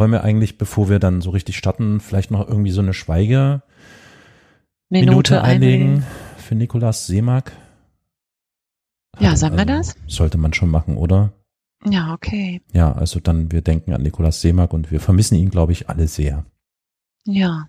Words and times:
wollen 0.00 0.12
wir 0.12 0.24
eigentlich, 0.24 0.56
bevor 0.56 0.88
wir 0.88 0.98
dann 0.98 1.20
so 1.20 1.28
richtig 1.30 1.58
starten, 1.58 2.00
vielleicht 2.00 2.30
noch 2.30 2.48
irgendwie 2.48 2.70
so 2.70 2.80
eine 2.80 2.94
Schweige 2.94 3.62
Minute, 4.88 5.10
Minute 5.10 5.42
einlegen 5.42 5.86
einlegen. 5.88 6.06
für 6.38 6.54
Nikolaus 6.54 7.06
Seemark? 7.06 7.52
Ja, 9.20 9.36
sagen 9.36 9.56
wir 9.56 9.68
Also, 9.68 9.92
das? 9.92 9.96
Sollte 10.06 10.38
man 10.38 10.54
schon 10.54 10.70
machen, 10.70 10.96
oder? 10.96 11.32
Ja, 11.84 12.14
okay. 12.14 12.62
Ja, 12.72 12.92
also 12.92 13.20
dann, 13.20 13.52
wir 13.52 13.60
denken 13.60 13.92
an 13.92 14.02
Nikolaus 14.02 14.40
Seemark 14.40 14.72
und 14.72 14.90
wir 14.90 15.00
vermissen 15.00 15.34
ihn, 15.34 15.50
glaube 15.50 15.72
ich, 15.72 15.90
alle 15.90 16.08
sehr. 16.08 16.46
Ja. 17.24 17.68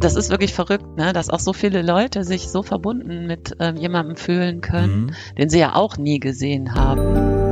Das 0.00 0.14
ist 0.14 0.30
wirklich 0.30 0.54
verrückt, 0.54 0.96
ne? 0.96 1.12
dass 1.12 1.28
auch 1.28 1.40
so 1.40 1.52
viele 1.52 1.82
Leute 1.82 2.22
sich 2.22 2.48
so 2.48 2.62
verbunden 2.62 3.26
mit 3.26 3.56
ähm, 3.58 3.76
jemandem 3.76 4.16
fühlen 4.16 4.60
können, 4.60 5.06
Mhm. 5.06 5.10
den 5.36 5.48
sie 5.48 5.58
ja 5.58 5.74
auch 5.74 5.96
nie 5.96 6.20
gesehen 6.20 6.74
haben. 6.74 7.48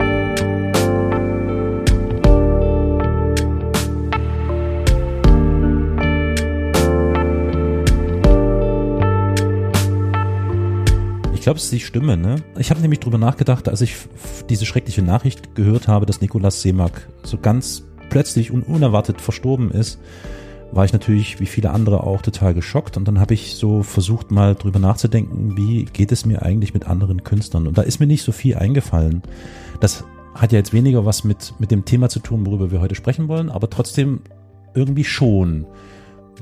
Ich 11.35 11.43
glaube, 11.49 11.59
es 11.59 11.65
ist 11.65 11.73
die 11.73 11.81
Stimme, 11.81 12.17
ne? 12.17 12.37
Ich 12.59 12.71
habe 12.71 12.81
nämlich 12.81 12.99
drüber 12.99 13.19
nachgedacht, 13.19 13.69
als 13.69 13.81
ich 13.81 13.95
diese 14.49 14.67
schreckliche 14.67 15.03
Nachricht 15.03 15.55
gehört 15.55 15.87
habe, 15.87 16.05
dass 16.05 16.21
Nikolaus 16.21 16.61
Seemark 16.61 17.09
so 17.23 17.39
ganz 17.39 17.85
plötzlich 18.11 18.51
und 18.51 18.63
unerwartet 18.63 19.21
verstorben 19.21 19.71
ist, 19.71 20.01
war 20.77 20.85
ich 20.85 20.93
natürlich, 20.93 21.41
wie 21.41 21.47
viele 21.47 21.71
andere 21.71 22.05
auch, 22.05 22.23
total 22.23 22.55
geschockt. 22.55 22.97
Und 22.97 23.09
dann 23.09 23.19
habe 23.19 23.35
ich 23.35 23.55
so 23.55 23.83
versucht, 23.83 24.31
mal 24.31 24.55
drüber 24.55 24.79
nachzudenken, 24.79 25.57
wie 25.57 25.85
geht 25.87 26.13
es 26.13 26.27
mir 26.27 26.43
eigentlich 26.43 26.75
mit 26.75 26.87
anderen 26.87 27.25
Künstlern? 27.25 27.67
Und 27.67 27.79
da 27.79 27.83
ist 27.83 27.99
mir 27.99 28.07
nicht 28.07 28.23
so 28.23 28.33
viel 28.33 28.57
eingefallen. 28.57 29.23
Das 29.81 30.05
hat 30.35 30.53
ja 30.53 30.59
jetzt 30.59 30.73
weniger 30.73 31.05
was 31.05 31.25
mit, 31.25 31.55
mit 31.59 31.71
dem 31.71 31.85
Thema 31.85 32.09
zu 32.09 32.21
tun, 32.21 32.47
worüber 32.47 32.71
wir 32.71 32.81
heute 32.81 32.95
sprechen 32.95 33.29
wollen, 33.29 33.51
aber 33.51 33.71
trotzdem 33.71 34.21
irgendwie 34.75 35.05
schon, 35.05 35.67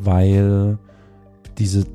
weil 0.01 0.79
diese, 1.59 1.87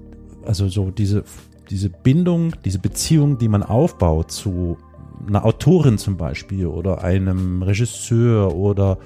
also 0.45 0.69
so 0.69 0.91
diese, 0.91 1.25
diese 1.69 1.89
Bindung, 1.89 2.53
diese 2.63 2.79
Beziehung, 2.79 3.37
die 3.37 3.49
man 3.49 3.63
aufbaut 3.63 4.31
zu 4.31 4.77
einer 5.27 5.45
Autorin 5.45 5.97
zum 5.97 6.15
Beispiel 6.15 6.65
oder 6.65 7.03
einem 7.03 7.61
Regisseur 7.61 8.55
oder 8.55 8.97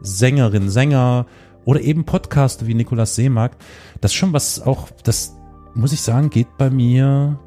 Sängerin, 0.00 0.70
Sänger 0.70 1.26
oder 1.64 1.80
eben 1.80 2.04
Podcaster 2.04 2.66
wie 2.66 2.74
Nikolaus 2.74 3.14
Seemark, 3.14 3.56
das 4.00 4.12
ist 4.12 4.16
schon 4.16 4.32
was 4.32 4.60
auch, 4.60 4.88
das 5.04 5.36
muss 5.74 5.92
ich 5.92 6.00
sagen, 6.00 6.30
geht 6.30 6.58
bei 6.58 6.70
mir 6.70 7.38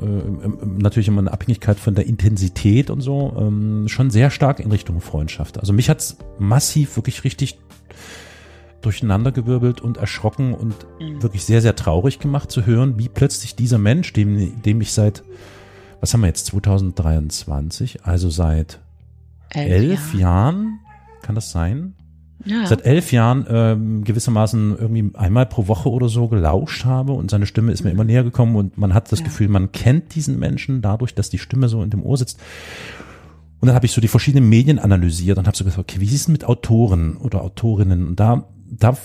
äh, 0.00 0.48
natürlich 0.64 1.08
immer 1.08 1.20
in 1.20 1.28
Abhängigkeit 1.28 1.78
von 1.78 1.94
der 1.94 2.06
Intensität 2.06 2.90
und 2.90 3.00
so, 3.00 3.34
ähm, 3.38 3.88
schon 3.88 4.10
sehr 4.10 4.30
stark 4.30 4.60
in 4.60 4.70
Richtung 4.70 5.00
Freundschaft. 5.00 5.58
Also 5.58 5.72
mich 5.72 5.90
hat's 5.90 6.16
massiv 6.38 6.96
wirklich 6.96 7.24
richtig 7.24 7.58
durcheinandergewirbelt 8.80 9.80
und 9.80 9.96
erschrocken 9.96 10.54
und 10.54 10.74
Mhm. 10.98 11.22
wirklich 11.22 11.44
sehr, 11.44 11.62
sehr 11.62 11.76
traurig 11.76 12.18
gemacht 12.18 12.50
zu 12.50 12.66
hören, 12.66 12.98
wie 12.98 13.08
plötzlich 13.08 13.54
dieser 13.54 13.78
Mensch, 13.78 14.12
dem, 14.12 14.60
dem 14.62 14.80
ich 14.80 14.92
seit, 14.92 15.22
was 16.00 16.12
haben 16.12 16.22
wir 16.22 16.26
jetzt, 16.28 16.46
2023, 16.46 18.04
also 18.04 18.28
seit 18.30 18.80
elf 19.50 20.14
Jahre. 20.14 20.20
Jahren, 20.20 20.80
kann 21.22 21.34
das 21.34 21.52
sein? 21.52 21.94
Ja. 22.44 22.66
Seit 22.66 22.84
elf 22.84 23.12
Jahren 23.12 23.46
ähm, 23.48 24.04
gewissermaßen 24.04 24.76
irgendwie 24.76 25.16
einmal 25.16 25.46
pro 25.46 25.68
Woche 25.68 25.88
oder 25.90 26.08
so 26.08 26.26
gelauscht 26.28 26.84
habe 26.84 27.12
und 27.12 27.30
seine 27.30 27.46
Stimme 27.46 27.70
ist 27.72 27.84
mir 27.84 27.90
immer 27.90 28.04
näher 28.04 28.24
gekommen 28.24 28.56
und 28.56 28.78
man 28.78 28.94
hat 28.94 29.12
das 29.12 29.20
Ja. 29.20 29.26
Gefühl, 29.26 29.48
man 29.48 29.70
kennt 29.70 30.14
diesen 30.14 30.38
Menschen 30.38 30.82
dadurch, 30.82 31.14
dass 31.14 31.30
die 31.30 31.38
Stimme 31.38 31.68
so 31.68 31.82
in 31.82 31.90
dem 31.90 32.02
Ohr 32.02 32.16
sitzt. 32.16 32.40
Und 33.60 33.66
dann 33.68 33.76
habe 33.76 33.86
ich 33.86 33.92
so 33.92 34.00
die 34.00 34.08
verschiedenen 34.08 34.48
Medien 34.48 34.80
analysiert 34.80 35.38
und 35.38 35.46
habe 35.46 35.56
so 35.56 35.62
gesagt, 35.62 35.78
okay, 35.78 36.00
wie 36.00 36.06
ist 36.06 36.14
es 36.14 36.28
mit 36.28 36.44
Autoren 36.44 37.16
oder 37.16 37.42
Autorinnen? 37.42 38.08
Und 38.08 38.18
da, 38.18 38.48
da 38.68 38.96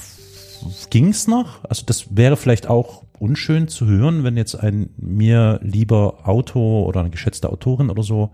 ging 0.89 1.09
es 1.09 1.27
noch. 1.27 1.63
Also 1.65 1.83
das 1.85 2.17
wäre 2.17 2.37
vielleicht 2.37 2.67
auch 2.67 3.03
unschön 3.19 3.67
zu 3.67 3.85
hören, 3.85 4.23
wenn 4.23 4.35
jetzt 4.35 4.55
ein 4.55 4.89
mir 4.97 5.59
lieber 5.61 6.27
Autor 6.27 6.87
oder 6.87 7.01
eine 7.01 7.11
geschätzte 7.11 7.49
Autorin 7.51 7.91
oder 7.91 8.01
so 8.01 8.31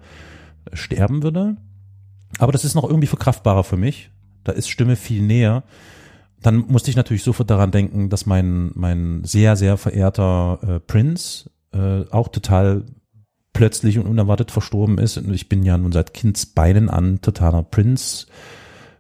sterben 0.72 1.24
würde. 1.24 1.58
Aber 2.40 2.54
das 2.54 2.64
ist 2.64 2.76
noch 2.76 2.86
irgendwie 2.86 3.08
verkraftbarer 3.08 3.66
für 3.66 3.78
mich. 3.78 4.10
Da 4.44 4.52
ist 4.52 4.70
Stimme 4.70 4.96
viel 4.96 5.22
näher. 5.22 5.64
Dann 6.42 6.58
musste 6.68 6.90
ich 6.90 6.98
natürlich 6.98 7.24
sofort 7.24 7.50
daran 7.50 7.72
denken, 7.72 8.10
dass 8.10 8.26
mein, 8.26 8.72
mein 8.76 9.24
sehr, 9.24 9.56
sehr 9.56 9.78
verehrter 9.78 10.60
äh, 10.62 10.80
Prince 10.80 11.50
äh, 11.72 12.04
auch 12.12 12.28
total 12.28 12.86
plötzlich 13.54 13.98
und 14.00 14.08
unerwartet 14.08 14.52
verstorben 14.52 14.98
ist. 14.98 15.18
Und 15.18 15.34
ich 15.34 15.48
bin 15.48 15.64
ja 15.64 15.78
nun 15.78 15.92
seit 15.92 16.14
Kindsbeinen 16.14 16.90
an 16.90 17.22
totaler 17.22 17.64
Prince. 17.64 18.28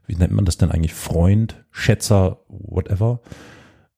Wie 0.05 0.15
nennt 0.15 0.33
man 0.33 0.45
das 0.45 0.57
denn 0.57 0.71
eigentlich? 0.71 0.93
Freund, 0.93 1.63
Schätzer, 1.71 2.39
whatever. 2.47 3.19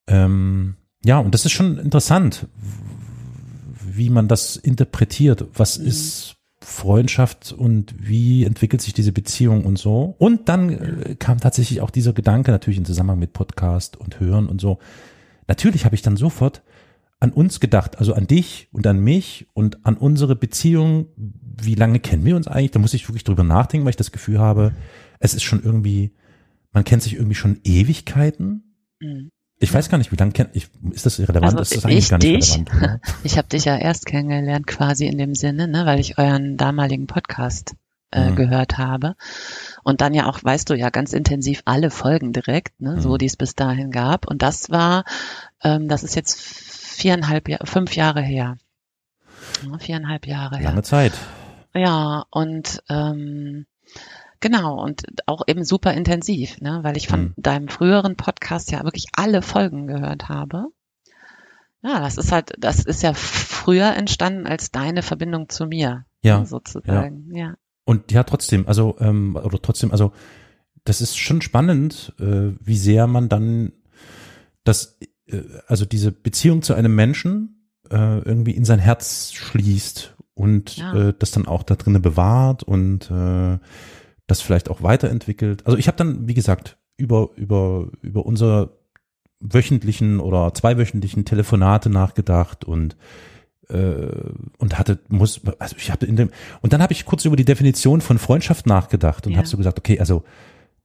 Ähm, 0.07 0.75
ja, 1.03 1.19
und 1.19 1.33
das 1.33 1.45
ist 1.45 1.51
schon 1.51 1.77
interessant, 1.77 2.47
wie 3.83 4.09
man 4.09 4.27
das 4.27 4.55
interpretiert. 4.55 5.45
Was 5.53 5.77
Mhm. 5.77 5.85
ist 5.87 6.34
Freundschaft 6.65 7.53
und 7.53 7.93
wie 7.97 8.43
entwickelt 8.43 8.81
sich 8.81 8.93
diese 8.93 9.11
Beziehung 9.11 9.65
und 9.65 9.77
so. 9.77 10.15
Und 10.17 10.49
dann 10.49 10.69
äh, 10.69 11.15
kam 11.15 11.39
tatsächlich 11.39 11.81
auch 11.81 11.91
dieser 11.91 12.11
Gedanke 12.11 12.51
natürlich 12.51 12.79
im 12.79 12.85
Zusammenhang 12.85 13.19
mit 13.19 13.33
Podcast 13.33 13.97
und 13.97 14.19
Hören 14.19 14.47
und 14.47 14.59
so. 14.59 14.79
Natürlich 15.47 15.85
habe 15.85 15.95
ich 15.95 16.01
dann 16.01 16.17
sofort 16.17 16.63
an 17.19 17.31
uns 17.31 17.59
gedacht, 17.59 17.99
also 17.99 18.13
an 18.13 18.27
dich 18.27 18.67
und 18.71 18.85
an 18.87 18.99
mich 18.99 19.47
und 19.53 19.85
an 19.85 19.95
unsere 19.95 20.35
Beziehung. 20.35 21.07
Wie 21.15 21.75
lange 21.75 21.99
kennen 21.99 22.25
wir 22.25 22.35
uns 22.35 22.47
eigentlich? 22.47 22.71
Da 22.71 22.79
muss 22.79 22.93
ich 22.93 23.07
wirklich 23.07 23.23
drüber 23.23 23.43
nachdenken, 23.43 23.85
weil 23.85 23.91
ich 23.91 23.95
das 23.95 24.11
Gefühl 24.11 24.39
habe, 24.39 24.73
es 25.19 25.33
ist 25.33 25.43
schon 25.43 25.63
irgendwie, 25.63 26.13
man 26.71 26.83
kennt 26.83 27.03
sich 27.03 27.13
irgendwie 27.13 27.35
schon 27.35 27.59
Ewigkeiten. 27.63 28.75
Mhm. 28.99 29.29
Ich 29.57 29.73
weiß 29.73 29.87
gar 29.89 29.97
nicht, 29.97 30.11
wie 30.11 30.17
lange 30.17 30.31
kennt 30.33 30.49
ich 30.53 30.67
ist 30.91 31.05
das 31.05 31.17
irrelevant? 31.19 31.57
Also 31.57 31.61
ist 31.61 31.75
das 31.75 31.85
eigentlich 31.85 31.97
ich 32.05 32.09
gar 32.09 32.17
nicht 32.17 32.35
dich? 32.35 32.51
relevant, 32.55 32.75
oder? 32.75 32.99
Ich 33.23 33.37
habe 33.37 33.47
dich 33.47 33.65
ja 33.65 33.77
erst 33.77 34.05
kennengelernt 34.05 34.67
quasi 34.67 35.05
in 35.07 35.17
dem 35.17 35.33
Sinne, 35.33 35.67
ne, 35.67 35.85
weil 35.85 35.99
ich 35.99 36.17
euren 36.17 36.57
damaligen 36.57 37.07
Podcast 37.07 37.75
äh, 38.11 38.31
Mhm. 38.31 38.35
gehört 38.35 38.77
habe. 38.77 39.15
Und 39.83 40.01
dann 40.01 40.13
ja 40.13 40.27
auch, 40.27 40.43
weißt 40.43 40.69
du 40.69 40.75
ja, 40.75 40.89
ganz 40.89 41.13
intensiv 41.13 41.61
alle 41.65 41.89
Folgen 41.89 42.33
direkt, 42.33 42.79
ne, 42.81 43.01
so 43.01 43.13
Mhm. 43.13 43.17
die 43.19 43.25
es 43.27 43.37
bis 43.37 43.55
dahin 43.55 43.91
gab. 43.91 44.27
Und 44.27 44.41
das 44.41 44.69
war, 44.69 45.05
ähm, 45.63 45.87
das 45.87 46.03
ist 46.03 46.15
jetzt 46.15 46.39
viereinhalb, 46.41 47.47
Jahr, 47.49 47.65
fünf 47.65 47.95
Jahre 47.95 48.21
her. 48.21 48.57
Ja, 49.65 49.77
viereinhalb 49.79 50.27
Jahre 50.27 50.57
her. 50.57 50.69
Lange 50.69 50.83
Zeit. 50.83 51.13
Ja, 51.73 52.25
und 52.29 52.83
ähm, 52.89 53.65
genau, 54.39 54.81
und 54.83 55.03
auch 55.27 55.43
eben 55.47 55.63
super 55.63 55.93
intensiv, 55.93 56.59
ne, 56.61 56.79
weil 56.83 56.97
ich 56.97 57.07
von 57.07 57.21
Mhm. 57.21 57.33
deinem 57.37 57.67
früheren 57.67 58.15
Podcast 58.15 58.71
ja 58.71 58.83
wirklich 58.83 59.07
alle 59.15 59.41
Folgen 59.41 59.87
gehört 59.87 60.29
habe. 60.29 60.67
Ja, 61.83 61.99
das 61.99 62.17
ist 62.17 62.31
halt, 62.31 62.53
das 62.57 62.83
ist 62.83 63.03
ja 63.03 63.13
früher 63.13 63.95
entstanden 63.95 64.47
als 64.47 64.71
deine 64.71 65.03
Verbindung 65.03 65.49
zu 65.49 65.67
mir, 65.67 66.05
Ja. 66.23 66.39
ne, 66.39 66.45
sozusagen. 66.45 67.29
Ja. 67.35 67.55
Und 67.85 68.11
ja, 68.11 68.23
trotzdem, 68.23 68.67
also, 68.67 68.95
ähm, 68.99 69.35
oder 69.35 69.61
trotzdem, 69.61 69.91
also, 69.91 70.11
das 70.83 71.01
ist 71.01 71.17
schon 71.17 71.41
spannend, 71.41 72.13
äh, 72.19 72.53
wie 72.59 72.77
sehr 72.77 73.05
man 73.07 73.29
dann 73.29 73.71
das, 74.63 74.97
äh, 75.27 75.41
also 75.67 75.85
diese 75.85 76.11
Beziehung 76.11 76.61
zu 76.63 76.73
einem 76.73 76.95
Menschen 76.95 77.69
äh, 77.91 78.17
irgendwie 78.19 78.55
in 78.55 78.65
sein 78.65 78.79
Herz 78.79 79.31
schließt 79.33 80.15
und 80.33 80.77
Ja. 80.77 81.09
äh, 81.09 81.13
das 81.17 81.29
dann 81.31 81.45
auch 81.47 81.61
da 81.61 81.75
drinnen 81.75 82.01
bewahrt 82.01 82.63
und 82.63 83.11
äh, 83.11 83.59
das 84.27 84.41
vielleicht 84.41 84.69
auch 84.69 84.81
weiterentwickelt. 84.83 85.65
Also 85.65 85.77
ich 85.77 85.87
habe 85.87 85.97
dann, 85.97 86.27
wie 86.27 86.33
gesagt, 86.33 86.77
über 86.97 87.29
über 87.35 87.87
über 88.01 88.25
unsere 88.25 88.77
wöchentlichen 89.39 90.19
oder 90.19 90.53
zweiwöchentlichen 90.53 91.25
Telefonate 91.25 91.89
nachgedacht 91.89 92.65
und 92.65 92.95
äh, 93.69 94.07
und 94.57 94.79
hatte 94.79 94.99
muss 95.09 95.41
also 95.59 95.75
ich 95.77 95.91
habe 95.91 96.05
in 96.05 96.15
dem 96.15 96.29
und 96.61 96.73
dann 96.73 96.81
habe 96.81 96.93
ich 96.93 97.05
kurz 97.05 97.25
über 97.25 97.35
die 97.35 97.45
Definition 97.45 98.01
von 98.01 98.17
Freundschaft 98.17 98.65
nachgedacht 98.65 99.25
und 99.27 99.33
Ja. 99.33 99.39
habe 99.39 99.47
so 99.47 99.57
gesagt 99.57 99.77
okay 99.79 99.99
also 99.99 100.23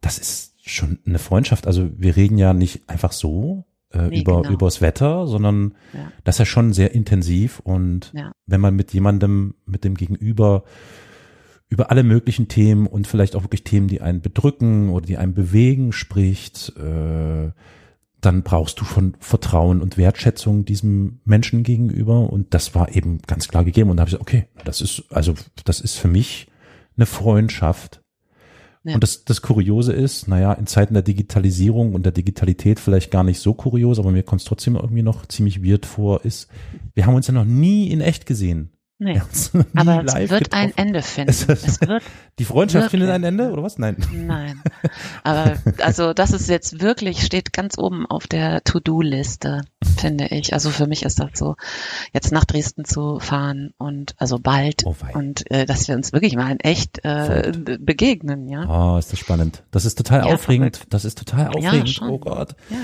das 0.01 0.19
ist 0.19 0.55
schon 0.69 0.99
eine 1.07 1.19
Freundschaft 1.19 1.67
also 1.67 1.89
wir 1.97 2.17
reden 2.17 2.39
ja 2.39 2.53
nicht 2.55 2.89
einfach 2.89 3.13
so 3.13 3.65
äh, 3.93 4.09
Nee, 4.09 4.21
über 4.21 4.43
genau. 4.43 4.55
übers 4.55 4.81
Wetter 4.81 5.27
sondern 5.27 5.75
Ja. 5.93 6.11
das 6.25 6.37
ist 6.37 6.39
ja 6.41 6.45
schon 6.47 6.73
sehr 6.73 6.93
intensiv 6.95 7.61
und 7.61 8.13
Ja. 8.15 8.33
wenn 8.47 8.61
man 8.61 8.75
mit 8.75 8.93
jemandem 8.93 9.55
mit 9.67 9.85
dem 9.85 9.95
Gegenüber 9.95 10.65
über 11.71 11.91
alle 11.91 12.03
möglichen 12.03 12.49
Themen 12.49 12.87
und 12.87 13.07
vielleicht 13.07 13.37
auch 13.37 13.45
wirklich 13.45 13.65
Themen, 13.65 13.87
die 13.87 14.01
einen 14.01 14.21
bedrücken 14.21 14.91
oder 14.91 15.07
die 15.07 15.17
einen 15.17 15.35
bewegen, 15.35 15.93
spricht, 15.93 16.77
äh, 16.77 17.53
dann 18.21 18.43
brauchst 18.43 18.81
du 18.81 18.85
von 18.85 19.17
Vertrauen 19.21 19.81
und 19.81 19.97
Wertschätzung 19.97 20.65
diesem 20.65 21.21
Menschen 21.25 21.63
gegenüber. 21.63 22.31
Und 22.31 22.53
das 22.55 22.75
war 22.75 22.95
eben 22.95 23.23
ganz 23.23 23.49
klar 23.49 23.65
gegeben. 23.65 23.89
Und 23.89 23.97
da 23.97 24.03
habe 24.03 24.09
ich 24.11 24.19
gesagt, 24.19 24.29
okay, 24.29 24.47
das 24.65 24.81
ist, 24.81 25.05
also 25.11 25.35
das 25.65 25.81
ist 25.81 25.97
für 25.97 26.09
mich 26.09 26.49
eine 26.97 27.07
Freundschaft. 27.07 28.03
Ja. 28.83 28.95
Und 28.95 29.03
das, 29.05 29.25
das 29.25 29.41
Kuriose 29.41 29.93
ist, 29.93 30.27
naja, 30.27 30.53
in 30.55 30.67
Zeiten 30.67 30.95
der 30.95 31.05
Digitalisierung 31.05 31.95
und 31.95 32.05
der 32.05 32.13
Digitalität 32.13 32.81
vielleicht 32.81 33.13
gar 33.13 33.25
nicht 33.25 33.39
so 33.39 33.55
kurios, 33.55 33.99
aber 33.99 34.11
mir 34.11 34.25
kommt 34.25 34.41
es 34.41 34.47
trotzdem 34.47 34.75
irgendwie 34.75 35.03
noch 35.03 35.27
ziemlich 35.27 35.63
weird 35.63 35.87
vor, 35.87 36.25
ist, 36.25 36.49
wir 36.95 37.07
haben 37.07 37.15
uns 37.15 37.29
ja 37.29 37.35
noch 37.35 37.45
nie 37.45 37.91
in 37.91 38.01
echt 38.01 38.27
gesehen. 38.27 38.73
Nee. 39.03 39.19
Aber 39.75 40.05
es 40.05 40.31
wird 40.31 40.53
ein 40.53 40.69
getroffen. 40.69 40.73
Ende 40.77 41.01
finden. 41.03 41.31
Es- 41.31 41.49
Es 41.49 41.81
wird 41.81 42.03
Die 42.39 42.45
Freundschaft 42.45 42.85
Wirklich? 42.93 43.01
findet 43.01 43.11
ein 43.11 43.25
Ende, 43.25 43.51
oder 43.51 43.63
was? 43.63 43.79
Nein. 43.79 43.97
Nein. 44.13 44.63
Aber 45.25 45.55
also 45.83 46.13
das 46.13 46.33
ist 46.33 46.51
jetzt 46.51 46.83
wirklich, 46.83 47.25
steht 47.25 47.55
ganz 47.55 47.79
oben 47.79 48.05
auf 48.05 48.27
der 48.27 48.63
To-Do-Liste, 48.63 49.63
finde 49.99 50.27
ich. 50.27 50.53
Also 50.53 50.69
für 50.69 50.87
mich 50.87 51.03
ist 51.05 51.19
das 51.19 51.31
so, 51.35 51.57
jetzt 52.13 52.31
nach 52.31 52.45
Dresden 52.45 52.85
zu 52.85 53.21
fahren 53.21 53.73
und 53.79 54.15
also 54.19 54.39
bald 54.39 54.85
Oh 54.85 54.95
und 55.15 55.51
äh, 55.51 55.65
dass 55.65 55.89
wir 55.89 55.95
uns 55.97 56.13
wirklich 56.13 56.37
mal 56.37 56.51
in 56.53 56.61
echt 56.61 57.03
äh, 57.03 57.53
be- 57.57 57.79
begegnen, 57.79 58.49
ja. 58.51 58.67
Oh, 58.95 58.99
ist 58.99 59.11
das 59.13 59.19
spannend. 59.19 59.63
Das 59.71 59.87
ist 59.87 59.97
total 59.97 60.27
Ja, 60.27 60.35
aufregend. 60.35 60.83
Das 60.91 61.07
ist 61.07 61.17
total 61.17 61.49
aufregend. 61.49 61.89
schon. 61.89 62.11
oh 62.11 62.19
Gott. 62.19 62.55
Ja. 62.69 62.77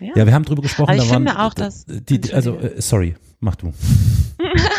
Ja. 0.00 0.12
Ja, 0.14 0.26
wir 0.26 0.34
haben 0.34 0.44
drüber 0.44 0.62
gesprochen. 0.62 0.90
Aber 0.90 0.96
ich 0.96 1.08
da 1.08 1.10
waren, 1.14 1.26
finde 1.26 1.40
auch, 1.40 1.52
dass- 1.54 1.84
die, 1.86 2.20
die, 2.20 2.32
also 2.32 2.50
Entschuldige. 2.52 2.78
äh, 2.78 2.82
sorry, 2.82 3.14
mach 3.40 3.56
du. 3.56 3.72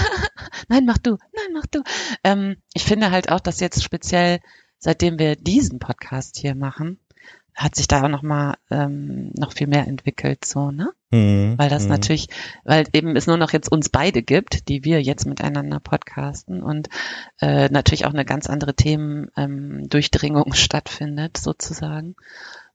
Nein, 0.67 0.85
mach 0.85 0.97
du, 0.97 1.11
nein, 1.11 1.53
mach 1.53 1.65
du. 1.67 1.83
Ähm, 2.23 2.57
ich 2.73 2.83
finde 2.83 3.11
halt 3.11 3.31
auch, 3.31 3.39
dass 3.39 3.59
jetzt 3.59 3.83
speziell, 3.83 4.39
seitdem 4.77 5.19
wir 5.19 5.35
diesen 5.35 5.79
Podcast 5.79 6.37
hier 6.37 6.55
machen, 6.55 6.99
hat 7.59 7.75
sich 7.75 7.87
da 7.87 8.03
auch 8.03 8.09
noch 8.09 8.21
mal 8.21 8.55
ähm, 8.71 9.31
noch 9.37 9.51
viel 9.51 9.67
mehr 9.67 9.85
entwickelt, 9.85 10.45
so, 10.45 10.71
ne? 10.71 10.93
Hm, 11.11 11.55
weil 11.57 11.69
das 11.69 11.83
hm. 11.83 11.89
natürlich, 11.89 12.29
weil 12.63 12.85
eben 12.93 13.17
es 13.17 13.27
nur 13.27 13.35
noch 13.35 13.51
jetzt 13.51 13.69
uns 13.69 13.89
beide 13.89 14.23
gibt, 14.23 14.69
die 14.69 14.85
wir 14.85 15.01
jetzt 15.01 15.25
miteinander 15.25 15.81
podcasten 15.81 16.63
und 16.63 16.87
äh, 17.41 17.67
natürlich 17.69 18.05
auch 18.05 18.13
eine 18.13 18.23
ganz 18.23 18.47
andere 18.47 18.75
Themen 18.75 19.29
ähm, 19.35 19.89
Durchdringung 19.89 20.53
stattfindet 20.53 21.35
sozusagen. 21.37 22.15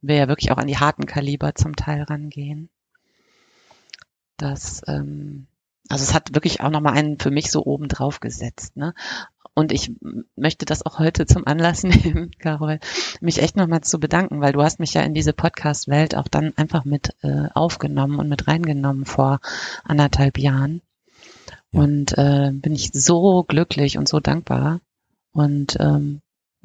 Wir 0.03 0.17
ja 0.17 0.29
wirklich 0.29 0.53
auch 0.53 0.59
an 0.59 0.67
die 0.67 0.79
harten 0.79 1.07
Kaliber 1.07 1.55
zum 1.55 1.77
Teil 1.77 2.03
rangehen. 2.03 2.69
Das, 4.37 4.83
ähm, 4.87 5.47
also 5.89 6.03
es 6.03 6.15
hat 6.15 6.35
wirklich 6.35 6.61
auch 6.61 6.71
nochmal 6.71 6.95
einen 6.95 7.19
für 7.19 7.31
mich 7.31 7.51
so 7.51 7.65
oben 7.65 7.89
drauf 7.89 8.21
gesetzt, 8.21 8.77
ne? 8.77 8.95
Und 9.57 9.71
ich 9.71 9.93
möchte 10.35 10.65
das 10.65 10.85
auch 10.85 10.99
heute 10.99 11.27
zum 11.27 11.47
Anlass 11.47 11.83
nehmen, 11.85 12.33
Carol, 12.41 12.81
mich 13.21 13.41
echt 13.41 13.57
nochmal 13.57 13.83
zu 13.83 14.01
bedanken, 14.01 14.41
weil 14.41 14.53
du 14.53 14.63
hast 14.63 14.81
mich 14.81 14.95
ja 14.95 15.03
in 15.03 15.15
diese 15.15 15.33
Podcast-Welt 15.33 16.17
auch 16.17 16.27
dann 16.27 16.53
einfach 16.57 16.85
mit 16.85 17.15
äh, 17.23 17.47
aufgenommen 17.55 18.19
und 18.19 18.29
mit 18.29 18.49
reingenommen 18.49 19.05
vor 19.05 19.41
anderthalb 19.85 20.39
Jahren. 20.39 20.81
Ja. 21.71 21.81
Und 21.81 22.19
äh, 22.19 22.51
bin 22.53 22.75
ich 22.75 22.91
so 22.93 23.45
glücklich 23.45 23.97
und 23.97 24.09
so 24.09 24.19
dankbar. 24.19 24.81
Und 25.33 25.77
ähm, 25.79 26.21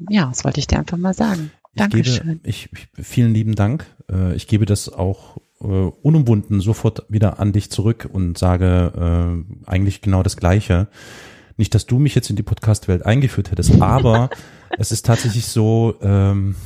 ja, 0.08 0.26
das 0.26 0.44
wollte 0.44 0.58
ich 0.58 0.66
dir 0.66 0.78
einfach 0.78 0.98
mal 0.98 1.14
sagen. 1.14 1.52
Ich 1.72 1.78
Dankeschön. 1.78 2.40
gebe, 2.42 2.48
ich, 2.48 2.68
ich, 2.72 3.06
vielen 3.06 3.32
lieben 3.32 3.54
Dank. 3.54 3.86
Äh, 4.10 4.34
Ich 4.34 4.48
gebe 4.48 4.66
das 4.66 4.88
auch 4.88 5.36
äh, 5.62 5.66
unumwunden 5.66 6.60
sofort 6.60 7.04
wieder 7.08 7.38
an 7.38 7.52
dich 7.52 7.70
zurück 7.70 8.08
und 8.10 8.38
sage 8.38 9.44
äh, 9.66 9.70
eigentlich 9.70 10.00
genau 10.00 10.22
das 10.22 10.36
Gleiche. 10.36 10.88
Nicht, 11.56 11.74
dass 11.74 11.86
du 11.86 11.98
mich 11.98 12.14
jetzt 12.14 12.30
in 12.30 12.36
die 12.36 12.42
Podcast-Welt 12.42 13.04
eingeführt 13.04 13.50
hättest, 13.50 13.72
aber 13.82 14.30
es 14.78 14.92
ist 14.92 15.04
tatsächlich 15.06 15.46
so, 15.46 15.96
ähm, 16.00 16.56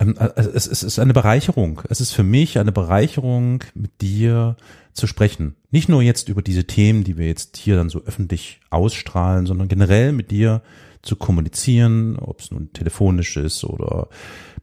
ähm, 0.00 0.16
äh, 0.18 0.30
es, 0.36 0.66
es 0.66 0.82
ist 0.82 0.98
eine 0.98 1.12
Bereicherung. 1.12 1.82
Es 1.88 2.00
ist 2.00 2.12
für 2.12 2.22
mich 2.22 2.58
eine 2.58 2.72
Bereicherung, 2.72 3.64
mit 3.74 4.00
dir 4.00 4.56
zu 4.92 5.06
sprechen. 5.06 5.56
Nicht 5.70 5.88
nur 5.88 6.02
jetzt 6.02 6.28
über 6.28 6.42
diese 6.42 6.64
Themen, 6.64 7.04
die 7.04 7.16
wir 7.16 7.26
jetzt 7.26 7.56
hier 7.56 7.76
dann 7.76 7.90
so 7.90 8.02
öffentlich 8.04 8.60
ausstrahlen, 8.70 9.46
sondern 9.46 9.68
generell 9.68 10.12
mit 10.12 10.30
dir 10.30 10.62
zu 11.02 11.16
kommunizieren, 11.16 12.18
ob 12.18 12.40
es 12.40 12.50
nun 12.50 12.72
telefonisch 12.72 13.36
ist 13.36 13.64
oder 13.64 14.08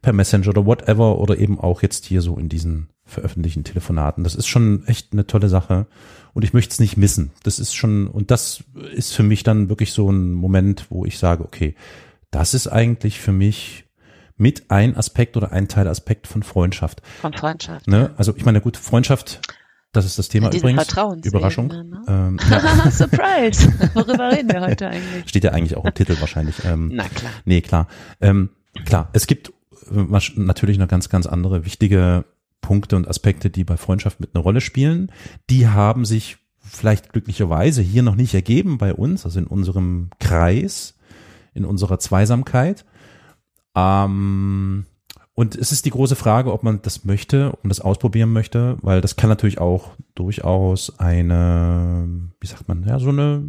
per 0.02 0.12
Messenger 0.12 0.48
oder 0.48 0.66
whatever 0.66 1.18
oder 1.18 1.38
eben 1.38 1.58
auch 1.58 1.82
jetzt 1.82 2.04
hier 2.06 2.22
so 2.22 2.36
in 2.36 2.48
diesen 2.48 2.88
veröffentlichten 3.04 3.64
Telefonaten. 3.64 4.24
Das 4.24 4.34
ist 4.34 4.46
schon 4.46 4.86
echt 4.86 5.12
eine 5.12 5.26
tolle 5.26 5.48
Sache 5.48 5.86
und 6.34 6.44
ich 6.44 6.52
möchte 6.52 6.72
es 6.72 6.78
nicht 6.80 6.96
missen. 6.96 7.30
Das 7.42 7.58
ist 7.58 7.74
schon 7.74 8.06
und 8.06 8.30
das 8.30 8.64
ist 8.94 9.14
für 9.14 9.22
mich 9.22 9.42
dann 9.42 9.68
wirklich 9.68 9.92
so 9.92 10.10
ein 10.10 10.32
Moment, 10.34 10.86
wo 10.90 11.04
ich 11.04 11.18
sage, 11.18 11.44
okay, 11.44 11.74
das 12.30 12.54
ist 12.54 12.66
eigentlich 12.68 13.18
für 13.20 13.32
mich 13.32 13.84
mit 14.36 14.70
ein 14.70 14.96
Aspekt 14.96 15.36
oder 15.36 15.52
ein 15.52 15.68
Teilaspekt 15.68 16.26
von 16.26 16.42
Freundschaft. 16.42 17.02
Von 17.20 17.32
Freundschaft. 17.32 17.88
Ne? 17.88 18.10
Also 18.16 18.34
ich 18.36 18.44
meine, 18.44 18.60
gut, 18.60 18.76
Freundschaft, 18.76 19.40
das 19.92 20.04
ist 20.04 20.18
das 20.18 20.28
Thema 20.28 20.52
übrigens. 20.52 20.86
Überraschung. 21.24 21.68
ne? 21.68 22.02
Ähm, 22.06 22.38
ja, 22.50 22.90
Surprise! 22.90 23.72
Worüber 23.94 24.30
reden 24.30 24.50
wir 24.52 24.60
heute 24.60 24.88
eigentlich? 24.88 25.28
steht 25.28 25.44
ja 25.44 25.52
eigentlich 25.52 25.76
auch 25.76 25.84
im 25.84 25.94
Titel 25.94 26.16
wahrscheinlich. 26.20 26.64
Ähm, 26.64 26.92
Na 26.94 27.08
klar. 27.08 27.32
Nee, 27.46 27.62
klar. 27.62 27.88
Ähm, 28.20 28.50
klar, 28.84 29.08
es 29.12 29.26
gibt 29.26 29.52
natürlich 29.90 30.78
noch 30.78 30.88
ganz, 30.88 31.08
ganz 31.08 31.26
andere 31.26 31.64
wichtige 31.64 32.24
Punkte 32.60 32.96
und 32.96 33.08
Aspekte, 33.08 33.50
die 33.50 33.64
bei 33.64 33.76
Freundschaft 33.76 34.20
mit 34.20 34.34
einer 34.34 34.42
Rolle 34.42 34.60
spielen. 34.60 35.10
Die 35.50 35.68
haben 35.68 36.04
sich 36.04 36.38
vielleicht 36.60 37.12
glücklicherweise 37.12 37.82
hier 37.82 38.02
noch 38.02 38.14
nicht 38.14 38.34
ergeben 38.34 38.78
bei 38.78 38.92
uns, 38.92 39.24
also 39.24 39.38
in 39.38 39.46
unserem 39.46 40.10
Kreis, 40.20 40.98
in 41.54 41.64
unserer 41.64 41.98
Zweisamkeit. 41.98 42.84
Ähm, 43.74 44.84
und 45.34 45.54
es 45.54 45.70
ist 45.70 45.86
die 45.86 45.90
große 45.90 46.16
Frage, 46.16 46.52
ob 46.52 46.64
man 46.64 46.82
das 46.82 47.04
möchte, 47.04 47.52
ob 47.52 47.62
man 47.62 47.68
das 47.68 47.80
ausprobieren 47.80 48.32
möchte, 48.32 48.76
weil 48.82 49.00
das 49.00 49.14
kann 49.14 49.30
natürlich 49.30 49.60
auch 49.60 49.92
durchaus 50.16 50.98
eine, 50.98 52.08
wie 52.40 52.46
sagt 52.48 52.66
man, 52.66 52.82
ja, 52.82 52.98
so 52.98 53.10
eine, 53.10 53.42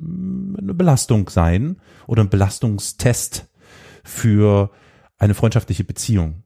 eine 0.58 0.74
Belastung 0.76 1.30
sein 1.30 1.78
oder 2.06 2.24
ein 2.24 2.30
Belastungstest 2.30 3.48
für 4.04 4.70
eine 5.20 5.36
freundschaftliche 5.36 5.84
Beziehung. 5.84 6.44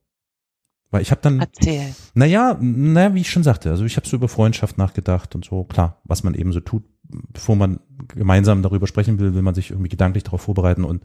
Weil 0.92 1.01
ich 1.01 1.12
habe 1.12 1.22
dann, 1.22 1.39
Erzähl. 1.39 1.96
naja, 2.13 2.58
naja, 2.60 3.15
wie 3.15 3.22
ich 3.22 3.32
schon 3.32 3.42
sagte, 3.42 3.72
also 3.72 3.84
ich 3.84 3.96
habe 3.96 4.08
so 4.08 4.15
über 4.15 4.27
Freundschaft 4.27 4.77
nachgedacht 4.77 5.34
und 5.34 5.46
so, 5.46 5.63
klar, 5.63 6.01
was 6.03 6.24
man 6.24 6.36
eben 6.36 6.51
so 6.51 6.60
tut, 6.60 6.84
bevor 7.03 7.56
man 7.56 7.80
gemeinsam 8.10 8.62
darüber 8.62 8.86
sprechen 8.86 9.18
will, 9.18 9.34
will 9.34 9.42
man 9.42 9.56
sich 9.56 9.72
irgendwie 9.72 9.89
gedanklich 9.89 10.24
darauf 10.24 10.42
vorbereiten 10.42 10.84
und 10.84 11.03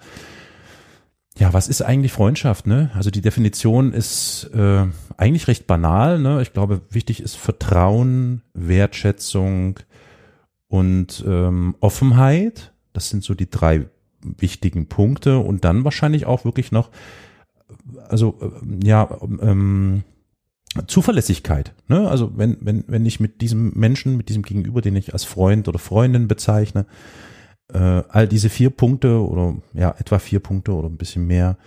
ja, 1.39 1.53
was 1.53 1.69
ist 1.69 1.83
eigentlich 1.83 2.13
Freundschaft? 2.13 2.67
Ne? 2.67 2.91
Also 2.95 3.11
die 3.11 3.21
Definition 3.21 3.93
ist 3.93 4.51
äh, 4.55 4.87
eigentlich 5.17 5.47
recht 5.47 5.67
banal. 5.67 6.19
Ne? 6.19 6.43
Ich 6.43 6.53
glaube, 6.53 6.83
wichtig 6.91 7.23
ist 7.23 7.37
Vertrauen, 7.37 8.43
Wertschätzung 8.55 9.79
und 10.67 11.25
ähm, 11.27 11.77
Offenheit. 11.81 12.73
Das 12.93 13.09
sind 13.09 13.23
so 13.23 13.35
die 13.35 13.49
drei 13.49 13.87
wichtigen 14.21 14.89
Punkte. 14.89 15.39
Und 15.39 15.65
dann 15.65 15.85
wahrscheinlich 15.85 16.27
auch 16.27 16.45
wirklich 16.45 16.73
noch, 16.73 16.91
also 18.09 18.39
äh, 18.41 18.87
ja, 18.87 19.19
ähm, 19.41 20.05
Zuverlässigkeit. 20.87 21.75
Ne? 21.89 22.09
Also 22.09 22.37
wenn, 22.37 22.59
wenn, 22.61 22.85
wenn 22.87 23.07
ich 23.07 23.21
mit 23.21 23.41
diesem 23.41 23.73
Menschen, 23.75 24.17
mit 24.17 24.29
diesem 24.29 24.43
Gegenüber, 24.43 24.81
den 24.81 24.97
ich 24.97 25.13
als 25.13 25.25
Freund 25.25 25.69
oder 25.69 25.79
Freundin 25.79 26.29
bezeichne, 26.29 26.87
äh, 27.73 27.79
all 27.79 28.29
diese 28.29 28.49
vier 28.49 28.71
Punkte 28.71 29.21
oder 29.27 29.57
ja, 29.73 29.95
etwa 29.99 30.19
vier 30.19 30.41
Punkte 30.41 30.73
oder 30.73 30.89
ein 30.89 30.99
bisschen 30.99 31.27
mehr, 31.27 31.59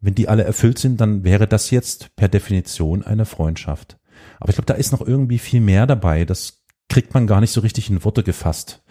wenn 0.00 0.14
die 0.14 0.28
alle 0.28 0.44
erfüllt 0.44 0.78
sind, 0.78 1.00
dann 1.00 1.24
wäre 1.24 1.46
das 1.46 1.70
jetzt 1.70 2.14
per 2.16 2.28
Definition 2.28 3.02
eine 3.04 3.26
Freundschaft. 3.26 3.98
Aber 4.38 4.50
ich 4.50 4.56
glaube, 4.56 4.66
da 4.66 4.74
ist 4.74 4.92
noch 4.92 5.06
irgendwie 5.06 5.38
viel 5.38 5.60
mehr 5.60 5.86
dabei. 5.86 6.24
Das 6.24 6.64
kriegt 6.88 7.14
man 7.14 7.26
gar 7.26 7.40
nicht 7.40 7.52
so 7.52 7.60
richtig 7.60 7.90
in 7.90 8.04
Worte 8.04 8.22
gefasst. 8.22 8.82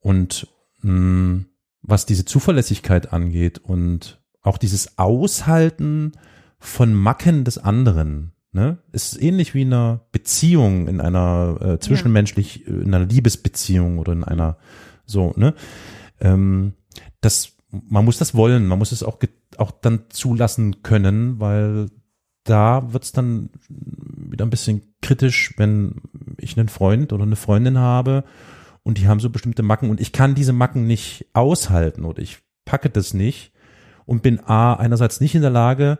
Und 0.00 0.48
mh, 0.82 0.90
hm, 0.90 1.46
was 1.82 2.06
diese 2.06 2.24
Zuverlässigkeit 2.24 3.12
angeht 3.12 3.58
und 3.58 4.17
auch 4.42 4.58
dieses 4.58 4.98
Aushalten 4.98 6.12
von 6.58 6.94
Macken 6.94 7.44
des 7.44 7.58
anderen, 7.58 8.32
ne, 8.52 8.78
ist 8.92 9.20
ähnlich 9.20 9.54
wie 9.54 9.62
in 9.62 9.72
einer 9.72 10.06
Beziehung, 10.12 10.88
in 10.88 11.00
einer 11.00 11.58
äh, 11.60 11.78
zwischenmenschlich, 11.78 12.64
ja. 12.66 12.74
in 12.74 12.94
einer 12.94 13.06
Liebesbeziehung 13.06 13.98
oder 13.98 14.12
in 14.12 14.24
einer 14.24 14.58
so, 15.04 15.32
ne? 15.36 15.54
Ähm, 16.20 16.74
das, 17.20 17.56
man 17.70 18.04
muss 18.04 18.18
das 18.18 18.34
wollen, 18.34 18.66
man 18.66 18.78
muss 18.78 18.92
es 18.92 19.02
auch, 19.02 19.18
auch 19.56 19.70
dann 19.70 20.04
zulassen 20.10 20.82
können, 20.82 21.40
weil 21.40 21.88
da 22.44 22.92
wird's 22.92 23.12
dann 23.12 23.50
wieder 23.68 24.46
ein 24.46 24.50
bisschen 24.50 24.94
kritisch, 25.02 25.54
wenn 25.56 26.02
ich 26.38 26.58
einen 26.58 26.68
Freund 26.68 27.12
oder 27.12 27.24
eine 27.24 27.36
Freundin 27.36 27.78
habe 27.78 28.24
und 28.82 28.98
die 28.98 29.06
haben 29.06 29.20
so 29.20 29.30
bestimmte 29.30 29.62
Macken 29.62 29.90
und 29.90 30.00
ich 30.00 30.12
kann 30.12 30.34
diese 30.34 30.52
Macken 30.52 30.86
nicht 30.86 31.26
aushalten 31.34 32.04
oder 32.04 32.22
ich 32.22 32.38
packe 32.64 32.90
das 32.90 33.14
nicht 33.14 33.52
und 34.08 34.22
bin 34.22 34.40
A, 34.40 34.72
einerseits 34.74 35.20
nicht 35.20 35.34
in 35.34 35.42
der 35.42 35.50
Lage, 35.50 35.98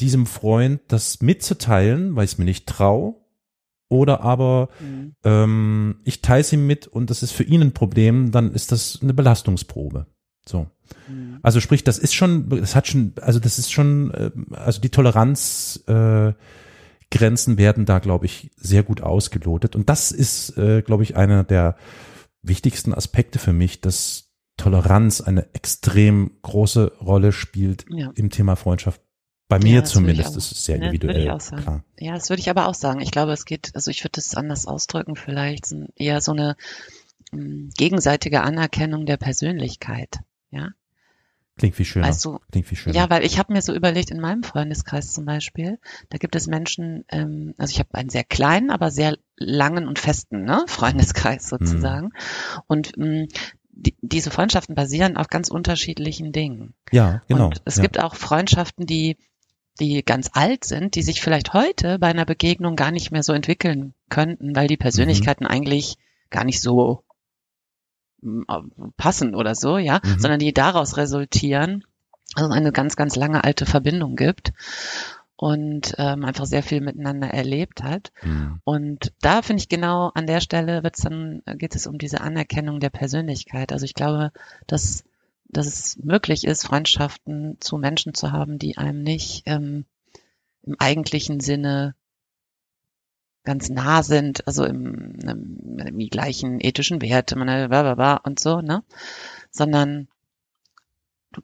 diesem 0.00 0.26
Freund 0.26 0.80
das 0.88 1.20
mitzuteilen, 1.20 2.14
weil 2.14 2.24
ich 2.24 2.32
es 2.32 2.38
mir 2.38 2.44
nicht 2.44 2.66
traue 2.66 3.16
oder 3.88 4.22
aber 4.22 4.68
mhm. 4.80 5.14
ähm, 5.24 5.96
ich 6.04 6.22
teile 6.22 6.40
es 6.40 6.52
ihm 6.52 6.66
mit 6.66 6.86
und 6.86 7.10
das 7.10 7.22
ist 7.22 7.32
für 7.32 7.42
ihn 7.42 7.62
ein 7.62 7.72
Problem, 7.72 8.30
dann 8.30 8.52
ist 8.52 8.70
das 8.70 9.00
eine 9.02 9.12
Belastungsprobe. 9.12 10.06
So. 10.48 10.68
Mhm. 11.08 11.40
Also 11.42 11.60
sprich, 11.60 11.82
das 11.82 11.98
ist 11.98 12.14
schon, 12.14 12.48
das 12.48 12.76
hat 12.76 12.86
schon, 12.86 13.12
also 13.20 13.40
das 13.40 13.58
ist 13.58 13.72
schon, 13.72 14.10
äh, 14.12 14.30
also 14.52 14.80
die 14.80 14.90
Toleranzgrenzen 14.90 16.32
äh, 16.32 16.34
Grenzen 17.10 17.58
werden 17.58 17.86
da, 17.86 17.98
glaube 17.98 18.26
ich, 18.26 18.50
sehr 18.56 18.82
gut 18.82 19.00
ausgelotet. 19.00 19.76
Und 19.76 19.88
das 19.88 20.12
ist, 20.12 20.56
äh, 20.58 20.82
glaube 20.82 21.02
ich, 21.02 21.16
einer 21.16 21.44
der 21.44 21.76
wichtigsten 22.42 22.92
Aspekte 22.94 23.38
für 23.38 23.52
mich, 23.52 23.80
dass 23.80 24.33
Toleranz 24.56 25.20
eine 25.20 25.52
extrem 25.54 26.38
große 26.42 26.92
Rolle 27.00 27.32
spielt 27.32 27.86
ja. 27.88 28.12
im 28.14 28.30
Thema 28.30 28.56
Freundschaft 28.56 29.00
bei 29.48 29.58
mir 29.58 29.74
ja, 29.76 29.84
zumindest 29.84 30.32
auch, 30.32 30.36
ist 30.36 30.52
es 30.52 30.64
sehr 30.64 30.76
individuell. 30.76 31.26
Ja, 31.26 31.38
klar. 31.38 31.84
ja, 31.98 32.14
das 32.14 32.30
würde 32.30 32.40
ich 32.40 32.48
aber 32.48 32.66
auch 32.66 32.74
sagen. 32.74 33.00
Ich 33.00 33.10
glaube, 33.10 33.32
es 33.32 33.44
geht, 33.44 33.72
also 33.74 33.90
ich 33.90 34.02
würde 34.02 34.18
es 34.18 34.34
anders 34.34 34.66
ausdrücken, 34.66 35.16
vielleicht 35.16 35.66
eher 35.96 36.20
so 36.20 36.32
eine 36.32 36.56
mh, 37.32 37.40
hm, 37.40 37.70
gegenseitige 37.76 38.42
Anerkennung 38.42 39.06
der 39.06 39.18
Persönlichkeit. 39.18 40.20
Ja. 40.50 40.70
Klingt 41.56 41.78
wie 41.78 41.84
schöner. 41.84 42.08
Weißt 42.08 42.24
du, 42.24 42.40
Klingt 42.50 42.70
wie 42.70 42.76
schöner. 42.76 42.96
Ja, 42.96 43.10
weil 43.10 43.24
ich 43.24 43.38
habe 43.38 43.52
mir 43.52 43.62
so 43.62 43.74
überlegt, 43.74 44.10
in 44.10 44.18
meinem 44.18 44.42
Freundeskreis 44.42 45.12
zum 45.12 45.24
Beispiel, 45.24 45.78
da 46.08 46.18
gibt 46.18 46.34
es 46.34 46.48
Menschen, 46.48 47.04
ähm, 47.10 47.54
also 47.58 47.70
ich 47.70 47.78
habe 47.78 47.94
einen 47.94 48.08
sehr 48.08 48.24
kleinen, 48.24 48.70
aber 48.70 48.90
sehr 48.90 49.18
langen 49.36 49.86
und 49.86 49.98
festen 49.98 50.44
ne, 50.44 50.64
Freundeskreis 50.68 51.44
mhm. 51.44 51.48
sozusagen. 51.58 52.06
Mhm. 52.06 52.62
Und 52.66 52.96
mh, 52.96 53.04
hm, 53.04 53.28
die, 53.76 53.94
diese 54.00 54.30
Freundschaften 54.30 54.74
basieren 54.74 55.16
auf 55.16 55.28
ganz 55.28 55.48
unterschiedlichen 55.48 56.32
Dingen. 56.32 56.74
Ja, 56.92 57.22
genau. 57.28 57.46
Und 57.46 57.62
es 57.64 57.76
ja. 57.76 57.82
gibt 57.82 58.02
auch 58.02 58.14
Freundschaften, 58.14 58.86
die 58.86 59.16
die 59.80 60.04
ganz 60.04 60.30
alt 60.34 60.64
sind, 60.64 60.94
die 60.94 61.02
sich 61.02 61.20
vielleicht 61.20 61.52
heute 61.52 61.98
bei 61.98 62.06
einer 62.06 62.24
Begegnung 62.24 62.76
gar 62.76 62.92
nicht 62.92 63.10
mehr 63.10 63.24
so 63.24 63.32
entwickeln 63.32 63.92
könnten, 64.08 64.54
weil 64.54 64.68
die 64.68 64.76
Persönlichkeiten 64.76 65.44
mhm. 65.44 65.50
eigentlich 65.50 65.96
gar 66.30 66.44
nicht 66.44 66.60
so 66.60 67.02
mm, 68.22 68.42
passen 68.96 69.34
oder 69.34 69.56
so, 69.56 69.76
ja, 69.76 70.00
mhm. 70.04 70.20
sondern 70.20 70.38
die 70.38 70.54
daraus 70.54 70.96
resultieren, 70.96 71.84
also 72.36 72.52
eine 72.52 72.70
ganz, 72.70 72.94
ganz 72.94 73.16
lange 73.16 73.42
alte 73.42 73.66
Verbindung 73.66 74.14
gibt 74.14 74.52
und 75.36 75.94
ähm, 75.98 76.24
einfach 76.24 76.46
sehr 76.46 76.62
viel 76.62 76.80
miteinander 76.80 77.28
erlebt 77.28 77.82
hat. 77.82 78.12
Mhm. 78.22 78.60
Und 78.64 79.12
da 79.20 79.42
finde 79.42 79.60
ich 79.60 79.68
genau 79.68 80.10
an 80.14 80.26
der 80.26 80.40
Stelle 80.40 80.82
wird's 80.82 81.02
dann, 81.02 81.42
geht 81.56 81.74
es 81.74 81.86
um 81.86 81.98
diese 81.98 82.20
Anerkennung 82.20 82.80
der 82.80 82.90
Persönlichkeit. 82.90 83.72
Also 83.72 83.84
ich 83.84 83.94
glaube, 83.94 84.32
dass 84.66 85.04
dass 85.54 85.66
es 85.66 85.98
möglich 86.02 86.44
ist, 86.44 86.66
Freundschaften 86.66 87.58
zu 87.60 87.78
Menschen 87.78 88.14
zu 88.14 88.32
haben, 88.32 88.58
die 88.58 88.76
einem 88.76 89.02
nicht 89.02 89.44
ähm, 89.46 89.84
im 90.62 90.76
eigentlichen 90.78 91.40
Sinne 91.40 91.94
ganz 93.44 93.68
nah 93.68 94.02
sind, 94.02 94.46
also 94.46 94.64
im, 94.64 95.18
im, 95.20 95.78
im 95.78 95.98
gleichen 96.08 96.60
ethischen 96.60 97.02
Werte, 97.02 97.36
man 97.36 97.68
bla 97.68 98.16
und 98.16 98.40
so, 98.40 98.60
ne? 98.60 98.82
Sondern 99.50 100.08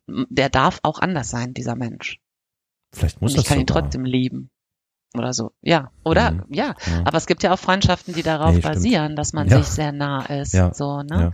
der 0.06 0.48
darf 0.48 0.80
auch 0.82 0.98
anders 0.98 1.28
sein, 1.28 1.52
dieser 1.52 1.76
Mensch. 1.76 2.18
Vielleicht 2.92 3.20
muss 3.20 3.32
und 3.32 3.38
ich 3.38 3.44
das 3.44 3.48
kann 3.48 3.58
sogar. 3.58 3.82
ihn 3.82 3.84
trotzdem 3.84 4.04
lieben. 4.04 4.50
Oder 5.14 5.32
so. 5.32 5.50
Ja, 5.60 5.90
oder? 6.04 6.30
Mhm. 6.30 6.44
Ja. 6.50 6.76
ja. 6.86 7.02
Aber 7.04 7.16
es 7.16 7.26
gibt 7.26 7.42
ja 7.42 7.52
auch 7.52 7.58
Freundschaften, 7.58 8.14
die 8.14 8.22
darauf 8.22 8.54
nee, 8.54 8.60
basieren, 8.60 9.16
dass 9.16 9.32
man 9.32 9.48
ja. 9.48 9.58
sich 9.58 9.66
sehr 9.66 9.90
nah 9.90 10.24
ist. 10.26 10.52
Ja. 10.54 10.72
So, 10.72 11.02
ne? 11.02 11.32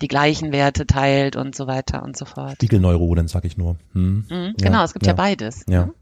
Die 0.00 0.08
gleichen 0.08 0.52
Werte 0.52 0.86
teilt 0.86 1.34
und 1.34 1.56
so 1.56 1.66
weiter 1.66 2.02
und 2.02 2.16
so 2.16 2.24
fort. 2.24 2.54
Spiegelneuronen, 2.54 3.26
sag 3.26 3.44
ich 3.44 3.56
nur. 3.56 3.76
Hm. 3.92 4.26
Mhm, 4.30 4.54
genau, 4.58 4.84
es 4.84 4.92
gibt 4.92 5.06
ja, 5.06 5.14
beides. 5.14 5.64
Ja. 5.68 5.86
Ne? 5.86 5.94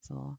So. 0.00 0.36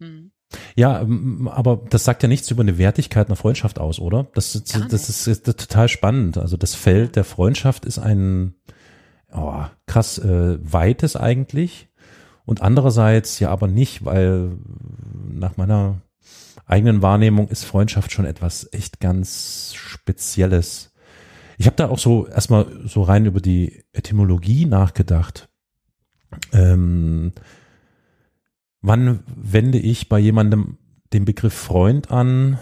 Hm. 0.00 0.32
Ja, 0.76 1.06
aber 1.46 1.80
das 1.88 2.04
sagt 2.04 2.22
ja 2.22 2.28
nichts 2.28 2.50
über 2.50 2.62
eine 2.62 2.76
Wertigkeit 2.76 3.28
einer 3.28 3.36
Freundschaft 3.36 3.78
aus, 3.78 3.98
oder? 3.98 4.26
Das, 4.34 4.52
das, 4.52 4.88
das 4.88 5.08
ist, 5.08 5.26
ist, 5.26 5.44
total 5.44 5.88
spannend. 5.88 6.36
Also 6.36 6.56
das 6.56 6.74
Feld 6.74 7.16
der 7.16 7.24
Freundschaft 7.24 7.86
ist 7.86 7.98
ein 7.98 8.54
oh, 9.32 9.64
krass 9.86 10.18
äh, 10.18 10.58
weites 10.60 11.16
eigentlich 11.16 11.88
und 12.46 12.60
andererseits 12.62 13.38
ja 13.38 13.50
aber 13.50 13.66
nicht, 13.66 14.04
weil 14.04 14.58
nach 15.32 15.56
meiner 15.56 16.02
eigenen 16.66 17.02
Wahrnehmung 17.02 17.48
ist 17.48 17.64
Freundschaft 17.64 18.12
schon 18.12 18.24
etwas 18.24 18.68
echt 18.72 19.00
ganz 19.00 19.72
Spezielles. 19.74 20.92
Ich 21.56 21.66
habe 21.66 21.76
da 21.76 21.88
auch 21.88 21.98
so 21.98 22.26
erstmal 22.26 22.66
so 22.84 23.02
rein 23.02 23.26
über 23.26 23.40
die 23.40 23.84
Etymologie 23.92 24.66
nachgedacht. 24.66 25.48
Ähm, 26.52 27.32
wann 28.80 29.20
wende 29.26 29.78
ich 29.78 30.08
bei 30.08 30.18
jemandem 30.18 30.78
den 31.12 31.24
Begriff 31.24 31.54
Freund 31.54 32.10
an? 32.10 32.58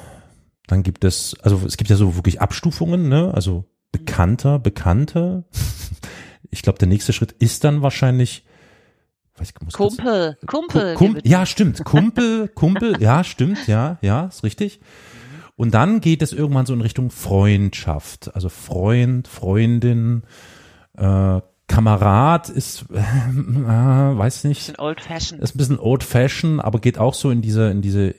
Dann 0.67 0.83
gibt 0.83 1.05
es, 1.05 1.37
also 1.43 1.63
es 1.67 1.77
gibt 1.77 1.91
ja 1.91 1.97
so 1.97 2.17
wirklich 2.17 2.41
Abstufungen, 2.41 3.09
ne? 3.09 3.33
Also 3.35 3.65
Bekannter, 3.91 4.59
Bekannte. 4.59 5.45
Ich 6.55 6.61
glaube, 6.61 6.79
der 6.79 6.89
nächste 6.89 7.15
Schritt 7.15 7.33
ist 7.33 7.65
dann 7.65 7.81
wahrscheinlich 7.81 8.45
ich, 9.41 9.53
muss 9.63 9.75
Kumpel, 9.75 10.37
Kumpel. 10.47 10.95
Kumpel 10.95 11.23
ja, 11.25 11.47
stimmt. 11.47 11.85
Kumpel, 11.85 12.49
Kumpel, 12.55 13.01
ja, 13.01 13.25
stimmt, 13.25 13.67
ja, 13.67 13.99
ja, 14.03 14.27
ist 14.27 14.45
richtig. 14.45 14.81
Und 15.57 15.75
dann 15.75 16.01
geht 16.01 16.23
es 16.23 16.33
irgendwann 16.33 16.67
so 16.67 16.75
in 16.75 16.81
Richtung 16.81 17.11
Freundschaft. 17.11 18.35
Also 18.35 18.49
Freund, 18.49 19.29
Freundin, 19.29 20.23
äh, 20.97 21.41
Kamerad 21.67 22.51
ist, 22.51 22.87
äh, 22.93 22.97
weiß 22.97 24.45
nicht. 24.45 24.61
Bisschen 24.61 24.79
old 24.79 25.01
fashioned. 25.01 25.43
Ist 25.43 25.55
ein 25.55 25.59
bisschen 25.59 25.79
old 25.79 26.03
fashioned, 26.03 26.63
aber 26.63 26.81
geht 26.81 26.99
auch 26.99 27.15
so 27.15 27.31
in 27.31 27.43
diese, 27.43 27.71
in 27.71 27.81
diese 27.81 28.15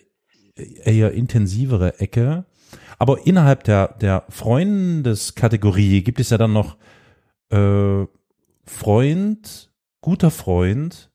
eher 0.56 1.12
intensivere 1.12 2.00
Ecke. 2.00 2.46
Aber 2.98 3.26
innerhalb 3.26 3.64
der, 3.64 3.90
der 4.00 4.24
Freundeskategorie 4.30 6.04
gibt 6.04 6.20
es 6.20 6.30
ja 6.30 6.38
dann 6.38 6.54
noch 6.54 6.78
äh, 7.50 8.06
Freund, 8.66 9.73
guter 10.04 10.30
Freund, 10.30 11.10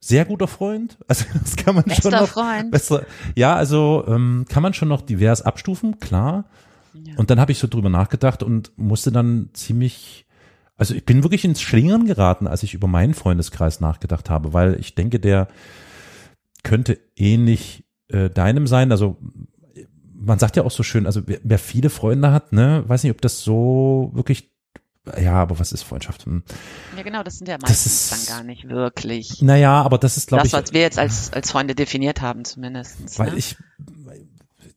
sehr 0.00 0.24
guter 0.24 0.48
Freund. 0.48 0.96
Also 1.08 1.26
das 1.34 1.56
kann 1.56 1.74
man 1.74 1.84
Bester 1.84 2.10
schon 2.10 2.20
noch 2.20 2.28
Freund. 2.28 2.70
besser. 2.70 3.04
Ja, 3.34 3.56
also 3.56 4.04
ähm, 4.06 4.46
kann 4.48 4.62
man 4.62 4.72
schon 4.72 4.88
noch 4.88 5.02
divers 5.02 5.42
abstufen, 5.42 5.98
klar. 5.98 6.46
Ja. 6.94 7.14
Und 7.16 7.28
dann 7.30 7.40
habe 7.40 7.52
ich 7.52 7.58
so 7.58 7.66
drüber 7.66 7.90
nachgedacht 7.90 8.42
und 8.42 8.72
musste 8.76 9.10
dann 9.12 9.50
ziemlich, 9.52 10.26
also 10.76 10.94
ich 10.94 11.04
bin 11.04 11.22
wirklich 11.22 11.44
ins 11.44 11.60
Schlingern 11.60 12.06
geraten, 12.06 12.46
als 12.46 12.62
ich 12.62 12.72
über 12.72 12.86
meinen 12.86 13.14
Freundeskreis 13.14 13.80
nachgedacht 13.80 14.30
habe, 14.30 14.52
weil 14.52 14.78
ich 14.78 14.94
denke, 14.94 15.18
der 15.18 15.48
könnte 16.62 16.98
ähnlich 17.16 17.84
äh, 18.08 18.30
deinem 18.30 18.66
sein. 18.66 18.92
Also 18.92 19.18
man 20.14 20.38
sagt 20.38 20.56
ja 20.56 20.62
auch 20.62 20.70
so 20.70 20.84
schön, 20.84 21.06
also 21.06 21.22
wer, 21.26 21.40
wer 21.42 21.58
viele 21.58 21.90
Freunde 21.90 22.30
hat, 22.30 22.52
ne, 22.52 22.84
weiß 22.86 23.02
nicht, 23.02 23.12
ob 23.12 23.20
das 23.20 23.42
so 23.42 24.12
wirklich 24.14 24.53
ja, 25.20 25.34
aber 25.34 25.58
was 25.58 25.72
ist 25.72 25.82
Freundschaft? 25.82 26.24
Hm. 26.26 26.42
Ja, 26.96 27.02
genau, 27.02 27.22
das 27.22 27.38
sind 27.38 27.48
ja 27.48 27.58
Das 27.58 27.70
meistens 27.70 28.10
ist- 28.12 28.28
dann 28.30 28.36
gar 28.38 28.44
nicht 28.44 28.68
wirklich. 28.68 29.42
Naja, 29.42 29.82
aber 29.82 29.98
das 29.98 30.16
ist, 30.16 30.28
glaube 30.28 30.42
Das, 30.44 30.48
ich, 30.52 30.52
was 30.54 30.72
wir 30.72 30.80
jetzt 30.80 30.98
als, 30.98 31.32
als 31.32 31.50
Freunde 31.50 31.74
definiert 31.74 32.20
haben, 32.22 32.44
zumindest. 32.44 33.18
weil 33.18 33.32
ne? 33.32 33.36
ich, 33.36 33.56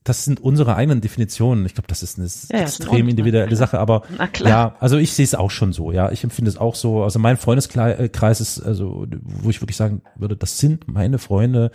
das 0.04 0.24
sind 0.24 0.40
unsere 0.40 0.74
eigenen 0.76 1.00
Definitionen. 1.00 1.66
Ich 1.66 1.74
glaube, 1.74 1.88
das 1.88 2.02
ist 2.02 2.18
eine 2.18 2.28
Ja, 2.50 2.66
extrem 2.66 2.88
Ordnung, 2.90 3.08
individuelle. 3.08 3.54
Sache, 3.56 3.78
aber 3.78 4.02
Na 4.16 4.26
klar. 4.26 4.48
ja, 4.50 4.76
also 4.80 4.96
ich 4.96 5.12
sehe 5.12 5.24
es 5.24 5.34
auch 5.34 5.50
schon 5.50 5.72
so, 5.72 5.92
ja. 5.92 6.10
Ich 6.12 6.24
empfinde 6.24 6.50
es 6.50 6.56
auch 6.56 6.74
so. 6.74 7.02
Also 7.02 7.18
mein 7.18 7.36
Freundeskreis 7.36 8.40
ist, 8.40 8.60
also, 8.60 9.06
wo 9.22 9.50
ich 9.50 9.60
wirklich 9.60 9.76
sagen 9.76 10.02
würde, 10.14 10.36
das 10.36 10.58
sind 10.58 10.88
meine 10.88 11.18
Freunde. 11.18 11.70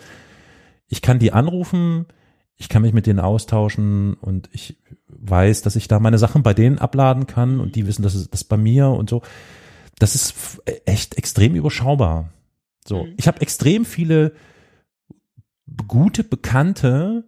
Ich 0.89 1.01
kann 1.01 1.19
die 1.19 1.31
anrufen, 1.31 2.05
ich 2.57 2.69
kann 2.69 2.81
mich 2.81 2.93
mit 2.93 3.07
denen 3.07 3.19
austauschen 3.19 4.13
und 4.15 4.49
ich 4.53 4.77
weiß, 5.07 5.61
dass 5.61 5.75
ich 5.75 5.87
da 5.87 5.99
meine 5.99 6.17
Sachen 6.17 6.43
bei 6.43 6.53
denen 6.53 6.77
abladen 6.79 7.27
kann 7.27 7.59
und 7.59 7.75
die 7.75 7.87
wissen, 7.87 8.03
dass 8.03 8.15
es 8.15 8.29
das 8.29 8.43
bei 8.43 8.57
mir 8.57 8.89
und 8.89 9.09
so. 9.09 9.21
Das 9.99 10.15
ist 10.15 10.61
echt 10.85 11.17
extrem 11.17 11.55
überschaubar. 11.55 12.29
So, 12.87 13.03
Mhm. 13.03 13.13
ich 13.17 13.27
habe 13.27 13.41
extrem 13.41 13.85
viele 13.85 14.33
gute 15.87 16.23
Bekannte, 16.23 17.25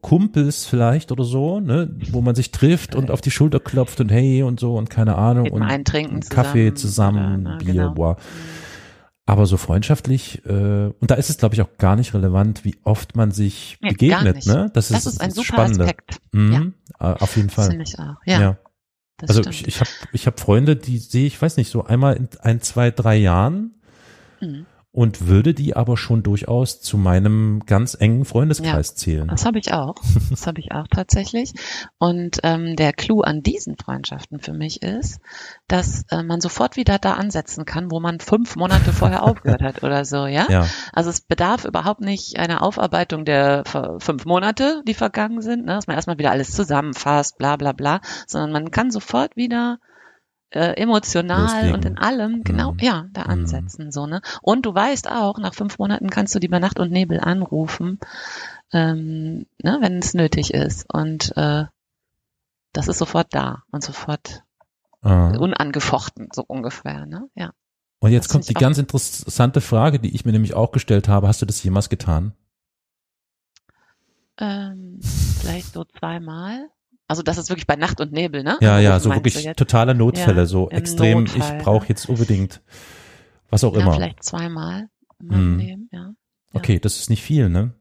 Kumpels 0.00 0.66
vielleicht 0.66 1.12
oder 1.12 1.24
so, 1.24 1.58
ne, 1.60 1.96
wo 2.10 2.20
man 2.20 2.34
sich 2.34 2.50
trifft 2.52 2.94
und 2.94 3.10
auf 3.10 3.20
die 3.20 3.30
Schulter 3.30 3.58
klopft 3.58 4.00
und 4.00 4.10
hey 4.12 4.42
und 4.42 4.60
so 4.60 4.76
und 4.76 4.90
keine 4.90 5.16
Ahnung 5.16 5.44
Geht 5.44 5.52
und 5.54 6.30
Kaffee 6.30 6.74
zusammen 6.74 6.76
zusammen, 6.76 7.40
oder, 7.46 7.52
ne, 7.52 7.58
Bier, 7.58 7.72
genau. 7.74 7.94
boah. 7.94 8.16
Aber 9.24 9.46
so 9.46 9.56
freundschaftlich, 9.56 10.44
äh, 10.46 10.50
und 10.50 11.10
da 11.10 11.14
ist 11.14 11.30
es, 11.30 11.38
glaube 11.38 11.54
ich, 11.54 11.62
auch 11.62 11.76
gar 11.78 11.94
nicht 11.96 12.12
relevant, 12.12 12.64
wie 12.64 12.76
oft 12.82 13.14
man 13.14 13.30
sich 13.30 13.78
Nee, 13.80 13.90
begegnet, 13.90 14.46
ne? 14.46 14.70
Das 14.74 14.90
ist 14.90 15.06
Das 15.06 15.06
ist 15.14 15.20
ein 15.20 15.30
super 15.30 15.44
Spannende. 15.46 15.84
Aspekt. 15.84 16.20
Mhm, 16.32 16.74
äh, 16.98 17.04
Auf 17.04 17.36
jeden 17.36 17.50
Fall. 17.50 17.68
finde 17.70 17.84
ich 17.84 17.98
auch. 17.98 18.16
Ja, 18.26 18.40
ja. 18.40 18.58
Also 19.20 19.42
stimmt. 19.42 19.54
ich, 19.54 19.68
ich 19.68 19.80
habe 19.80 19.90
ich 20.12 20.26
hab 20.26 20.40
Freunde, 20.40 20.74
die 20.74 20.98
sehe 20.98 21.26
ich, 21.26 21.40
weiß 21.40 21.56
nicht, 21.56 21.70
so 21.70 21.84
einmal 21.84 22.16
in 22.16 22.28
ein, 22.40 22.60
zwei, 22.60 22.90
drei 22.90 23.16
Jahren 23.16 23.74
Mhm. 24.40 24.66
Und 24.92 25.26
würde 25.26 25.54
die 25.54 25.74
aber 25.74 25.96
schon 25.96 26.22
durchaus 26.22 26.82
zu 26.82 26.98
meinem 26.98 27.62
ganz 27.64 27.96
engen 27.98 28.26
Freundeskreis 28.26 28.94
zählen. 28.94 29.26
Das 29.28 29.46
habe 29.46 29.58
ich 29.58 29.72
auch. 29.72 29.94
Das 30.28 30.46
habe 30.46 30.60
ich 30.60 30.72
auch 30.72 30.86
tatsächlich. 30.88 31.52
Und 31.98 32.40
ähm, 32.42 32.76
der 32.76 32.92
Clou 32.92 33.22
an 33.22 33.42
diesen 33.42 33.76
Freundschaften 33.76 34.38
für 34.38 34.52
mich 34.52 34.82
ist, 34.82 35.20
dass 35.66 36.04
äh, 36.10 36.22
man 36.22 36.40
sofort 36.40 36.76
wieder 36.76 36.98
da 36.98 37.14
ansetzen 37.14 37.64
kann, 37.64 37.90
wo 37.90 38.00
man 38.00 38.20
fünf 38.20 38.56
Monate 38.56 38.92
vorher 38.92 39.22
aufgehört 39.24 39.62
hat 39.62 39.82
oder 39.82 40.04
so, 40.04 40.26
ja? 40.26 40.46
Ja, 40.50 40.66
Also 40.92 41.08
es 41.08 41.22
bedarf 41.22 41.64
überhaupt 41.64 42.00
nicht 42.00 42.38
einer 42.38 42.62
Aufarbeitung 42.62 43.24
der 43.24 43.64
fünf 43.98 44.24
Monate, 44.26 44.82
die 44.86 44.94
vergangen 44.94 45.40
sind, 45.40 45.64
ne? 45.64 45.74
dass 45.74 45.86
man 45.86 45.96
erstmal 45.96 46.18
wieder 46.18 46.30
alles 46.30 46.52
zusammenfasst, 46.52 47.38
bla 47.38 47.56
bla 47.56 47.72
bla, 47.72 48.00
sondern 48.26 48.52
man 48.52 48.70
kann 48.70 48.90
sofort 48.90 49.36
wieder 49.36 49.78
äh, 50.52 50.74
emotional 50.80 51.72
und 51.72 51.84
in 51.84 51.98
allem 51.98 52.44
genau 52.44 52.72
Mhm. 52.72 52.78
ja 52.80 53.06
da 53.12 53.22
Mhm. 53.22 53.28
ansetzen 53.30 53.92
so 53.92 54.06
ne 54.06 54.20
und 54.42 54.66
du 54.66 54.74
weißt 54.74 55.10
auch 55.10 55.38
nach 55.38 55.54
fünf 55.54 55.78
Monaten 55.78 56.10
kannst 56.10 56.34
du 56.34 56.38
die 56.38 56.48
bei 56.48 56.58
Nacht 56.58 56.78
und 56.78 56.90
Nebel 56.92 57.20
anrufen 57.20 57.98
ähm, 58.72 59.46
ne, 59.62 59.78
wenn 59.80 59.98
es 59.98 60.14
nötig 60.14 60.54
ist 60.54 60.86
und 60.92 61.36
äh, 61.36 61.64
das 62.72 62.88
ist 62.88 62.98
sofort 62.98 63.28
da 63.30 63.62
und 63.70 63.82
sofort 63.82 64.42
äh. 65.02 65.36
unangefochten 65.36 66.28
so 66.32 66.44
ungefähr 66.46 67.06
ne 67.06 67.28
ja 67.34 67.52
Und 68.00 68.12
jetzt 68.12 68.26
Das 68.26 68.32
kommt 68.32 68.48
die 68.48 68.54
ganz 68.54 68.78
interessante 68.78 69.60
Frage, 69.60 69.98
die 70.00 70.14
ich 70.14 70.24
mir 70.24 70.32
nämlich 70.32 70.54
auch 70.54 70.72
gestellt 70.72 71.08
habe. 71.08 71.28
Hast 71.28 71.40
du 71.42 71.46
das 71.46 71.62
jemals 71.62 71.88
getan? 71.88 72.32
ähm, 74.38 74.98
vielleicht 75.40 75.72
so 75.74 75.84
zweimal 75.84 76.68
also 77.12 77.22
das 77.22 77.36
ist 77.38 77.50
wirklich 77.50 77.66
bei 77.66 77.76
Nacht 77.76 78.00
und 78.00 78.10
Nebel 78.12 78.42
ne 78.42 78.56
Ja, 78.62 78.78
ja, 78.78 78.94
Anrufen 78.96 79.10
so 79.10 79.14
wirklich 79.14 79.46
totale 79.56 79.94
Notfälle, 79.94 80.40
Ja, 80.40 80.46
so 80.46 80.70
extrem, 80.70 81.24
Notfall, 81.24 81.58
ich 81.58 81.62
brauche 81.64 81.86
jetzt 81.88 82.08
unbedingt 82.08 82.62
was 83.50 83.62
auch 83.64 83.74
ja, 83.74 83.82
immer. 83.82 83.92
vielleicht 83.92 84.22
zweimal 84.24 84.88
Mhm. 85.20 85.58
Leben 85.58 85.88
ja 85.92 86.00
Ja. 86.00 86.14
Okay, 86.54 86.78
das 86.80 86.96
ist 86.98 87.10
nicht 87.10 87.22
viel, 87.22 87.48
ne? 87.48 87.74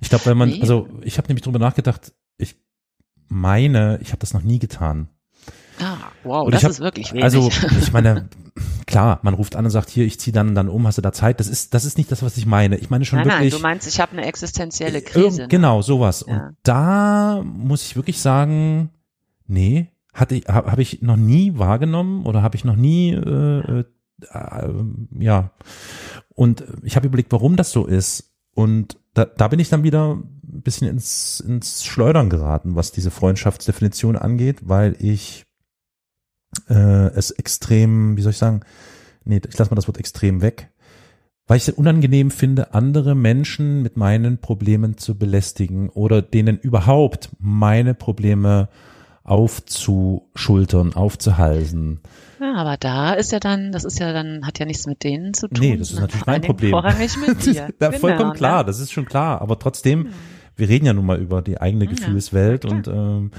Ich 0.00 0.08
glaube, 0.10 0.26
wenn 0.26 0.36
man, 0.36 0.50
Nee. 0.50 0.60
also 0.60 0.88
ich 1.02 1.16
habe 1.18 1.28
nämlich 1.28 1.42
drüber 1.42 1.58
nachgedacht, 1.58 2.12
ich 2.38 2.54
meine, 3.28 3.98
ich 4.02 4.08
habe 4.12 4.20
das 4.20 4.34
noch 4.34 4.42
nie 4.42 4.58
getan. 4.58 5.08
Wow, 6.26 6.46
Und 6.46 6.54
das 6.54 6.64
hab- 6.64 6.70
ist 6.70 6.80
wirklich 6.80 7.12
wenig. 7.12 7.24
Also 7.24 7.48
ich 7.80 7.92
meine, 7.92 8.28
klar, 8.86 9.20
man 9.22 9.34
ruft 9.34 9.56
an 9.56 9.64
und 9.64 9.70
sagt, 9.70 9.88
hier, 9.90 10.04
ich 10.04 10.18
ziehe 10.20 10.32
dann 10.34 10.54
dann 10.54 10.68
um, 10.68 10.86
hast 10.86 10.98
du 10.98 11.02
da 11.02 11.12
Zeit? 11.12 11.40
Das 11.40 11.48
ist, 11.48 11.72
das 11.74 11.84
ist 11.84 11.96
nicht 11.98 12.10
das, 12.12 12.22
was 12.22 12.36
ich 12.36 12.46
meine. 12.46 12.76
Ich 12.76 12.90
meine 12.90 13.04
schon 13.04 13.18
nein, 13.18 13.28
nein, 13.28 13.36
wirklich. 13.38 13.54
du 13.54 13.60
meinst, 13.62 13.86
ich 13.86 14.00
habe 14.00 14.12
eine 14.12 14.26
existenzielle 14.26 14.98
Irgend- 14.98 15.06
Krise. 15.12 15.42
ne? 15.42 15.48
Genau, 15.48 15.82
sowas. 15.82 16.24
Ja. 16.28 16.48
Und 16.48 16.56
da 16.62 17.42
muss 17.44 17.82
ich 17.84 17.96
wirklich 17.96 18.20
sagen, 18.20 18.90
nee, 19.46 19.88
hatte 20.12 20.34
ich, 20.34 20.46
habe 20.48 20.70
hab 20.72 20.78
ich 20.78 21.02
noch 21.02 21.16
nie 21.16 21.58
wahrgenommen 21.58 22.24
oder 22.26 22.42
habe 22.42 22.56
ich 22.56 22.64
noch 22.64 22.76
nie, 22.76 23.12
äh, 23.12 23.80
äh, 23.80 23.84
äh, 24.32 24.72
ja. 25.18 25.50
Und 26.34 26.64
ich 26.82 26.96
habe 26.96 27.06
überlegt, 27.06 27.32
warum 27.32 27.56
das 27.56 27.70
so 27.70 27.86
ist. 27.86 28.32
Und 28.54 28.98
da, 29.14 29.24
da 29.26 29.48
bin 29.48 29.58
ich 29.60 29.68
dann 29.68 29.82
wieder 29.82 30.12
ein 30.14 30.62
bisschen 30.62 30.88
ins, 30.88 31.40
ins 31.40 31.84
Schleudern 31.84 32.30
geraten, 32.30 32.76
was 32.76 32.92
diese 32.92 33.10
Freundschaftsdefinition 33.10 34.16
angeht, 34.16 34.60
weil 34.62 34.96
ich 34.98 35.45
äh, 36.68 37.08
es 37.14 37.30
extrem, 37.30 38.16
wie 38.16 38.22
soll 38.22 38.30
ich 38.32 38.38
sagen, 38.38 38.60
nee, 39.24 39.40
ich 39.48 39.58
lasse 39.58 39.70
mal 39.70 39.76
das 39.76 39.88
Wort 39.88 39.98
extrem 39.98 40.42
weg, 40.42 40.70
weil 41.46 41.58
ich 41.58 41.68
es 41.68 41.74
unangenehm 41.74 42.30
finde, 42.30 42.74
andere 42.74 43.14
Menschen 43.14 43.82
mit 43.82 43.96
meinen 43.96 44.38
Problemen 44.38 44.98
zu 44.98 45.16
belästigen 45.16 45.88
oder 45.90 46.20
denen 46.22 46.58
überhaupt 46.58 47.30
meine 47.38 47.94
Probleme 47.94 48.68
aufzuschultern, 49.22 50.94
aufzuhalsen. 50.94 52.00
Ja, 52.40 52.54
aber 52.56 52.76
da 52.76 53.12
ist 53.14 53.32
ja 53.32 53.40
dann, 53.40 53.72
das 53.72 53.84
ist 53.84 53.98
ja 53.98 54.12
dann, 54.12 54.46
hat 54.46 54.58
ja 54.58 54.66
nichts 54.66 54.86
mit 54.86 55.02
denen 55.04 55.34
zu 55.34 55.48
tun. 55.48 55.58
Nee, 55.60 55.76
das 55.76 55.90
ist 55.92 56.00
natürlich 56.00 56.26
mein 56.26 56.42
Problem. 56.42 56.70
Vorrangig 56.70 57.16
mit 57.26 57.44
dir. 57.46 57.52
ja, 57.54 57.68
Genau, 57.78 57.98
vollkommen 57.98 58.32
klar, 58.34 58.58
Ne? 58.60 58.66
das 58.66 58.78
ist 58.80 58.92
schon 58.92 59.06
klar. 59.06 59.40
Aber 59.40 59.58
trotzdem, 59.58 60.08
wir 60.56 60.68
reden 60.68 60.86
ja 60.86 60.92
nun 60.92 61.06
mal 61.06 61.18
über 61.18 61.42
die 61.42 61.60
eigene 61.60 61.84
Ja, 61.86 61.90
Gefühlswelt 61.90 62.64
na 62.64 62.70
und 62.70 62.88
ähm, 62.88 63.30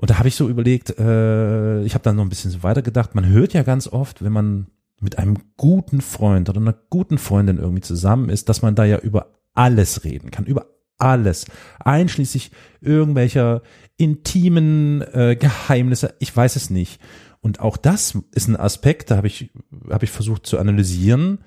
und 0.00 0.08
da 0.10 0.18
habe 0.18 0.28
ich 0.28 0.34
so 0.36 0.48
überlegt, 0.48 0.98
äh, 0.98 1.82
ich 1.82 1.94
habe 1.94 2.02
dann 2.04 2.16
noch 2.16 2.24
ein 2.24 2.28
bisschen 2.30 2.50
so 2.50 2.62
weitergedacht, 2.62 3.14
man 3.14 3.26
hört 3.28 3.52
ja 3.52 3.62
ganz 3.62 3.86
oft, 3.86 4.24
wenn 4.24 4.32
man 4.32 4.66
mit 5.00 5.18
einem 5.18 5.38
guten 5.56 6.00
Freund 6.00 6.48
oder 6.48 6.60
einer 6.60 6.74
guten 6.90 7.18
Freundin 7.18 7.58
irgendwie 7.58 7.82
zusammen 7.82 8.28
ist, 8.30 8.48
dass 8.48 8.62
man 8.62 8.74
da 8.74 8.84
ja 8.84 8.98
über 8.98 9.34
alles 9.54 10.04
reden 10.04 10.30
kann, 10.30 10.46
über 10.46 10.66
alles, 10.98 11.46
einschließlich 11.78 12.50
irgendwelcher 12.80 13.62
intimen 13.96 15.02
äh, 15.12 15.36
Geheimnisse, 15.36 16.14
ich 16.18 16.34
weiß 16.34 16.56
es 16.56 16.70
nicht. 16.70 17.00
Und 17.40 17.60
auch 17.60 17.76
das 17.78 18.18
ist 18.32 18.48
ein 18.48 18.56
Aspekt, 18.56 19.10
da 19.10 19.16
habe 19.16 19.26
ich, 19.26 19.50
habe 19.90 20.04
ich 20.04 20.10
versucht 20.10 20.46
zu 20.46 20.58
analysieren, 20.58 21.38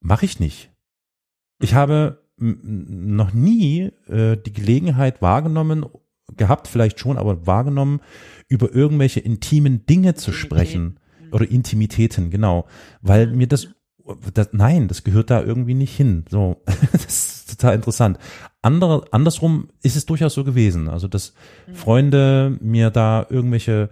mache 0.00 0.24
ich 0.24 0.38
nicht. 0.38 0.70
Ich 1.60 1.74
habe 1.74 2.24
m- 2.38 2.60
m- 2.62 3.16
noch 3.16 3.32
nie 3.32 3.90
äh, 4.08 4.36
die 4.36 4.52
Gelegenheit 4.52 5.20
wahrgenommen, 5.22 5.84
gehabt 6.36 6.68
vielleicht 6.68 6.98
schon, 6.98 7.18
aber 7.18 7.46
wahrgenommen, 7.46 8.00
über 8.48 8.74
irgendwelche 8.74 9.20
intimen 9.20 9.86
Dinge 9.86 10.14
zu 10.14 10.32
sprechen. 10.32 10.98
Oder 11.32 11.50
Intimitäten, 11.50 12.30
genau. 12.30 12.66
Weil 13.02 13.26
mir 13.28 13.48
das, 13.48 13.68
das, 14.32 14.50
nein, 14.52 14.86
das 14.88 15.02
gehört 15.02 15.30
da 15.30 15.42
irgendwie 15.42 15.74
nicht 15.74 15.96
hin. 15.96 16.24
So, 16.28 16.62
das 16.92 17.04
ist 17.04 17.50
total 17.50 17.74
interessant. 17.74 18.18
Andere, 18.62 19.04
andersrum 19.10 19.68
ist 19.82 19.96
es 19.96 20.06
durchaus 20.06 20.34
so 20.34 20.44
gewesen. 20.44 20.88
Also, 20.88 21.08
dass 21.08 21.34
Freunde 21.72 22.56
mir 22.60 22.90
da 22.90 23.26
irgendwelche 23.28 23.90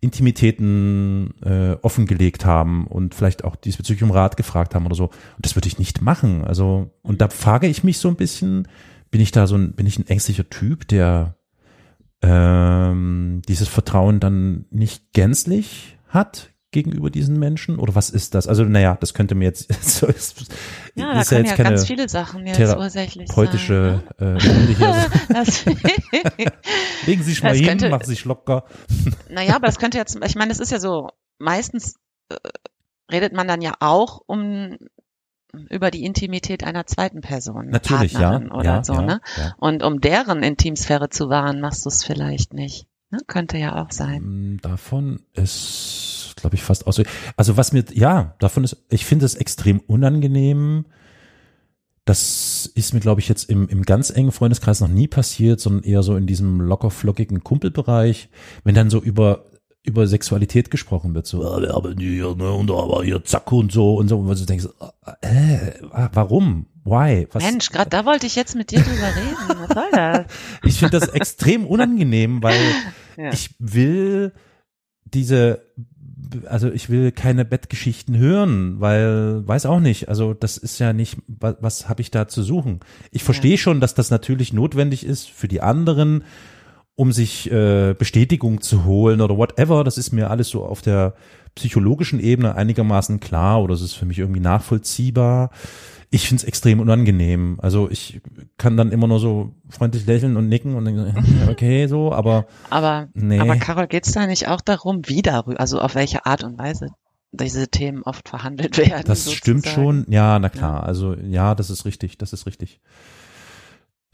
Intimitäten 0.00 1.34
äh, 1.42 1.76
offengelegt 1.82 2.44
haben 2.44 2.86
und 2.86 3.14
vielleicht 3.14 3.44
auch 3.44 3.56
diesbezüglich 3.56 4.02
um 4.02 4.10
Rat 4.10 4.36
gefragt 4.36 4.74
haben 4.74 4.86
oder 4.86 4.94
so. 4.94 5.04
Und 5.04 5.44
das 5.44 5.56
würde 5.56 5.68
ich 5.68 5.78
nicht 5.78 6.02
machen. 6.02 6.44
Also, 6.44 6.90
und 7.02 7.20
da 7.20 7.28
frage 7.28 7.66
ich 7.66 7.82
mich 7.82 7.98
so 7.98 8.08
ein 8.08 8.16
bisschen, 8.16 8.68
bin 9.10 9.20
ich 9.20 9.32
da 9.32 9.46
so 9.46 9.56
ein, 9.56 9.72
bin 9.72 9.86
ich 9.86 9.98
ein 9.98 10.06
ängstlicher 10.06 10.48
Typ, 10.50 10.86
der 10.88 11.35
ähm, 12.22 13.42
dieses 13.48 13.68
Vertrauen 13.68 14.20
dann 14.20 14.66
nicht 14.70 15.12
gänzlich 15.12 15.98
hat 16.08 16.50
gegenüber 16.72 17.10
diesen 17.10 17.38
Menschen? 17.38 17.78
Oder 17.78 17.94
was 17.94 18.10
ist 18.10 18.34
das? 18.34 18.48
Also, 18.48 18.64
naja, 18.64 18.96
das 19.00 19.14
könnte 19.14 19.34
mir 19.34 19.44
jetzt, 19.44 19.72
so 19.82 20.06
ist, 20.06 20.46
Ja, 20.94 21.14
da 21.14 21.20
ist 21.20 21.30
ja 21.30 21.36
können 21.36 21.46
jetzt 21.46 21.50
ja 21.58 21.64
keine 21.64 21.76
ganz 21.76 21.86
viele 21.86 22.08
Sachen 22.08 22.46
jetzt 22.46 22.76
ursächlich 22.76 23.34
heutische 23.36 24.02
sein. 24.18 24.36
äh. 24.36 24.48
Ne? 24.78 25.06
Das, 25.28 25.64
Legen 27.06 27.22
Sie 27.22 27.30
sich 27.30 27.42
mal 27.42 27.50
Das 27.50 27.58
hin, 27.58 27.68
könnte- 27.68 27.88
machen 27.90 28.04
Sie 28.04 28.10
sich 28.10 28.24
locker. 28.24 28.64
naja, 29.30 29.56
aber 29.56 29.66
das 29.66 29.78
könnte 29.78 29.98
jetzt, 29.98 30.18
ich 30.24 30.34
meine, 30.34 30.52
es 30.52 30.60
ist 30.60 30.70
ja 30.72 30.78
so, 30.80 31.10
meistens 31.38 31.96
äh, 32.30 32.36
redet 33.12 33.32
man 33.32 33.46
dann 33.48 33.62
ja 33.62 33.74
auch 33.80 34.22
um 34.26 34.76
über 35.70 35.90
die 35.90 36.04
Intimität 36.04 36.64
einer 36.64 36.86
zweiten 36.86 37.20
Person, 37.20 37.68
Natürlich, 37.68 38.12
ja. 38.12 38.30
Partnerin 38.30 38.50
oder 38.52 38.64
ja, 38.64 38.84
so, 38.84 38.94
ja, 38.94 39.02
ne? 39.02 39.20
Ja. 39.36 39.54
Und 39.58 39.82
um 39.82 40.00
deren 40.00 40.42
Intimsphäre 40.42 41.08
zu 41.08 41.28
wahren, 41.28 41.60
machst 41.60 41.84
du 41.84 41.88
es 41.88 42.04
vielleicht 42.04 42.54
nicht. 42.54 42.86
Ne? 43.10 43.18
Könnte 43.26 43.56
ja 43.56 43.82
auch 43.82 43.92
sein. 43.92 44.22
Mm, 44.22 44.60
Davon 44.62 45.20
ist, 45.32 46.34
glaube 46.36 46.56
ich, 46.56 46.62
fast 46.62 46.86
aus. 46.86 47.00
Also 47.36 47.56
was 47.56 47.72
mir, 47.72 47.84
ja, 47.92 48.34
davon 48.38 48.64
ist, 48.64 48.84
ich 48.90 49.04
finde 49.04 49.26
es 49.26 49.34
extrem 49.34 49.80
unangenehm. 49.80 50.86
Das 52.04 52.70
ist 52.74 52.94
mir, 52.94 53.00
glaube 53.00 53.20
ich, 53.20 53.28
jetzt 53.28 53.50
im, 53.50 53.68
im 53.68 53.82
ganz 53.82 54.10
engen 54.10 54.30
Freundeskreis 54.30 54.80
noch 54.80 54.88
nie 54.88 55.08
passiert, 55.08 55.60
sondern 55.60 55.82
eher 55.82 56.04
so 56.04 56.16
in 56.16 56.26
diesem 56.26 56.60
locker 56.60 56.90
flockigen 56.90 57.42
Kumpelbereich, 57.42 58.28
wenn 58.62 58.76
dann 58.76 58.90
so 58.90 59.00
über 59.00 59.46
über 59.86 60.06
Sexualität 60.06 60.70
gesprochen 60.70 61.14
wird, 61.14 61.26
so, 61.26 61.46
ah, 61.46 61.60
wir 61.60 61.70
haben 61.70 61.96
hier, 61.98 62.34
ne, 62.34 62.50
und 62.50 62.68
da 62.68 62.74
war 62.74 63.04
hier 63.04 63.24
zack 63.24 63.50
und 63.52 63.72
so 63.72 63.94
und 63.94 64.08
so, 64.08 64.18
und 64.18 64.28
du 64.28 64.44
denkst, 64.44 64.66
äh, 65.22 65.72
warum? 66.12 66.66
Why? 66.84 67.26
Was? 67.32 67.42
Mensch, 67.42 67.70
gerade 67.70 67.90
da 67.90 68.04
wollte 68.04 68.26
ich 68.26 68.36
jetzt 68.36 68.54
mit 68.54 68.70
dir 68.70 68.80
drüber 68.80 69.08
reden. 69.08 69.60
Was 69.66 69.74
soll 69.74 69.90
das? 69.92 70.26
ich 70.62 70.78
finde 70.78 71.00
das 71.00 71.08
extrem 71.08 71.66
unangenehm, 71.66 72.42
weil 72.42 72.60
ja. 73.16 73.32
ich 73.32 73.50
will 73.58 74.32
diese 75.04 75.62
also 76.46 76.70
ich 76.70 76.90
will 76.90 77.12
keine 77.12 77.44
Bettgeschichten 77.44 78.16
hören, 78.16 78.80
weil 78.80 79.46
weiß 79.46 79.66
auch 79.66 79.80
nicht, 79.80 80.08
also 80.08 80.34
das 80.34 80.56
ist 80.56 80.78
ja 80.78 80.92
nicht 80.92 81.18
was, 81.28 81.56
was 81.60 81.88
habe 81.88 82.02
ich 82.02 82.10
da 82.10 82.28
zu 82.28 82.42
suchen. 82.42 82.80
Ich 83.10 83.22
verstehe 83.22 83.52
ja. 83.52 83.58
schon, 83.58 83.80
dass 83.80 83.94
das 83.94 84.10
natürlich 84.10 84.52
notwendig 84.52 85.04
ist 85.04 85.28
für 85.30 85.48
die 85.48 85.60
anderen 85.60 86.24
um 86.96 87.12
sich 87.12 87.50
äh, 87.52 87.94
Bestätigung 87.96 88.62
zu 88.62 88.84
holen 88.84 89.20
oder 89.20 89.36
whatever. 89.36 89.84
Das 89.84 89.98
ist 89.98 90.12
mir 90.12 90.30
alles 90.30 90.48
so 90.48 90.64
auf 90.64 90.80
der 90.80 91.14
psychologischen 91.54 92.20
Ebene 92.20 92.54
einigermaßen 92.54 93.20
klar 93.20 93.62
oder 93.62 93.74
es 93.74 93.82
ist 93.82 93.94
für 93.94 94.06
mich 94.06 94.18
irgendwie 94.18 94.40
nachvollziehbar. 94.40 95.50
Ich 96.10 96.28
finde 96.28 96.42
es 96.42 96.44
extrem 96.44 96.80
unangenehm. 96.80 97.58
Also 97.60 97.90
ich 97.90 98.20
kann 98.56 98.76
dann 98.76 98.92
immer 98.92 99.06
nur 99.08 99.20
so 99.20 99.54
freundlich 99.68 100.06
lächeln 100.06 100.36
und 100.36 100.48
nicken 100.48 100.74
und 100.74 100.86
denken, 100.86 101.14
okay, 101.50 101.86
so, 101.86 102.12
aber. 102.12 102.46
Aber, 102.70 103.08
nee. 103.12 103.40
aber 103.40 103.56
Carol, 103.56 103.86
geht's 103.86 104.12
da 104.12 104.26
nicht 104.26 104.48
auch 104.48 104.60
darum, 104.60 105.02
wie 105.06 105.22
darüber, 105.22 105.60
also 105.60 105.80
auf 105.80 105.94
welche 105.94 106.24
Art 106.24 106.44
und 106.44 106.58
Weise 106.58 106.88
diese 107.32 107.68
Themen 107.68 108.02
oft 108.04 108.28
verhandelt 108.28 108.78
werden? 108.78 109.04
Das 109.04 109.24
sozusagen? 109.24 109.60
stimmt 109.60 109.66
schon, 109.66 110.06
ja, 110.08 110.38
na 110.38 110.48
klar. 110.48 110.80
Ja. 110.80 110.86
Also 110.86 111.14
ja, 111.14 111.54
das 111.54 111.68
ist 111.68 111.84
richtig, 111.84 112.16
das 112.16 112.32
ist 112.32 112.46
richtig. 112.46 112.80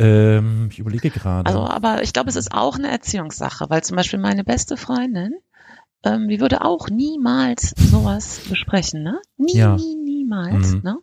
Ähm, 0.03 0.69
ich 0.71 0.79
überlege 0.79 1.11
gerade. 1.11 1.47
Also, 1.47 1.67
aber 1.67 2.03
ich 2.03 2.13
glaube, 2.13 2.31
es 2.31 2.37
ist 2.37 2.53
auch 2.53 2.77
eine 2.77 2.91
Erziehungssache, 2.91 3.69
weil 3.71 3.83
zum 3.83 3.97
Beispiel 3.97 4.19
meine 4.19 4.45
beste 4.45 4.77
Freundin, 4.77 5.35
ähm, 6.05 6.29
die 6.29 6.41
würde 6.41 6.65
auch 6.65 6.89
niemals 6.89 7.75
sowas 7.77 8.41
besprechen, 8.49 9.03
ne? 9.03 9.21
Nie, 9.37 9.57
ja. 9.57 9.77
nie, 9.77 9.97
niemals, 9.97 10.75
mhm. 10.75 10.81
ne? 10.83 10.99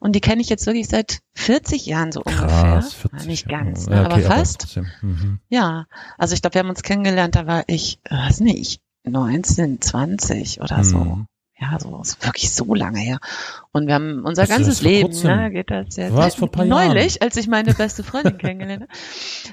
Und 0.00 0.14
die 0.14 0.20
kenne 0.20 0.42
ich 0.42 0.50
jetzt 0.50 0.66
wirklich 0.66 0.88
seit 0.88 1.20
40 1.34 1.86
Jahren 1.86 2.12
so 2.12 2.20
Krass, 2.20 2.42
ungefähr. 2.42 2.82
40 3.10 3.26
nicht 3.26 3.48
ganz, 3.48 3.86
ne? 3.86 3.96
ja, 3.96 4.04
okay, 4.04 4.26
aber 4.26 4.36
fast. 4.36 4.76
Aber 4.76 4.86
mhm. 5.00 5.40
Ja, 5.48 5.86
also 6.18 6.34
ich 6.34 6.42
glaube, 6.42 6.54
wir 6.54 6.60
haben 6.60 6.68
uns 6.68 6.82
kennengelernt, 6.82 7.34
da 7.36 7.46
war 7.46 7.64
ich, 7.68 8.00
äh, 8.04 8.14
weiß 8.14 8.40
nicht, 8.40 8.82
19, 9.04 9.80
20 9.80 10.60
oder 10.60 10.78
mhm. 10.78 10.84
so 10.84 11.26
ja, 11.60 11.78
so 11.78 12.00
ist 12.00 12.24
wirklich 12.24 12.50
so 12.50 12.74
lange 12.74 12.98
her. 12.98 13.18
Und 13.72 13.86
wir 13.86 13.94
haben 13.94 14.24
unser 14.24 14.42
das 14.42 14.48
ganzes 14.48 14.82
Leben, 14.82 15.10
ne, 15.22 15.50
geht 15.52 15.70
das 15.70 15.96
jetzt 15.96 16.14
Was 16.14 16.34
vor 16.34 16.50
paar 16.50 16.64
neulich, 16.64 17.14
Jahren? 17.14 17.22
als 17.22 17.36
ich 17.36 17.46
meine 17.46 17.74
beste 17.74 18.02
Freundin 18.02 18.38
kennengelernt 18.38 18.82
habe. 18.82 18.92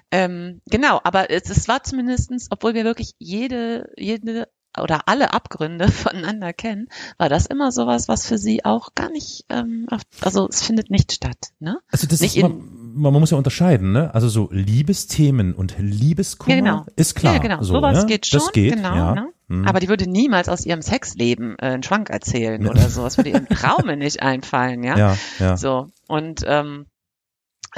Ähm, 0.09 0.61
genau, 0.65 0.99
aber 1.03 1.29
es, 1.29 1.49
es 1.49 1.67
war 1.67 1.83
zumindestens, 1.83 2.47
obwohl 2.49 2.73
wir 2.73 2.85
wirklich 2.85 3.13
jede, 3.19 3.91
jede 3.97 4.47
oder 4.79 5.07
alle 5.07 5.33
Abgründe 5.33 5.87
voneinander 5.91 6.53
kennen, 6.53 6.87
war 7.17 7.29
das 7.29 7.45
immer 7.45 7.71
sowas, 7.71 8.07
was 8.07 8.25
für 8.25 8.37
sie 8.37 8.65
auch 8.65 8.95
gar 8.95 9.11
nicht, 9.11 9.45
ähm, 9.49 9.87
also 10.21 10.47
es 10.47 10.63
findet 10.63 10.89
nicht 10.89 11.11
statt. 11.11 11.49
Ne? 11.59 11.79
Also 11.91 12.07
das 12.07 12.21
nicht 12.21 12.37
ist, 12.37 12.41
man, 12.41 12.61
man 12.95 13.13
muss 13.13 13.31
ja 13.31 13.37
unterscheiden, 13.37 13.91
ne? 13.91 14.13
Also 14.15 14.27
so 14.27 14.49
Liebesthemen 14.51 15.53
und 15.53 15.75
Liebeskummer 15.77 16.55
ja, 16.55 16.61
genau. 16.61 16.85
ist 16.95 17.15
klar. 17.15 17.35
Ja, 17.35 17.39
genau. 17.39 17.61
So, 17.61 17.75
sowas 17.75 17.99
ne? 17.99 18.05
geht 18.07 18.25
schon. 18.25 18.39
Das 18.39 18.51
geht, 18.51 18.75
genau, 18.75 18.95
ja. 18.95 19.15
ne? 19.15 19.33
Hm. 19.51 19.67
Aber 19.67 19.81
die 19.81 19.89
würde 19.89 20.09
niemals 20.09 20.47
aus 20.47 20.65
ihrem 20.65 20.81
Sexleben 20.81 21.57
äh, 21.59 21.65
einen 21.65 21.83
Schwank 21.83 22.09
erzählen 22.09 22.65
oder 22.69 22.87
so. 22.87 23.03
Das 23.03 23.17
würde 23.17 23.31
ihrem 23.31 23.45
Traume 23.49 23.97
nicht 23.97 24.21
einfallen, 24.21 24.81
ja? 24.81 24.97
Ja, 24.97 25.17
ja. 25.39 25.57
So. 25.57 25.89
Und 26.07 26.45
ähm, 26.47 26.85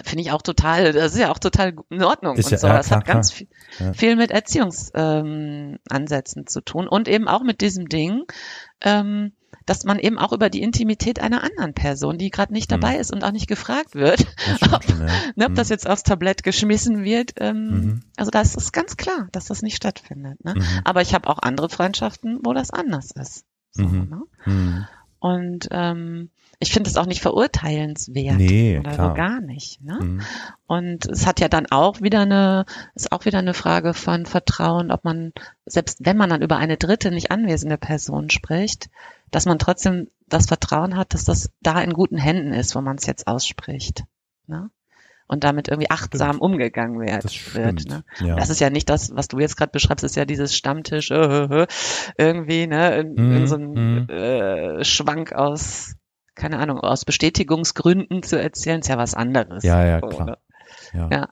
finde 0.03 0.21
ich 0.21 0.31
auch 0.31 0.43
total, 0.43 0.93
das 0.93 1.13
ist 1.13 1.19
ja 1.19 1.31
auch 1.31 1.39
total 1.39 1.73
in 1.89 2.03
Ordnung 2.03 2.36
ist 2.36 2.45
und 2.45 2.51
ja, 2.51 2.57
so. 2.59 2.67
Ja, 2.67 2.77
das 2.77 2.86
klar, 2.88 2.99
hat 2.99 3.07
ganz 3.07 3.31
viel, 3.31 3.47
viel 3.93 4.15
mit 4.15 4.29
Erziehungsansätzen 4.29 6.41
ähm, 6.41 6.47
zu 6.47 6.62
tun 6.62 6.88
und 6.88 7.07
eben 7.07 7.27
auch 7.27 7.41
mit 7.41 7.62
diesem 7.62 7.89
Ding, 7.89 8.25
ähm, 8.81 9.31
dass 9.65 9.83
man 9.83 9.99
eben 9.99 10.17
auch 10.17 10.33
über 10.33 10.49
die 10.49 10.61
Intimität 10.61 11.19
einer 11.19 11.43
anderen 11.43 11.73
Person, 11.73 12.17
die 12.17 12.29
gerade 12.29 12.53
nicht 12.53 12.71
dabei 12.71 12.95
mhm. 12.95 12.99
ist 12.99 13.13
und 13.13 13.23
auch 13.23 13.31
nicht 13.31 13.47
gefragt 13.47 13.95
wird, 13.95 14.25
ob, 14.71 14.83
schon, 14.83 14.99
ja. 14.99 15.13
ne, 15.35 15.45
ob 15.45 15.51
mhm. 15.51 15.55
das 15.55 15.69
jetzt 15.69 15.89
aufs 15.89 16.03
Tablett 16.03 16.43
geschmissen 16.43 17.03
wird. 17.03 17.33
Ähm, 17.37 17.69
mhm. 17.69 18.03
Also 18.17 18.31
da 18.31 18.41
ist 18.41 18.57
es 18.57 18.71
ganz 18.71 18.97
klar, 18.97 19.27
dass 19.31 19.45
das 19.45 19.61
nicht 19.61 19.75
stattfindet. 19.75 20.43
Ne? 20.43 20.55
Mhm. 20.55 20.63
Aber 20.83 21.01
ich 21.01 21.13
habe 21.13 21.29
auch 21.29 21.39
andere 21.39 21.69
Freundschaften, 21.69 22.39
wo 22.43 22.53
das 22.53 22.71
anders 22.71 23.11
ist. 23.11 23.45
So, 23.71 23.83
mhm. 23.83 24.09
ne? 24.09 24.21
Mhm. 24.45 24.85
Und 25.19 25.69
ähm, 25.71 26.29
ich 26.59 26.71
finde 26.71 26.89
es 26.89 26.97
auch 26.97 27.05
nicht 27.05 27.21
verurteilenswert 27.21 28.37
nee, 28.37 28.79
oder 28.79 28.91
klar. 28.91 29.09
so 29.09 29.13
gar 29.15 29.41
nicht. 29.41 29.81
Ne? 29.81 29.99
Mhm. 30.01 30.21
Und 30.65 31.05
es 31.05 31.25
hat 31.25 31.39
ja 31.39 31.47
dann 31.47 31.65
auch 31.71 32.01
wieder 32.01 32.21
eine, 32.21 32.65
ist 32.95 33.11
auch 33.11 33.25
wieder 33.25 33.39
eine 33.39 33.53
Frage 33.53 33.93
von 33.93 34.25
Vertrauen, 34.25 34.91
ob 34.91 35.03
man, 35.03 35.33
selbst 35.65 36.05
wenn 36.05 36.17
man 36.17 36.29
dann 36.29 36.41
über 36.41 36.57
eine 36.57 36.77
dritte 36.77 37.11
nicht 37.11 37.31
anwesende 37.31 37.77
Person 37.77 38.29
spricht, 38.29 38.89
dass 39.33 39.45
man 39.45 39.57
trotzdem 39.57 40.09
das 40.27 40.45
Vertrauen 40.45 40.95
hat, 40.95 41.13
dass 41.13 41.25
das 41.25 41.51
da 41.61 41.81
in 41.81 41.93
guten 41.93 42.17
Händen 42.17 42.53
ist, 42.53 42.75
wo 42.75 42.81
man 42.81 42.97
es 42.97 43.05
jetzt 43.05 43.27
ausspricht. 43.27 44.03
Ne? 44.45 44.69
Und 45.27 45.43
damit 45.43 45.69
irgendwie 45.69 45.89
achtsam 45.89 46.39
umgegangen 46.39 46.99
wird. 46.99 47.23
Das 47.23 47.55
wird 47.55 47.85
ne? 47.89 48.03
Ja. 48.19 48.35
Das 48.35 48.49
ist 48.49 48.59
ja 48.59 48.69
nicht 48.69 48.89
das, 48.89 49.15
was 49.15 49.27
du 49.27 49.39
jetzt 49.39 49.57
gerade 49.57 49.71
beschreibst, 49.71 50.03
ist 50.03 50.15
ja 50.15 50.25
dieses 50.25 50.55
Stammtisch 50.55 51.09
äh, 51.09 51.15
äh, 51.15 51.63
äh 51.63 51.67
irgendwie, 52.17 52.67
ne, 52.67 52.99
in, 52.99 53.13
Mhm, 53.15 53.37
in 53.37 53.47
so 53.47 53.55
ein 53.55 53.71
mhm. 53.73 54.09
äh, 54.09 54.83
Schwank 54.83 55.33
aus, 55.33 55.95
keine 56.35 56.59
Ahnung, 56.59 56.79
aus 56.79 57.03
Bestätigungsgründen 57.05 58.21
zu 58.21 58.39
erzählen, 58.39 58.81
ist 58.81 58.89
ja 58.89 58.97
was 58.97 59.15
anderes. 59.15 59.63
Ja, 59.63 59.83
ja, 59.83 59.99
So, 59.99 60.09
klar. 60.09 60.25
ne? 60.25 60.37
Ja. 60.93 61.09
Ja. 61.11 61.29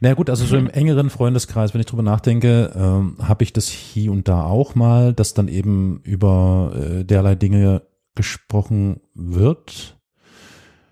Na 0.00 0.14
gut, 0.14 0.30
also 0.30 0.44
so 0.44 0.56
im 0.56 0.68
engeren 0.68 1.10
Freundeskreis, 1.10 1.74
wenn 1.74 1.80
ich 1.80 1.86
drüber 1.86 2.02
nachdenke, 2.02 2.72
ähm, 2.74 3.16
habe 3.20 3.44
ich 3.44 3.52
das 3.52 3.68
hier 3.68 4.12
und 4.12 4.28
da 4.28 4.44
auch 4.44 4.74
mal, 4.74 5.12
dass 5.12 5.34
dann 5.34 5.48
eben 5.48 6.00
über 6.02 6.72
äh, 6.74 7.04
derlei 7.04 7.34
Dinge 7.34 7.82
gesprochen 8.14 9.00
wird. 9.14 9.96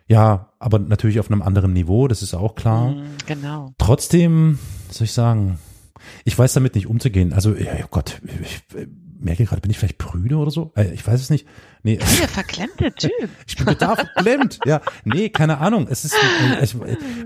Ja, 0.09 0.53
aber 0.61 0.79
natürlich 0.79 1.19
auf 1.19 1.31
einem 1.31 1.43
anderen 1.43 1.73
Niveau, 1.73 2.07
das 2.07 2.23
ist 2.23 2.35
auch 2.35 2.55
klar. 2.55 2.91
Mhm, 2.91 3.03
Genau. 3.27 3.73
Trotzdem, 3.79 4.59
was 4.87 4.99
soll 4.99 5.07
ich 5.07 5.13
sagen, 5.13 5.59
ich 6.25 6.39
weiß 6.39 6.53
damit 6.53 6.77
nicht 6.77 6.87
umzugehen. 6.87 7.33
Also, 7.33 7.55
ja, 7.55 7.73
oh 7.83 7.89
Gott, 7.91 8.21
ich 8.43 8.63
merke 9.21 9.45
gerade, 9.45 9.61
bin 9.61 9.71
ich 9.71 9.79
vielleicht 9.79 9.99
prüde 9.99 10.37
oder 10.37 10.51
so? 10.51 10.73
Äh, 10.77 10.93
Ich 10.95 11.07
weiß 11.07 11.21
es 11.21 11.31
nicht. 11.31 11.47
Nee, 11.83 11.99
Hey, 12.03 12.19
der 12.21 12.29
verklemmte 12.29 12.93
Typ. 12.97 13.11
ich 13.47 13.57
bin 13.57 13.67
total 13.67 13.97
verklemmt. 13.97 14.59
Ja, 14.65 14.81
nee, 15.05 15.29
keine 15.29 15.59
Ahnung. 15.59 15.87
Es 15.89 16.05
ist 16.05 16.15
ich, 16.63 16.77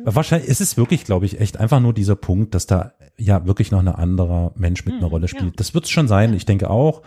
wahrscheinlich, 0.05 0.49
es 0.51 0.61
ist 0.61 0.77
wirklich, 0.77 1.05
glaube 1.05 1.27
ich, 1.27 1.41
echt 1.41 1.59
einfach 1.59 1.81
nur 1.81 1.95
dieser 1.95 2.17
Punkt, 2.17 2.55
dass 2.55 2.67
da 2.67 2.93
ja 3.17 3.47
wirklich 3.47 3.71
noch 3.71 3.81
ein 3.81 3.89
anderer 3.89 4.53
Mensch 4.57 4.85
mit 4.85 4.95
einer 4.95 5.05
Mhm, 5.07 5.11
Rolle 5.11 5.27
ja. 5.27 5.29
spielt. 5.29 5.59
Das 5.61 5.75
wird 5.75 5.85
es 5.85 5.91
schon 5.91 6.09
sein. 6.09 6.35
Ich 6.35 6.47
denke 6.47 6.71
auch. 6.71 7.03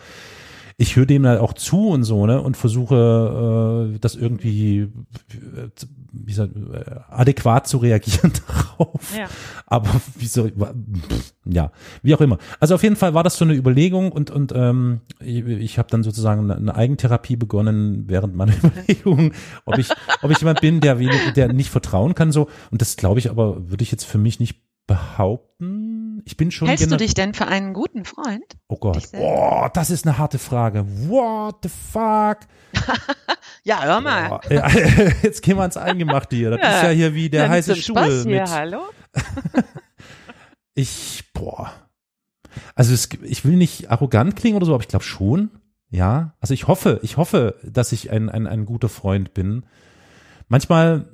Ich 0.78 0.96
höre 0.96 1.06
dem 1.06 1.26
halt 1.26 1.40
auch 1.40 1.54
zu 1.54 1.90
und 1.90 2.04
so, 2.04 2.26
ne, 2.26 2.42
und 2.42 2.58
versuche 2.58 3.92
äh, 3.94 4.00
das 4.00 4.16
irgendwie 4.16 4.82
äh, 4.82 5.70
wie 6.14 6.32
gesagt, 6.32 6.54
äh, 6.56 7.00
adäquat 7.10 7.68
zu 7.68 7.78
reagieren 7.78 8.32
darauf. 8.48 9.18
Ja. 9.18 9.28
Aber 9.66 9.90
wie 10.18 10.28
soll 10.28 10.52
pff, 10.52 11.34
ja, 11.46 11.72
wie 12.04 12.14
auch 12.14 12.22
immer. 12.22 12.38
Also 12.60 12.76
auf 12.76 12.84
jeden 12.84 12.96
Fall 12.96 13.14
war 13.14 13.24
das 13.24 13.38
so 13.38 13.46
eine 13.46 13.56
Überlegung 13.56 14.12
und 14.12 14.30
und 14.30 14.54
ähm, 14.56 15.02
ich, 15.20 15.46
ich 15.46 15.80
habe 15.80 15.90
dann 15.90 16.04
sozusagen 16.04 16.50
eine, 16.50 16.76
Eigentherapie 16.76 17.36
begonnen 17.36 18.04
während 18.08 18.36
meiner 18.36 18.54
Überlegungen, 18.64 19.34
ob 19.66 19.78
ich 19.78 19.90
ob 20.22 20.32
ich 20.32 20.40
jemand 20.40 20.62
bin, 20.62 20.80
der 20.82 21.00
wenig, 21.00 21.34
der 21.36 21.52
nicht 21.52 21.70
vertrauen 21.70 22.16
kann 22.16 22.32
so 22.32 22.48
und 22.70 22.82
das 22.82 22.96
glaube 22.96 23.20
ich 23.20 23.30
aber 23.30 23.70
würde 23.70 23.84
ich 23.84 23.92
jetzt 23.92 24.06
für 24.06 24.18
mich 24.18 24.40
nicht 24.40 24.62
behaupten. 24.86 25.93
Ich 26.26 26.38
bin 26.38 26.52
schon 26.52 26.68
Hältst 26.68 26.92
du 26.92 26.98
dich 26.98 27.14
denn 27.14 27.34
für 27.34 27.48
einen 27.48 27.74
guten 27.74 28.06
Freund? 28.06 28.44
Oh 28.68 28.78
Gott. 28.78 29.08
Oh, 29.18 29.68
das 29.74 29.90
ist 29.90 30.06
eine 30.08 30.18
harte 30.18 30.40
Frage. 30.40 30.86
What 31.10 31.58
the 31.64 31.70
fuck? 31.70 32.40
Ja, 33.66 33.82
hör 33.82 34.02
mal. 34.02 34.28
Boah, 34.28 34.42
ja, 34.52 34.68
jetzt 35.24 35.42
gehen 35.42 35.56
wir 35.56 35.62
ans 35.62 35.78
Eingemachte 35.78 36.36
hier. 36.36 36.50
Das 36.50 36.60
Ja. 36.60 36.76
ist 36.78 36.84
ja 36.84 36.90
hier 36.90 37.14
wie 37.16 37.30
der 37.30 37.48
heiße 37.48 37.74
hier, 37.76 38.26
mit 38.26 38.50
hallo? 38.50 38.82
Ich, 40.76 41.32
boah. 41.34 41.72
Also 42.76 42.94
es, 42.94 43.10
ich 43.24 43.46
will 43.46 43.56
nicht 43.56 43.90
arrogant 43.90 44.36
klingen 44.36 44.58
oder 44.58 44.66
so, 44.66 44.74
aber 44.74 44.82
ich 44.84 44.90
glaube 44.90 45.06
schon. 45.06 45.50
Ja. 45.90 46.34
Also 46.40 46.54
ich 46.54 46.68
hoffe, 46.68 47.00
ich 47.04 47.18
hoffe, 47.18 47.56
dass 47.64 47.92
ich 47.92 48.12
ein, 48.12 48.30
ein, 48.30 48.48
ein 48.48 48.66
guter 48.66 48.90
Freund 48.90 49.34
bin. 49.34 49.66
Manchmal 50.48 51.10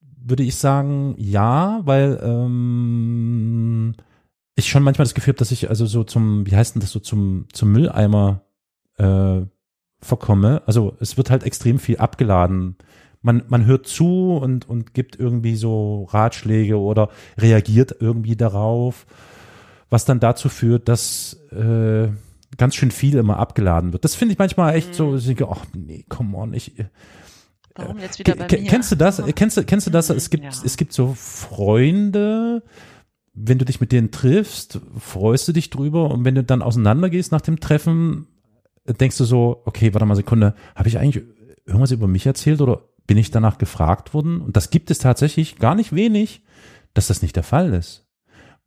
würde 0.00 0.42
ich 0.44 0.56
sagen, 0.56 1.14
ja, 1.18 1.80
weil 1.84 2.20
ähm, 2.22 3.94
ich 4.54 4.68
schon 4.68 4.82
manchmal 4.82 5.04
das 5.04 5.14
Gefühl 5.14 5.32
habe, 5.32 5.38
dass 5.38 5.50
ich 5.50 5.68
also 5.68 5.86
so 5.86 6.04
zum, 6.04 6.46
wie 6.46 6.56
heißt 6.56 6.74
denn 6.74 6.80
das 6.80 6.90
so, 6.90 7.00
zum, 7.00 7.46
zum 7.52 7.72
Mülleimer 7.72 8.42
äh, 8.98 9.40
verkomme. 10.00 10.62
Also 10.66 10.96
es 11.00 11.16
wird 11.16 11.30
halt 11.30 11.44
extrem 11.44 11.78
viel 11.78 11.98
abgeladen. 11.98 12.76
Man, 13.22 13.44
man 13.48 13.64
hört 13.66 13.86
zu 13.86 14.36
und, 14.36 14.68
und 14.68 14.94
gibt 14.94 15.18
irgendwie 15.18 15.54
so 15.56 16.04
Ratschläge 16.04 16.78
oder 16.78 17.08
reagiert 17.38 17.96
irgendwie 18.00 18.36
darauf, 18.36 19.06
was 19.90 20.04
dann 20.04 20.20
dazu 20.20 20.48
führt, 20.48 20.88
dass 20.88 21.34
äh, 21.52 22.08
ganz 22.58 22.74
schön 22.74 22.90
viel 22.90 23.16
immer 23.16 23.38
abgeladen 23.38 23.92
wird. 23.92 24.04
Das 24.04 24.16
finde 24.16 24.32
ich 24.32 24.38
manchmal 24.38 24.74
echt 24.74 24.94
so, 24.94 25.16
ich 25.16 25.26
denke, 25.26 25.48
ach 25.48 25.64
nee, 25.74 26.04
come 26.08 26.36
on, 26.36 26.52
ich, 26.52 26.72
Warum 27.74 27.98
jetzt 27.98 28.18
wieder 28.18 28.34
bei 28.34 28.46
mir? 28.48 28.68
Kennst 28.68 28.92
du 28.92 28.96
das? 28.96 29.22
Kennst 29.34 29.56
du, 29.56 29.64
kennst 29.64 29.86
du 29.86 29.90
das? 29.90 30.10
Mhm, 30.10 30.16
Es 30.16 30.30
gibt, 30.30 30.44
ja. 30.44 30.50
es 30.50 30.76
gibt 30.76 30.92
so 30.92 31.14
Freunde, 31.16 32.62
wenn 33.34 33.58
du 33.58 33.64
dich 33.64 33.80
mit 33.80 33.92
denen 33.92 34.10
triffst, 34.10 34.80
freust 34.98 35.48
du 35.48 35.52
dich 35.52 35.70
drüber 35.70 36.10
und 36.10 36.24
wenn 36.24 36.34
du 36.34 36.44
dann 36.44 36.62
auseinandergehst 36.62 37.32
nach 37.32 37.40
dem 37.40 37.60
Treffen, 37.60 38.26
denkst 38.86 39.18
du 39.18 39.24
so, 39.24 39.62
okay, 39.64 39.94
warte 39.94 40.04
mal 40.04 40.12
eine 40.12 40.16
Sekunde, 40.16 40.54
habe 40.74 40.88
ich 40.88 40.98
eigentlich 40.98 41.24
irgendwas 41.64 41.92
über 41.92 42.08
mich 42.08 42.26
erzählt 42.26 42.60
oder 42.60 42.82
bin 43.06 43.16
ich 43.16 43.30
danach 43.30 43.58
gefragt 43.58 44.14
worden? 44.14 44.40
Und 44.40 44.56
das 44.56 44.70
gibt 44.70 44.90
es 44.90 44.98
tatsächlich 44.98 45.58
gar 45.58 45.74
nicht 45.74 45.94
wenig, 45.94 46.42
dass 46.94 47.06
das 47.06 47.22
nicht 47.22 47.36
der 47.36 47.42
Fall 47.42 47.72
ist. 47.72 48.06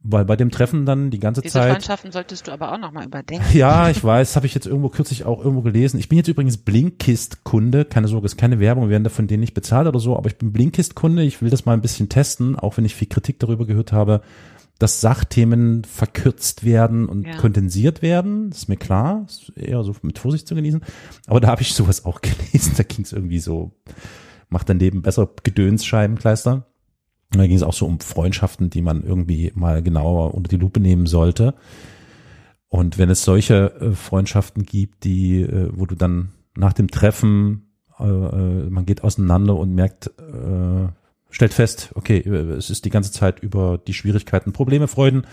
Weil 0.07 0.25
bei 0.25 0.35
dem 0.35 0.51
Treffen 0.51 0.85
dann 0.85 1.09
die 1.09 1.19
ganze 1.19 1.41
Diese 1.41 1.53
Zeit. 1.53 1.71
Freundschaften 1.71 2.11
solltest 2.11 2.47
du 2.47 2.51
aber 2.51 2.71
auch 2.71 2.77
nochmal 2.77 3.05
überdenken. 3.05 3.43
Ja, 3.53 3.89
ich 3.89 4.03
weiß, 4.03 4.35
habe 4.35 4.45
ich 4.45 4.53
jetzt 4.53 4.67
irgendwo 4.67 4.89
kürzlich 4.89 5.25
auch 5.25 5.39
irgendwo 5.39 5.63
gelesen. 5.63 5.99
Ich 5.99 6.09
bin 6.09 6.17
jetzt 6.19 6.27
übrigens 6.27 6.57
Blinkist-Kunde, 6.57 7.85
keine 7.85 8.07
Sorge, 8.07 8.25
ist 8.25 8.37
keine 8.37 8.59
Werbung, 8.59 8.83
wir 8.83 8.91
werden 8.91 9.03
davon 9.03 9.25
denen 9.25 9.41
nicht 9.41 9.55
bezahlt 9.55 9.87
oder 9.87 9.99
so, 9.99 10.15
aber 10.15 10.27
ich 10.27 10.37
bin 10.37 10.53
Blinkist-Kunde, 10.53 11.23
ich 11.23 11.41
will 11.41 11.49
das 11.49 11.65
mal 11.65 11.73
ein 11.73 11.81
bisschen 11.81 12.07
testen, 12.07 12.55
auch 12.55 12.77
wenn 12.77 12.85
ich 12.85 12.93
viel 12.93 13.07
Kritik 13.07 13.39
darüber 13.39 13.65
gehört 13.65 13.93
habe, 13.93 14.21
dass 14.79 14.99
Sachthemen 15.01 15.83
verkürzt 15.85 16.65
werden 16.65 17.07
und 17.07 17.25
Ja. 17.25 17.37
kondensiert 17.37 18.01
werden, 18.01 18.49
das 18.49 18.59
ist 18.59 18.69
mir 18.69 18.75
klar, 18.77 19.23
ist 19.27 19.53
eher 19.55 19.83
so 19.83 19.95
mit 20.01 20.19
Vorsicht 20.19 20.47
zu 20.47 20.55
genießen. 20.55 20.81
Aber 21.27 21.39
da 21.39 21.47
habe 21.47 21.61
ich 21.61 21.73
sowas 21.73 22.03
auch 22.05 22.21
gelesen, 22.21 22.73
da 22.75 22.83
ging 22.83 23.05
es 23.05 23.13
irgendwie 23.13 23.39
so, 23.39 23.71
macht 24.49 24.69
daneben 24.69 25.01
besser 25.01 25.29
Gedönsscheibenkleister. 25.43 26.65
Und 27.33 27.39
da 27.39 27.47
ging 27.47 27.55
es 27.55 27.63
auch 27.63 27.73
so 27.73 27.85
um 27.85 27.99
Freundschaften, 27.99 28.69
die 28.69 28.81
man 28.81 29.03
irgendwie 29.03 29.51
mal 29.55 29.81
genauer 29.81 30.35
unter 30.35 30.49
die 30.49 30.57
Lupe 30.57 30.79
nehmen 30.79 31.05
sollte. 31.05 31.55
Und 32.67 32.97
wenn 32.97 33.09
es 33.09 33.23
solche 33.23 33.73
äh, 33.79 33.91
Freundschaften 33.93 34.63
gibt, 34.63 35.03
die, 35.05 35.41
äh, 35.41 35.69
wo 35.73 35.85
du 35.85 35.95
dann 35.95 36.29
nach 36.57 36.73
dem 36.73 36.89
Treffen, 36.89 37.69
äh, 37.99 38.03
man 38.05 38.85
geht 38.85 39.03
auseinander 39.03 39.55
und 39.55 39.73
merkt, 39.73 40.11
stellt 41.35 41.53
fest, 41.53 41.91
okay, 41.95 42.19
äh, 42.19 42.53
es 42.53 42.69
ist 42.69 42.85
die 42.85 42.89
ganze 42.89 43.11
Zeit 43.11 43.41
über 43.41 43.77
die 43.77 43.93
Schwierigkeiten, 43.93 44.53
Probleme, 44.53 44.87
Freuden 44.87 45.27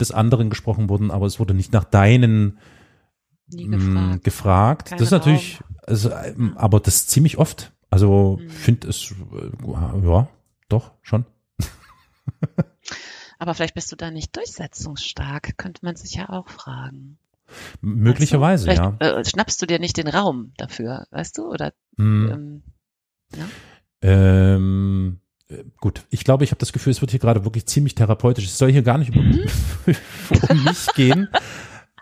des 0.00 0.12
anderen 0.12 0.50
gesprochen 0.50 0.88
worden, 0.88 1.10
aber 1.10 1.26
es 1.26 1.40
wurde 1.40 1.52
nicht 1.52 1.72
nach 1.72 1.82
deinen 1.84 2.58
mh, 3.52 3.68
gefragt. 3.76 4.24
gefragt. 4.24 4.92
Das 4.92 5.00
ist 5.00 5.10
natürlich, 5.10 5.58
also, 5.84 6.10
ähm, 6.12 6.56
aber 6.56 6.78
das 6.78 7.08
ziemlich 7.08 7.38
oft. 7.38 7.72
Also 7.90 8.38
Mhm. 8.40 8.50
finde 8.50 8.88
es, 8.88 9.10
äh, 9.10 10.06
ja, 10.06 10.28
doch, 10.68 10.92
schon. 11.02 11.24
Aber 13.40 13.54
vielleicht 13.54 13.74
bist 13.74 13.90
du 13.92 13.96
da 13.96 14.10
nicht 14.10 14.36
durchsetzungsstark, 14.36 15.56
könnte 15.56 15.84
man 15.84 15.94
sich 15.96 16.14
ja 16.14 16.28
auch 16.28 16.48
fragen. 16.48 17.18
Möglicherweise, 17.80 18.66
weißt 18.66 18.78
ja. 18.78 18.96
äh, 18.98 19.24
schnappst 19.24 19.62
du 19.62 19.66
dir 19.66 19.78
nicht 19.78 19.96
den 19.96 20.08
Raum 20.08 20.52
dafür, 20.56 21.06
weißt 21.12 21.38
du? 21.38 21.48
Oder 21.48 21.72
Hm. 21.96 22.62
ähm, 23.32 23.52
Ähm, 24.02 25.20
äh, 25.20 25.27
gut, 25.80 26.02
ich 26.10 26.24
glaube, 26.24 26.44
ich 26.44 26.50
habe 26.50 26.58
das 26.60 26.72
Gefühl, 26.72 26.90
es 26.90 27.00
wird 27.00 27.10
hier 27.10 27.20
gerade 27.20 27.44
wirklich 27.44 27.66
ziemlich 27.66 27.94
therapeutisch. 27.94 28.44
Es 28.46 28.58
soll 28.58 28.70
hier 28.72 28.82
gar 28.82 28.98
nicht 28.98 29.08
über, 29.14 29.20
um 30.50 30.64
mich 30.64 30.86
gehen. 30.94 31.28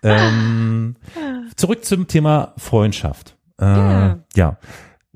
Ähm, 0.02 0.96
zurück 1.56 1.84
zum 1.84 2.06
Thema 2.06 2.54
Freundschaft. 2.56 3.36
Äh, 3.60 3.64
Ja. 3.64 4.18
ja. 4.34 4.58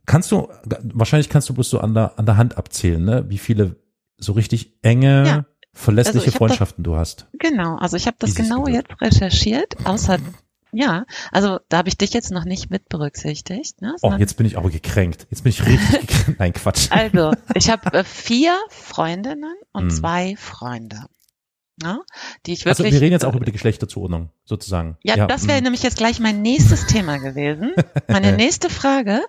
Kannst 0.06 0.32
du, 0.32 0.48
wahrscheinlich 0.82 1.28
kannst 1.28 1.48
du 1.48 1.54
bloß 1.54 1.70
so 1.70 1.80
an 1.80 1.94
der, 1.94 2.18
an 2.18 2.26
der 2.26 2.36
Hand 2.36 2.56
abzählen, 2.58 3.04
ne? 3.04 3.24
wie 3.28 3.38
viele 3.38 3.76
so 4.18 4.32
richtig 4.32 4.74
enge, 4.82 5.24
Ja. 5.26 5.44
verlässliche 5.72 6.18
Also 6.18 6.28
ich 6.28 6.34
hab 6.34 6.38
Freundschaften 6.38 6.82
du 6.82 6.96
hast. 6.96 7.28
Genau, 7.38 7.76
also 7.76 7.96
ich 7.96 8.06
habe 8.06 8.16
das 8.18 8.30
Dieses 8.34 8.48
genau 8.48 8.64
Gefühl. 8.64 8.74
jetzt 8.80 9.00
recherchiert, 9.00 9.76
außer 9.86 10.18
ja, 10.72 11.04
also 11.32 11.58
da 11.68 11.78
habe 11.78 11.88
ich 11.88 11.98
dich 11.98 12.12
jetzt 12.12 12.30
noch 12.30 12.44
nicht 12.44 12.70
mit 12.70 12.88
berücksichtigt. 12.88 13.80
Ne, 13.82 13.94
Oh, 14.02 14.12
jetzt 14.18 14.36
bin 14.36 14.46
ich 14.46 14.56
aber 14.56 14.70
gekränkt. 14.70 15.26
Jetzt 15.30 15.42
bin 15.44 15.50
ich 15.50 15.64
richtig 15.66 16.00
gekränkt. 16.06 16.38
Nein, 16.40 16.52
Quatsch. 16.52 16.88
Also, 16.90 17.32
ich 17.54 17.70
habe 17.70 17.92
äh, 17.98 18.04
vier 18.04 18.56
Freundinnen 18.68 19.54
und 19.72 19.82
Hm. 19.84 19.90
zwei 19.90 20.36
Freunde. 20.36 21.04
Ja, 21.82 22.00
die 22.46 22.52
ich 22.52 22.66
Also 22.66 22.80
wirklich. 22.80 22.94
wir 22.94 23.00
reden 23.00 23.12
jetzt 23.12 23.24
auch 23.24 23.34
über 23.34 23.44
die 23.44 23.52
Geschlechterzuordnung, 23.52 24.30
sozusagen. 24.44 24.98
Ja, 25.02 25.26
das 25.26 25.48
wäre 25.48 25.60
mm. 25.60 25.64
nämlich 25.64 25.82
jetzt 25.82 25.96
gleich 25.96 26.20
mein 26.20 26.42
nächstes 26.42 26.86
Thema 26.86 27.18
gewesen. 27.18 27.72
Meine 28.06 28.32
nächste 28.36 28.68
Frage. 28.68 29.22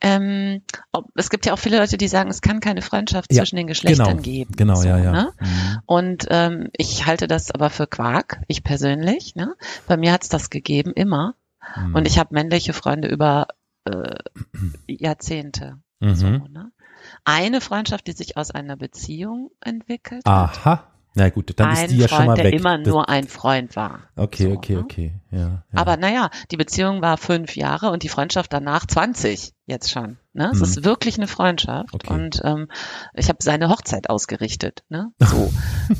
Ähm, 0.00 0.62
ob, 0.92 1.06
es 1.14 1.30
gibt 1.30 1.46
ja 1.46 1.52
auch 1.52 1.58
viele 1.58 1.78
Leute, 1.78 1.96
die 1.96 2.08
sagen, 2.08 2.30
es 2.30 2.40
kann 2.40 2.60
keine 2.60 2.82
Freundschaft 2.82 3.32
Ja, 3.32 3.42
zwischen 3.42 3.56
den 3.56 3.66
Geschlechtern 3.66 4.08
genau, 4.08 4.22
geben. 4.22 4.56
Genau, 4.56 4.74
So, 4.76 4.88
ja, 4.88 4.98
ja. 4.98 5.12
Ne? 5.12 5.32
Mhm. 5.40 5.78
Und 5.86 6.26
ähm, 6.30 6.68
ich 6.76 7.06
halte 7.06 7.28
das 7.28 7.50
aber 7.50 7.70
für 7.70 7.86
Quark, 7.86 8.40
ich 8.48 8.64
persönlich. 8.64 9.34
Ne? 9.36 9.54
Bei 9.86 9.96
mir 9.96 10.12
hat's 10.12 10.28
das 10.28 10.50
gegeben, 10.50 10.92
immer. 10.94 11.34
Mhm. 11.76 11.94
Und 11.94 12.08
ich 12.08 12.18
habe 12.18 12.34
männliche 12.34 12.72
Freunde 12.72 13.08
über 13.08 13.48
äh, 13.84 14.16
Jahrzehnte. 14.88 15.78
Mhm. 16.00 16.14
So, 16.14 16.26
ne? 16.26 16.72
Eine 17.24 17.60
Freundschaft, 17.60 18.06
die 18.06 18.12
sich 18.12 18.36
aus 18.36 18.50
einer 18.50 18.76
Beziehung 18.76 19.50
entwickelt. 19.60 20.22
hat. 20.64 20.88
Na 21.16 21.28
gut, 21.28 21.52
dann 21.58 21.68
ein 21.70 21.84
ist 21.84 21.90
die 21.92 21.98
ja 21.98 22.08
Freund, 22.08 22.18
schon 22.18 22.26
mal 22.26 22.34
der 22.34 22.44
weg. 22.46 22.54
immer 22.54 22.78
Das- 22.78 22.88
nur 22.88 23.08
ein 23.08 23.28
Freund 23.28 23.76
war. 23.76 24.00
okay, 24.16 24.44
so, 24.44 24.52
okay, 24.52 24.74
ne? 24.74 24.80
okay. 24.80 25.12
Ja, 25.30 25.38
ja. 25.38 25.62
Aber 25.74 25.96
naja, 25.96 26.30
die 26.50 26.56
Beziehung 26.56 27.02
war 27.02 27.16
fünf 27.18 27.54
Jahre 27.56 27.90
und 27.90 28.02
die 28.02 28.08
Freundschaft 28.08 28.52
danach 28.52 28.84
20 28.86 29.52
jetzt 29.66 29.90
schon. 29.90 30.16
Ne? 30.34 30.50
Es 30.52 30.58
Mhm. 30.58 30.64
ist 30.64 30.84
wirklich 30.84 31.16
eine 31.16 31.28
Freundschaft. 31.28 31.94
Okay. 31.94 32.12
Und 32.12 32.40
ähm, 32.44 32.68
ich 33.14 33.28
habe 33.28 33.38
seine 33.40 33.68
Hochzeit 33.68 34.10
ausgerichtet. 34.10 34.84
Ne? 34.88 35.12
So. 35.24 35.52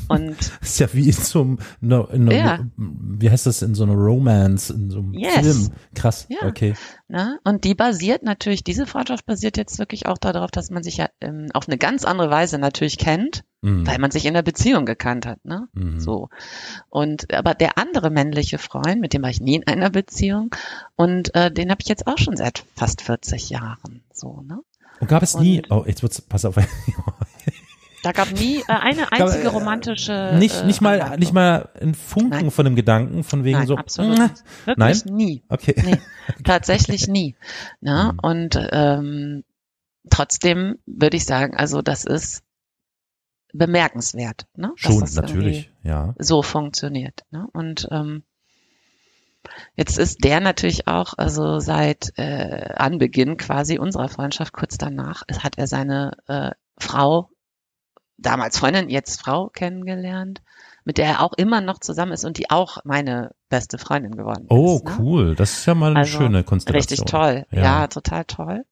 und 0.09 0.35
Das 0.37 0.69
ist 0.69 0.79
ja 0.79 0.93
wie 0.93 1.05
in 1.07 1.11
so 1.13 1.41
einem, 1.41 1.57
in 1.81 1.93
einer, 2.29 2.31
Ja. 2.33 2.59
wie 2.77 3.29
heißt 3.31 3.45
das, 3.45 3.61
in 3.61 3.75
so 3.75 3.83
einer 3.83 3.93
Romance, 3.95 4.71
in 4.73 4.89
so 4.89 4.99
einem 4.99 5.13
Yes. 5.13 5.39
Film. 5.39 5.69
Krass, 5.95 6.27
Ja. 6.29 6.47
okay. 6.47 6.73
Ne? 7.07 7.39
Und 7.43 7.63
die 7.63 7.75
basiert 7.75 8.23
natürlich, 8.23 8.63
diese 8.63 8.85
Freundschaft 8.85 9.25
basiert 9.25 9.57
jetzt 9.57 9.79
wirklich 9.79 10.05
auch 10.07 10.17
darauf, 10.17 10.51
dass 10.51 10.69
man 10.69 10.83
sich 10.83 10.97
ja 10.97 11.07
ähm, 11.21 11.47
auf 11.53 11.67
eine 11.67 11.77
ganz 11.77 12.03
andere 12.03 12.29
Weise 12.29 12.57
natürlich 12.57 12.97
kennt, 12.97 13.43
Mhm. 13.61 13.87
weil 13.87 13.99
man 13.99 14.11
sich 14.11 14.25
in 14.25 14.33
der 14.33 14.41
Beziehung 14.41 14.85
gekannt 14.85 15.25
hat. 15.25 15.43
Ne? 15.45 15.67
Mhm. 15.73 15.99
So. 15.99 16.29
Und 16.89 17.33
aber 17.33 17.53
der 17.53 17.77
andere 17.77 18.09
männliche 18.09 18.57
Freund, 18.57 18.99
mit 19.01 19.13
dem 19.13 19.21
war 19.23 19.29
ich 19.29 19.39
nie 19.41 19.55
in 19.55 19.67
einer 19.67 19.89
Beziehung 19.89 20.53
und 20.95 21.33
äh, 21.35 21.51
den 21.51 21.69
habe 21.71 21.81
ich 21.81 21.87
jetzt 21.87 22.05
auch 22.07 22.17
schon 22.17 22.35
seit 22.37 22.63
fast 22.75 23.01
40 23.01 23.49
Jahren. 23.49 24.01
So, 24.15 24.41
ne? 24.41 24.59
Und 24.99 25.07
gab 25.07 25.23
es 25.23 25.35
nie, 25.35 25.61
Und- 25.61 25.71
oh, 25.71 25.83
jetzt 25.85 26.01
wird's, 26.03 26.21
pass 26.21 26.45
auf, 26.45 26.55
Da 28.03 28.11
gab 28.11 28.31
nie 28.31 28.59
äh, 28.59 28.63
eine 28.67 29.11
einzige 29.11 29.47
romantische. 29.47 30.35
nicht, 30.37 30.61
äh, 30.61 30.65
nicht 30.65 30.79
mal, 30.79 30.95
Anwandlung. 31.01 31.19
nicht 31.19 31.33
mal 31.33 31.69
ein 31.81 31.95
Funken 31.95 32.29
Nein. 32.29 32.51
von 32.51 32.67
einem 32.67 32.75
Gedanken, 32.75 33.23
von 33.23 33.43
wegen 33.43 33.57
Nein, 33.57 33.67
so, 33.67 33.75
absolut 33.77 34.19
nicht. 34.19 34.43
Wirklich 34.65 35.05
nie. 35.05 35.43
okay. 35.49 35.73
Nee, 35.83 35.99
tatsächlich 36.43 37.07
nie. 37.07 37.35
Ne? 37.81 38.11
Mhm. 38.13 38.19
Und 38.21 38.69
ähm, 38.71 39.43
trotzdem 40.11 40.77
würde 40.85 41.17
ich 41.17 41.25
sagen, 41.25 41.57
also 41.57 41.81
das 41.81 42.05
ist 42.05 42.43
bemerkenswert, 43.53 44.45
ne? 44.55 44.71
Schon, 44.75 44.99
das 44.99 45.15
natürlich, 45.15 45.71
ja. 45.81 46.13
so 46.19 46.43
funktioniert. 46.43 47.25
Ne? 47.31 47.47
Und 47.53 47.87
ähm, 47.89 48.21
jetzt 49.75 49.97
ist 49.97 50.23
der 50.23 50.39
natürlich 50.39 50.87
auch, 50.87 51.13
also 51.17 51.59
seit 51.59 52.13
äh, 52.17 52.73
Anbeginn 52.75 53.37
quasi 53.37 53.77
unserer 53.79 54.09
Freundschaft, 54.09 54.53
kurz 54.53 54.77
danach, 54.77 55.23
es 55.27 55.43
hat 55.43 55.57
er 55.57 55.67
seine 55.67 56.17
äh, 56.27 56.51
Frau, 56.77 57.29
damals 58.17 58.57
Freundin, 58.59 58.89
jetzt 58.89 59.19
Frau 59.21 59.49
kennengelernt, 59.49 60.41
mit 60.85 60.97
der 60.97 61.05
er 61.07 61.21
auch 61.21 61.33
immer 61.33 61.61
noch 61.61 61.79
zusammen 61.79 62.11
ist 62.11 62.25
und 62.25 62.37
die 62.37 62.49
auch 62.49 62.77
meine 62.85 63.31
beste 63.49 63.77
Freundin 63.77 64.15
geworden 64.15 64.45
Oh, 64.49 64.77
ist. 64.77 64.85
ne? 64.85 64.95
cool. 64.99 65.35
Das 65.35 65.51
ist 65.53 65.65
ja 65.65 65.75
mal 65.75 65.91
eine 65.91 65.99
Also, 65.99 66.17
schöne 66.19 66.43
Konstellation. 66.43 66.79
Richtig 66.97 67.11
toll. 67.11 67.45
Ja. 67.51 67.63
Ja, 67.63 67.87
total 67.87 68.25
toll. 68.25 68.65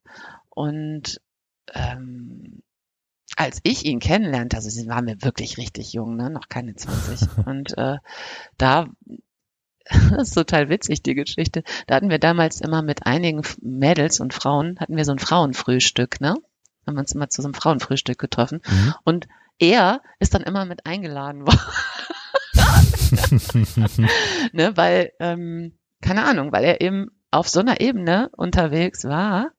Und 0.49 1.19
ähm, 1.73 2.61
als 3.35 3.59
ich 3.63 3.85
ihn 3.85 3.99
kennenlernte, 3.99 4.57
also 4.57 4.69
sie 4.69 4.87
waren 4.87 5.07
wir 5.07 5.21
wirklich 5.23 5.57
richtig 5.57 5.91
jung, 5.93 6.15
ne? 6.15 6.29
noch 6.29 6.49
keine 6.49 6.75
20. 6.75 7.27
Und 7.47 7.75
äh, 7.77 7.97
da, 8.57 8.85
das 10.11 10.29
ist 10.29 10.33
total 10.33 10.69
witzig, 10.69 11.03
die 11.03 11.15
Geschichte. 11.15 11.63
Da 11.87 11.95
hatten 11.95 12.09
wir 12.09 12.19
damals 12.19 12.61
immer 12.61 12.81
mit 12.81 13.05
einigen 13.05 13.41
Mädels 13.61 14.19
und 14.19 14.33
Frauen, 14.33 14.79
hatten 14.79 14.95
wir 14.95 15.05
so 15.05 15.11
ein 15.11 15.19
Frauenfrühstück, 15.19 16.21
ne? 16.21 16.35
Haben 16.85 16.95
wir 16.95 17.01
uns 17.01 17.13
immer 17.13 17.29
zu 17.29 17.41
so 17.41 17.47
einem 17.47 17.53
Frauenfrühstück 17.53 18.19
getroffen. 18.19 18.61
Mhm. 18.67 18.93
Und 19.03 19.27
er 19.59 20.01
ist 20.19 20.33
dann 20.33 20.43
immer 20.43 20.65
mit 20.65 20.85
eingeladen 20.85 21.41
worden. 21.47 21.59
ne, 24.51 24.75
weil, 24.75 25.11
ähm, 25.19 25.77
keine 26.01 26.25
Ahnung, 26.25 26.51
weil 26.51 26.63
er 26.63 26.81
eben 26.81 27.09
auf 27.31 27.47
so 27.47 27.59
einer 27.59 27.79
Ebene 27.79 28.29
unterwegs 28.35 29.05
war, 29.05 29.51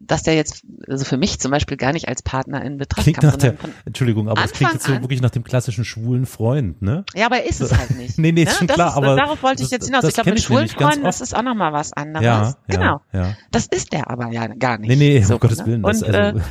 dass 0.00 0.22
der 0.22 0.34
jetzt, 0.34 0.64
also 0.88 1.04
für 1.04 1.16
mich 1.16 1.40
zum 1.40 1.50
Beispiel 1.50 1.76
gar 1.76 1.92
nicht 1.92 2.08
als 2.08 2.22
Partner 2.22 2.62
in 2.64 2.76
Betracht 2.78 3.02
Klingt 3.02 3.18
kam, 3.18 3.30
nach 3.30 3.36
der, 3.36 3.54
Entschuldigung, 3.84 4.28
aber 4.28 4.44
es 4.44 4.52
klingt 4.52 4.70
Anfang 4.72 4.78
jetzt 4.78 4.86
so 4.86 4.92
an- 4.94 5.02
wirklich 5.02 5.20
nach 5.20 5.30
dem 5.30 5.42
klassischen 5.44 5.84
schwulen 5.84 6.24
Freund, 6.26 6.82
ne? 6.82 7.04
ja, 7.14 7.26
aber 7.26 7.38
er 7.38 7.46
ist 7.48 7.60
es 7.60 7.76
halt 7.76 7.96
nicht. 7.96 8.16
Nee, 8.18 8.32
nee, 8.32 8.44
ne? 8.44 8.50
ist 8.50 8.58
schon 8.58 8.66
das 8.68 8.76
klar, 8.76 8.90
ist, 8.90 8.96
aber 8.96 9.16
darauf 9.16 9.42
wollte 9.42 9.62
ich 9.62 9.68
das- 9.68 9.72
jetzt 9.72 9.86
hinaus. 9.86 10.02
das 10.02 10.10
Ich 10.10 10.14
glaube, 10.14 10.30
mit 10.30 10.40
schwulen 10.42 10.68
Freunden, 10.68 11.02
das 11.04 11.20
ist 11.20 11.34
auch 11.36 11.42
nochmal 11.42 11.72
was 11.72 11.92
anderes. 11.92 12.24
Ja, 12.24 12.54
genau. 12.68 13.00
ja, 13.12 13.20
ja. 13.26 13.36
Das 13.50 13.66
ist 13.66 13.92
der 13.92 14.08
aber 14.10 14.30
ja 14.30 14.46
gar 14.46 14.78
nicht. 14.78 14.88
Nee, 14.88 14.96
nee, 14.96 15.20
so, 15.22 15.34
um 15.34 15.40
Gottes 15.40 15.58
ne? 15.58 15.66
Willen. 15.66 15.82
Das, 15.82 16.02
Und, 16.02 16.14
also, 16.14 16.38
äh, 16.38 16.42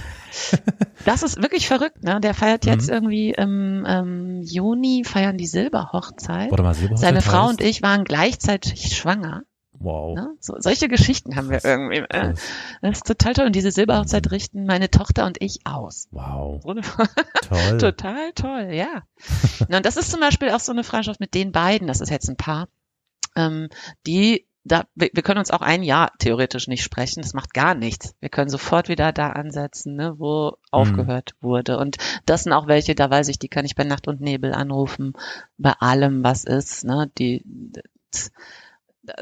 Das 1.05 1.23
ist 1.23 1.41
wirklich 1.41 1.67
verrückt, 1.67 2.03
ne? 2.03 2.19
Der 2.19 2.33
feiert 2.33 2.65
jetzt 2.65 2.87
Mhm. 2.87 2.93
irgendwie 2.93 3.29
im 3.31 3.85
ähm, 3.87 4.41
Juni 4.43 5.03
feiern 5.05 5.37
die 5.37 5.47
Silberhochzeit. 5.47 6.51
warte 6.51 6.63
mal, 6.63 6.73
Silberhochzeit 6.73 7.07
Seine 7.07 7.21
Frau 7.21 7.43
heißt? 7.43 7.51
und 7.51 7.61
ich 7.61 7.81
waren 7.81 8.03
gleichzeitig 8.03 8.95
schwanger. 8.97 9.43
Wow. 9.79 10.15
Ne? 10.15 10.35
So, 10.39 10.55
solche 10.59 10.87
Geschichten 10.87 11.35
haben 11.35 11.49
wir 11.49 11.63
irgendwie. 11.63 11.97
Äh, 12.09 12.33
das 12.81 12.97
ist 12.97 13.07
total 13.07 13.33
toll. 13.33 13.45
Und 13.45 13.55
diese 13.55 13.71
Silberhochzeit 13.71 14.31
richten 14.31 14.65
meine 14.65 14.89
Tochter 14.89 15.25
und 15.25 15.37
ich 15.41 15.59
aus. 15.65 16.07
Wow. 16.11 16.61
Toll. 16.63 17.77
Total 17.77 18.31
toll, 18.33 18.69
ja. 18.71 19.03
Und 19.69 19.85
das 19.85 19.97
ist 19.97 20.11
zum 20.11 20.19
Beispiel 20.19 20.49
auch 20.49 20.59
so 20.59 20.71
eine 20.71 20.83
Freundschaft 20.83 21.19
mit 21.19 21.33
den 21.33 21.51
beiden, 21.51 21.87
das 21.87 22.01
ist 22.01 22.09
jetzt 22.09 22.27
ein 22.29 22.37
Paar, 22.37 22.67
ähm, 23.35 23.69
die 24.07 24.45
da, 24.65 24.85
wir, 24.95 25.09
wir 25.13 25.23
können 25.23 25.39
uns 25.39 25.51
auch 25.51 25.61
ein 25.61 25.83
Jahr 25.83 26.11
theoretisch 26.17 26.67
nicht 26.67 26.83
sprechen, 26.83 27.21
das 27.21 27.33
macht 27.33 27.53
gar 27.53 27.75
nichts. 27.75 28.15
Wir 28.19 28.29
können 28.29 28.49
sofort 28.49 28.89
wieder 28.89 29.13
da 29.13 29.29
ansetzen, 29.29 29.95
ne, 29.95 30.15
wo 30.17 30.57
aufgehört 30.71 31.35
wurde. 31.39 31.77
Und 31.77 31.97
das 32.25 32.43
sind 32.43 32.53
auch 32.53 32.67
welche, 32.67 32.95
da 32.95 33.09
weiß 33.09 33.27
ich, 33.27 33.37
die 33.37 33.47
kann 33.47 33.65
ich 33.65 33.75
bei 33.75 33.83
Nacht 33.83 34.07
und 34.07 34.21
Nebel 34.21 34.53
anrufen, 34.53 35.13
bei 35.57 35.73
allem, 35.73 36.23
was 36.23 36.43
ist, 36.43 36.83
ne, 36.83 37.11
die, 37.19 37.45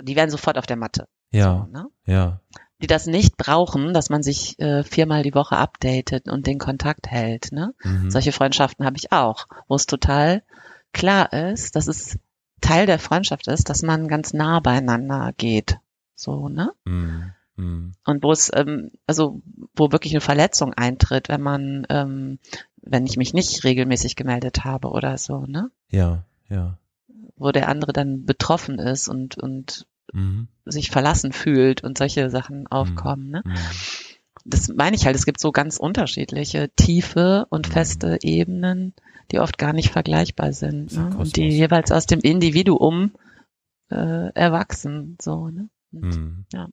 die 0.01 0.15
werden 0.15 0.29
sofort 0.29 0.57
auf 0.57 0.65
der 0.65 0.77
Matte. 0.77 1.07
Ja, 1.31 1.67
So, 1.67 1.71
ne? 1.71 1.87
ja. 2.05 2.39
Die 2.81 2.87
das 2.87 3.05
nicht 3.05 3.37
brauchen, 3.37 3.93
dass 3.93 4.09
man 4.09 4.23
sich 4.23 4.59
äh, 4.59 4.83
viermal 4.83 5.23
die 5.23 5.33
Woche 5.33 5.57
updatet 5.57 6.27
und 6.29 6.47
den 6.47 6.59
Kontakt 6.59 7.07
hält, 7.07 7.51
ne? 7.51 7.73
Mhm. 7.83 8.11
Solche 8.11 8.31
Freundschaften 8.31 8.85
habe 8.85 8.97
ich 8.97 9.11
auch, 9.11 9.47
wo 9.67 9.75
es 9.75 9.85
total 9.85 10.43
klar 10.91 11.31
ist, 11.31 11.75
dass 11.75 11.87
es 11.87 12.17
Teil 12.61 12.85
der 12.85 12.99
Freundschaft 12.99 13.47
ist, 13.47 13.69
dass 13.69 13.83
man 13.83 14.07
ganz 14.07 14.33
nah 14.33 14.59
beieinander 14.59 15.31
geht. 15.37 15.77
So, 16.15 16.49
ne? 16.49 16.71
Mhm. 16.85 17.33
Mhm. 17.55 17.93
Und 18.05 18.23
wo 18.23 18.31
es, 18.31 18.51
ähm, 18.53 18.91
also 19.07 19.41
wo 19.75 19.91
wirklich 19.91 20.13
eine 20.13 20.21
Verletzung 20.21 20.73
eintritt, 20.73 21.29
wenn 21.29 21.41
man, 21.41 21.85
ähm, 21.89 22.39
wenn 22.81 23.05
ich 23.05 23.17
mich 23.17 23.33
nicht 23.33 23.63
regelmäßig 23.63 24.15
gemeldet 24.15 24.65
habe 24.65 24.89
oder 24.89 25.17
so, 25.17 25.45
ne? 25.45 25.69
Ja, 25.89 26.25
ja. 26.49 26.77
Wo 27.35 27.51
der 27.51 27.67
andere 27.69 27.93
dann 27.93 28.25
betroffen 28.25 28.79
ist 28.79 29.07
und, 29.07 29.37
und 29.37 29.87
Mhm. 30.13 30.47
sich 30.65 30.91
verlassen 30.91 31.31
fühlt 31.31 31.83
und 31.83 31.97
solche 31.97 32.29
Sachen 32.29 32.67
aufkommen, 32.67 33.29
ne? 33.29 33.41
Mhm. 33.45 33.55
das 34.45 34.67
meine 34.67 34.95
ich 34.95 35.05
halt, 35.05 35.15
es 35.15 35.25
gibt 35.25 35.39
so 35.39 35.51
ganz 35.51 35.77
unterschiedliche 35.77 36.69
tiefe 36.75 37.47
und 37.49 37.67
Mhm. 37.69 37.71
feste 37.71 38.17
Ebenen, 38.21 38.93
die 39.31 39.39
oft 39.39 39.57
gar 39.57 39.73
nicht 39.73 39.89
vergleichbar 39.91 40.53
sind 40.53 40.91
ne? 40.91 41.17
und 41.17 41.35
die 41.37 41.47
jeweils 41.47 41.91
aus 41.91 42.05
dem 42.05 42.19
Individuum 42.19 43.13
äh, 43.89 44.29
erwachsen. 44.33 45.17
So, 45.21 45.47
ne? 45.49 45.69
Und, 45.91 46.03
Mhm. 46.17 46.45
Ja. 46.53 46.67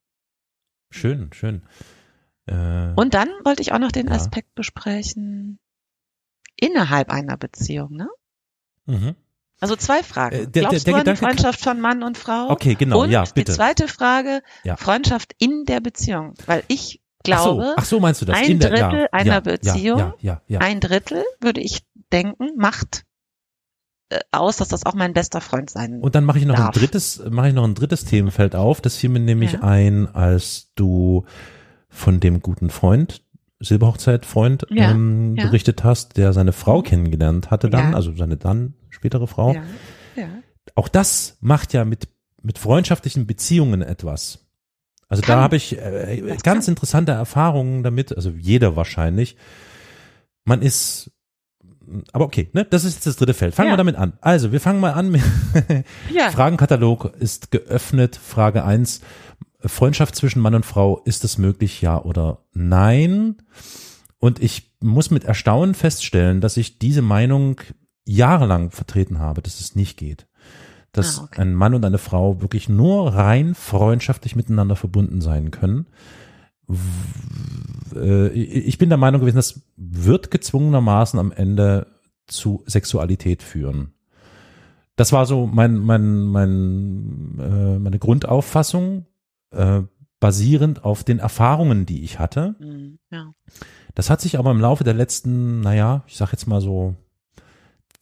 Schön, 0.90 1.32
schön. 1.32 1.62
Äh, 2.46 2.92
und 2.94 3.14
dann 3.14 3.28
wollte 3.44 3.62
ich 3.62 3.72
auch 3.72 3.78
noch 3.78 3.92
den 3.92 4.08
Ja. 4.08 4.14
Aspekt 4.16 4.54
besprechen 4.54 5.58
innerhalb 6.56 7.10
einer 7.10 7.36
Beziehung. 7.36 7.92
Ne? 7.94 8.08
mhm. 8.86 9.14
Also 9.60 9.76
zwei 9.76 10.02
Fragen. 10.02 10.34
Äh, 10.36 10.46
der- 10.48 10.62
Glaubst 10.62 10.86
der- 10.86 10.94
der 10.94 11.04
du 11.04 11.10
an 11.10 11.14
die 11.16 11.20
Freundschaft 11.24 11.60
von 11.60 11.80
Mann 11.80 12.02
und 12.02 12.16
Frau? 12.18 12.48
Okay, 12.50 12.74
genau, 12.74 13.02
und 13.02 13.10
ja, 13.10 13.24
die 13.24 13.32
bitte. 13.34 13.52
zweite 13.52 13.88
Frage, 13.88 14.42
Ja. 14.64 14.76
Freundschaft 14.76 15.34
in 15.38 15.64
der 15.66 15.80
Beziehung. 15.80 16.34
Weil 16.46 16.62
ich 16.68 17.00
ach 17.02 17.42
so, 17.44 17.56
glaube, 17.56 17.74
ach 17.76 17.84
so 17.84 18.00
meinst 18.00 18.22
du 18.22 18.26
das? 18.26 18.36
ein 18.38 18.44
In 18.52 18.58
der, 18.58 18.70
Drittel 18.70 19.00
ja, 19.00 19.08
einer 19.12 19.32
ja, 19.34 19.40
Beziehung, 19.40 19.98
Ja, 19.98 20.14
ja, 20.20 20.32
ja. 20.32 20.40
ja. 20.48 20.60
ein 20.60 20.80
Drittel, 20.80 21.22
würde 21.40 21.60
ich 21.60 21.82
denken, 22.12 22.48
macht 22.56 23.04
äh, 24.08 24.18
aus, 24.32 24.56
dass 24.56 24.68
das 24.68 24.86
auch 24.86 24.94
mein 24.94 25.12
bester 25.12 25.40
Freund 25.40 25.70
sein 25.70 26.00
Und 26.00 26.14
dann 26.14 26.24
mache 26.24 26.38
ich 26.38 26.44
noch 26.46 26.56
ein 26.56 26.62
darf. 26.66 26.74
drittes, 26.74 27.22
mache 27.30 27.48
ich 27.48 27.54
noch 27.54 27.64
ein 27.64 27.74
drittes 27.76 28.04
Themenfeld 28.06 28.56
auf. 28.56 28.80
Das 28.80 28.96
fiel 28.96 29.10
mir 29.10 29.20
nämlich 29.20 29.62
ein, 29.62 30.12
als 30.14 30.72
du 30.74 31.24
von 31.88 32.18
dem 32.18 32.40
guten 32.40 32.70
Freund, 32.70 33.22
Silberhochzeit-Freund, 33.60 34.66
Ja, 34.70 34.90
ähm, 34.90 35.36
ja. 35.36 35.46
berichtet 35.46 35.84
hast, 35.84 36.16
der 36.16 36.32
seine 36.32 36.52
Frau 36.52 36.82
kennengelernt 36.82 37.50
hatte 37.50 37.70
dann, 37.70 37.90
Ja. 37.92 37.96
also 37.96 38.14
seine 38.16 38.36
dann 38.36 38.74
spätere 38.90 39.26
Frau. 39.26 39.54
Auch 40.74 40.88
das 40.88 41.36
macht 41.40 41.72
ja 41.72 41.84
mit, 41.84 42.08
mit 42.42 42.58
freundschaftlichen 42.58 43.26
Beziehungen 43.26 43.82
etwas. 43.82 44.46
Also 45.08 45.22
Kann. 45.22 45.36
da 45.38 45.42
habe 45.42 45.56
ich 45.56 45.76
äh, 45.76 46.22
Das 46.28 46.42
ganz 46.42 46.66
kann. 46.66 46.72
interessante 46.72 47.12
Erfahrungen 47.12 47.82
damit, 47.82 48.14
also 48.14 48.30
jeder 48.30 48.76
wahrscheinlich. 48.76 49.36
Man 50.44 50.62
ist, 50.62 51.10
aber 52.12 52.24
okay, 52.26 52.48
ne, 52.52 52.64
das 52.64 52.84
ist 52.84 52.94
jetzt 52.94 53.06
das 53.08 53.16
dritte 53.16 53.34
Feld. 53.34 53.54
Fangen 53.54 53.70
wir 53.70 53.76
damit 53.76 53.96
an. 53.96 54.12
Also, 54.20 54.52
wir 54.52 54.60
fangen 54.60 54.78
mal 54.80 54.92
an 54.92 55.10
mit. 55.10 55.22
Fragenkatalog 56.32 57.12
ist 57.18 57.50
geöffnet. 57.50 58.14
Frage 58.16 58.64
eins: 58.64 59.00
Freundschaft 59.64 60.14
zwischen 60.14 60.40
Mann 60.40 60.54
und 60.54 60.66
Frau, 60.66 61.00
ist 61.04 61.24
es 61.24 61.38
möglich, 61.38 61.80
ja 61.82 62.02
oder 62.02 62.44
nein? 62.52 63.36
Und 64.18 64.42
ich 64.42 64.72
muss 64.80 65.10
mit 65.10 65.24
Erstaunen 65.24 65.74
feststellen, 65.74 66.40
dass 66.40 66.56
ich 66.56 66.78
diese 66.78 67.02
Meinung 67.02 67.60
jahrelang 68.04 68.70
vertreten 68.70 69.18
habe, 69.18 69.42
dass 69.42 69.60
es 69.60 69.74
nicht 69.74 69.96
geht. 69.96 70.26
Dass 70.92 71.20
Ah, 71.20 71.24
okay. 71.24 71.42
ein 71.42 71.54
Mann 71.54 71.74
und 71.74 71.84
eine 71.84 71.98
Frau 71.98 72.40
wirklich 72.40 72.68
nur 72.68 73.14
rein 73.14 73.54
freundschaftlich 73.54 74.34
miteinander 74.36 74.76
verbunden 74.76 75.20
sein 75.20 75.50
können. 75.50 75.86
Äh, 77.94 78.28
Ich 78.28 78.78
bin 78.78 78.88
der 78.88 78.98
Meinung 78.98 79.20
gewesen, 79.20 79.36
das 79.36 79.62
wird 79.76 80.30
gezwungenermaßen 80.30 81.18
am 81.18 81.32
Ende 81.32 81.86
zu 82.26 82.62
Sexualität 82.66 83.42
führen. 83.42 83.92
Das 84.96 85.12
war 85.12 85.26
so 85.26 85.46
mein, 85.46 85.78
mein, 85.78 86.24
mein, 86.24 87.38
äh, 87.38 87.78
meine 87.78 87.98
Grundauffassung, 87.98 89.06
äh, 89.50 89.82
basierend 90.20 90.84
auf 90.84 91.02
den 91.02 91.18
Erfahrungen, 91.18 91.86
die 91.86 92.04
ich 92.04 92.18
hatte. 92.18 92.54
Hm, 92.58 92.98
ja. 93.10 93.32
Das 93.94 94.10
hat 94.10 94.20
sich 94.20 94.38
aber 94.38 94.50
im 94.50 94.60
Laufe 94.60 94.84
der 94.84 94.94
letzten, 94.94 95.60
naja, 95.60 96.04
ich 96.06 96.16
sag 96.16 96.32
jetzt 96.32 96.46
mal 96.46 96.60
so 96.60 96.94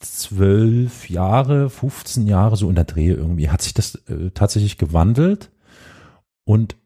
zwölf 0.01 1.09
Jahre, 1.09 1.71
15 1.71 2.27
Jahre, 2.27 2.57
so 2.57 2.69
in 2.69 2.75
der 2.75 2.85
Dreh 2.85 3.09
irgendwie, 3.09 3.51
hat 3.51 3.63
sich 3.63 3.75
das 3.75 3.97
äh, 4.07 4.31
tatsächlich 4.33 4.79
gewandelt. 4.79 5.51
Und 6.45 6.77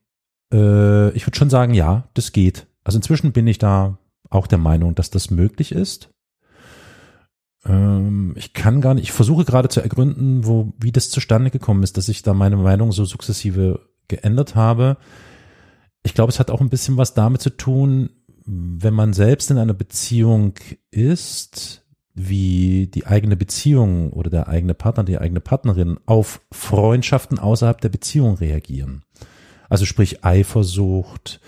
äh, 0.52 1.10
ich 1.10 1.26
würde 1.26 1.36
schon 1.36 1.50
sagen, 1.50 1.74
ja, 1.74 2.08
das 2.14 2.32
geht. 2.32 2.66
Also 2.84 2.98
inzwischen 2.98 3.32
bin 3.32 3.46
ich 3.46 3.58
da 3.58 3.98
auch 4.30 4.46
der 4.46 4.58
Meinung, 4.58 4.94
dass 4.94 5.10
das 5.10 5.30
möglich 5.30 5.72
ist. 5.72 6.10
Ähm, 7.64 8.34
ich 8.36 8.54
kann 8.54 8.80
gar 8.80 8.94
nicht, 8.94 9.04
ich 9.04 9.12
versuche 9.12 9.44
gerade 9.44 9.68
zu 9.68 9.80
ergründen, 9.80 10.46
wo, 10.46 10.72
wie 10.78 10.92
das 10.92 11.10
zustande 11.10 11.50
gekommen 11.50 11.82
ist, 11.82 11.96
dass 11.96 12.08
ich 12.08 12.22
da 12.22 12.34
meine 12.34 12.56
Meinung 12.56 12.92
so 12.92 13.04
sukzessive 13.04 13.91
geändert 14.08 14.54
habe. 14.54 14.96
Ich 16.02 16.14
glaube, 16.14 16.30
es 16.30 16.40
hat 16.40 16.50
auch 16.50 16.60
ein 16.60 16.70
bisschen 16.70 16.96
was 16.96 17.14
damit 17.14 17.40
zu 17.40 17.50
tun, 17.50 18.10
wenn 18.44 18.94
man 18.94 19.12
selbst 19.12 19.50
in 19.50 19.58
einer 19.58 19.74
Beziehung 19.74 20.54
ist, 20.90 21.84
wie 22.14 22.88
die 22.88 23.06
eigene 23.06 23.36
Beziehung 23.36 24.12
oder 24.12 24.30
der 24.30 24.48
eigene 24.48 24.74
Partner, 24.74 25.04
die 25.04 25.18
eigene 25.18 25.40
Partnerin 25.40 25.98
auf 26.06 26.40
Freundschaften 26.50 27.38
außerhalb 27.38 27.80
der 27.80 27.88
Beziehung 27.88 28.34
reagieren. 28.34 29.02
Also 29.68 29.86
sprich 29.86 30.24
Eifersucht, 30.24 31.40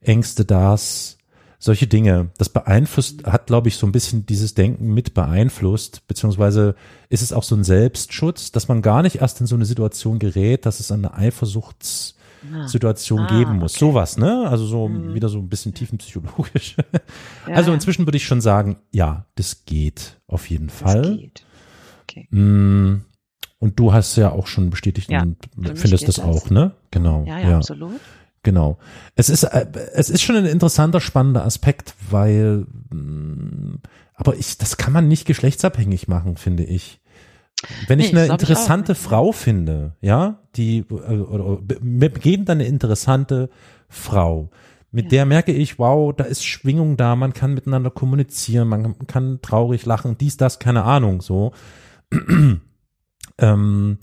Ängste, 0.00 0.44
das, 0.44 1.18
solche 1.62 1.86
Dinge. 1.86 2.30
Das 2.38 2.48
beeinflusst, 2.48 3.24
hat, 3.24 3.46
glaube 3.46 3.68
ich, 3.68 3.76
so 3.76 3.86
ein 3.86 3.92
bisschen 3.92 4.24
dieses 4.26 4.54
Denken 4.54 4.92
mit 4.94 5.14
beeinflusst, 5.14 6.04
beziehungsweise 6.08 6.74
ist 7.10 7.22
es 7.22 7.32
auch 7.32 7.44
so 7.44 7.54
ein 7.54 7.62
Selbstschutz, 7.64 8.50
dass 8.50 8.66
man 8.66 8.82
gar 8.82 9.02
nicht 9.02 9.16
erst 9.20 9.40
in 9.40 9.46
so 9.46 9.54
eine 9.54 9.66
Situation 9.66 10.18
gerät, 10.18 10.66
dass 10.66 10.80
es 10.80 10.90
eine 10.90 11.14
Eifersuchtssituation 11.14 13.20
Ah. 13.20 13.26
geben 13.26 13.50
Ah, 13.50 13.54
muss. 13.54 13.74
okay. 13.76 13.80
Sowas, 13.84 14.16
ne? 14.16 14.46
Also 14.48 14.66
so 14.66 14.88
Mhm. 14.88 15.14
wieder 15.14 15.28
so 15.28 15.38
ein 15.38 15.48
bisschen 15.48 15.74
tiefenpsychologisch. 15.74 16.76
Ja, 17.46 17.54
also 17.54 17.70
ja. 17.70 17.74
inzwischen 17.74 18.06
würde 18.06 18.16
ich 18.16 18.24
schon 18.24 18.40
sagen, 18.40 18.76
ja, 18.92 19.26
das 19.34 19.64
geht 19.66 20.18
auf 20.26 20.48
jeden 20.48 20.68
Das 20.68 20.76
Fall. 20.76 21.16
geht. 21.16 21.44
Okay. 22.02 22.28
Mm, 22.34 23.04
Und 23.62 23.78
du 23.78 23.92
hast 23.92 24.16
ja 24.16 24.32
auch 24.32 24.46
schon 24.46 24.70
bestätigt 24.70 25.10
Ja, 25.10 25.20
und 25.22 25.36
findest 25.74 26.08
das 26.08 26.16
das. 26.16 26.24
auch, 26.24 26.48
ne? 26.48 26.72
Genau. 26.90 27.24
Ja, 27.26 27.38
ja, 27.38 27.56
absolut. 27.58 28.00
Genau. 28.42 28.78
Es 29.16 29.28
ist, 29.28 29.44
äh, 29.44 29.66
es 29.94 30.08
ist 30.08 30.22
schon 30.22 30.36
ein 30.36 30.46
interessanter, 30.46 31.00
spannender 31.00 31.44
Aspekt, 31.44 31.94
weil, 32.10 32.66
mh, 32.90 33.78
aber 34.14 34.36
ich, 34.36 34.56
das 34.58 34.76
kann 34.76 34.92
man 34.92 35.08
nicht 35.08 35.26
geschlechtsabhängig 35.26 36.08
machen, 36.08 36.36
finde 36.36 36.64
ich. 36.64 37.00
Wenn 37.86 38.00
ich 38.00 38.12
Nee, 38.12 38.18
eine 38.18 38.24
ich 38.26 38.30
auch 38.30 38.34
interessante 38.34 38.92
ne? 38.92 38.96
Frau 38.96 39.32
finde, 39.32 39.96
ja, 40.00 40.40
die, 40.56 40.78
äh, 40.78 40.92
oder, 40.92 41.60
mir 41.82 42.08
begegnet 42.10 42.48
eine 42.48 42.64
interessante 42.64 43.50
Frau, 43.88 44.50
mit 44.90 45.06
Ja. 45.06 45.10
der 45.10 45.26
merke 45.26 45.52
ich, 45.52 45.78
wow, 45.78 46.14
da 46.16 46.24
ist 46.24 46.44
Schwingung 46.44 46.96
da, 46.96 47.16
man 47.16 47.34
kann 47.34 47.52
miteinander 47.54 47.90
kommunizieren, 47.90 48.68
man 48.68 49.06
kann 49.06 49.40
traurig 49.42 49.84
lachen, 49.84 50.16
dies, 50.18 50.36
das, 50.38 50.58
keine 50.58 50.84
Ahnung, 50.84 51.20
so. 51.20 51.52
ähm, 53.38 53.98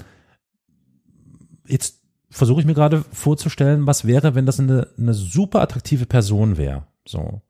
jetzt 1.68 2.04
versuche 2.38 2.62
ich 2.62 2.68
mir 2.68 2.74
gerade 2.74 3.04
vorzustellen, 3.12 3.88
was 3.88 4.06
wäre, 4.06 4.36
wenn 4.36 4.46
das 4.46 4.60
eine, 4.60 4.88
eine 4.98 5.14
super 5.14 5.62
attraktive 5.62 6.06
Person 6.06 6.58
wäre. 6.58 6.88
So. 7.06 7.42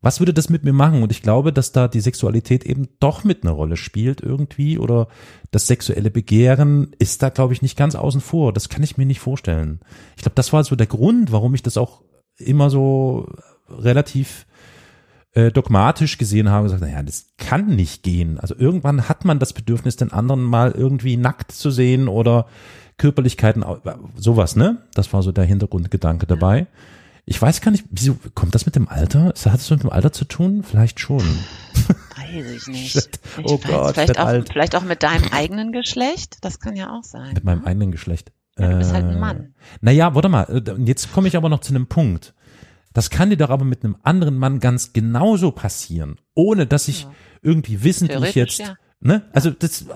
Was 0.00 0.20
würde 0.20 0.34
das 0.34 0.50
mit 0.50 0.64
mir 0.64 0.74
machen? 0.74 1.02
Und 1.02 1.10
ich 1.12 1.22
glaube, 1.22 1.50
dass 1.50 1.72
da 1.72 1.88
die 1.88 2.00
Sexualität 2.00 2.64
eben 2.64 2.88
doch 3.00 3.24
mit 3.24 3.42
einer 3.42 3.52
Rolle 3.52 3.78
spielt 3.78 4.20
irgendwie 4.20 4.78
oder 4.78 5.08
das 5.50 5.66
sexuelle 5.66 6.10
Begehren 6.10 6.94
ist 6.98 7.22
da, 7.22 7.30
glaube 7.30 7.54
ich, 7.54 7.62
nicht 7.62 7.78
ganz 7.78 7.94
außen 7.94 8.20
vor. 8.20 8.52
Das 8.52 8.68
kann 8.68 8.82
ich 8.82 8.98
mir 8.98 9.06
nicht 9.06 9.20
vorstellen. 9.20 9.80
Ich 10.16 10.22
glaube, 10.22 10.34
das 10.34 10.52
war 10.52 10.62
so 10.62 10.76
der 10.76 10.86
Grund, 10.86 11.32
warum 11.32 11.54
ich 11.54 11.62
das 11.62 11.78
auch 11.78 12.02
immer 12.36 12.68
so 12.68 13.26
relativ 13.68 14.46
äh, 15.32 15.50
dogmatisch 15.50 16.18
gesehen 16.18 16.50
habe 16.50 16.64
gesagt, 16.64 16.82
naja, 16.82 17.02
das 17.02 17.32
kann 17.38 17.74
nicht 17.74 18.02
gehen. 18.02 18.38
Also 18.38 18.54
irgendwann 18.56 19.08
hat 19.08 19.24
man 19.24 19.38
das 19.38 19.52
Bedürfnis, 19.52 19.96
den 19.96 20.12
anderen 20.12 20.42
mal 20.42 20.72
irgendwie 20.72 21.16
nackt 21.16 21.50
zu 21.52 21.70
sehen 21.70 22.08
oder 22.08 22.46
Körperlichkeiten, 22.96 23.64
sowas, 24.16 24.56
ne? 24.56 24.78
Das 24.94 25.12
war 25.12 25.22
so 25.22 25.32
der 25.32 25.44
Hintergrundgedanke 25.44 26.26
dabei. 26.26 26.66
Ich 27.26 27.40
weiß 27.40 27.60
gar 27.60 27.70
nicht, 27.70 27.86
wieso 27.90 28.18
kommt 28.34 28.54
das 28.54 28.66
mit 28.66 28.76
dem 28.76 28.88
Alter? 28.88 29.32
Hat 29.46 29.60
es 29.60 29.70
mit 29.70 29.82
dem 29.82 29.90
Alter 29.90 30.12
zu 30.12 30.26
tun? 30.26 30.62
Vielleicht 30.62 31.00
schon. 31.00 31.22
Weiß 31.22 32.50
ich 32.50 32.66
nicht. 32.68 32.96
Ich 32.96 33.44
oh 33.44 33.58
weiß, 33.62 33.70
Gott, 33.70 33.94
vielleicht 33.94 34.18
auch, 34.18 34.26
alt. 34.26 34.48
vielleicht 34.52 34.76
auch 34.76 34.84
mit 34.84 35.02
deinem 35.02 35.32
eigenen 35.32 35.72
Geschlecht. 35.72 36.38
Das 36.42 36.60
kann 36.60 36.76
ja 36.76 36.90
auch 36.90 37.02
sein. 37.02 37.32
Mit 37.32 37.44
meinem 37.44 37.60
ne? 37.60 37.66
eigenen 37.66 37.92
Geschlecht. 37.92 38.30
Ja, 38.58 38.68
du 38.70 38.78
bist 38.78 38.92
halt 38.92 39.06
ein 39.06 39.18
Mann. 39.18 39.36
Äh, 39.36 39.48
naja, 39.80 40.14
warte 40.14 40.28
mal. 40.28 40.44
Äh, 40.44 40.82
jetzt 40.84 41.12
komme 41.12 41.28
ich 41.28 41.36
aber 41.36 41.48
noch 41.48 41.60
zu 41.60 41.74
einem 41.74 41.86
Punkt. 41.86 42.34
Das 42.92 43.10
kann 43.10 43.30
dir 43.30 43.36
doch 43.36 43.50
aber 43.50 43.64
mit 43.64 43.84
einem 43.84 43.96
anderen 44.02 44.38
Mann 44.38 44.60
ganz 44.60 44.92
genauso 44.92 45.50
passieren, 45.50 46.20
ohne 46.34 46.66
dass 46.66 46.88
ich 46.88 47.02
ja. 47.02 47.14
irgendwie 47.42 47.82
wissentlich 47.82 48.36
jetzt, 48.36 48.58
ja. 48.58 48.76
ne? 49.00 49.22
Also 49.32 49.50
das, 49.50 49.86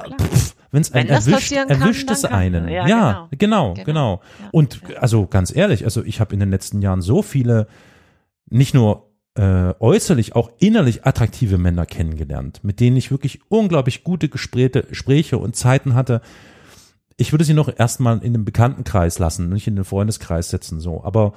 wenn 0.70 0.82
es 0.82 0.92
einen 0.92 1.08
erwischt, 1.08 1.52
erwischt 1.52 2.10
es 2.10 2.24
einen. 2.24 2.68
Ja, 2.68 2.86
ja 2.86 3.28
genau, 3.30 3.74
genau, 3.74 3.74
genau. 3.74 3.84
genau. 3.84 4.20
Und 4.52 4.80
also 4.98 5.26
ganz 5.26 5.54
ehrlich, 5.54 5.84
also 5.84 6.04
ich 6.04 6.20
habe 6.20 6.34
in 6.34 6.40
den 6.40 6.50
letzten 6.50 6.82
Jahren 6.82 7.00
so 7.00 7.22
viele, 7.22 7.68
nicht 8.50 8.74
nur 8.74 9.08
äh, 9.34 9.74
äußerlich 9.78 10.34
auch 10.34 10.50
innerlich 10.58 11.06
attraktive 11.06 11.58
Männer 11.58 11.86
kennengelernt, 11.86 12.60
mit 12.62 12.80
denen 12.80 12.96
ich 12.96 13.10
wirklich 13.10 13.40
unglaublich 13.48 14.04
gute 14.04 14.28
Gespräche, 14.28 14.82
Gespräche 14.82 15.38
und 15.38 15.56
Zeiten 15.56 15.94
hatte. 15.94 16.20
Ich 17.16 17.32
würde 17.32 17.44
sie 17.44 17.54
noch 17.54 17.72
erstmal 17.74 18.18
in 18.18 18.32
den 18.32 18.44
Bekanntenkreis 18.44 19.18
lassen, 19.18 19.48
nicht 19.48 19.66
in 19.66 19.76
den 19.76 19.84
Freundeskreis 19.84 20.50
setzen, 20.50 20.80
so. 20.80 21.02
Aber 21.04 21.34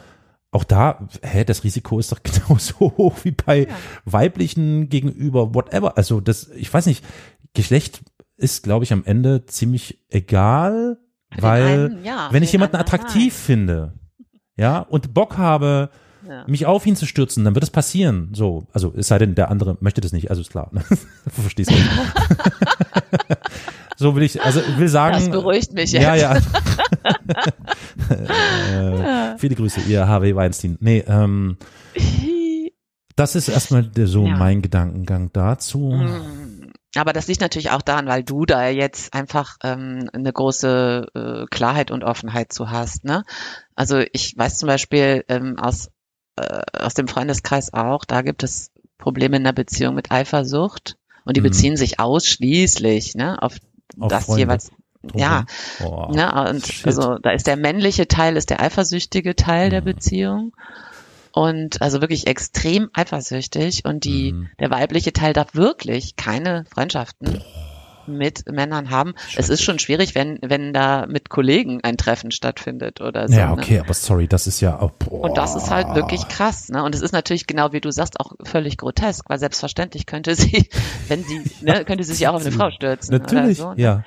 auch 0.52 0.64
da, 0.64 1.08
hä, 1.22 1.46
das 1.46 1.64
Risiko 1.64 2.00
ist 2.00 2.12
doch 2.12 2.20
genauso 2.24 2.80
hoch 2.98 3.18
wie 3.24 3.32
bei 3.32 3.62
ja. 3.62 3.76
weiblichen 4.06 4.90
gegenüber 4.90 5.54
whatever. 5.56 5.98
Also 5.98 6.20
das, 6.22 6.50
ich 6.50 6.74
weiß 6.74 6.88
nicht, 6.88 7.06
Geschlecht 7.54 8.02
ist, 8.42 8.64
glaube 8.64 8.84
ich, 8.84 8.94
am 8.94 9.04
Ende 9.06 9.46
ziemlich 9.46 10.00
egal, 10.10 10.98
weil 11.38 11.86
einen, 11.86 12.04
ja, 12.04 12.30
wenn 12.32 12.44
ich 12.44 12.52
jemanden 12.52 12.76
attraktiv 12.76 13.34
nein. 13.34 13.42
finde, 13.46 13.94
ja, 14.58 14.80
und 14.80 15.14
Bock 15.14 15.38
habe, 15.38 15.90
ja. 16.28 16.44
mich 16.48 16.66
auf 16.66 16.86
ihn 16.86 16.96
zu 16.96 17.06
stürzen, 17.06 17.46
dann 17.46 17.56
wird 17.56 17.64
es 17.64 17.70
passieren. 17.70 18.30
So, 18.34 18.68
also 18.74 18.94
es 18.96 19.08
sei 19.08 19.20
denn, 19.20 19.36
der 19.36 19.50
andere 19.50 19.78
möchte 19.80 20.02
das 20.02 20.12
nicht, 20.12 20.30
also 20.30 20.42
ist 20.42 20.52
klar. 20.52 20.70
Ne? 20.72 20.84
du 20.90 21.42
verstehst 21.42 21.72
mich. 21.72 21.84
so 23.96 24.16
will 24.16 24.24
ich, 24.24 24.42
also 24.42 24.62
will 24.78 24.88
sagen. 24.88 25.16
Das 25.16 25.30
beruhigt 25.30 25.74
mich 25.74 25.92
jetzt. 25.92 26.04
Ja, 26.04 26.16
ja. 26.16 26.36
äh, 28.10 29.38
viele 29.38 29.56
Grüße, 29.56 29.82
ihr 29.82 30.08
Harvey 30.08 30.36
Weinstein. 30.36 30.78
Nee, 30.82 31.04
ähm, 31.08 31.58
das 33.16 33.36
ist 33.36 33.50
erstmal 33.50 33.90
so 34.06 34.26
ja. 34.26 34.36
mein 34.36 34.62
Gedankengang 34.62 35.32
dazu. 35.34 35.92
Mm. 35.92 36.51
Aber 36.96 37.14
das 37.14 37.28
liegt 37.28 37.42
natürlich 37.42 37.72
auch 37.72 37.82
daran, 37.82 38.08
weil 38.08 38.24
du 38.24 38.46
da 38.46 38.68
jetzt 38.68 39.14
einfach 39.14 39.58
ähm, 39.64 40.10
eine 40.12 40.34
große 40.34 41.08
äh, 41.14 41.46
Klarheit 41.50 41.90
und 41.90 42.04
Offenheit 42.04 42.52
zu 42.52 42.70
hast. 42.70 43.06
Ne? 43.06 43.24
Also 43.76 44.04
ich 44.12 44.38
weiß 44.38 44.58
zum 44.58 44.68
Beispiel 44.68 45.24
ähm, 45.30 45.58
aus 45.58 45.90
äh, 46.36 46.62
aus 46.74 46.94
dem 46.94 47.08
Freundeskreis 47.08 47.74
auch, 47.74 48.06
da 48.06 48.22
gibt 48.22 48.44
es 48.44 48.72
Probleme 48.98 49.38
in 49.38 49.44
der 49.44 49.54
Beziehung 49.54 49.96
mit 49.96 50.12
Eifersucht 50.12 50.98
und 51.26 51.38
die 51.38 51.42
mhm. 51.42 51.46
beziehen 51.46 51.78
sich 51.78 52.00
ausschließlich 52.00 53.16
ne, 53.16 53.42
auf, 53.42 53.58
auf 54.00 54.10
das 54.10 54.26
Freunde. 54.26 54.42
jeweils 54.42 54.72
ja, 55.16 55.46
oh, 55.84 56.10
ne, 56.12 56.48
und 56.50 56.68
shit. 56.68 56.86
also 56.86 57.18
da 57.18 57.32
ist 57.32 57.48
der 57.48 57.58
männliche 57.58 58.08
Teil, 58.08 58.38
ist 58.38 58.52
der 58.52 58.62
eifersüchtige 58.62 59.36
Teil 59.36 59.68
mhm. 59.68 59.72
der 59.72 59.82
Beziehung 59.82 60.54
und 61.34 61.82
also 61.82 62.02
wirklich 62.02 62.28
extrem 62.28 62.90
eifersüchtig 62.94 63.86
und 63.86 64.04
die 64.04 64.34
mhm. 64.34 64.50
der 64.60 64.70
weibliche 64.72 65.14
Teil 65.14 65.34
darf 65.34 65.56
wirklich 65.56 66.16
keine 66.16 66.66
Freundschaften 66.74 67.42
mit 68.08 68.50
Männern 68.52 68.90
haben. 68.90 69.14
Es 69.36 69.50
ist 69.50 69.64
schon 69.64 69.80
schwierig, 69.80 70.16
wenn, 70.16 70.40
wenn 70.42 70.74
da 70.74 71.06
mit 71.08 71.30
Kollegen 71.30 71.82
ein 71.84 71.98
Treffen 71.98 72.32
stattfindet 72.32 73.02
oder 73.02 73.28
so. 73.28 73.34
Ja, 73.36 73.48
ne? 73.48 73.54
okay, 73.54 73.76
ne? 73.76 73.82
aber 73.82 73.94
sorry, 73.94 74.28
das 74.28 74.48
ist 74.48 74.62
ja 74.62 74.80
auch, 74.80 74.92
boah. 74.92 75.22
Und 75.22 75.38
das 75.38 75.56
ist 75.56 75.70
halt 75.70 75.96
wirklich 75.96 76.28
krass, 76.28 76.70
ne? 76.70 76.84
Und 76.84 76.96
es 76.96 77.02
ist 77.02 77.12
natürlich 77.12 77.48
genau 77.48 77.74
wie 77.74 77.82
du 77.82 77.92
sagst 77.92 78.20
auch 78.20 78.34
völlig 78.44 78.78
grotesk, 78.78 79.30
weil 79.30 79.40
selbstverständlich 79.40 80.06
könnte 80.06 80.36
sie, 80.36 80.70
wenn 81.08 81.24
sie, 81.24 81.42
ne, 81.62 81.86
könnte 81.86 82.04
sie 82.04 82.14
sich 82.14 82.28
auch 82.28 82.36
auf 82.36 82.42
eine 82.42 82.52
Frau 82.52 82.72
stürzen. 82.72 83.14
Natürlich, 83.14 83.62
oder 83.62 83.70
so, 83.70 83.74
ne? 83.74 83.82
ja. 83.82 84.04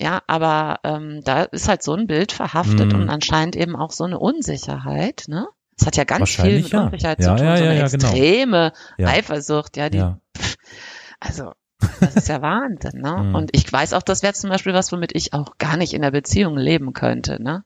Ja, 0.00 0.22
aber 0.26 0.80
ähm, 0.84 1.20
da 1.24 1.42
ist 1.44 1.68
halt 1.68 1.82
so 1.82 1.94
ein 1.94 2.06
Bild 2.06 2.32
verhaftet 2.32 2.92
mhm. 2.92 3.02
und 3.02 3.08
anscheinend 3.08 3.56
eben 3.56 3.76
auch 3.76 3.90
so 3.90 4.04
eine 4.04 4.18
Unsicherheit, 4.18 5.24
ne? 5.28 5.46
Es 5.78 5.86
hat 5.86 5.96
ja 5.96 6.04
ganz 6.04 6.30
viel 6.30 6.62
mit 6.62 6.70
ja. 6.70 6.84
Unsicherheit 6.84 7.20
ja, 7.20 7.36
zu 7.36 7.36
tun, 7.36 7.46
ja, 7.46 7.56
so 7.56 7.62
eine 7.64 7.78
ja, 7.78 7.88
genau. 7.88 8.08
extreme 8.08 8.72
genau. 8.96 9.10
Eifersucht, 9.10 9.76
ja, 9.76 9.88
die, 9.88 10.02
also 11.20 11.52
das 12.00 12.16
ist 12.16 12.28
ja 12.28 12.42
Wahnsinn, 12.42 13.00
ne? 13.00 13.16
Mhm. 13.28 13.34
Und 13.34 13.50
ich 13.52 13.72
weiß 13.72 13.92
auch, 13.92 14.02
das 14.02 14.22
wäre 14.22 14.34
zum 14.34 14.50
Beispiel 14.50 14.74
was, 14.74 14.90
womit 14.92 15.14
ich 15.14 15.32
auch 15.32 15.58
gar 15.58 15.76
nicht 15.76 15.94
in 15.94 16.02
der 16.02 16.10
Beziehung 16.10 16.56
leben 16.56 16.92
könnte, 16.92 17.42
ne? 17.42 17.64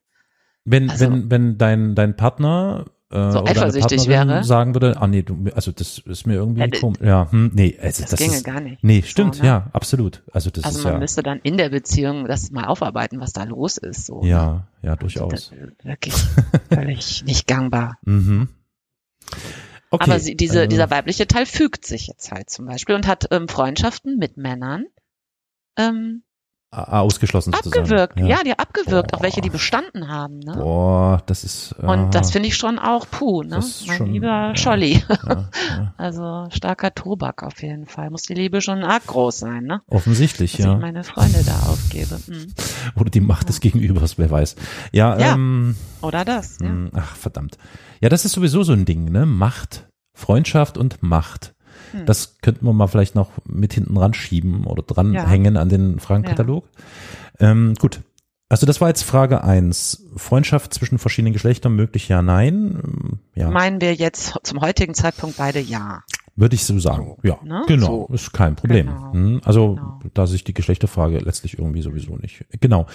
Wenn, 0.65 0.91
also, 0.91 1.07
wenn, 1.07 1.31
wenn 1.31 1.59
dein, 1.59 1.95
dein 1.95 2.17
Partner 2.17 2.85
äh, 3.13 3.33
so 3.33 3.45
eifersüchtig 3.45 4.09
wäre. 4.09 4.43
sagen 4.45 4.75
würde, 4.75 4.97
ah 5.01 5.07
nee, 5.07 5.23
du, 5.23 5.37
also 5.55 5.73
das 5.73 5.99
ist 5.99 6.27
mir 6.27 6.35
irgendwie 6.35 6.61
ja, 6.61 6.69
komisch. 6.69 7.01
Ja, 7.01 7.31
hm, 7.31 7.51
nee, 7.55 7.79
also, 7.81 8.03
das, 8.03 8.11
das 8.11 8.21
ginge 8.21 8.35
ist, 8.37 8.45
gar 8.45 8.61
nicht. 8.61 8.83
Nee, 8.83 9.03
stimmt, 9.03 9.37
so, 9.37 9.43
ne? 9.43 9.49
ja, 9.49 9.71
absolut. 9.73 10.23
Also 10.33 10.51
das 10.51 10.65
also 10.65 10.79
ist 10.79 10.85
man 10.85 10.95
ja, 10.95 10.99
müsste 10.99 11.23
dann 11.23 11.41
in 11.43 11.57
der 11.57 11.69
Beziehung 11.69 12.27
das 12.27 12.51
mal 12.51 12.65
aufarbeiten, 12.65 13.21
was 13.21 13.33
da 13.33 13.45
los 13.45 13.77
ist. 13.77 14.07
So, 14.07 14.23
ja, 14.25 14.53
ne? 14.53 14.65
ja, 14.83 14.97
durchaus. 14.97 15.53
Also, 15.53 15.57
wirklich 15.83 16.15
völlig 16.71 17.23
nicht 17.27 17.47
gangbar. 17.47 17.99
Mhm. 18.05 18.49
Okay, 19.91 20.11
Aber 20.11 20.19
sie, 20.19 20.35
diese, 20.37 20.61
also, 20.61 20.69
dieser 20.69 20.91
weibliche 20.91 21.27
Teil 21.27 21.45
fügt 21.45 21.85
sich 21.85 22.07
jetzt 22.07 22.33
halt 22.33 22.49
zum 22.49 22.67
Beispiel 22.67 22.95
und 22.95 23.07
hat 23.07 23.29
ähm, 23.31 23.47
Freundschaften 23.47 24.17
mit 24.17 24.39
Männern 24.39 24.87
ähm, 25.77 26.23
ausgeschlossen 26.73 27.53
abgewirkt. 27.53 28.19
Ja. 28.19 28.27
ja, 28.27 28.43
die 28.45 28.59
abgewirkt, 28.59 29.11
Boah. 29.11 29.19
auch 29.19 29.23
welche, 29.23 29.43
die 29.43 29.51
bestanden 29.51 30.09
haben. 30.09 30.39
Ne? 30.39 30.55
Boah, 30.57 31.23
das 31.27 31.45
ist. 31.45 31.75
Äh, 31.81 31.87
und 31.87 32.15
das 32.15 32.31
finde 32.31 32.49
ich 32.49 32.57
schon 32.57 32.79
auch 32.79 33.07
puh, 33.11 33.43
ne? 33.43 33.63
Mein 33.87 33.97
schon, 33.97 34.07
lieber 34.13 34.27
ja, 34.27 34.57
Scholli. 34.57 35.05
Ja, 35.09 35.51
also 35.99 36.47
starker 36.51 36.95
Tobak 36.95 37.43
auf 37.43 37.63
jeden 37.63 37.87
Fall. 37.87 38.09
Muss 38.11 38.23
die 38.23 38.35
Liebe 38.35 38.63
schon 38.63 38.85
arg 38.85 39.07
groß 39.07 39.39
sein, 39.39 39.65
ne? 39.65 39.83
Offensichtlich, 39.87 40.53
Dass 40.53 40.65
ja. 40.65 40.75
Ich 40.75 40.81
meine 40.81 41.05
Freunde 41.05 41.45
da 41.45 41.71
aufgebe. 41.71 42.19
Hm. 42.27 42.55
Oder 42.99 43.11
die 43.11 43.21
Macht 43.21 43.51
des 43.51 43.61
Gegenübers, 43.61 44.17
wer 44.17 44.31
weiß. 44.31 44.57
Ja, 44.93 45.19
ja. 45.19 45.35
Ähm, 45.35 45.77
oder 46.01 46.25
das. 46.25 46.59
Ja. 46.61 46.69
Hm, 46.69 46.91
ach 46.95 47.17
verdammt. 47.17 47.59
Ja, 48.01 48.09
das 48.09 48.25
ist 48.25 48.33
sowieso 48.33 48.63
so 48.63 48.73
ein 48.73 48.87
Ding, 48.87 49.05
ne? 49.13 49.27
Macht, 49.27 49.89
Freundschaft 50.15 50.79
und 50.79 51.03
Macht. 51.03 51.53
Hm. 51.91 52.07
Das 52.07 52.39
könnten 52.41 52.65
wir 52.65 52.73
mal 52.73 52.87
vielleicht 52.87 53.15
noch 53.15 53.31
mit 53.45 53.75
hinten 53.75 53.97
ran 53.97 54.15
schieben 54.15 54.65
oder 54.65 54.83
dranhängen 54.83 55.57
ja. 55.57 55.61
an 55.61 55.69
den 55.69 55.99
Fragenkatalog. 55.99 56.65
Ja. 57.41 57.51
Ähm, 57.51 57.75
gut. 57.79 58.01
Also 58.49 58.67
das 58.67 58.83
war 58.83 58.89
jetzt 58.89 59.03
Frage 59.03 59.45
eins. 59.45 60.05
Freundschaft 60.15 60.75
zwischen 60.75 60.99
verschiedenen 60.99 61.33
Geschlechtern 61.33 61.75
möglich 61.75 62.09
ja, 62.09 62.21
nein? 62.21 63.19
Ja. 63.35 63.51
Meinen 63.51 63.81
wir 63.81 63.95
jetzt 63.95 64.39
zum 64.43 64.61
heutigen 64.61 64.93
Zeitpunkt 64.93 65.39
beide 65.39 65.59
ja. 65.59 66.03
Würde 66.35 66.55
ich 66.55 66.65
so 66.65 66.79
sagen. 66.79 67.17
Ja, 67.23 67.39
ne? 67.43 67.63
genau, 67.67 68.07
so. 68.09 68.15
ist 68.15 68.33
kein 68.33 68.57
Problem. 68.57 68.89
Genau. 68.89 69.13
Hm, 69.13 69.41
also 69.45 69.75
genau. 69.75 70.01
da 70.15 70.27
sich 70.27 70.45
die 70.45 70.55
Geschlechterfrage 70.55 71.19
letztlich 71.19 71.59
irgendwie 71.59 71.83
sowieso 71.83 72.17
nicht. 72.17 72.45
Genau. 72.61 72.87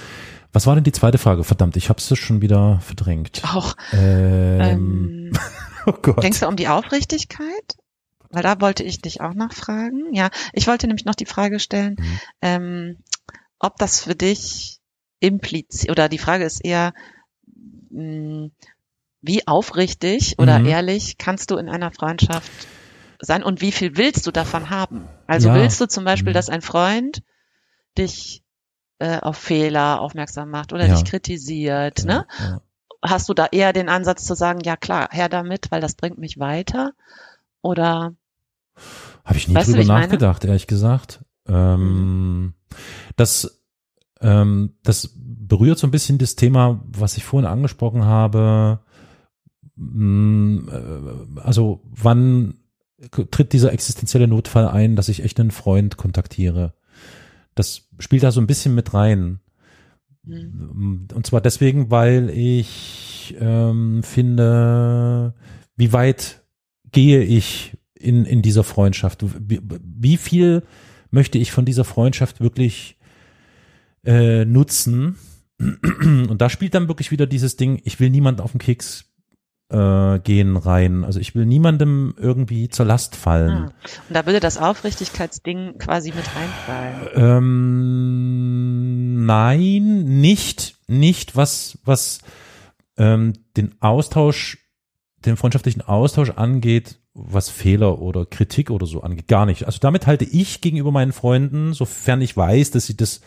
Was 0.54 0.66
war 0.66 0.76
denn 0.76 0.84
die 0.84 0.92
zweite 0.92 1.20
Frage? 1.20 1.44
Verdammt, 1.44 1.78
ich 1.78 1.90
habe 1.90 2.00
es 2.00 2.18
schon 2.18 2.42
wieder 2.42 2.80
verdrängt. 2.82 3.44
Auch. 3.44 3.76
Ähm, 3.94 4.60
ähm, 4.62 5.32
oh 5.86 5.94
Gott. 6.02 6.24
Denkst 6.24 6.40
du 6.40 6.48
um 6.48 6.56
die 6.56 6.68
Aufrichtigkeit? 6.68 7.78
Weil 8.30 8.44
da 8.44 8.60
wollte 8.62 8.84
ich 8.84 9.02
dich 9.02 9.22
auch 9.22 9.34
nachfragen. 9.34 10.14
Ja, 10.14 10.30
ich 10.54 10.68
wollte 10.68 10.88
nämlich 10.88 11.06
noch 11.06 11.16
die 11.16 11.26
Frage 11.26 11.60
stellen, 11.60 11.96
mhm. 11.98 12.20
ähm, 12.42 12.98
ob 13.60 13.78
das 13.78 14.02
für 14.02 14.16
dich 14.16 14.80
impliziert, 15.20 15.92
oder 15.92 16.10
die 16.10 16.18
Frage 16.18 16.44
ist 16.44 16.64
eher, 16.64 16.94
mh, 17.90 18.02
hm, 18.02 18.52
wie 19.22 19.48
aufrichtig 19.48 20.36
oder 20.38 20.60
mhm. 20.60 20.68
ehrlich 20.68 21.18
kannst 21.18 21.52
du 21.52 21.58
in 21.58 21.70
einer 21.70 21.92
Freundschaft 21.92 22.52
sein 23.20 23.44
und 23.44 23.62
wie 23.62 23.72
viel 23.72 23.98
willst 23.98 24.28
du 24.28 24.32
davon 24.32 24.70
haben? 24.70 25.08
Also 25.26 25.50
ja. 25.50 25.56
willst 25.56 25.82
du 25.82 25.88
zum 25.88 26.06
Beispiel, 26.06 26.32
mhm. 26.32 26.36
dass 26.36 26.50
ein 26.50 26.62
Freund 26.62 27.24
dich 27.98 28.44
äh, 29.00 29.20
auf 29.20 29.38
Fehler 29.38 30.02
aufmerksam 30.02 30.50
macht 30.50 30.72
oder 30.72 30.86
ja. 30.86 30.94
dich 30.94 31.04
kritisiert, 31.04 32.00
ja, 32.00 32.06
ne? 32.06 32.28
Hast 33.04 33.30
du 33.30 33.36
da 33.36 33.46
eher 33.52 33.74
den 33.74 33.90
Ansatz 33.90 34.26
zu 34.26 34.34
sagen, 34.34 34.62
ja 34.62 34.76
klar, 34.76 35.10
her 35.12 35.30
damit, 35.30 35.72
weil 35.72 35.82
das 35.82 35.96
bringt 35.96 36.18
mich 36.18 36.40
weiter? 36.40 36.94
Oder 37.62 38.16
habe 39.26 39.38
ich 39.38 39.48
nie 39.48 39.54
drüber 39.54 39.84
nachgedacht, 39.84 40.44
meine? 40.44 40.52
ehrlich 40.52 40.68
gesagt. 40.68 41.24
Ähm, 41.48 42.54
das, 43.16 43.64
ähm, 44.22 44.76
das 44.84 45.14
berührt 45.16 45.80
so 45.80 45.88
ein 45.88 45.92
bisschen 45.92 46.18
das 46.18 46.36
Thema, 46.36 46.82
was 46.86 47.18
ich 47.18 47.24
vorhin 47.24 47.50
angesprochen 47.50 48.06
habe. 48.06 48.80
Mm, 49.76 50.70
äh, 50.70 51.42
also 51.42 51.82
wann 51.90 52.56
tritt 53.32 53.54
dieser 53.54 53.74
existenzielle 53.74 54.28
Notfall 54.28 54.68
ein, 54.68 54.96
dass 54.96 55.10
ich 55.10 55.24
echt 55.24 55.40
einen 55.40 55.52
Freund 55.52 55.98
kontaktiere? 55.98 56.74
Das 57.54 57.88
spielt 58.00 58.24
da 58.24 58.32
so 58.32 58.42
ein 58.42 58.48
bisschen 58.48 58.76
mit 58.76 58.94
rein. 58.94 59.40
Mhm. 60.24 61.08
Und 61.14 61.26
zwar 61.26 61.42
deswegen, 61.42 61.92
weil 61.92 62.30
ich 62.30 63.36
ähm, 63.40 64.04
finde, 64.04 65.34
wie 65.76 65.94
weit 65.94 66.44
gehe 66.92 67.24
ich 67.24 67.78
in, 67.96 68.26
in 68.26 68.42
dieser 68.42 68.64
Freundschaft? 68.64 69.24
Wie, 69.40 69.62
wie 69.62 70.18
viel 70.18 70.64
möchte 71.12 71.38
ich 71.38 71.52
von 71.52 71.66
dieser 71.66 71.84
Freundschaft 71.84 72.42
wirklich 72.42 72.98
äh, 74.06 74.46
nutzen 74.46 75.18
Und 75.60 76.38
da 76.40 76.50
spielt 76.50 76.74
dann 76.76 76.88
wirklich 76.88 77.12
wieder 77.12 77.26
dieses 77.26 77.58
Ding, 77.58 77.82
ich 77.84 78.00
will 78.00 78.10
niemand 78.10 78.40
auf 78.42 78.52
den 78.52 78.60
Keks 78.60 79.06
äh, 79.70 80.20
gehen 80.20 80.56
rein. 80.56 81.04
Also 81.04 81.20
ich 81.20 81.36
will 81.36 81.46
niemandem 81.46 82.16
irgendwie 82.18 82.70
zur 82.70 82.86
Last 82.86 83.16
fallen. 83.16 83.52
Ah. 83.52 83.74
Und 84.08 84.16
da 84.16 84.26
würde 84.26 84.40
das 84.40 84.58
Aufrichtigkeitsding 84.58 85.78
quasi 85.80 86.14
mit 86.14 86.24
reinfallen. 86.36 87.10
Ähm, 87.16 89.26
nein, 89.26 90.22
nicht, 90.22 90.76
nicht 90.88 91.36
was, 91.36 91.80
was 91.84 92.20
ähm, 92.98 93.34
den 93.58 93.76
Austausch, 93.82 94.60
den 95.26 95.38
freundschaftlichen 95.38 95.82
Austausch 95.82 96.32
angeht, 96.32 97.00
was 97.14 97.50
Fehler 97.50 98.00
oder 98.00 98.26
Kritik 98.26 98.70
oder 98.70 98.86
so 98.86 99.02
angeht. 99.02 99.28
Gar 99.28 99.46
nicht. 99.46 99.66
Also 99.66 99.80
damit 99.80 100.06
halte 100.06 100.26
ich 100.26 100.62
gegenüber 100.62 100.92
meinen 100.92 101.12
Freunden, 101.12 101.74
sofern 101.74 102.22
ich 102.22 102.38
weiß, 102.38 102.72
dass 102.72 102.86
sie 102.86 102.96
das 102.96 103.22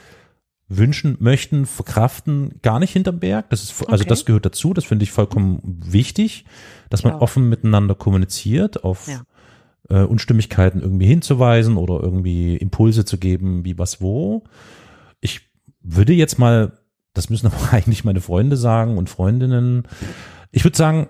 wünschen, 0.68 1.16
möchten, 1.18 1.66
verkraften, 1.66 2.61
gar 2.62 2.78
nicht 2.78 2.93
hinterm 2.93 3.18
Berg. 3.18 3.51
Das 3.51 3.64
ist, 3.64 3.72
also 3.88 4.03
okay. 4.03 4.09
das 4.09 4.24
gehört 4.24 4.47
dazu. 4.47 4.72
Das 4.72 4.84
finde 4.84 5.03
ich 5.03 5.11
vollkommen 5.11 5.61
wichtig, 5.64 6.45
dass 6.88 7.03
man 7.03 7.14
ja. 7.14 7.20
offen 7.20 7.49
miteinander 7.49 7.97
kommuniziert, 7.97 8.84
auf 8.84 9.09
ja. 9.09 9.22
äh, 9.91 10.05
Unstimmigkeiten 10.05 10.80
irgendwie 10.80 11.07
hinzuweisen 11.07 11.76
oder 11.76 12.01
irgendwie 12.01 12.57
Impulse 12.57 13.05
zu 13.05 13.18
geben, 13.18 13.64
wie 13.64 13.78
was 13.78 14.01
wo. 14.01 14.45
Ich 15.20 15.51
würde 15.82 16.12
jetzt 16.12 16.38
mal, 16.38 16.78
das 17.14 17.30
müssen 17.30 17.49
aber 17.49 17.57
eigentlich 17.72 18.05
meine 18.05 18.20
Freunde 18.20 18.57
sagen 18.57 18.97
und 18.97 19.11
Freundinnen. 19.11 19.88
Ich 20.53 20.62
würde 20.62 20.76
sagen, 20.76 21.09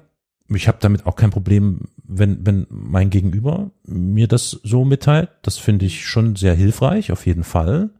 ich 0.56 0.68
habe 0.68 0.78
damit 0.80 1.06
auch 1.06 1.16
kein 1.16 1.30
Problem, 1.30 1.88
wenn, 2.02 2.44
wenn 2.44 2.66
mein 2.70 3.10
Gegenüber 3.10 3.70
mir 3.84 4.26
das 4.28 4.60
so 4.62 4.84
mitteilt. 4.84 5.30
Das 5.42 5.58
finde 5.58 5.86
ich 5.86 6.06
schon 6.06 6.36
sehr 6.36 6.54
hilfreich, 6.54 7.12
auf 7.12 7.26
jeden 7.26 7.44
Fall 7.44 7.90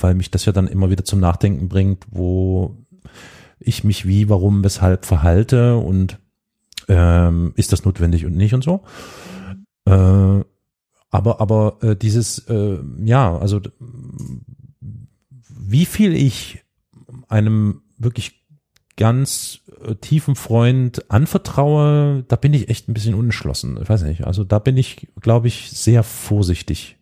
weil 0.00 0.14
mich 0.14 0.30
das 0.30 0.44
ja 0.44 0.52
dann 0.52 0.68
immer 0.68 0.90
wieder 0.90 1.04
zum 1.04 1.20
Nachdenken 1.20 1.68
bringt, 1.68 2.06
wo 2.10 2.76
ich 3.58 3.84
mich 3.84 4.06
wie, 4.06 4.28
warum, 4.28 4.64
weshalb 4.64 5.04
verhalte 5.04 5.76
und 5.76 6.18
ähm, 6.88 7.52
ist 7.56 7.72
das 7.72 7.84
notwendig 7.84 8.26
und 8.26 8.36
nicht 8.36 8.54
und 8.54 8.64
so. 8.64 8.82
Äh, 9.84 10.44
aber 11.10 11.40
aber 11.40 11.78
äh, 11.82 11.96
dieses 11.96 12.38
äh, 12.48 12.78
ja, 13.04 13.36
also 13.36 13.60
wie 15.48 15.84
viel 15.84 16.14
ich 16.14 16.64
einem 17.28 17.82
wirklich 17.98 18.41
ganz 18.96 19.60
äh, 19.84 19.94
tiefen 19.94 20.36
Freund 20.36 21.10
anvertraue, 21.10 22.24
da 22.28 22.36
bin 22.36 22.54
ich 22.54 22.68
echt 22.68 22.88
ein 22.88 22.94
bisschen 22.94 23.14
unentschlossen. 23.14 23.78
Ich 23.82 23.88
weiß 23.88 24.02
nicht. 24.02 24.26
Also 24.26 24.44
da 24.44 24.58
bin 24.58 24.76
ich, 24.76 25.08
glaube 25.20 25.48
ich, 25.48 25.70
sehr 25.70 26.02
vorsichtig 26.02 26.96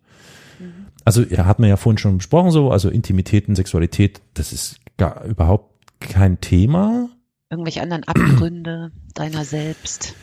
also 1.04 1.22
ja, 1.22 1.44
hat 1.46 1.58
man 1.58 1.68
ja 1.68 1.76
vorhin 1.76 1.98
schon 1.98 2.18
besprochen 2.18 2.50
so, 2.50 2.70
also 2.70 2.88
Intimität 2.88 3.48
und 3.48 3.56
Sexualität, 3.56 4.20
das 4.34 4.52
ist 4.52 4.80
gar 4.96 5.24
überhaupt 5.24 5.74
kein 6.00 6.40
Thema. 6.40 7.08
Irgendwelche 7.50 7.82
anderen 7.82 8.04
Abgründe 8.04 8.92
deiner 9.14 9.44
selbst? 9.44 10.14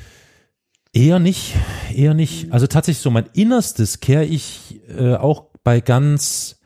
Eher 0.93 1.19
nicht, 1.19 1.55
eher 1.93 2.13
nicht. 2.13 2.47
Mhm. 2.47 2.53
Also 2.53 2.67
tatsächlich 2.67 3.01
so 3.01 3.11
mein 3.11 3.29
Innerstes 3.33 3.99
kehre 3.99 4.25
ich 4.25 4.79
äh, 4.87 5.15
auch 5.15 5.45
bei 5.63 5.81
ganz 5.81 6.56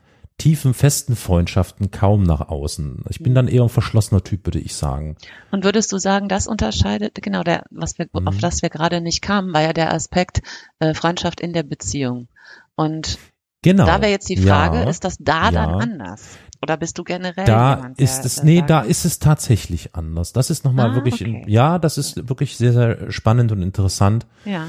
tiefen, 0.41 0.73
festen 0.73 1.15
Freundschaften 1.15 1.91
kaum 1.91 2.23
nach 2.23 2.49
außen. 2.49 3.03
Ich 3.09 3.21
bin 3.21 3.35
dann 3.35 3.47
eher 3.47 3.61
ein 3.61 3.69
verschlossener 3.69 4.23
Typ, 4.23 4.47
würde 4.47 4.57
ich 4.57 4.75
sagen. 4.75 5.15
Und 5.51 5.63
würdest 5.63 5.91
du 5.91 5.99
sagen, 5.99 6.29
das 6.29 6.47
unterscheidet, 6.47 7.21
genau, 7.21 7.43
der, 7.43 7.65
was 7.69 7.99
wir, 7.99 8.07
mhm. 8.11 8.27
auf 8.27 8.39
das 8.39 8.63
wir 8.63 8.69
gerade 8.69 9.01
nicht 9.01 9.21
kamen, 9.21 9.53
war 9.53 9.61
ja 9.61 9.71
der 9.71 9.93
Aspekt 9.93 10.41
äh, 10.79 10.95
Freundschaft 10.95 11.41
in 11.41 11.53
der 11.53 11.63
Beziehung. 11.63 12.27
Und 12.75 13.19
Genau. 13.63 13.85
Da 13.85 14.01
wäre 14.01 14.09
jetzt 14.09 14.27
die 14.27 14.37
Frage, 14.37 14.77
ja, 14.77 14.89
ist 14.89 15.03
das 15.03 15.17
da 15.19 15.51
ja. 15.51 15.51
dann 15.51 15.69
anders? 15.75 16.39
Oder 16.63 16.77
bist 16.77 16.97
du 16.97 17.03
generell 17.03 17.45
Da 17.45 17.75
jemand, 17.75 17.99
ist 17.99 18.25
es, 18.25 18.41
nee, 18.41 18.63
da 18.65 18.81
ist 18.81 19.05
es 19.05 19.19
tatsächlich 19.19 19.95
anders. 19.95 20.33
Das 20.33 20.49
ist 20.49 20.65
nochmal 20.65 20.89
ah, 20.89 20.95
wirklich, 20.95 21.21
okay. 21.21 21.43
ja, 21.45 21.77
das 21.77 21.99
ist 21.99 22.27
wirklich 22.27 22.57
sehr, 22.57 22.73
sehr 22.73 23.11
spannend 23.11 23.51
und 23.51 23.61
interessant. 23.61 24.25
Ja. 24.45 24.65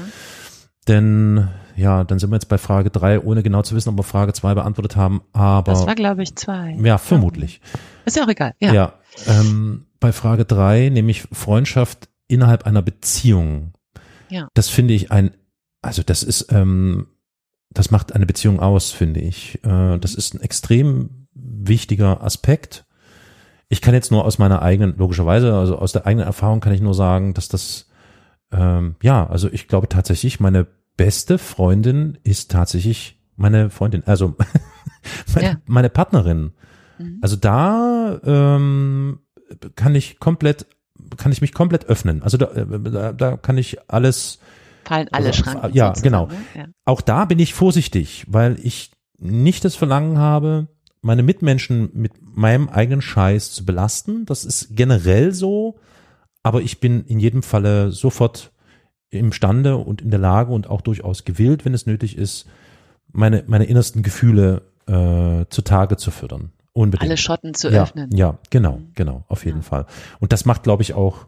Denn, 0.87 1.49
ja, 1.75 2.03
dann 2.03 2.19
sind 2.19 2.29
wir 2.29 2.35
jetzt 2.35 2.49
bei 2.49 2.57
Frage 2.57 2.89
drei, 2.89 3.19
ohne 3.19 3.43
genau 3.43 3.61
zu 3.61 3.75
wissen, 3.75 3.89
ob 3.89 3.97
wir 3.97 4.03
Frage 4.03 4.33
zwei 4.33 4.53
beantwortet 4.53 4.95
haben, 4.95 5.21
aber. 5.33 5.71
Das 5.71 5.85
war, 5.85 5.95
glaube 5.95 6.23
ich, 6.23 6.35
zwei. 6.35 6.77
Ja, 6.81 6.97
vermutlich. 6.97 7.61
Ist 8.05 8.17
ja 8.17 8.23
auch 8.23 8.29
egal, 8.29 8.53
ja. 8.59 8.73
Ja, 8.73 8.93
ähm, 9.27 9.85
bei 9.99 10.11
Frage 10.11 10.45
drei, 10.45 10.89
nämlich 10.89 11.27
Freundschaft 11.31 12.09
innerhalb 12.27 12.65
einer 12.65 12.81
Beziehung. 12.81 13.73
Ja. 14.29 14.47
Das 14.53 14.69
finde 14.69 14.93
ich 14.93 15.11
ein, 15.11 15.31
also 15.81 16.03
das 16.03 16.23
ist, 16.23 16.51
ähm, 16.51 17.07
das 17.69 17.91
macht 17.91 18.13
eine 18.13 18.25
Beziehung 18.25 18.59
aus, 18.59 18.91
finde 18.91 19.19
ich. 19.19 19.63
Äh, 19.63 19.97
das 19.99 20.15
ist 20.15 20.33
ein 20.33 20.41
extrem 20.41 21.27
wichtiger 21.33 22.23
Aspekt. 22.23 22.85
Ich 23.69 23.81
kann 23.81 23.93
jetzt 23.93 24.11
nur 24.11 24.25
aus 24.25 24.37
meiner 24.37 24.61
eigenen, 24.61 24.97
logischerweise, 24.97 25.53
also 25.53 25.77
aus 25.77 25.91
der 25.91 26.05
eigenen 26.05 26.27
Erfahrung 26.27 26.59
kann 26.59 26.73
ich 26.73 26.81
nur 26.81 26.93
sagen, 26.93 27.33
dass 27.33 27.47
das, 27.47 27.87
ähm, 28.51 28.95
ja, 29.01 29.27
also 29.27 29.49
ich 29.51 29.67
glaube 29.67 29.89
tatsächlich, 29.89 30.39
meine 30.39 30.67
beste 30.97 31.37
Freundin 31.37 32.17
ist 32.23 32.51
tatsächlich 32.51 33.19
meine 33.35 33.69
Freundin, 33.69 34.03
also 34.05 34.35
meine, 35.35 35.47
ja. 35.47 35.55
meine 35.65 35.89
Partnerin. 35.89 36.53
Mhm. 36.97 37.19
Also 37.21 37.35
da 37.35 38.19
ähm, 38.23 39.19
kann 39.75 39.95
ich 39.95 40.19
komplett, 40.19 40.67
kann 41.17 41.31
ich 41.31 41.41
mich 41.41 41.53
komplett 41.53 41.85
öffnen. 41.85 42.21
Also 42.23 42.37
da, 42.37 42.45
äh, 42.51 42.79
da, 42.91 43.13
da 43.13 43.37
kann 43.37 43.57
ich 43.57 43.89
alles 43.89 44.39
fallen 44.83 45.07
alle 45.11 45.27
also, 45.27 45.43
Schranken. 45.43 45.73
Ja, 45.73 45.93
genau. 45.93 46.27
Ne? 46.27 46.35
Ja. 46.55 46.65
Auch 46.85 47.01
da 47.01 47.25
bin 47.25 47.39
ich 47.39 47.53
vorsichtig, 47.53 48.25
weil 48.27 48.57
ich 48.61 48.91
nicht 49.17 49.65
das 49.65 49.75
Verlangen 49.75 50.17
habe, 50.17 50.67
meine 51.01 51.23
Mitmenschen 51.23 51.89
mit 51.93 52.13
meinem 52.21 52.69
eigenen 52.69 53.01
Scheiß 53.01 53.51
zu 53.51 53.65
belasten. 53.65 54.25
Das 54.25 54.45
ist 54.45 54.69
generell 54.71 55.33
so, 55.33 55.79
aber 56.43 56.61
ich 56.61 56.79
bin 56.79 57.03
in 57.05 57.19
jedem 57.19 57.43
Falle 57.43 57.91
sofort 57.91 58.52
imstande 59.19 59.77
und 59.77 60.01
in 60.01 60.09
der 60.09 60.19
Lage 60.19 60.51
und 60.51 60.69
auch 60.69 60.81
durchaus 60.81 61.23
gewillt, 61.25 61.65
wenn 61.65 61.73
es 61.73 61.85
nötig 61.85 62.17
ist, 62.17 62.47
meine, 63.11 63.43
meine 63.47 63.65
innersten 63.65 64.03
Gefühle 64.03 64.63
äh, 64.87 65.45
zutage 65.49 65.97
zu 65.97 66.11
fördern. 66.11 66.51
Unbedingt. 66.73 67.09
Alle 67.09 67.17
Schotten 67.17 67.53
zu 67.53 67.69
ja, 67.69 67.83
öffnen. 67.83 68.09
Ja, 68.15 68.39
genau, 68.49 68.77
mhm. 68.77 68.91
genau, 68.95 69.23
auf 69.27 69.45
jeden 69.45 69.59
ja. 69.59 69.63
Fall. 69.63 69.85
Und 70.19 70.33
das 70.33 70.45
macht, 70.45 70.63
glaube 70.63 70.81
ich, 70.81 70.95
auch 70.95 71.27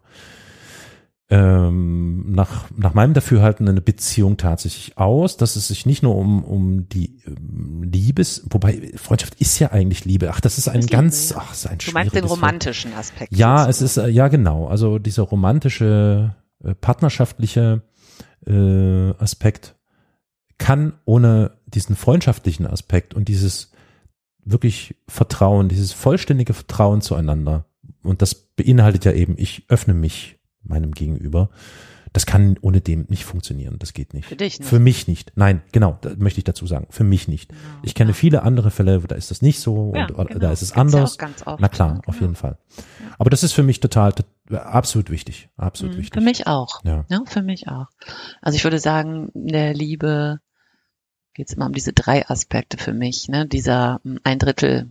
ähm, 1.29 2.31
nach, 2.31 2.69
nach 2.75 2.93
meinem 2.93 3.13
Dafürhalten 3.13 3.67
eine 3.67 3.81
Beziehung 3.81 4.37
tatsächlich 4.37 4.97
aus, 4.97 5.37
dass 5.37 5.55
es 5.55 5.67
sich 5.67 5.85
nicht 5.87 6.03
nur 6.03 6.15
um, 6.15 6.43
um 6.43 6.87
die 6.87 7.19
ähm, 7.25 7.81
Liebes, 7.83 8.43
wobei 8.49 8.91
Freundschaft 8.95 9.35
ist 9.41 9.57
ja 9.57 9.71
eigentlich 9.71 10.05
Liebe. 10.05 10.29
Ach, 10.31 10.39
das 10.39 10.59
ist 10.59 10.67
ein 10.67 10.81
das 10.81 10.89
ganz, 10.89 11.29
Liebe, 11.29 11.39
ja. 11.39 11.45
ach, 11.47 11.53
ist 11.53 11.67
ein 11.67 11.77
Du 11.79 11.91
meinst 11.93 12.15
den 12.15 12.25
romantischen 12.25 12.93
Aspekt. 12.93 13.35
Ja, 13.35 13.67
es 13.67 13.81
ist, 13.81 13.97
äh, 13.97 14.07
ja 14.07 14.27
genau, 14.27 14.67
also 14.67 14.99
dieser 14.99 15.23
romantische, 15.23 16.35
partnerschaftliche 16.73 17.83
äh, 18.47 19.13
Aspekt 19.17 19.75
kann 20.57 20.93
ohne 21.05 21.57
diesen 21.65 21.95
freundschaftlichen 21.95 22.65
Aspekt 22.65 23.13
und 23.13 23.27
dieses 23.27 23.71
wirklich 24.43 24.95
Vertrauen, 25.07 25.69
dieses 25.69 25.91
vollständige 25.91 26.53
Vertrauen 26.53 27.01
zueinander, 27.01 27.65
und 28.03 28.21
das 28.21 28.35
beinhaltet 28.35 29.05
ja 29.05 29.11
eben, 29.11 29.35
ich 29.37 29.65
öffne 29.67 29.93
mich 29.93 30.39
meinem 30.63 30.91
Gegenüber. 30.91 31.49
Das 32.15 32.25
kann 32.25 32.57
ohne 32.61 32.79
dem 32.79 33.07
nicht 33.09 33.25
funktionieren. 33.25 33.75
Das 33.77 33.91
geht 33.91 34.13
nicht. 34.13 34.29
Für 34.29 34.37
dich 34.37 34.57
nicht. 34.57 34.69
Für 34.69 34.79
mich 34.79 35.05
nicht. 35.09 35.33
Nein, 35.35 35.61
genau, 35.73 35.99
möchte 36.15 36.37
ich 36.37 36.45
dazu 36.45 36.65
sagen. 36.65 36.87
Für 36.89 37.03
mich 37.03 37.27
nicht. 37.27 37.49
Genau, 37.49 37.61
ich 37.83 37.93
kenne 37.93 38.11
ja. 38.11 38.13
viele 38.13 38.43
andere 38.43 38.71
Fälle, 38.71 39.01
da 39.01 39.15
ist 39.15 39.31
das 39.31 39.41
nicht 39.41 39.59
so 39.59 39.91
ja, 39.93 40.07
und 40.07 40.29
genau. 40.29 40.39
da 40.39 40.53
ist 40.53 40.61
es 40.61 40.69
Gibt's 40.69 40.79
anders. 40.79 41.17
Ja 41.19 41.57
Na 41.59 41.67
klar, 41.67 41.99
auf 42.05 42.21
jeden 42.21 42.35
Fall. 42.35 42.57
Aber 43.19 43.29
das 43.29 43.43
ist 43.43 43.51
für 43.51 43.63
mich 43.63 43.81
total, 43.81 44.13
absolut 44.49 45.09
wichtig. 45.09 45.49
Absolut 45.57 45.95
mhm, 45.95 45.97
wichtig. 45.99 46.13
Für 46.13 46.23
mich 46.23 46.47
auch. 46.47 46.79
Ja. 46.85 47.05
Für 47.25 47.41
mich 47.41 47.67
auch. 47.67 47.87
Also 48.41 48.55
ich 48.55 48.63
würde 48.63 48.79
sagen, 48.79 49.29
der 49.33 49.73
Liebe 49.73 50.39
geht 51.33 51.49
es 51.49 51.57
immer 51.57 51.65
um 51.65 51.73
diese 51.73 51.91
drei 51.91 52.25
Aspekte 52.29 52.77
für 52.77 52.93
mich. 52.93 53.27
Ne? 53.27 53.45
Dieser 53.45 53.99
hm, 54.05 54.21
ein 54.23 54.39
Drittel 54.39 54.89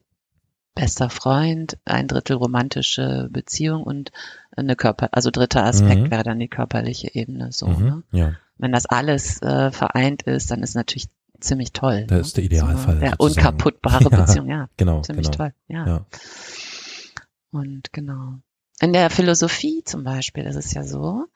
bester 0.74 1.10
Freund, 1.10 1.78
ein 1.84 2.08
Drittel 2.08 2.36
romantische 2.36 3.28
Beziehung 3.30 3.84
und 3.84 4.12
eine 4.56 4.76
Körper, 4.76 5.08
also 5.12 5.30
dritter 5.30 5.64
Aspekt 5.64 6.02
mhm. 6.02 6.10
wäre 6.10 6.22
dann 6.24 6.38
die 6.38 6.48
körperliche 6.48 7.14
Ebene 7.14 7.52
so. 7.52 7.66
Mhm, 7.66 7.84
ne? 7.84 8.02
ja. 8.12 8.32
Wenn 8.56 8.72
das 8.72 8.86
alles 8.86 9.42
äh, 9.42 9.72
vereint 9.72 10.22
ist, 10.22 10.50
dann 10.50 10.62
ist 10.62 10.74
natürlich 10.74 11.08
ziemlich 11.40 11.72
toll. 11.72 12.04
Das 12.06 12.16
ne? 12.16 12.20
ist 12.20 12.36
der 12.36 12.44
Idealfall. 12.44 12.94
So, 12.94 13.00
der 13.00 13.20
unkaputtbare 13.20 14.04
ja, 14.10 14.20
Beziehung, 14.20 14.48
ja. 14.48 14.68
Genau. 14.76 15.02
Ziemlich 15.02 15.30
genau. 15.30 15.36
toll, 15.36 15.54
ja. 15.68 15.86
ja. 15.86 16.06
Und 17.50 17.92
genau. 17.92 18.34
In 18.80 18.92
der 18.92 19.10
Philosophie 19.10 19.82
zum 19.84 20.04
Beispiel 20.04 20.44
ist 20.44 20.56
es 20.56 20.72
ja 20.74 20.84
so, 20.84 21.26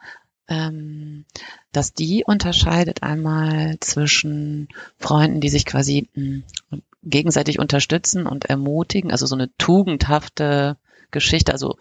ähm, 0.49 1.25
dass 1.73 1.93
die 1.93 2.25
unterscheidet 2.27 3.03
einmal 3.03 3.79
zwischen 3.81 4.69
Freunden, 4.99 5.41
die 5.41 5.49
sich 5.49 5.65
quasi 5.65 6.09
mh, 6.15 6.43
hm, 6.71 6.83
gegenseitig 7.03 7.59
unterstützen 7.59 8.27
und 8.27 8.47
ermutigen, 8.47 9.11
also 9.11 9.27
so 9.27 9.35
eine 9.35 9.51
tugendhafte 9.57 10.77
Geschichte, 11.11 11.53
also 11.53 11.77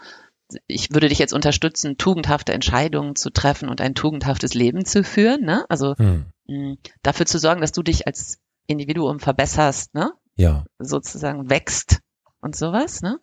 ich 0.68 0.94
würde 0.94 1.10
dich 1.10 1.20
jetzt 1.20 1.34
unterstützen, 1.34 1.98
tugendhafte 1.98 2.54
Entscheidungen 2.54 3.16
zu 3.16 3.30
treffen 3.30 3.68
und 3.68 3.82
ein 3.82 3.96
tugendhaftes 3.96 4.54
Leben 4.54 4.86
zu 4.86 5.04
führen, 5.04 5.44
ne? 5.44 5.66
Also 5.70 5.96
hm. 5.98 6.26
mh, 6.48 6.76
dafür 7.04 7.26
zu 7.26 7.38
sorgen, 7.38 7.62
dass 7.62 7.74
du 7.74 7.84
dich 7.84 8.08
als 8.08 8.40
Individuum 8.66 9.20
verbesserst, 9.20 9.94
ne? 9.94 10.14
Ja. 10.38 10.66
Sozusagen 10.80 11.50
wächst 11.50 12.00
und 12.40 12.56
sowas, 12.56 13.02
ne? 13.02 13.20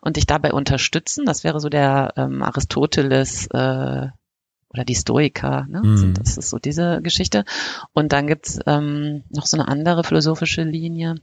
Und 0.00 0.16
dich 0.16 0.26
dabei 0.26 0.52
unterstützen, 0.52 1.24
das 1.24 1.44
wäre 1.44 1.60
so 1.60 1.68
der 1.68 2.14
ähm, 2.16 2.42
Aristoteles 2.42 3.46
äh, 3.52 4.08
oder 4.76 4.84
die 4.84 4.94
Stoiker, 4.94 5.66
ne? 5.68 5.82
Mhm. 5.82 6.14
Das 6.14 6.36
ist 6.36 6.50
so 6.50 6.58
diese 6.58 7.00
Geschichte. 7.02 7.44
Und 7.92 8.12
dann 8.12 8.26
gibt's 8.26 8.58
ähm, 8.66 9.24
noch 9.30 9.46
so 9.46 9.56
eine 9.56 9.68
andere 9.68 10.04
philosophische 10.04 10.62
Linie. 10.62 11.16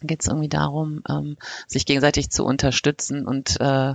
Da 0.00 0.06
geht 0.06 0.22
es 0.22 0.28
irgendwie 0.28 0.48
darum, 0.48 1.02
ähm, 1.08 1.36
sich 1.66 1.86
gegenseitig 1.86 2.30
zu 2.30 2.44
unterstützen 2.44 3.26
und 3.26 3.60
äh, 3.60 3.94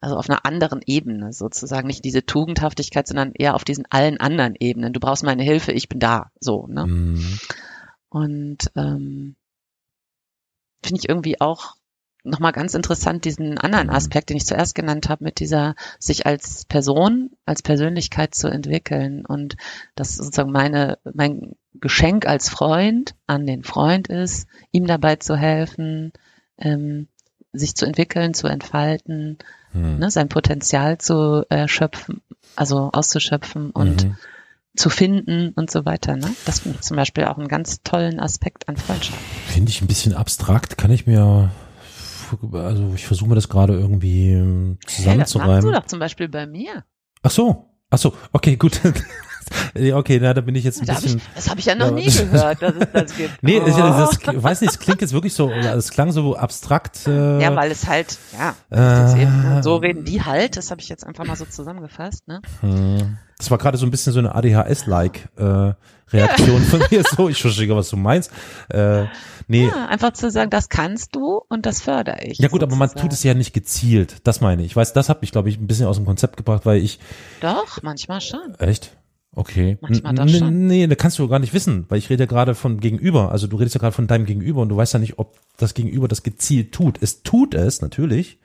also 0.00 0.16
auf 0.16 0.30
einer 0.30 0.46
anderen 0.46 0.80
Ebene 0.86 1.32
sozusagen, 1.32 1.86
nicht 1.86 2.04
diese 2.04 2.24
Tugendhaftigkeit, 2.24 3.06
sondern 3.06 3.32
eher 3.32 3.54
auf 3.54 3.64
diesen 3.64 3.84
allen 3.90 4.18
anderen 4.18 4.54
Ebenen. 4.58 4.94
Du 4.94 5.00
brauchst 5.00 5.24
meine 5.24 5.42
Hilfe, 5.42 5.72
ich 5.72 5.88
bin 5.88 5.98
da, 6.00 6.30
so. 6.40 6.66
Ne? 6.68 6.86
Mhm. 6.86 7.38
Und 8.08 8.70
ähm, 8.76 9.36
finde 10.82 11.00
ich 11.00 11.08
irgendwie 11.08 11.40
auch 11.40 11.74
nochmal 12.24 12.52
ganz 12.52 12.74
interessant, 12.74 13.24
diesen 13.24 13.58
anderen. 13.58 13.90
Aspekt, 13.90 14.30
den 14.30 14.36
ich 14.36 14.46
zuerst 14.46 14.74
genannt 14.74 15.08
habe, 15.08 15.24
mit 15.24 15.40
dieser 15.40 15.74
sich 15.98 16.26
als 16.26 16.64
Person, 16.66 17.30
als 17.46 17.62
Persönlichkeit 17.62 18.34
zu 18.34 18.48
entwickeln 18.48 19.24
und 19.26 19.56
dass 19.94 20.16
sozusagen 20.16 20.52
meine, 20.52 20.98
mein 21.14 21.52
Geschenk 21.74 22.26
als 22.26 22.48
Freund 22.48 23.14
an 23.26 23.46
den 23.46 23.62
Freund 23.62 24.08
ist, 24.08 24.46
ihm 24.72 24.86
dabei 24.86 25.16
zu 25.16 25.36
helfen, 25.36 26.12
ähm, 26.58 27.08
sich 27.52 27.74
zu 27.74 27.86
entwickeln, 27.86 28.34
zu 28.34 28.46
entfalten, 28.46 29.38
Mhm. 29.72 29.98
ne, 29.98 30.10
sein 30.10 30.28
Potenzial 30.28 30.98
zu 30.98 31.44
erschöpfen, 31.48 32.22
also 32.56 32.90
auszuschöpfen 32.92 33.70
und 33.70 34.04
Mhm. 34.04 34.16
zu 34.76 34.90
finden 34.90 35.52
und 35.54 35.70
so 35.70 35.84
weiter. 35.84 36.16
Ne? 36.16 36.28
Das 36.44 36.60
finde 36.60 36.78
ich 36.80 36.86
zum 36.86 36.96
Beispiel 36.96 37.24
auch 37.24 37.38
einen 37.38 37.48
ganz 37.48 37.82
tollen 37.82 38.18
Aspekt 38.20 38.68
an 38.68 38.76
Freundschaft. 38.76 39.18
Finde 39.46 39.70
ich 39.70 39.80
ein 39.80 39.86
bisschen 39.86 40.14
abstrakt, 40.14 40.76
kann 40.76 40.90
ich 40.90 41.06
mir, 41.06 41.50
also 42.52 42.92
ich 42.94 43.06
versuche 43.06 43.28
mir 43.28 43.34
das 43.34 43.48
gerade 43.48 43.74
irgendwie 43.74 44.30
ähm, 44.32 44.78
Hey, 44.86 44.96
das 44.96 45.06
machst 45.16 45.34
du 45.34 45.38
zusammenzureimen. 45.38 45.72
doch 45.72 45.86
zum 45.86 45.98
Beispiel 45.98 46.28
bei 46.28 46.46
mir. 46.46 46.84
Ach 47.22 47.30
so, 47.30 47.70
ach 47.90 47.98
so, 47.98 48.14
okay, 48.32 48.56
gut. 48.56 48.80
Ja, 49.78 49.96
okay, 49.96 50.18
na, 50.20 50.32
da 50.34 50.40
bin 50.40 50.54
ich 50.54 50.64
jetzt 50.64 50.80
ein 50.80 50.86
Da 50.86 50.94
hab 50.94 51.02
bisschen. 51.02 51.18
ich, 51.18 51.24
das 51.34 51.48
habe 51.50 51.60
ich 51.60 51.66
ja 51.66 51.74
noch 51.74 51.86
Ja, 51.86 51.92
nie 51.92 52.04
gehört, 52.10 52.62
dass 52.62 52.74
es 52.74 52.86
das 52.92 53.16
gibt. 53.16 53.30
Nee, 53.42 53.60
Oh. 53.60 53.66
das, 53.66 54.18
weiß 54.42 54.60
nicht, 54.62 54.70
es 54.72 54.78
klingt 54.78 55.00
jetzt 55.00 55.12
wirklich 55.12 55.34
so, 55.34 55.50
es 55.50 55.90
klang 55.90 56.12
so 56.12 56.36
abstrakt. 56.36 57.06
Äh, 57.06 57.40
ja, 57.42 57.54
weil 57.56 57.70
es 57.70 57.86
halt, 57.86 58.18
ja, 58.38 58.54
Äh, 58.70 59.22
eben, 59.22 59.62
so 59.62 59.76
reden 59.76 60.04
die 60.04 60.22
halt, 60.22 60.56
das 60.56 60.70
habe 60.70 60.80
ich 60.80 60.88
jetzt 60.88 61.06
einfach 61.06 61.24
mal 61.24 61.36
so 61.36 61.44
zusammengefasst, 61.44 62.26
ne? 62.28 62.40
hm. 62.60 63.16
Das 63.38 63.50
war 63.50 63.56
gerade 63.56 63.78
so 63.78 63.86
ein 63.86 63.90
bisschen 63.90 64.12
so 64.12 64.18
eine 64.18 64.34
ADHS-like 64.34 65.30
äh, 65.38 65.72
Reaktion 66.12 66.60
von 66.62 66.82
mir. 66.90 67.02
So, 67.16 67.30
ich 67.30 67.40
verstehe, 67.40 67.74
was 67.74 67.88
du 67.88 67.96
meinst. 67.96 68.30
Äh, 68.68 69.04
nee, 69.48 69.66
Ja, 69.68 69.86
einfach 69.86 70.12
zu 70.12 70.30
sagen, 70.30 70.50
das 70.50 70.68
kannst 70.68 71.16
du 71.16 71.40
und 71.48 71.64
das 71.64 71.80
fördere 71.80 72.18
ich. 72.24 72.38
ja 72.38 72.48
gut, 72.48 72.62
aber 72.62 72.76
man 72.76 72.88
sozusagen. 72.90 73.08
tut 73.08 73.16
es 73.16 73.22
ja 73.24 73.32
nicht 73.32 73.54
gezielt. 73.54 74.16
Das 74.24 74.42
meine 74.42 74.60
ich. 74.62 74.72
Ich 74.72 74.76
weiß, 74.76 74.92
das 74.92 75.08
hat 75.08 75.22
mich, 75.22 75.32
glaube 75.32 75.48
ich, 75.48 75.58
ein 75.58 75.66
bisschen 75.66 75.86
aus 75.86 75.96
dem 75.96 76.04
Konzept 76.04 76.36
gebracht, 76.36 76.66
weil 76.66 76.82
ich 76.82 76.98
Doch, 77.40 77.82
manchmal 77.82 78.20
schon. 78.20 78.54
Echt? 78.58 78.94
Okay. 79.32 79.78
Manchmal 79.80 80.18
n- 80.18 80.28
schon. 80.28 80.66
Nee, 80.66 80.86
da 80.86 80.94
kannst 80.96 81.18
du 81.18 81.28
gar 81.28 81.38
nicht 81.38 81.54
wissen, 81.54 81.84
weil 81.88 81.98
ich 81.98 82.10
rede 82.10 82.24
ja 82.24 82.26
gerade 82.26 82.54
von 82.54 82.80
Gegenüber. 82.80 83.30
Also 83.30 83.46
du 83.46 83.56
redest 83.56 83.74
ja 83.76 83.80
gerade 83.80 83.94
von 83.94 84.06
deinem 84.08 84.26
Gegenüber 84.26 84.62
und 84.62 84.68
du 84.70 84.76
weißt 84.76 84.92
ja 84.94 84.98
nicht, 84.98 85.18
ob 85.18 85.38
das 85.56 85.74
Gegenüber 85.74 86.08
das 86.08 86.22
gezielt 86.22 86.72
tut. 86.72 86.98
Es 87.00 87.22
tut 87.22 87.54
es, 87.54 87.80
natürlich. 87.80 88.38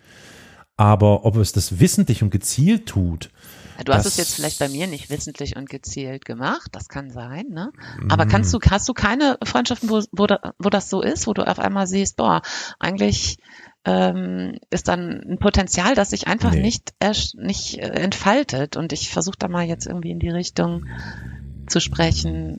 Aber 0.77 1.25
ob 1.25 1.37
es 1.37 1.53
das 1.53 1.79
wissentlich 1.79 2.21
und 2.21 2.29
gezielt 2.31 2.85
tut, 2.87 3.29
Ja, 3.77 3.83
Du 3.83 3.93
hast 3.93 4.05
Das- 4.05 4.13
es 4.13 4.17
jetzt 4.17 4.33
vielleicht 4.35 4.59
bei 4.59 4.69
mir 4.69 4.87
nicht 4.87 5.09
wissentlich 5.09 5.55
und 5.57 5.69
gezielt 5.69 6.23
gemacht, 6.23 6.69
das 6.71 6.87
kann 6.87 7.11
sein, 7.11 7.47
ne? 7.49 7.71
Aber 8.09 8.25
kannst 8.25 8.53
du, 8.53 8.59
hast 8.69 8.87
du 8.87 8.93
keine 8.93 9.37
Freundschaften, 9.43 9.89
wo, 9.89 10.01
wo, 10.13 10.27
wo 10.59 10.69
das 10.69 10.89
so 10.89 11.01
ist, 11.01 11.27
wo 11.27 11.33
du 11.33 11.45
auf 11.45 11.59
einmal 11.59 11.85
siehst, 11.87 12.15
boah, 12.15 12.41
eigentlich 12.79 13.37
ähm, 13.85 14.57
ist 14.71 14.87
dann 14.87 15.21
ein 15.21 15.37
Potenzial, 15.37 15.95
das 15.95 16.09
sich 16.09 16.27
einfach 16.27 16.51
Nee. 16.51 16.61
nicht, 16.61 16.93
nicht 17.37 17.77
äh, 17.77 17.87
entfaltet. 17.89 18.75
Und 18.77 18.91
ich 18.93 19.09
versuche 19.09 19.37
da 19.37 19.47
mal 19.47 19.65
jetzt 19.65 19.85
irgendwie 19.85 20.11
in 20.11 20.19
die 20.19 20.29
Richtung 20.29 20.85
zu 21.67 21.79
sprechen, 21.79 22.57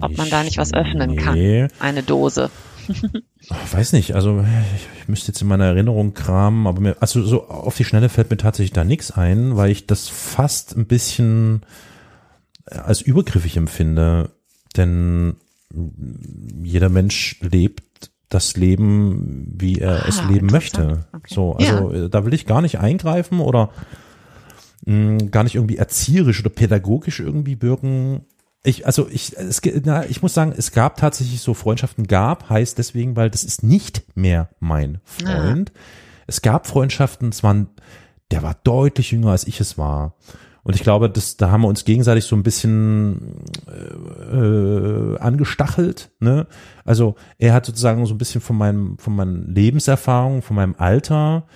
ob 0.00 0.16
man 0.16 0.30
da 0.30 0.42
nicht 0.44 0.58
was 0.58 0.72
öffnen 0.72 1.16
kann. 1.16 1.34
Nee. 1.34 1.68
Eine 1.78 2.02
Dose. 2.02 2.50
Ich 3.42 3.72
weiß 3.72 3.94
nicht, 3.94 4.14
also 4.14 4.44
ich, 4.76 5.00
ich 5.00 5.08
müsste 5.08 5.28
jetzt 5.28 5.40
in 5.40 5.48
meiner 5.48 5.64
Erinnerung 5.64 6.12
kramen, 6.12 6.66
aber 6.66 6.80
mir, 6.80 6.96
also 7.00 7.22
so 7.22 7.48
auf 7.48 7.74
die 7.74 7.84
Schnelle 7.84 8.10
fällt 8.10 8.30
mir 8.30 8.36
tatsächlich 8.36 8.72
da 8.74 8.84
nichts 8.84 9.10
ein, 9.12 9.56
weil 9.56 9.70
ich 9.70 9.86
das 9.86 10.08
fast 10.08 10.76
ein 10.76 10.86
bisschen 10.86 11.62
äh, 12.66 12.76
als 12.76 13.00
übergriffig 13.00 13.56
empfinde, 13.56 14.30
denn 14.76 15.36
jeder 16.62 16.90
Mensch 16.90 17.38
lebt 17.40 17.82
das 18.30 18.56
Leben, 18.56 19.46
wie 19.58 19.78
er 19.80 20.04
Ah, 20.04 20.08
es 20.08 20.22
leben 20.24 20.46
möchte. 20.46 21.04
Okay. 21.12 21.34
So, 21.34 21.52
also 21.56 21.90
äh, 21.92 22.08
da 22.08 22.24
will 22.24 22.32
ich 22.32 22.46
gar 22.46 22.62
nicht 22.62 22.78
eingreifen 22.78 23.40
oder 23.40 23.70
mh, 24.86 25.26
gar 25.30 25.44
nicht 25.44 25.56
irgendwie 25.56 25.76
erzieherisch 25.76 26.40
oder 26.40 26.50
pädagogisch 26.50 27.20
irgendwie 27.20 27.60
wirken. 27.60 28.22
Ich, 28.62 28.86
also 28.86 29.08
ich, 29.10 29.36
es, 29.36 29.60
na, 29.84 30.04
ich 30.06 30.22
muss 30.22 30.34
sagen, 30.34 30.54
es 30.56 30.70
gab 30.72 30.96
tatsächlich 30.96 31.40
so 31.40 31.54
Freundschaften 31.54 32.06
gab, 32.06 32.48
heißt 32.50 32.78
deswegen, 32.78 33.16
weil 33.16 33.30
das 33.30 33.42
ist 33.42 33.62
nicht 33.62 34.04
mehr 34.14 34.50
mein 34.60 35.00
Freund. 35.04 35.72
Es 36.26 36.40
gab 36.42 36.66
Freundschaften, 36.66 37.30
es 37.30 37.42
waren, 37.42 37.68
der 38.30 38.42
war 38.42 38.54
deutlich 38.62 39.10
jünger 39.10 39.30
als 39.30 39.46
ich 39.46 39.60
es 39.60 39.76
war. 39.76 40.14
Und 40.62 40.76
ich 40.76 40.82
glaube, 40.82 41.08
das, 41.08 41.36
da 41.36 41.50
haben 41.50 41.62
wir 41.62 41.68
uns 41.68 41.84
gegenseitig 41.84 42.24
so 42.24 42.36
ein 42.36 42.42
bisschen 42.42 43.44
äh, 43.66 44.36
äh, 44.36 45.18
angestachelt. 45.18 46.10
Ne? 46.20 46.46
Also 46.84 47.14
er 47.38 47.54
hat 47.54 47.66
sozusagen 47.66 48.04
so 48.06 48.14
ein 48.14 48.18
bisschen 48.18 48.40
von 48.40 48.56
meinem, 48.56 48.98
von 48.98 49.16
meinen 49.16 49.54
Lebenserfahrungen, 49.54 50.42
von 50.42 50.56
meinem 50.56 50.74
Alter, 50.76 51.46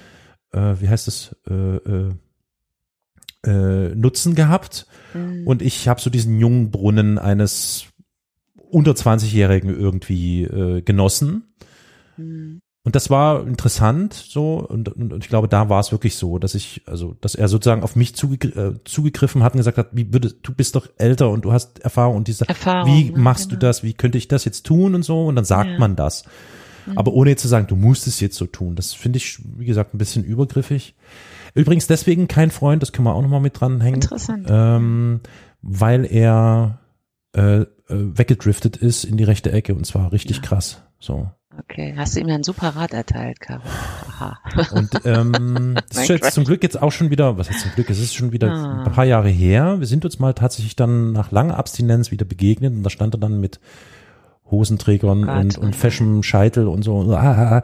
äh, 0.53 0.75
wie 0.81 0.89
heißt 0.89 1.09
es, 1.09 1.37
äh, 1.49 1.55
äh, 1.55 2.13
äh, 3.45 3.95
Nutzen 3.95 4.35
gehabt. 4.35 4.87
Mhm. 5.13 5.47
Und 5.47 5.63
ich 5.63 5.89
habe 5.89 6.01
so 6.01 6.11
diesen 6.11 6.39
jungen 6.39 6.71
Brunnen 6.71 7.19
eines 7.19 7.87
unter 8.55 8.93
20-Jährigen 8.93 9.71
irgendwie 9.71 10.45
äh, 10.45 10.83
genossen. 10.83 11.55
Mhm. 12.17 12.63
Und 12.85 12.95
das 12.95 13.09
war 13.09 13.47
interessant 13.47 14.13
so 14.13 14.59
und, 14.59 14.91
und, 14.91 15.13
und 15.15 15.25
ich 15.25 15.31
glaube, 15.31 15.49
da 15.49 15.71
war 15.71 15.81
es 15.81 15.91
wirklich 15.91 16.17
so, 16.17 16.39
dass 16.39 16.55
ich, 16.55 16.83
also, 16.85 17.17
dass 17.23 17.35
er 17.35 17.49
sozusagen 17.49 17.83
auf 17.83 17.97
mich 17.97 18.15
zugegr 18.15 18.57
äh, 18.57 18.75
zugegriffen 18.85 19.43
hat 19.43 19.55
und 19.55 19.59
gesagt 19.59 19.79
hat, 19.79 19.89
wie 19.93 20.13
würde, 20.13 20.33
du 20.43 20.53
bist 20.53 20.77
doch 20.77 20.87
älter 20.99 21.31
und 21.31 21.47
du 21.47 21.53
hast 21.53 21.79
Erfahrung 21.79 22.17
und 22.17 22.29
diese, 22.29 22.47
Erfahrung, 22.47 22.95
wie 22.95 23.11
ne? 23.11 23.19
machst 23.19 23.47
du 23.47 23.57
Genau. 23.57 23.61
das, 23.61 23.83
wie 23.85 23.95
könnte 23.95 24.19
ich 24.19 24.29
das 24.29 24.45
jetzt 24.45 24.67
tun 24.67 24.95
und 24.95 25.03
so 25.03 25.27
und 25.27 25.35
dann 25.37 25.47
sagt 25.47 25.71
Ja. 25.71 25.79
man 25.79 25.97
das. 25.97 26.25
Aber 26.97 27.15
ohne 27.15 27.31
jetzt 27.31 27.41
zu 27.41 27.49
sagen, 27.49 27.67
du 27.67 27.77
musst 27.77 28.07
es 28.07 28.21
jetzt 28.21 28.37
so 28.37 28.45
tun. 28.45 28.77
Das 28.77 28.93
finde 28.93 29.17
ich, 29.17 29.39
wie 29.57 29.65
gesagt, 29.65 29.95
ein 29.95 29.99
bisschen 29.99 30.23
übergriffig. 30.23 30.95
Übrigens 31.55 31.87
deswegen 31.87 32.29
kein 32.29 32.51
Freund, 32.51 32.83
das 32.83 32.93
können 32.93 33.07
wir 33.07 33.15
auch 33.15 33.23
nochmal 33.23 33.41
mit 33.41 33.59
dranhängen. 33.59 34.03
Interessant. 34.03 34.47
Ähm, 34.51 35.21
weil 35.63 36.05
er 36.05 36.81
äh, 37.35 37.61
äh, 37.63 37.67
weggedriftet 37.89 38.77
ist 38.77 39.05
in 39.05 39.17
die 39.17 39.25
rechte 39.25 39.51
Ecke 39.51 39.75
und 39.75 39.87
zwar 39.87 40.13
richtig 40.13 40.43
krass. 40.43 40.83
So. 40.99 41.31
Okay, 41.59 41.95
hast 41.97 42.15
du 42.17 42.21
ihm 42.21 42.29
ja 42.29 42.35
einen 42.35 42.45
super 42.45 42.71
Rat 42.71 42.93
erteilt, 42.93 43.41
Caro. 43.41 43.63
Aha. 44.09 44.39
Und 44.73 44.91
ähm, 45.05 45.77
das 45.89 46.03
ist 46.03 46.09
jetzt 46.09 46.33
zum 46.35 46.45
Glück 46.45 46.63
jetzt 46.63 46.81
auch 46.81 46.93
schon 46.93 47.11
wieder, 47.11 47.37
was 47.39 47.49
heißt 47.51 47.61
zum 47.61 47.71
Glück, 47.73 47.91
es 47.91 47.99
ist 48.01 48.15
schon 48.15 48.33
wieder 48.33 48.51
Ah. 48.51 48.85
ein 48.85 48.93
paar 48.93 49.05
Jahre 49.05 49.29
her. 49.29 49.77
Wir 49.79 49.87
sind 49.87 50.05
uns 50.05 50.19
mal 50.19 50.35
tatsächlich 50.35 50.77
dann 50.77 51.13
nach 51.13 51.31
langer 51.31 51.57
Abstinenz 51.57 52.11
wieder 52.11 52.25
begegnet 52.25 52.73
und 52.75 52.83
da 52.83 52.91
stand 52.91 53.15
er 53.15 53.19
dann 53.19 53.41
mit 53.41 53.61
Hosenträgern 54.51 55.25
Oh 55.25 55.27
Gott, 55.27 55.37
und, 55.37 55.57
oh 55.59 55.61
und 55.61 55.71
nein. 55.71 55.73
feschem 55.75 56.23
Scheitel 56.23 56.69
und 56.69 56.83
so. 56.83 57.01
Ah, 57.15 57.21
ah, 57.23 57.57
ah. 57.59 57.63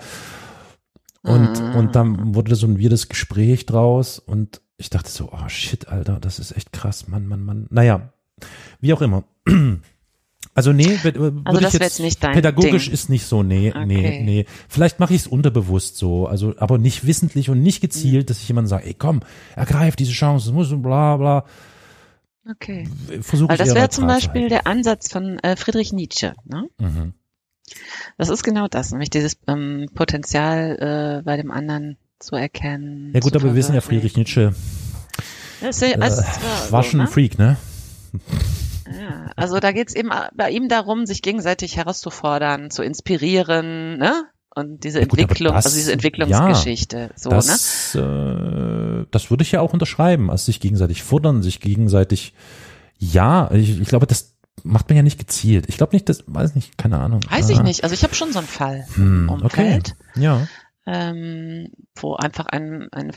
Und, 1.23 1.61
Ah. 1.61 1.79
und 1.79 1.95
dann 1.97 2.35
wurde 2.35 2.55
so 2.55 2.67
ein 2.67 2.81
weirdes 2.81 3.09
Gespräch 3.09 3.67
draus 3.67 4.19
und 4.19 4.63
ich 4.79 4.89
dachte 4.89 5.11
so, 5.11 5.31
oh 5.33 5.49
shit, 5.49 5.89
Alter, 5.89 6.19
das 6.21 6.39
ist 6.39 6.57
echt 6.57 6.73
krass, 6.73 7.07
Mann, 7.09 7.27
Mann, 7.27 7.43
Mann. 7.45 7.67
Naja, 7.71 8.13
wie 8.81 8.93
auch 8.95 9.03
immer. 9.03 9.25
Also 10.55 10.73
nee, 10.73 10.97
würd- 11.03 11.15
würde 11.19 11.41
Also 11.45 11.61
ich 11.61 11.73
jetzt, 11.73 12.01
nicht 12.01 12.23
dein 12.25 12.33
pädagogisch 12.33 12.87
Ding. 12.87 12.95
ist 12.95 13.09
nicht 13.09 13.25
so, 13.25 13.43
nee, 13.43 13.73
nee, 13.87 13.99
Okay. 13.99 14.23
nee. 14.25 14.47
Vielleicht 14.69 14.99
mache 14.99 15.15
ich 15.15 15.21
es 15.23 15.27
unterbewusst 15.29 15.97
so, 15.97 16.27
also 16.27 16.55
aber 16.59 16.77
nicht 16.79 17.07
wissentlich 17.07 17.51
und 17.51 17.63
nicht 17.63 17.81
gezielt, 17.81 18.31
dass 18.31 18.39
ich 18.43 18.49
jemand 18.49 18.69
sage, 18.69 18.87
ey 18.87 18.95
komm, 18.95 19.21
ergreif 19.55 19.95
diese 19.97 20.13
Chance, 20.13 20.53
muss 20.53 20.69
bla 20.83 21.17
bla. 21.17 21.45
Okay. 22.51 22.89
Versuche 23.21 23.51
Weil 23.51 23.59
das 23.59 23.75
wäre 23.75 23.91
zum 23.91 24.05
zu 24.05 24.09
Beispiel 24.09 24.43
halten. 24.43 24.49
der 24.49 24.67
Ansatz 24.67 25.11
von 25.13 25.39
äh, 25.39 25.55
Friedrich 25.57 25.93
Nietzsche. 25.93 26.35
Ne? 26.47 26.69
Mhm. 26.81 27.13
Das 28.19 28.29
ist 28.29 28.43
genau 28.43 28.67
das, 28.67 28.91
nämlich 28.91 29.11
dieses 29.11 29.39
ähm, 29.47 29.87
Potenzial 29.95 31.21
äh, 31.21 31.23
bei 31.23 31.37
dem 31.37 31.53
anderen 31.53 31.97
zu 32.19 32.35
erkennen. 32.35 33.13
Ja 33.15 33.21
gut, 33.21 33.37
aber 33.37 33.45
wir 33.45 33.55
wissen 33.55 33.75
ja. 33.75 33.81
Friedrich 33.81 34.17
Nietzsche 34.17 34.53
Das 35.61 35.81
ist 35.81 35.83
ja, 35.83 36.05
es 36.05 36.19
äh, 36.19 36.23
war 36.23 36.73
war 36.73 36.83
so, 36.83 36.91
schon 36.91 37.01
ein 37.01 37.05
ne? 37.07 37.11
Freak, 37.13 37.39
ne? 37.39 37.57
Ja, 38.91 39.31
also 39.37 39.59
da 39.61 39.73
geht's 39.73 39.95
eben 39.95 40.11
bei 40.35 40.51
ihm 40.51 40.69
darum, 40.69 41.07
sich 41.07 41.23
gegenseitig 41.23 41.77
herauszufordern, 41.77 42.71
zu 42.71 42.83
inspirieren, 42.83 43.99
ne? 43.99 44.25
Und 44.55 44.83
diese 44.83 44.99
Ja 45.01 45.07
gut, 45.07 45.19
Entwicklung, 45.21 45.55
das- 45.55 45.67
also 45.67 45.77
diese 45.79 45.93
Entwicklungsgeschichte, 45.93 47.11
so, 47.15 47.31
ne? 47.31 47.37
Das, 47.37 47.95
äh, 47.95 49.07
das 49.11 49.31
würde 49.31 49.43
ich 49.43 49.53
ja 49.53 49.61
auch 49.61 49.73
unterschreiben, 49.73 50.31
also 50.31 50.47
sich 50.47 50.59
gegenseitig 50.61 51.03
fordern, 51.05 51.43
sich 51.43 51.61
gegenseitig, 51.61 52.35
ja, 52.99 53.51
ich, 53.53 53.81
ich 53.81 53.89
glaube, 53.89 54.07
das 54.07 54.35
macht 54.65 54.89
man 54.89 54.97
ja 54.97 55.03
nicht 55.03 55.19
gezielt. 55.19 55.67
Ich 55.69 55.77
glaube 55.77 55.95
nicht, 55.95 56.09
das, 56.09 56.25
weiß 56.27 56.55
nicht, 56.55 56.77
keine 56.77 56.99
Ahnung. 56.99 57.21
Weiß 57.31 57.49
ich 57.49 57.61
Ah. 57.61 57.63
nicht. 57.63 57.83
Also 57.85 57.95
ich 57.95 58.03
habe 58.03 58.15
schon 58.15 58.33
so 58.33 58.39
einen 58.41 58.49
Fall 58.49 58.85
Hm, 58.95 59.29
im 59.29 59.31
okay. 59.45 59.45
Umfeld. 59.45 59.95
Ja. 60.17 60.47
ähm, 60.87 61.69
wo 61.97 62.15
einfach 62.17 62.47
ein, 62.47 62.89
eine 62.93 63.13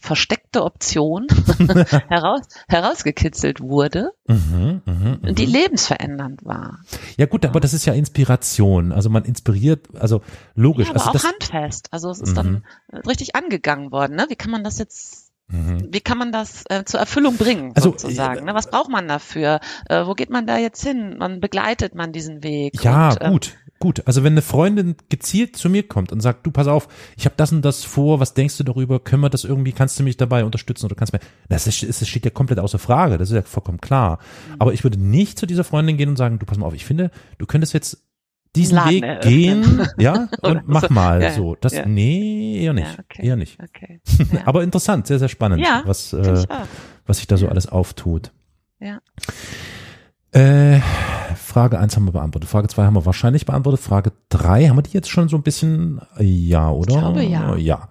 versteckte 0.00 0.64
Option 0.64 1.26
heraus, 2.08 2.40
herausgekitzelt 2.68 3.60
wurde, 3.60 4.10
Mhm, 4.26 4.82
mhm, 4.84 5.18
mhm. 5.22 5.34
die 5.34 5.46
lebensverändernd 5.46 6.44
war. 6.44 6.80
Ja 7.16 7.26
gut, 7.26 7.44
aber 7.44 7.60
das 7.60 7.72
ist 7.74 7.84
ja 7.86 7.92
Inspiration. 7.94 8.92
Also 8.92 9.10
man 9.10 9.24
inspiriert, 9.24 9.86
also 9.98 10.22
logisch. 10.54 10.86
Ja, 10.88 10.94
aber 10.94 11.00
also 11.00 11.08
auch 11.10 11.12
das, 11.12 11.24
handfest. 11.24 11.88
Also 11.92 12.10
es 12.10 12.20
ist 12.20 12.36
dann 12.36 12.64
äh, 12.92 12.98
richtig 12.98 13.34
angegangen 13.36 13.90
worden. 13.92 14.16
Ne? 14.16 14.26
Wie 14.28 14.36
kann 14.36 14.50
man 14.50 14.64
das 14.64 14.78
jetzt, 14.78 15.26
Mhm. 15.50 15.88
wie 15.92 16.00
kann 16.00 16.18
man 16.18 16.30
das 16.30 16.64
äh, 16.68 16.84
zur 16.84 17.00
Erfüllung 17.00 17.38
bringen, 17.38 17.72
Also, 17.74 17.90
sozusagen? 17.92 18.40
äh, 18.40 18.44
Ne? 18.44 18.54
Was 18.54 18.68
braucht 18.68 18.90
man 18.90 19.08
dafür? 19.08 19.60
Äh, 19.88 20.04
wo 20.04 20.12
geht 20.12 20.28
man 20.28 20.46
da 20.46 20.58
jetzt 20.58 20.82
hin? 20.84 21.16
Man 21.18 21.40
begleitet 21.40 21.94
man 21.94 22.12
diesen 22.12 22.42
Weg. 22.42 22.84
Ja, 22.84 23.08
und, 23.12 23.18
ähm, 23.22 23.32
gut, 23.32 23.54
gut. 23.78 24.02
Also 24.06 24.24
wenn 24.24 24.32
eine 24.34 24.42
Freundin 24.42 24.96
gezielt 25.08 25.56
zu 25.56 25.68
mir 25.70 25.86
kommt 25.86 26.12
und 26.12 26.20
sagt, 26.20 26.46
du 26.46 26.50
pass 26.50 26.66
auf, 26.66 26.88
ich 27.16 27.24
habe 27.24 27.34
das 27.36 27.52
und 27.52 27.62
das 27.62 27.84
vor, 27.84 28.20
was 28.20 28.34
denkst 28.34 28.56
du 28.58 28.64
darüber? 28.64 29.00
Können 29.00 29.22
wir 29.22 29.30
das 29.30 29.44
irgendwie, 29.44 29.72
kannst 29.72 29.98
du 29.98 30.02
mich 30.02 30.16
dabei 30.16 30.44
unterstützen 30.44 30.86
oder 30.86 30.94
kannst 30.94 31.12
mir, 31.12 31.20
das, 31.48 31.66
ist, 31.66 31.82
das 31.82 32.08
steht 32.08 32.24
ja 32.24 32.30
komplett 32.30 32.58
außer 32.58 32.78
Frage, 32.78 33.18
das 33.18 33.30
ist 33.30 33.36
ja 33.36 33.42
vollkommen 33.42 33.80
klar. 33.80 34.18
Mhm. 34.48 34.56
Aber 34.58 34.72
ich 34.72 34.84
würde 34.84 34.98
nicht 34.98 35.38
zu 35.38 35.46
dieser 35.46 35.64
Freundin 35.64 35.96
gehen 35.96 36.08
und 36.08 36.16
sagen, 36.16 36.38
du 36.38 36.46
pass 36.46 36.58
mal 36.58 36.66
auf, 36.66 36.74
ich 36.74 36.84
finde, 36.84 37.10
du 37.38 37.46
könntest 37.46 37.72
jetzt 37.74 38.04
diesen 38.56 38.76
Laden 38.76 38.90
Weg 38.94 39.02
eröffnen. 39.04 39.30
gehen, 39.30 39.86
ja, 39.98 40.28
und 40.40 40.62
mach 40.66 40.88
so. 40.88 40.94
mal 40.94 41.22
Ja, 41.22 41.32
so. 41.32 41.54
Das, 41.60 41.74
ja. 41.74 41.86
nee, 41.86 42.60
eher 42.62 42.72
nicht, 42.72 42.86
Ja, 42.96 43.04
okay. 43.04 43.26
eher 43.26 43.36
nicht. 43.36 43.58
Okay. 43.62 44.00
Aber 44.46 44.62
interessant, 44.62 45.06
sehr, 45.06 45.18
sehr 45.18 45.28
spannend, 45.28 45.64
was, 45.84 46.12
äh, 46.12 46.44
was 47.06 47.18
sich 47.18 47.26
da 47.26 47.36
so 47.36 47.48
alles 47.48 47.66
auftut. 47.66 48.32
Ja. 48.80 49.00
Äh, 50.32 50.80
Frage 51.48 51.78
eins 51.78 51.96
haben 51.96 52.04
wir 52.04 52.12
beantwortet. 52.12 52.48
Frage 52.48 52.68
zwei 52.68 52.84
haben 52.84 52.94
wir 52.94 53.06
wahrscheinlich 53.06 53.46
beantwortet. 53.46 53.80
Frage 53.80 54.12
drei 54.28 54.68
haben 54.68 54.76
wir 54.76 54.82
die 54.82 54.92
jetzt 54.92 55.08
schon 55.08 55.28
so 55.28 55.36
ein 55.36 55.42
bisschen? 55.42 56.00
Ja, 56.18 56.70
oder? 56.70 56.94
Ich 56.94 56.98
glaube, 57.00 57.22
ja. 57.24 57.56
Ja. 57.56 57.88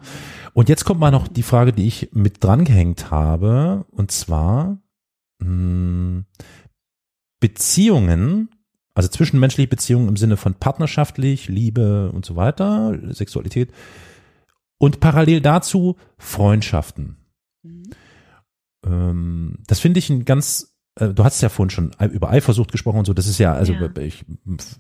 Und 0.54 0.70
jetzt 0.70 0.86
kommt 0.86 1.00
mal 1.00 1.12
noch 1.12 1.28
die 1.28 1.44
Frage, 1.44 1.74
die 1.74 1.88
ich 1.88 2.10
mit 2.14 2.44
drangehängt 2.44 3.12
habe. 3.12 3.86
Und 3.92 4.12
zwar 4.12 4.78
mh, 5.40 6.24
Beziehungen, 7.40 8.50
also 8.94 9.10
zwischenmenschliche 9.10 9.68
Beziehungen 9.68 10.08
im 10.08 10.18
Sinne 10.18 10.38
von 10.38 10.56
partnerschaftlich, 10.56 11.48
Liebe 11.50 12.12
und 12.12 12.26
so 12.26 12.36
weiter, 12.36 12.98
Sexualität. 13.14 13.72
Und 14.78 15.00
parallel 15.00 15.42
dazu 15.42 15.98
Freundschaften. 16.18 17.18
Mhm. 17.64 17.84
Ähm, 18.86 19.60
das 19.68 19.80
finde 19.80 20.00
ich 20.00 20.10
ein 20.10 20.26
ganz, 20.26 20.77
du 21.00 21.24
hast 21.24 21.42
ja 21.42 21.50
vorhin 21.50 21.70
schon 21.70 21.92
über 22.12 22.30
Eifersucht 22.30 22.72
gesprochen 22.72 23.00
und 23.00 23.06
so, 23.06 23.14
das 23.14 23.28
ist 23.28 23.38
ja, 23.38 23.54
also 23.54 23.74
Ja. 23.74 23.90
Ich, 23.98 24.26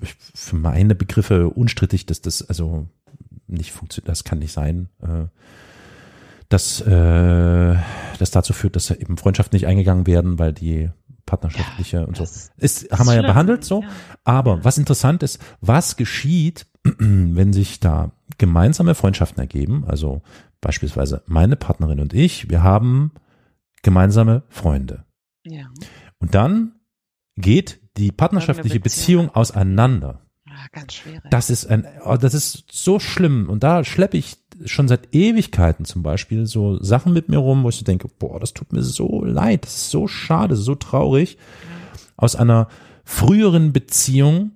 ich, 0.01 0.15
für 0.35 0.55
meine 0.55 0.95
Begriffe 0.95 1.49
unstrittig, 1.49 2.05
dass 2.05 2.21
das 2.21 2.47
also 2.47 2.87
nicht 3.47 3.71
funktioniert, 3.71 4.09
das 4.09 4.23
kann 4.23 4.39
nicht 4.39 4.51
sein. 4.51 4.89
Äh, 5.01 5.27
dass 6.49 6.79
äh, 6.81 7.75
das 8.19 8.31
dazu 8.31 8.53
führt, 8.53 8.75
dass 8.75 8.89
eben 8.91 9.17
Freundschaften 9.17 9.55
nicht 9.55 9.67
eingegangen 9.67 10.07
werden, 10.07 10.39
weil 10.39 10.53
die 10.53 10.89
partnerschaftliche 11.25 12.07
und 12.07 12.17
so. 12.17 12.23
Ist, 12.57 12.89
haben 12.91 13.05
wir 13.05 13.15
ja 13.15 13.21
behandelt 13.21 13.63
so. 13.63 13.81
ja. 13.81 13.89
Aber 14.23 14.63
was 14.63 14.77
interessant 14.77 15.23
ist, 15.23 15.39
was 15.61 15.97
geschieht, 15.97 16.65
wenn 16.83 17.53
sich 17.53 17.79
da 17.79 18.11
gemeinsame 18.37 18.95
Freundschaften 18.95 19.39
ergeben? 19.39 19.83
Also 19.85 20.21
beispielsweise 20.61 21.21
meine 21.27 21.57
Partnerin 21.57 21.99
und 21.99 22.13
ich, 22.13 22.49
wir 22.49 22.63
haben 22.63 23.11
gemeinsame 23.83 24.43
Freunde. 24.49 25.03
Ja. 25.43 25.65
Und 26.19 26.35
dann 26.35 26.73
geht 27.35 27.79
die 27.97 28.11
partnerschaftliche 28.11 28.79
Beziehung. 28.79 29.27
Beziehung 29.27 29.35
auseinander. 29.35 30.21
Ah, 30.49 30.67
ganz 30.71 30.93
schwierig. 30.93 31.21
Das 31.29 31.49
ist 31.49 31.67
ein, 31.67 31.85
oh, 32.03 32.17
das 32.17 32.33
ist 32.33 32.65
so 32.71 32.99
schlimm. 32.99 33.49
Und 33.49 33.63
da 33.63 33.83
schleppe 33.83 34.17
ich 34.17 34.37
schon 34.65 34.87
seit 34.87 35.13
Ewigkeiten 35.13 35.85
zum 35.85 36.03
Beispiel 36.03 36.45
so 36.45 36.81
Sachen 36.81 37.13
mit 37.13 37.29
mir 37.29 37.37
rum, 37.37 37.63
wo 37.63 37.69
ich 37.69 37.75
so 37.75 37.85
denke, 37.85 38.07
boah, 38.07 38.39
das 38.39 38.53
tut 38.53 38.73
mir 38.73 38.81
so 38.81 39.23
leid, 39.23 39.65
das 39.65 39.75
ist 39.75 39.91
so 39.91 40.07
schade, 40.07 40.55
so 40.55 40.75
traurig. 40.75 41.37
Aus 42.15 42.35
einer 42.35 42.67
früheren 43.03 43.71
Beziehung, 43.71 44.51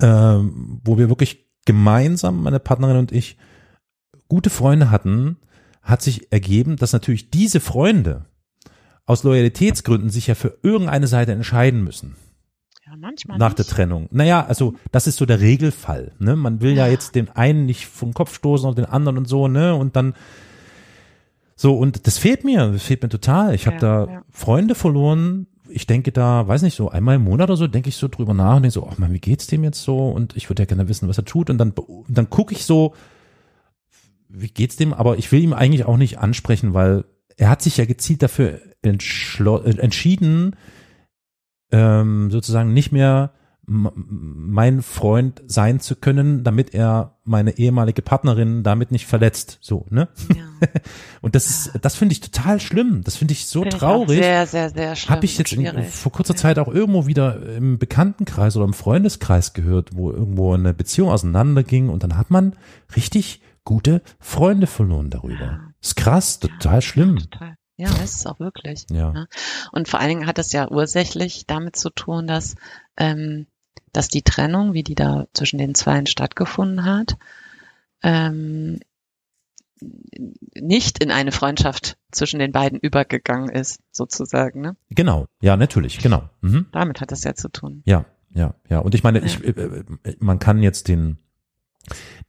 ähm, 0.00 0.80
wo 0.84 0.98
wir 0.98 1.08
wirklich 1.08 1.46
gemeinsam, 1.66 2.42
meine 2.42 2.58
Partnerin 2.58 2.96
und 2.96 3.12
ich, 3.12 3.36
gute 4.28 4.50
Freunde 4.50 4.90
hatten, 4.90 5.36
hat 5.82 6.02
sich 6.02 6.32
ergeben, 6.32 6.76
dass 6.76 6.92
natürlich 6.92 7.30
diese 7.30 7.60
Freunde 7.60 8.26
aus 9.10 9.24
Loyalitätsgründen 9.24 10.08
sich 10.08 10.28
ja 10.28 10.36
für 10.36 10.56
irgendeine 10.62 11.08
Seite 11.08 11.32
entscheiden 11.32 11.82
müssen 11.82 12.14
ja, 12.86 12.96
manchmal 12.96 13.38
nach 13.38 13.48
nicht. 13.48 13.58
der 13.58 13.66
Trennung. 13.66 14.08
Naja, 14.12 14.46
also 14.46 14.74
das 14.92 15.08
ist 15.08 15.16
so 15.16 15.26
der 15.26 15.40
Regelfall. 15.40 16.12
Ne? 16.20 16.36
Man 16.36 16.60
will 16.60 16.76
ja 16.76 16.86
jetzt 16.86 17.16
den 17.16 17.28
einen 17.28 17.66
nicht 17.66 17.86
vom 17.86 18.14
Kopf 18.14 18.32
stoßen 18.34 18.68
und 18.68 18.78
den 18.78 18.84
anderen 18.84 19.18
und 19.18 19.26
so, 19.26 19.48
ne? 19.48 19.74
Und 19.74 19.96
dann 19.96 20.14
so, 21.56 21.76
und 21.76 22.06
das 22.06 22.18
fehlt 22.18 22.44
mir, 22.44 22.70
das 22.70 22.84
fehlt 22.84 23.02
mir 23.02 23.08
total. 23.08 23.52
Ich 23.54 23.66
habe 23.66 23.76
Ja, 23.76 23.80
da 24.06 24.12
ja. 24.12 24.22
Freunde 24.30 24.76
verloren. 24.76 25.48
Ich 25.68 25.88
denke 25.88 26.12
da, 26.12 26.46
weiß 26.46 26.62
nicht, 26.62 26.76
so 26.76 26.88
einmal 26.88 27.16
im 27.16 27.24
Monat 27.24 27.50
oder 27.50 27.56
so, 27.56 27.66
denke 27.66 27.88
ich 27.88 27.96
so 27.96 28.06
drüber 28.06 28.32
nach 28.32 28.56
und 28.56 28.62
denke 28.62 28.74
so, 28.74 28.88
ach 28.88 28.96
man, 28.98 29.12
wie 29.12 29.18
geht's 29.20 29.48
dem 29.48 29.64
jetzt 29.64 29.82
so? 29.82 30.08
Und 30.08 30.36
ich 30.36 30.48
würde 30.48 30.62
ja 30.62 30.66
gerne 30.66 30.88
wissen, 30.88 31.08
was 31.08 31.18
er 31.18 31.24
tut. 31.24 31.50
Und 31.50 31.58
dann, 31.58 31.72
und 31.72 32.16
dann 32.16 32.30
gucke 32.30 32.54
ich 32.54 32.64
so, 32.64 32.94
wie 34.28 34.48
geht's 34.48 34.76
dem? 34.76 34.94
Aber 34.94 35.18
ich 35.18 35.30
will 35.32 35.42
ihm 35.42 35.52
eigentlich 35.52 35.84
auch 35.84 35.96
nicht 35.96 36.18
ansprechen, 36.18 36.74
weil 36.74 37.04
er 37.36 37.50
hat 37.50 37.60
sich 37.60 37.76
ja 37.76 37.84
gezielt 37.84 38.22
dafür 38.22 38.60
entschieden, 38.82 40.56
ähm, 41.72 42.30
sozusagen 42.30 42.72
nicht 42.72 42.92
mehr 42.92 43.32
mein 43.72 44.82
Freund 44.82 45.42
sein 45.46 45.78
zu 45.78 45.94
können, 45.94 46.42
damit 46.42 46.74
er 46.74 47.18
meine 47.22 47.56
ehemalige 47.56 48.02
Partnerin 48.02 48.64
damit 48.64 48.90
nicht 48.90 49.06
verletzt. 49.06 49.58
So, 49.60 49.86
ne? 49.90 50.08
Ja. 50.34 50.68
Und 51.20 51.36
das 51.36 51.46
ist, 51.46 51.72
das 51.80 51.94
finde 51.94 52.14
ich 52.14 52.20
total 52.20 52.58
schlimm. 52.58 53.02
Das 53.04 53.16
finde 53.16 53.32
ich 53.32 53.46
so 53.46 53.64
ich 53.64 53.72
auch 53.72 53.78
traurig. 53.78 54.18
Sehr, 54.18 54.46
sehr, 54.48 54.70
sehr 54.70 54.96
schlimm. 54.96 55.14
Habe 55.14 55.24
ich 55.24 55.38
jetzt 55.38 55.52
in, 55.52 55.84
vor 55.84 56.10
kurzer 56.10 56.34
Zeit 56.34 56.58
auch 56.58 56.66
irgendwo 56.66 57.06
wieder 57.06 57.54
im 57.54 57.78
Bekanntenkreis 57.78 58.56
oder 58.56 58.64
im 58.64 58.74
Freundeskreis 58.74 59.52
gehört, 59.52 59.90
wo 59.94 60.10
irgendwo 60.10 60.52
eine 60.52 60.74
Beziehung 60.74 61.08
auseinanderging 61.08 61.90
und 61.90 62.02
dann 62.02 62.16
hat 62.16 62.30
man 62.30 62.56
richtig 62.96 63.40
gute 63.62 64.02
Freunde 64.18 64.66
verloren 64.66 65.10
darüber. 65.10 65.44
Ja. 65.44 65.60
Ist 65.80 65.94
krass, 65.94 66.40
total 66.40 66.82
schlimm. 66.82 67.18
Total. 67.18 67.54
Ja, 67.80 67.88
ist 68.04 68.16
es 68.16 68.26
auch 68.26 68.40
wirklich. 68.40 68.84
Ja. 68.90 69.10
Ne? 69.10 69.28
Und 69.72 69.88
vor 69.88 70.00
allen 70.00 70.10
Dingen 70.10 70.26
hat 70.26 70.38
es 70.38 70.52
ja 70.52 70.70
ursächlich 70.70 71.46
damit 71.46 71.76
zu 71.76 71.88
tun, 71.88 72.26
dass, 72.26 72.54
ähm, 72.98 73.46
dass 73.94 74.08
die 74.08 74.20
Trennung, 74.20 74.74
wie 74.74 74.82
die 74.82 74.94
da 74.94 75.28
zwischen 75.32 75.56
den 75.56 75.74
Zweien 75.74 76.04
stattgefunden 76.04 76.84
hat, 76.84 77.16
ähm, 78.02 78.80
nicht 80.54 81.02
in 81.02 81.10
eine 81.10 81.32
Freundschaft 81.32 81.96
zwischen 82.10 82.38
den 82.38 82.52
beiden 82.52 82.78
übergegangen 82.78 83.48
ist, 83.48 83.80
sozusagen. 83.92 84.60
Ne? 84.60 84.76
Genau, 84.90 85.24
ja, 85.40 85.56
natürlich, 85.56 86.00
genau. 86.00 86.28
Mhm. 86.42 86.66
Damit 86.72 87.00
hat 87.00 87.12
es 87.12 87.24
ja 87.24 87.34
zu 87.34 87.48
tun. 87.48 87.80
Ja, 87.86 88.04
ja, 88.34 88.54
ja. 88.68 88.80
Und 88.80 88.94
ich 88.94 89.02
meine, 89.02 89.20
ich, 89.20 89.42
äh, 89.42 89.52
äh, 89.52 89.84
man 90.18 90.38
kann 90.38 90.62
jetzt 90.62 90.88
den 90.88 91.16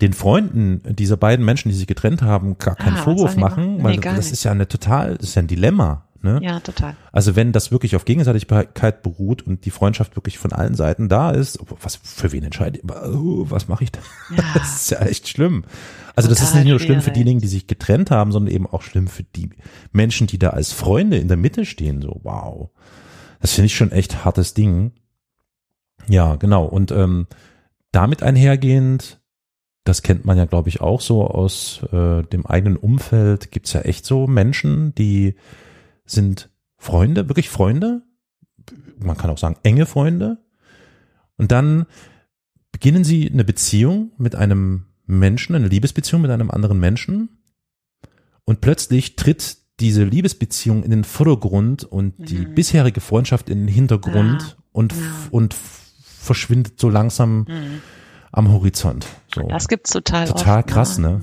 den 0.01 0.13
Freunden 0.13 0.81
dieser 0.95 1.17
beiden 1.17 1.45
Menschen, 1.45 1.69
die 1.69 1.75
sich 1.75 1.87
getrennt 1.87 2.21
haben, 2.21 2.57
gar 2.57 2.75
keinen 2.75 2.95
Ah, 2.97 3.03
Vorwurf 3.03 3.35
machen, 3.35 3.83
weil 3.83 3.95
Nee, 3.95 4.01
gar 4.01 4.15
das 4.15 4.25
nicht. 4.25 4.33
ist 4.33 4.43
ja 4.43 4.51
eine 4.51 4.67
total, 4.67 5.17
das 5.17 5.29
ist 5.29 5.35
ja 5.35 5.41
ein 5.43 5.47
Dilemma. 5.47 6.05
Ne? 6.23 6.39
Ja, 6.43 6.59
total. 6.59 6.95
Also 7.11 7.35
wenn 7.35 7.51
das 7.51 7.71
wirklich 7.71 7.95
auf 7.95 8.05
Gegenseitigkeit 8.05 9.01
beruht 9.01 9.41
und 9.41 9.65
die 9.65 9.71
Freundschaft 9.71 10.15
wirklich 10.15 10.37
von 10.37 10.53
allen 10.53 10.75
Seiten 10.75 11.09
da 11.09 11.31
ist, 11.31 11.57
was 11.81 11.95
für 11.95 12.31
wen 12.31 12.43
entscheide 12.43 12.77
ich? 12.77 12.83
Oh, 12.91 13.47
Was 13.49 13.67
mache 13.67 13.83
ich 13.85 13.91
da? 13.91 14.01
Ja. 14.35 14.43
Das 14.53 14.75
ist 14.83 14.91
ja 14.91 14.99
echt 14.99 15.27
schlimm. 15.27 15.63
Also 16.15 16.29
das 16.29 16.39
ist 16.41 16.49
Total 16.49 16.63
nicht 16.63 16.69
nur 16.69 16.79
schlimm 16.79 17.01
für 17.01 17.09
diejenigen, 17.11 17.39
die 17.39 17.47
sich 17.47 17.65
getrennt 17.65 18.11
haben, 18.11 18.31
sondern 18.31 18.53
eben 18.53 18.67
auch 18.67 18.83
schlimm 18.83 19.07
für 19.07 19.23
die 19.23 19.49
Menschen, 19.93 20.27
die 20.27 20.37
da 20.37 20.51
als 20.51 20.71
Freunde 20.71 21.17
in 21.17 21.27
der 21.27 21.37
Mitte 21.37 21.65
stehen. 21.65 22.01
So, 22.03 22.19
wow. 22.23 22.69
Das 23.39 23.53
finde 23.53 23.65
ich 23.67 23.75
schon 23.75 23.91
echt 23.91 24.23
hartes 24.23 24.53
Ding. 24.53 24.91
Ja, 26.07 26.35
genau. 26.35 26.65
Und 26.65 26.91
ähm, 26.91 27.25
damit 27.91 28.21
einhergehend, 28.21 29.20
das 29.83 30.01
kennt 30.03 30.25
man 30.25 30.37
ja, 30.37 30.45
glaube 30.45 30.69
ich, 30.69 30.81
auch 30.81 31.01
so 31.01 31.25
aus 31.25 31.81
äh, 31.91 32.23
dem 32.23 32.45
eigenen 32.45 32.77
Umfeld, 32.77 33.51
gibt's 33.51 33.73
ja 33.73 33.81
echt 33.81 34.05
so 34.05 34.27
Menschen, 34.27 34.93
die 34.95 35.35
sind 36.05 36.49
Freunde, 36.77 37.27
wirklich 37.29 37.49
Freunde. 37.49 38.03
Man 38.99 39.17
kann 39.17 39.29
auch 39.31 39.37
sagen, 39.37 39.55
enge 39.63 39.85
Freunde. 39.85 40.37
Und 41.37 41.51
dann 41.51 41.85
beginnen 42.71 43.03
sie 43.03 43.29
eine 43.31 43.43
Beziehung 43.43 44.11
mit 44.17 44.35
einem 44.35 44.85
Menschen, 45.07 45.55
eine 45.55 45.67
Liebesbeziehung 45.67 46.21
mit 46.21 46.31
einem 46.31 46.51
anderen 46.51 46.79
Menschen. 46.79 47.29
Und 48.45 48.61
plötzlich 48.61 49.15
tritt 49.15 49.57
diese 49.79 50.03
Liebesbeziehung 50.03 50.83
in 50.83 50.91
den 50.91 51.03
Vordergrund 51.03 51.83
und 51.83 52.13
die 52.29 52.45
Mhm. 52.45 52.53
bisherige 52.55 53.01
Freundschaft 53.01 53.49
in 53.49 53.59
den 53.59 53.67
Hintergrund 53.67 54.41
Ja. 54.41 54.55
und, 54.71 54.93
Ja. 54.93 54.97
und 55.31 55.55
verschwindet 55.55 56.79
so 56.79 56.89
langsam 56.89 57.39
Mhm. 57.47 57.81
Am 58.31 58.51
Horizont. 58.51 59.05
So. 59.33 59.47
Das 59.47 59.67
gibt's 59.67 59.91
total 59.91 60.27
Total 60.27 60.59
oft, 60.59 60.67
krass, 60.67 60.97
ne? 60.97 61.21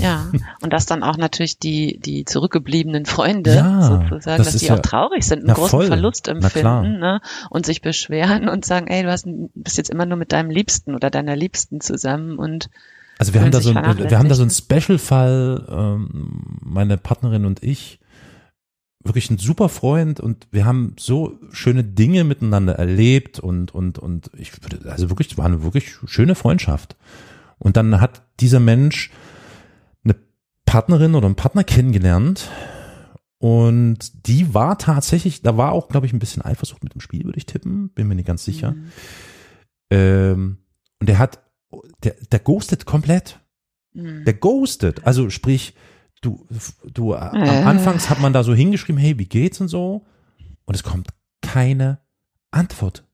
Ja, 0.00 0.32
und 0.62 0.72
dass 0.72 0.86
dann 0.86 1.02
auch 1.02 1.18
natürlich 1.18 1.58
die, 1.58 2.00
die 2.00 2.24
zurückgebliebenen 2.24 3.04
Freunde 3.04 3.54
Ja, 3.54 3.82
sozusagen, 3.82 4.38
das 4.38 4.52
dass 4.52 4.56
die 4.56 4.66
ja- 4.66 4.74
auch 4.74 4.80
traurig 4.80 5.22
sind, 5.24 5.40
einen 5.40 5.48
na 5.48 5.52
großen 5.52 5.68
voll, 5.68 5.86
Verlust 5.88 6.28
empfinden 6.28 6.98
ne, 6.98 7.20
und 7.50 7.66
sich 7.66 7.82
beschweren 7.82 8.48
und 8.48 8.64
sagen, 8.64 8.86
ey, 8.86 9.02
du 9.02 9.10
hast, 9.10 9.26
bist 9.54 9.76
jetzt 9.76 9.90
immer 9.90 10.06
nur 10.06 10.16
mit 10.16 10.32
deinem 10.32 10.48
Liebsten 10.48 10.94
oder 10.94 11.10
deiner 11.10 11.36
Liebsten 11.36 11.82
zusammen 11.82 12.38
und 12.38 12.70
Also 13.18 13.34
wir 13.34 13.42
haben 13.42 13.50
da 13.50 13.60
so 13.60 13.68
ein, 13.68 13.98
wir 13.98 14.18
haben 14.18 14.30
da 14.30 14.34
so 14.34 14.42
einen 14.42 14.50
Special-Fall, 14.50 15.66
ähm, 15.68 16.58
meine 16.62 16.96
Partnerin 16.96 17.44
und 17.44 17.62
ich, 17.62 17.98
wirklich 19.06 19.30
ein 19.30 19.38
super 19.38 19.68
Freund 19.68 20.20
und 20.20 20.46
wir 20.50 20.64
haben 20.64 20.94
so 20.98 21.38
schöne 21.52 21.84
Dinge 21.84 22.24
miteinander 22.24 22.74
erlebt 22.74 23.38
und 23.38 23.74
und 23.74 23.98
und 23.98 24.30
ich 24.36 24.52
würde 24.62 24.90
also 24.90 25.10
wirklich 25.10 25.30
es 25.30 25.38
war 25.38 25.46
eine 25.46 25.62
wirklich 25.62 25.94
schöne 26.06 26.34
Freundschaft. 26.34 26.96
Und 27.58 27.76
dann 27.76 28.00
hat 28.00 28.22
dieser 28.40 28.60
Mensch 28.60 29.10
eine 30.04 30.16
Partnerin 30.66 31.14
oder 31.14 31.26
einen 31.26 31.36
Partner 31.36 31.64
kennengelernt 31.64 32.50
und 33.38 34.26
die 34.26 34.54
war 34.54 34.78
tatsächlich, 34.78 35.42
da 35.42 35.56
war 35.56 35.72
auch 35.72 35.88
glaube 35.88 36.06
ich 36.06 36.12
ein 36.12 36.18
bisschen 36.18 36.42
Eifersucht 36.42 36.84
mit 36.84 36.94
dem 36.94 37.00
Spiel, 37.00 37.24
würde 37.24 37.38
ich 37.38 37.46
tippen, 37.46 37.90
bin 37.90 38.08
mir 38.08 38.14
nicht 38.14 38.26
ganz 38.26 38.44
sicher. 38.44 38.72
Mhm. 38.72 38.90
Ähm, 39.90 40.58
und 41.00 41.08
der 41.08 41.18
hat 41.18 41.42
der 42.02 42.14
der 42.30 42.40
ghostet 42.40 42.86
komplett. 42.86 43.40
Mhm. 43.92 44.24
Der 44.24 44.34
ghostet. 44.34 45.06
Also 45.06 45.30
sprich, 45.30 45.74
du, 46.20 46.46
du, 46.84 47.12
äh. 47.12 47.16
Äh. 47.16 47.20
am 47.60 47.66
Anfangs 47.66 48.10
hat 48.10 48.20
man 48.20 48.32
da 48.32 48.42
so 48.42 48.54
hingeschrieben, 48.54 49.00
hey, 49.00 49.18
wie 49.18 49.26
geht's 49.26 49.60
und 49.60 49.68
so. 49.68 50.04
Und 50.64 50.74
es 50.74 50.82
kommt 50.82 51.08
keine 51.42 52.00
Antwort. 52.50 53.04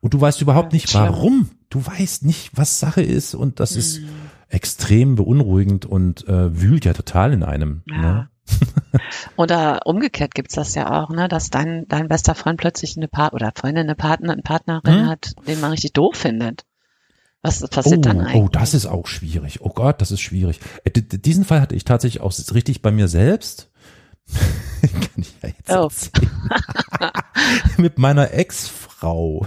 Und 0.00 0.12
du 0.14 0.20
weißt 0.20 0.40
überhaupt 0.42 0.72
nicht, 0.72 0.92
warum. 0.94 1.50
Du 1.70 1.84
weißt 1.86 2.24
nicht, 2.24 2.50
was 2.54 2.80
Sache 2.80 3.02
ist. 3.02 3.34
Und 3.34 3.60
das 3.60 3.76
ist 3.76 4.00
Mhm. 4.00 4.08
extrem 4.48 5.14
beunruhigend 5.14 5.86
und 5.86 6.26
äh, 6.28 6.60
wühlt 6.60 6.84
ja 6.84 6.92
total 6.92 7.32
in 7.32 7.42
einem. 7.42 7.82
Ja. 7.86 7.96
Ne? 7.96 8.28
Oder 9.36 9.86
umgekehrt 9.86 10.34
gibt's 10.34 10.54
das 10.56 10.74
ja 10.74 10.90
auch, 11.02 11.10
ne, 11.10 11.28
dass 11.28 11.50
dein, 11.50 11.86
dein 11.88 12.08
bester 12.08 12.34
Freund 12.34 12.58
plötzlich 12.60 12.96
eine 12.96 13.06
Part 13.08 13.32
oder 13.32 13.52
Freundin, 13.54 13.84
eine 13.84 13.94
Partner, 13.94 14.32
eine 14.32 14.42
Partnerin 14.42 15.02
Hm? 15.02 15.06
hat, 15.06 15.34
den 15.46 15.60
man 15.60 15.70
richtig 15.70 15.92
doof 15.92 16.16
findet. 16.16 16.64
Was 17.42 17.60
passiert 17.68 17.98
Oh, 17.98 18.02
dann 18.02 18.20
eigentlich? 18.20 18.42
oh, 18.42 18.48
das 18.48 18.74
ist 18.74 18.86
auch 18.86 19.06
schwierig. 19.06 19.60
Oh 19.62 19.70
Gott, 19.70 20.00
das 20.00 20.10
ist 20.10 20.20
schwierig. 20.20 20.60
Äh, 20.84 20.90
d- 20.90 21.18
Diesen 21.18 21.44
Fall 21.44 21.60
hatte 21.60 21.74
ich 21.74 21.84
tatsächlich 21.84 22.20
auch 22.22 22.32
richtig 22.54 22.82
bei 22.82 22.90
mir 22.90 23.08
selbst. 23.08 23.70
Kann 24.82 25.08
ich 25.16 25.34
ja 25.42 25.48
jetzt 25.48 25.70
Oh. 25.70 25.84
erzählen. 25.84 26.30
Mit 27.78 27.98
meiner 27.98 28.32
Ex-Frau. 28.32 29.46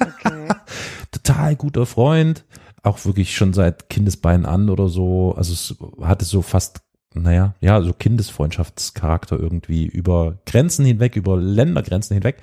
Okay. 0.00 0.48
total 1.12 1.54
guter 1.56 1.86
Freund, 1.86 2.44
auch 2.82 3.04
wirklich 3.04 3.36
schon 3.36 3.52
seit 3.52 3.88
Kindesbeinen 3.88 4.44
an 4.44 4.68
oder 4.68 4.88
so. 4.88 5.34
Also 5.36 5.52
es 5.52 5.76
hatte 6.04 6.24
so 6.24 6.42
fast, 6.42 6.80
naja, 7.14 7.54
ja, 7.60 7.80
so 7.82 7.92
Kindesfreundschaftscharakter 7.92 9.38
irgendwie 9.38 9.86
über 9.86 10.38
Grenzen 10.46 10.84
hinweg, 10.84 11.14
über 11.16 11.36
Ländergrenzen 11.36 12.14
hinweg. 12.14 12.38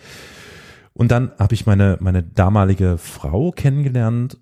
Und 0.94 1.12
dann 1.12 1.34
habe 1.38 1.54
ich 1.54 1.66
meine, 1.66 1.98
meine 2.00 2.24
damalige 2.24 2.98
Frau 2.98 3.52
kennengelernt 3.52 4.38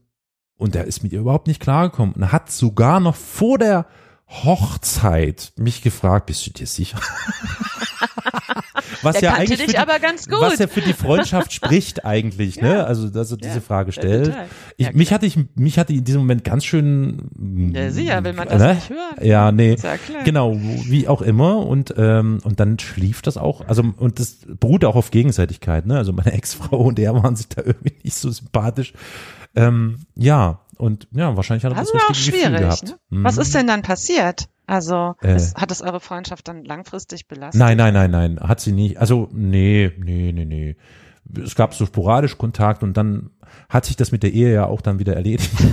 und 0.58 0.76
der 0.76 0.86
ist 0.86 1.04
mit 1.04 1.12
ihr 1.14 1.20
überhaupt 1.20 1.48
nicht 1.48 1.60
klargekommen 1.60 2.14
und 2.16 2.32
hat 2.32 2.52
sogar 2.52 3.00
noch 3.00 3.16
vor 3.16 3.58
der 3.58 3.86
Hochzeit 4.28 5.54
mich 5.58 5.82
gefragt, 5.82 6.26
bist 6.28 6.46
du 6.48 6.52
dir 6.52 6.66
sicher? 6.68 7.00
was 9.02 9.16
Der 9.18 9.22
ja 9.32 9.34
eigentlich 9.36 9.62
für 9.62 9.68
die, 9.68 9.78
aber 9.78 10.00
ganz 10.00 10.28
gut. 10.28 10.40
was 10.40 10.60
ja 10.60 10.68
für 10.68 10.82
die 10.82 10.94
Freundschaft 10.94 11.54
spricht 11.54 12.06
eigentlich, 12.06 12.60
ne? 12.62 12.76
Ja. 12.78 12.84
Also, 12.86 13.10
dass 13.10 13.32
er 13.32 13.38
diese 13.38 13.56
Ja, 13.56 13.62
Frage 13.62 13.90
ja, 13.90 13.94
stellt. 13.94 14.26
total. 14.28 14.48
Ich, 14.78 14.86
Ja, 14.88 14.92
mich 14.94 15.14
hatte 15.14 15.26
ich, 15.26 15.38
mich 15.56 15.78
hatte 15.78 15.94
in 15.94 16.04
diesem 16.04 16.22
Moment 16.22 16.44
ganz 16.44 16.66
schön. 16.66 17.72
Ja, 17.74 17.92
sicher, 17.92 18.24
will 18.24 18.34
man 18.34 18.48
das 18.48 18.62
ne? 18.62 18.74
nicht 18.76 18.90
hören. 18.90 19.16
Ja, 19.22 19.52
nee. 19.52 19.76
Ja. 19.82 19.96
Genau, 20.24 20.56
wie 20.56 21.08
auch 21.08 21.22
immer. 21.22 21.58
Und, 21.58 21.94
ähm, 21.98 22.40
und 22.44 22.60
dann 22.60 22.80
schlief 22.80 23.22
das 23.22 23.38
auch. 23.38 23.68
Also, 23.68 23.84
und 23.98 24.20
das 24.20 24.38
beruhte 24.60 24.88
auch 24.88 24.96
auf 24.96 25.12
Gegenseitigkeit, 25.12 25.86
ne? 25.86 25.98
Also 25.98 26.14
meine 26.14 26.32
Ex-Frau 26.34 26.78
und 26.78 26.98
er 27.00 27.14
waren 27.22 27.36
sich 27.36 27.50
da 27.50 27.62
irgendwie 27.64 27.94
nicht 28.04 28.16
so 28.16 28.32
sympathisch. 28.32 28.94
Ähm, 29.56 30.00
ja, 30.16 30.60
und 30.78 31.08
ja, 31.12 31.36
wahrscheinlich 31.38 31.64
hat 31.66 31.72
er 31.74 31.76
Das 31.76 31.92
das 31.92 31.96
ist 32.02 32.06
auch 32.06 32.10
richtige 32.10 32.38
Gefühl 32.38 32.48
schwierig. 32.50 32.62
gehabt. 32.62 32.84
Ne? 33.12 33.18
Mhm. 33.20 33.24
Was 33.24 33.38
ist 33.38 33.54
denn 33.56 33.68
dann 33.68 33.82
passiert? 33.84 34.50
Also, 34.66 35.16
Äh. 35.22 35.34
es, 35.34 35.54
hat 35.56 35.72
es 35.72 35.82
eure 35.82 36.00
Freundschaft 36.00 36.48
dann 36.48 36.64
langfristig 36.64 37.28
belastet? 37.28 37.60
Nein, 37.60 37.78
nein, 37.78 37.94
nein, 37.94 38.12
nein, 38.12 38.40
hat 38.40 38.60
sie 38.62 38.72
nicht. 38.72 38.98
Also, 38.98 39.30
nee, 39.34 39.92
nee, 39.98 40.32
nee, 40.32 40.46
nee. 40.46 40.76
Es 41.44 41.56
gab 41.56 41.74
so 41.74 41.86
sporadisch 41.86 42.38
Kontakt 42.38 42.84
und 42.84 42.96
dann 42.98 43.30
hat 43.70 43.86
sich 43.86 43.96
das 43.96 44.12
mit 44.12 44.24
der 44.24 44.34
Ehe 44.34 44.54
ja 44.54 44.66
auch 44.66 44.82
dann 44.82 45.00
wieder 45.00 45.16
erledigt. 45.16 45.52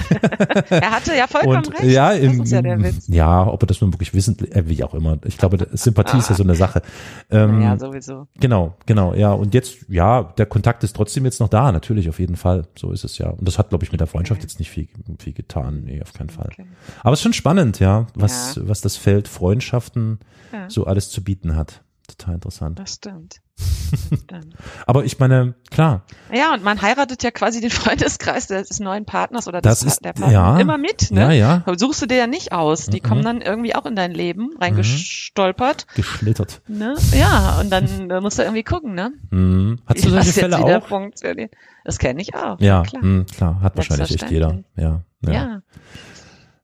Er 0.70 0.90
hatte 0.90 1.14
ja 1.16 1.26
vollkommen 1.26 1.56
Und 1.56 1.72
recht. 1.80 1.84
ja, 1.84 2.10
das 2.10 2.20
im, 2.20 2.42
ist 2.42 2.50
ja 2.52 2.62
der 2.62 2.82
Witz. 2.82 3.08
ja, 3.08 3.46
ob 3.46 3.62
er 3.62 3.66
das 3.66 3.80
nun 3.80 3.92
wirklich 3.92 4.14
wissen, 4.14 4.36
äh, 4.52 4.62
wie 4.66 4.82
auch 4.84 4.94
immer. 4.94 5.18
Ich 5.24 5.36
glaube, 5.38 5.66
Sympathie 5.72 6.18
ist 6.18 6.30
ja 6.30 6.36
so 6.36 6.42
eine 6.42 6.54
Sache. 6.54 6.82
Ähm, 7.30 7.60
ja, 7.62 7.78
sowieso. 7.78 8.26
Genau, 8.38 8.74
genau, 8.86 9.14
ja. 9.14 9.32
Und 9.32 9.54
jetzt, 9.54 9.86
ja, 9.88 10.22
der 10.22 10.46
Kontakt 10.46 10.84
ist 10.84 10.94
trotzdem 10.96 11.24
jetzt 11.24 11.40
noch 11.40 11.48
da, 11.48 11.72
natürlich, 11.72 12.08
auf 12.08 12.18
jeden 12.18 12.36
Fall. 12.36 12.66
So 12.78 12.92
ist 12.92 13.04
es 13.04 13.18
ja. 13.18 13.30
Und 13.30 13.46
das 13.46 13.58
hat, 13.58 13.70
glaube 13.70 13.84
ich, 13.84 13.92
mit 13.92 14.00
der 14.00 14.06
Freundschaft 14.08 14.38
Okay. 14.40 14.46
jetzt 14.46 14.58
nicht 14.58 14.70
viel, 14.70 14.88
viel 15.18 15.32
getan. 15.32 15.82
Nee, 15.84 16.00
auf 16.02 16.12
keinen 16.12 16.30
Fall. 16.30 16.48
Okay. 16.52 16.66
Aber 17.02 17.12
es 17.12 17.18
ist 17.20 17.24
schon 17.24 17.32
spannend, 17.32 17.78
ja, 17.80 18.06
was, 18.14 18.60
was 18.62 18.80
das 18.80 18.96
Feld 18.96 19.28
Freundschaften 19.28 20.18
Ja. 20.52 20.68
so 20.70 20.84
alles 20.86 21.10
zu 21.10 21.22
bieten 21.24 21.56
hat. 21.56 21.82
Total 22.16 22.34
interessant. 22.34 22.78
Das 22.78 22.94
stimmt. 22.94 23.36
Das 23.90 24.00
stimmt. 24.22 24.54
Aber 24.86 25.04
ich 25.04 25.18
meine, 25.18 25.54
klar, 25.70 26.02
Ja, 26.32 26.54
und 26.54 26.62
man 26.62 26.80
heiratet 26.80 27.24
ja 27.24 27.32
quasi 27.32 27.60
den 27.60 27.70
Freundeskreis 27.80 28.46
des 28.46 28.78
neuen 28.78 29.04
Partners 29.04 29.48
oder 29.48 29.60
Das 29.60 29.80
des, 29.80 29.94
ist- 29.94 30.04
der 30.04 30.12
Partner 30.12 30.32
ja. 30.32 30.60
immer 30.60 30.78
mit, 30.78 31.10
ne? 31.10 31.34
ja, 31.36 31.62
ja, 31.66 31.74
Suchst 31.76 32.00
du 32.02 32.06
dir 32.06 32.16
ja 32.16 32.26
nicht 32.28 32.52
aus. 32.52 32.86
Die 32.86 33.00
Mhm. 33.00 33.08
kommen 33.08 33.24
dann 33.24 33.40
irgendwie 33.40 33.74
auch 33.74 33.86
in 33.86 33.96
dein 33.96 34.12
Leben 34.12 34.50
reingestolpert. 34.60 35.86
geschlittert. 35.94 36.62
Ne? 36.68 36.94
Ja, 37.12 37.58
und 37.60 37.70
dann 37.70 37.84
äh, 38.10 38.20
musst 38.20 38.38
du 38.38 38.42
irgendwie 38.42 38.62
gucken, 38.62 38.94
ne? 38.94 39.12
Mhm. 39.30 39.80
Hast 39.86 40.04
du 40.04 40.10
solche 40.10 40.32
Fälle 40.32 40.58
auch? 40.58 40.86
funktioniert. 40.86 41.52
Das 41.84 41.98
kenne 41.98 42.22
ich 42.22 42.34
auch. 42.34 42.60
Ja, 42.60 42.82
klar. 42.82 43.02
mh, 43.04 43.24
klar, 43.34 43.60
hat 43.60 43.76
wahrscheinlich 43.76 44.10
echt 44.14 44.30
jeder. 44.30 44.62
Ja, 44.76 45.02
ja. 45.22 45.32
Ja. 45.32 45.60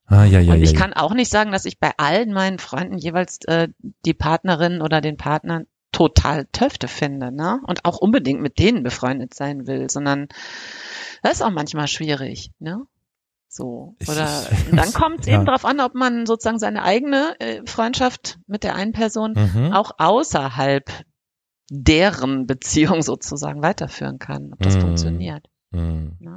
Ah, 0.06 0.24
ja, 0.24 0.38
ja, 0.40 0.54
und 0.54 0.62
ich 0.62 0.72
ja. 0.72 0.78
kann 0.78 0.92
auch 0.92 1.14
nicht 1.14 1.30
sagen, 1.30 1.50
dass 1.52 1.64
ich 1.64 1.80
bei 1.80 1.90
allen 1.96 2.32
meinen 2.32 2.58
Freunden 2.58 2.96
jeweils 2.98 3.38
äh, 3.46 3.68
die 4.04 4.14
Partnerin 4.14 4.80
oder 4.80 5.00
den 5.00 5.16
Partner 5.16 5.62
total 5.92 6.46
Töfte 6.52 6.88
finde, 6.88 7.32
ne? 7.32 7.60
Und 7.66 7.84
auch 7.84 7.98
unbedingt 7.98 8.40
mit 8.40 8.58
denen 8.58 8.82
befreundet 8.82 9.34
sein 9.34 9.66
will, 9.66 9.88
sondern 9.90 10.28
das 11.22 11.34
ist 11.34 11.42
auch 11.42 11.50
manchmal 11.50 11.88
schwierig, 11.88 12.50
ne? 12.58 12.82
So. 13.48 13.96
Oder 14.06 14.48
ich- 14.52 14.70
dann 14.76 14.92
kommt 14.92 15.20
es 15.20 15.26
ja. 15.26 15.34
eben 15.36 15.46
drauf 15.46 15.64
an, 15.64 15.80
ob 15.80 15.94
man 15.94 16.26
sozusagen 16.26 16.58
seine 16.58 16.82
eigene 16.82 17.34
äh, 17.40 17.62
Freundschaft 17.66 18.38
mit 18.46 18.62
der 18.62 18.74
einen 18.76 18.92
Person 18.92 19.32
Mhm. 19.34 19.72
auch 19.72 19.92
außerhalb 19.98 20.84
deren 21.70 22.46
Beziehung 22.46 23.02
sozusagen 23.02 23.62
weiterführen 23.62 24.18
kann, 24.18 24.52
ob 24.52 24.60
das 24.60 24.76
Mhm. 24.76 24.80
funktioniert. 24.82 25.46
Mhm. 25.72 26.12
Ja. 26.20 26.36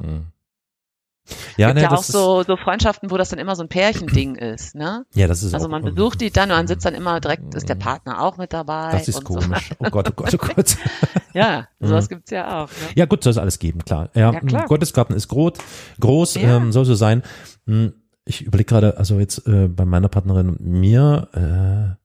Ja, 1.57 1.67
Gibt 1.67 1.75
ne, 1.77 1.82
ja 1.84 1.91
auch 1.91 2.03
so, 2.03 2.43
so 2.43 2.57
Freundschaften, 2.57 3.11
wo 3.11 3.17
das 3.17 3.30
dann 3.30 3.39
immer 3.39 3.55
so 3.55 3.63
ein 3.63 3.69
Pärchending 3.69 4.36
ist, 4.36 4.75
ne? 4.75 5.05
ja, 5.13 5.27
das 5.27 5.43
ist 5.43 5.53
Also 5.53 5.67
man 5.69 5.84
besucht 5.84 6.21
die 6.21 6.32
dann 6.32 6.49
und 6.51 6.57
dann 6.57 6.67
sitzt 6.67 6.86
dann 6.86 6.93
immer 6.95 7.19
direkt, 7.19 7.53
ist 7.55 7.69
der 7.69 7.75
Partner 7.75 8.21
auch 8.21 8.38
mit 8.38 8.53
dabei. 8.53 8.91
Das 8.93 9.07
ist 9.07 9.17
und 9.17 9.27
So. 9.27 9.34
komisch. 9.39 9.69
Oh 9.80 9.89
Gott, 9.89 10.09
oh 10.09 10.13
Gott, 10.15 10.34
oh 10.34 10.38
Gott. 10.38 10.77
Ja, 11.34 11.67
sowas 11.80 12.05
Mhm. 12.05 12.15
gibt's 12.15 12.32
ja 12.32 12.63
auch. 12.63 12.69
Ne? 12.69 12.75
Ja, 12.95 13.05
gut, 13.05 13.23
soll 13.23 13.32
es 13.32 13.38
alles 13.38 13.59
geben, 13.59 13.84
klar. 13.86 14.09
Ja, 14.15 14.32
Ja, 14.34 14.39
klar. 14.39 14.65
Gottesgarten 14.67 15.15
ist 15.15 15.27
groß, 15.27 15.53
groß, 15.99 16.36
Ja. 16.36 16.57
ähm, 16.57 16.71
soll 16.71 16.86
so 16.86 16.95
sein. 16.95 17.21
Hm, 17.67 17.93
Ich 18.25 18.41
überlege 18.41 18.67
gerade, 18.69 18.97
also 18.97 19.19
jetzt 19.19 19.47
äh, 19.47 19.67
bei 19.67 19.86
meiner 19.86 20.07
Partnerin 20.07 20.49
und 20.49 20.61
mir, 20.61 21.27
äh, 21.34 21.99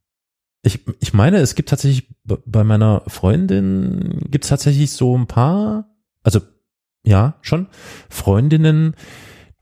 ich, 0.67 0.81
ich 1.01 1.13
meine, 1.13 1.39
es 1.39 1.55
gibt 1.55 1.69
tatsächlich 1.69 2.09
bei 2.25 2.65
meiner 2.65 3.03
Freundin 3.07 4.21
gibt's 4.31 4.49
tatsächlich 4.49 4.93
so 4.93 5.17
ein 5.17 5.27
paar, 5.27 5.91
also 6.23 6.41
ja, 7.05 7.35
schon 7.43 7.67
Freundinnen, 8.09 8.95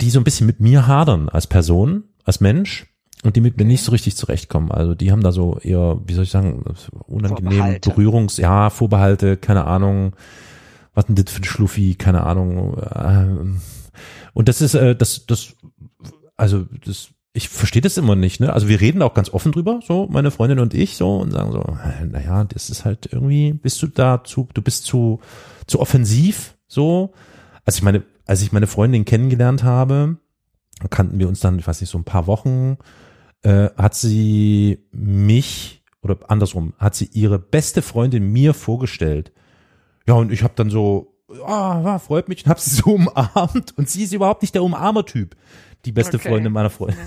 die 0.00 0.10
so 0.10 0.20
ein 0.20 0.24
bisschen 0.24 0.46
mit 0.46 0.60
mir 0.60 0.86
hadern 0.86 1.28
als 1.28 1.46
Person, 1.46 2.04
als 2.24 2.40
Mensch 2.40 2.86
und 3.24 3.36
die 3.36 3.40
mit 3.40 3.56
mir 3.58 3.64
nicht 3.64 3.82
so 3.84 3.92
richtig 3.92 4.16
zurechtkommen. 4.16 4.70
Also 4.70 4.94
die 4.94 5.12
haben 5.12 5.22
da 5.22 5.32
so 5.32 5.58
eher, 5.58 6.00
wie 6.06 6.14
soll 6.14 6.24
ich 6.24 6.30
sagen, 6.30 6.64
unangenehm. 7.06 7.58
Berührungs, 7.90 8.36
ja, 8.36 8.70
Vorbehalte, 8.70 9.36
keine 9.36 9.64
Ahnung, 9.66 10.14
was 10.94 11.06
denn 11.06 11.14
das 11.14 11.32
für 11.32 11.40
ein 11.40 11.44
Schluffi, 11.44 11.94
keine 11.94 12.24
Ahnung. 12.24 12.80
ähm, 12.94 13.60
Und 14.34 14.48
das 14.48 14.60
ist, 14.60 14.74
äh, 14.74 14.96
das, 14.96 15.26
das, 15.26 15.54
also 16.36 16.66
das, 16.84 17.08
ich 17.32 17.48
verstehe 17.48 17.82
das 17.82 17.96
immer 17.96 18.14
nicht, 18.16 18.40
ne? 18.40 18.52
Also 18.52 18.68
wir 18.68 18.80
reden 18.80 19.02
auch 19.02 19.14
ganz 19.14 19.30
offen 19.30 19.52
drüber, 19.52 19.80
so 19.86 20.06
meine 20.10 20.30
Freundin 20.30 20.58
und 20.58 20.74
ich, 20.74 20.96
so 20.96 21.16
und 21.18 21.30
sagen 21.30 21.52
so, 21.52 21.60
äh, 21.60 22.04
naja, 22.06 22.44
das 22.44 22.70
ist 22.70 22.84
halt 22.84 23.08
irgendwie, 23.10 23.52
bist 23.52 23.80
du 23.82 23.86
da 23.86 24.22
zu, 24.24 24.48
du 24.52 24.62
bist 24.62 24.84
zu, 24.84 25.20
zu 25.66 25.80
offensiv, 25.80 26.56
so. 26.66 27.12
Also 27.64 27.78
ich 27.78 27.82
meine, 27.82 28.02
als 28.26 28.42
ich 28.42 28.52
meine 28.52 28.66
Freundin 28.66 29.04
kennengelernt 29.04 29.62
habe, 29.62 30.16
kannten 30.90 31.18
wir 31.18 31.28
uns 31.28 31.40
dann, 31.40 31.58
ich 31.58 31.66
weiß 31.66 31.80
nicht, 31.80 31.90
so 31.90 31.98
ein 31.98 32.04
paar 32.04 32.26
Wochen, 32.26 32.76
äh, 33.42 33.70
hat 33.76 33.94
sie 33.94 34.84
mich 34.92 35.84
oder 36.02 36.18
andersrum, 36.28 36.74
hat 36.78 36.94
sie 36.94 37.08
ihre 37.12 37.38
beste 37.38 37.82
Freundin 37.82 38.32
mir 38.32 38.54
vorgestellt. 38.54 39.32
Ja, 40.06 40.14
und 40.14 40.32
ich 40.32 40.42
habe 40.42 40.54
dann 40.56 40.70
so, 40.70 41.14
ah, 41.46 41.80
ja, 41.84 41.98
freut 41.98 42.28
mich, 42.28 42.44
und 42.44 42.50
hab 42.50 42.58
sie 42.58 42.74
so 42.74 42.90
umarmt 42.94 43.76
und 43.78 43.88
sie 43.88 44.02
ist 44.02 44.12
überhaupt 44.12 44.42
nicht 44.42 44.54
der 44.54 44.64
Umarmer-Typ, 44.64 45.36
die 45.84 45.92
beste 45.92 46.16
Okay. 46.16 46.28
Freundin 46.28 46.52
meiner 46.52 46.70
Freundin. 46.70 46.98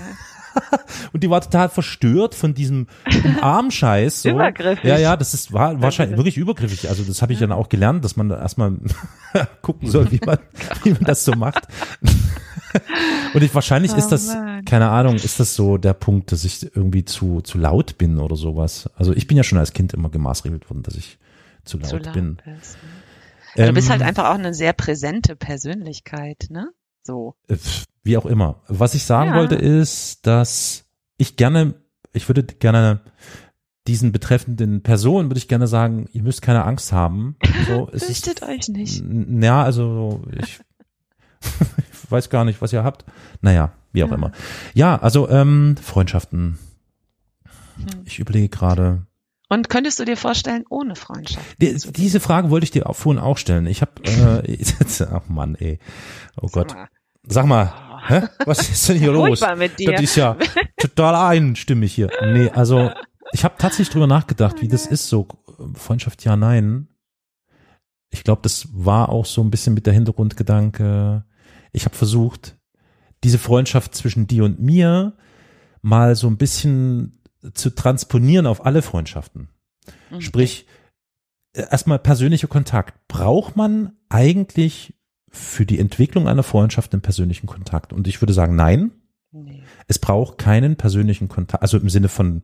Und 1.12 1.22
die 1.22 1.30
war 1.30 1.40
total 1.40 1.68
verstört 1.68 2.34
von 2.34 2.54
diesem 2.54 2.86
Umarmscheiß. 3.24 4.22
So. 4.22 4.30
Übergriffig. 4.30 4.84
Ja, 4.84 4.98
ja, 4.98 5.16
das 5.16 5.34
ist 5.34 5.52
war 5.52 5.80
wahrscheinlich 5.82 6.16
wirklich 6.16 6.36
übergriffig. 6.36 6.88
Also 6.88 7.02
das 7.04 7.22
habe 7.22 7.32
ich 7.32 7.38
dann 7.38 7.52
auch 7.52 7.68
gelernt, 7.68 8.04
dass 8.04 8.16
man 8.16 8.28
da 8.28 8.38
erstmal 8.40 8.76
gucken 9.62 9.88
soll, 9.90 10.10
wie 10.12 10.20
man, 10.24 10.38
wie 10.84 10.90
man 10.92 11.04
das 11.04 11.24
so 11.24 11.32
macht. 11.32 11.66
Und 13.34 13.42
ich, 13.42 13.54
wahrscheinlich 13.54 13.92
Oh 13.94 13.96
ist 13.96 14.08
das, 14.08 14.26
Mann. 14.28 14.64
keine 14.64 14.88
Ahnung, 14.90 15.16
ist 15.16 15.40
das 15.40 15.54
so 15.54 15.78
der 15.78 15.94
Punkt, 15.94 16.32
dass 16.32 16.44
ich 16.44 16.74
irgendwie 16.76 17.04
zu, 17.04 17.40
zu 17.40 17.58
laut 17.58 17.98
bin 17.98 18.18
oder 18.18 18.36
sowas. 18.36 18.90
Also 18.96 19.12
ich 19.14 19.26
bin 19.26 19.36
ja 19.36 19.42
schon 19.44 19.58
als 19.58 19.72
Kind 19.72 19.94
immer 19.94 20.10
gemaßregelt 20.10 20.68
worden, 20.70 20.82
dass 20.82 20.94
ich 20.96 21.18
zu 21.64 21.78
laut, 21.78 21.88
Zu 21.88 21.96
laut 21.98 22.12
bin. 22.12 22.36
bist, 22.44 22.76
ne? 23.56 23.66
Du 23.66 23.72
bist 23.72 23.88
halt 23.90 24.02
Ähm, 24.02 24.08
einfach 24.08 24.26
auch 24.30 24.34
eine 24.34 24.52
sehr 24.52 24.72
präsente 24.74 25.34
Persönlichkeit, 25.36 26.46
ne? 26.50 26.68
So. 27.02 27.34
Wie 28.06 28.16
auch 28.16 28.26
immer. 28.26 28.62
Was 28.68 28.94
ich 28.94 29.04
sagen 29.04 29.30
Ja. 29.30 29.36
wollte 29.36 29.56
ist, 29.56 30.26
dass 30.26 30.84
ich 31.18 31.36
gerne, 31.36 31.74
ich 32.12 32.28
würde 32.28 32.42
gerne 32.44 33.00
diesen 33.86 34.10
betreffenden 34.12 34.82
Personen 34.82 35.28
würde 35.30 35.38
ich 35.38 35.48
gerne 35.48 35.66
sagen, 35.68 36.08
ihr 36.12 36.22
müsst 36.22 36.42
keine 36.42 36.64
Angst 36.64 36.92
haben. 36.92 37.36
So, 37.68 37.88
es 37.92 38.02
ist, 38.08 38.24
Fürchtet 38.24 38.42
euch 38.48 38.68
nicht. 38.68 39.02
Ja, 39.42 39.62
also 39.62 40.22
ich, 40.40 40.60
ich 41.42 42.10
weiß 42.10 42.30
gar 42.30 42.44
nicht, 42.44 42.60
was 42.62 42.72
ihr 42.72 42.82
habt. 42.84 43.04
Naja, 43.42 43.72
wie 43.92 44.02
auch 44.04 44.08
Ja. 44.10 44.14
immer. 44.14 44.32
Ja, 44.74 44.96
also 45.00 45.28
ähm, 45.28 45.76
Freundschaften. 45.80 46.58
Hm. 47.76 47.86
Ich 48.04 48.18
überlege 48.18 48.48
gerade. 48.48 49.06
Und 49.48 49.68
könntest 49.68 50.00
du 50.00 50.04
dir 50.04 50.16
vorstellen, 50.16 50.64
ohne 50.68 50.96
Freundschaft? 50.96 51.44
Die, 51.62 51.72
diese 51.92 52.18
Frage 52.18 52.50
wollte 52.50 52.64
ich 52.64 52.72
dir 52.72 52.88
auch 52.88 52.96
vorhin 52.96 53.22
auch 53.22 53.38
stellen. 53.38 53.66
Ich 53.66 53.80
habe, 53.82 54.02
äh, 54.04 54.58
ach 55.12 55.28
Mann, 55.28 55.54
ey, 55.54 55.78
oh 56.40 56.48
Gott, 56.48 56.74
mal. 56.74 56.88
Sag 57.26 57.46
mal, 57.46 57.72
hä? 58.08 58.22
was 58.44 58.68
ist 58.68 58.88
denn 58.88 58.98
hier 58.98 59.12
los? 59.12 59.40
Das 59.40 60.00
ist 60.00 60.16
ja 60.16 60.36
total 60.76 61.14
einstimmig 61.14 61.94
hier. 61.94 62.10
Nee, 62.22 62.50
also 62.50 62.90
ich 63.32 63.44
habe 63.44 63.56
tatsächlich 63.58 63.90
drüber 63.90 64.06
nachgedacht, 64.06 64.62
wie 64.62 64.68
das 64.68 64.86
ist, 64.86 65.08
so 65.08 65.28
Freundschaft 65.74 66.24
ja, 66.24 66.36
nein. 66.36 66.88
Ich 68.10 68.24
glaube, 68.24 68.42
das 68.42 68.68
war 68.72 69.08
auch 69.08 69.26
so 69.26 69.42
ein 69.42 69.50
bisschen 69.50 69.74
mit 69.74 69.86
der 69.86 69.92
Hintergrundgedanke. 69.92 71.24
Ich 71.72 71.84
habe 71.84 71.96
versucht, 71.96 72.56
diese 73.24 73.38
Freundschaft 73.38 73.94
zwischen 73.94 74.26
dir 74.26 74.44
und 74.44 74.60
mir 74.60 75.16
mal 75.82 76.14
so 76.14 76.28
ein 76.28 76.36
bisschen 76.36 77.22
zu 77.54 77.70
transponieren 77.70 78.46
auf 78.46 78.64
alle 78.64 78.82
Freundschaften. 78.82 79.48
Mhm. 80.10 80.20
Sprich, 80.20 80.66
erstmal 81.52 81.98
persönlicher 81.98 82.48
Kontakt. 82.48 83.08
Braucht 83.08 83.56
man 83.56 83.96
eigentlich 84.08 84.94
für 85.30 85.66
die 85.66 85.78
Entwicklung 85.78 86.28
einer 86.28 86.42
Freundschaft 86.42 86.92
einen 86.92 87.02
persönlichen 87.02 87.46
Kontakt? 87.46 87.92
Und 87.92 88.06
ich 88.08 88.20
würde 88.22 88.32
sagen, 88.32 88.56
nein. 88.56 88.90
Nee. 89.32 89.62
Es 89.86 89.98
braucht 89.98 90.38
keinen 90.38 90.76
persönlichen 90.76 91.28
Kontakt, 91.28 91.62
also 91.62 91.76
im 91.78 91.88
Sinne 91.90 92.08
von, 92.08 92.42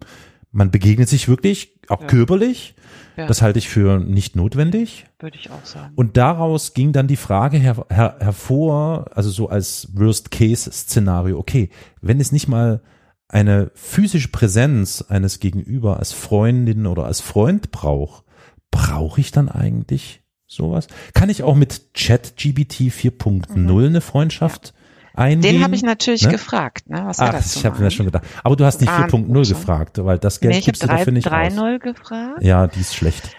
man 0.51 0.71
begegnet 0.71 1.09
sich 1.09 1.29
wirklich, 1.29 1.81
auch 1.89 2.03
Ja. 2.03 2.07
körperlich. 2.07 2.75
Ja. 3.17 3.27
Das 3.27 3.41
halte 3.41 3.59
ich 3.59 3.69
für 3.69 3.99
nicht 3.99 4.37
notwendig. 4.37 5.07
Würde 5.19 5.39
ich 5.39 5.51
auch 5.51 5.65
sagen. 5.65 5.93
Und 5.95 6.17
daraus 6.19 6.75
ging 6.75 6.93
dann 6.93 7.07
die 7.07 7.17
Frage 7.17 7.57
her, 7.57 7.87
her, 7.89 8.17
hervor, 8.21 9.07
also 9.15 9.31
so 9.31 9.49
als 9.49 9.89
Worst-Case-Szenario, 9.95 11.39
okay, 11.39 11.71
wenn 12.01 12.21
es 12.21 12.33
nicht 12.33 12.49
mal 12.49 12.83
eine 13.29 13.71
physische 13.75 14.29
Präsenz 14.29 15.03
eines 15.09 15.41
Gegenüber 15.41 15.99
als 15.99 16.13
Freundin 16.13 16.87
oder 16.87 17.07
als 17.07 17.21
Freund 17.23 17.71
braucht, 17.71 18.25
brauche 18.71 19.21
ich 19.21 19.31
dann 19.33 19.49
eigentlich 19.49 20.22
sowas? 20.53 20.87
Kann 21.15 21.31
ich 21.31 21.43
auch 21.43 21.55
mit 21.55 21.83
ChatGBT 21.95 22.91
4.0 22.93 23.87
eine 23.87 24.01
Freundschaft 24.01 24.75
eingehen? 25.15 25.39
Mhm. 25.39 25.57
Den 25.59 25.65
habe 25.65 25.75
ich 25.75 25.83
natürlich 25.83 26.23
ne? 26.25 26.33
gefragt, 26.33 26.89
ne? 26.89 27.03
Was 27.05 27.19
Ach, 27.19 27.33
dazu 27.33 27.59
ich 27.59 27.67
habe 27.67 27.83
mir 27.83 27.91
schon 27.91 28.07
gedacht. 28.07 28.25
Aber 28.45 28.57
du 28.57 28.65
hast 28.65 28.81
nicht 28.81 28.91
Ah, 28.91 29.05
4.0 29.07 29.27
gut, 29.33 29.47
so. 29.47 29.55
gefragt, 29.55 30.05
weil 30.05 30.19
das 30.19 30.41
Geld 30.41 30.53
Nee, 30.53 30.59
ich 30.61 30.65
gibst 30.67 30.83
du 30.83 30.87
dafür 30.87 31.13
nicht 31.13 31.27
aus. 31.27 31.33
3.0 31.33 31.79
gefragt. 31.79 32.43
Ja, 32.43 32.67
die 32.67 32.81
ist 32.81 32.95
schlecht. 32.95 33.31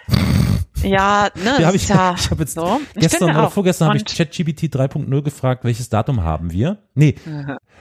Ja, 0.84 1.30
ne, 1.36 1.56
Ja, 1.62 1.68
hab 1.68 1.76
ich, 1.76 1.88
ja 1.88 2.16
ich 2.18 2.30
habe 2.30 2.42
jetzt 2.42 2.56
so. 2.56 2.80
Gestern 2.96 3.30
oder 3.30 3.50
vorgestern 3.50 3.88
habe 3.90 3.98
ich 3.98 4.06
ChatGPT 4.06 4.64
3.0 4.76 5.22
gefragt, 5.22 5.64
welches 5.64 5.90
Datum 5.90 6.24
haben 6.24 6.52
wir? 6.52 6.80
Nee, 6.96 7.16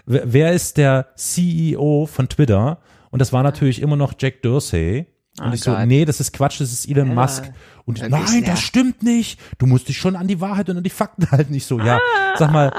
wer, 0.07 0.22
wer 0.33 0.53
ist 0.53 0.76
der 0.76 1.09
CEO 1.16 2.07
von 2.11 2.28
Twitter? 2.28 2.78
Und 3.11 3.18
das 3.20 3.33
war 3.33 3.43
natürlich 3.43 3.83
immer 3.83 3.97
noch 3.97 4.14
Jack 4.18 4.43
Dorsey. 4.43 5.07
Und 5.41 5.49
Oh 5.51 5.53
ich 5.55 5.61
so, 5.62 5.72
Gott. 5.72 5.87
nee, 5.87 6.05
das 6.05 6.20
ist 6.20 6.33
Quatsch, 6.33 6.61
das 6.61 6.72
ist 6.72 6.89
Elon 6.89 7.09
Ja. 7.09 7.14
Musk. 7.14 7.51
Und 7.85 8.01
ich, 8.03 8.09
nein, 8.09 8.45
das 8.45 8.61
stimmt 8.61 9.03
nicht. 9.03 9.41
Du 9.59 9.66
musst 9.66 9.89
dich 9.89 9.99
schon 9.99 10.16
an 10.16 10.28
die 10.28 10.41
Wahrheit 10.41 10.68
und 10.70 10.76
an 10.76 10.83
die 10.85 10.91
Fakten 10.91 11.30
halten. 11.30 11.55
Ich 11.55 11.66
so, 11.66 11.78
ja, 11.80 11.99
sag 12.37 12.53
mal, 12.53 12.72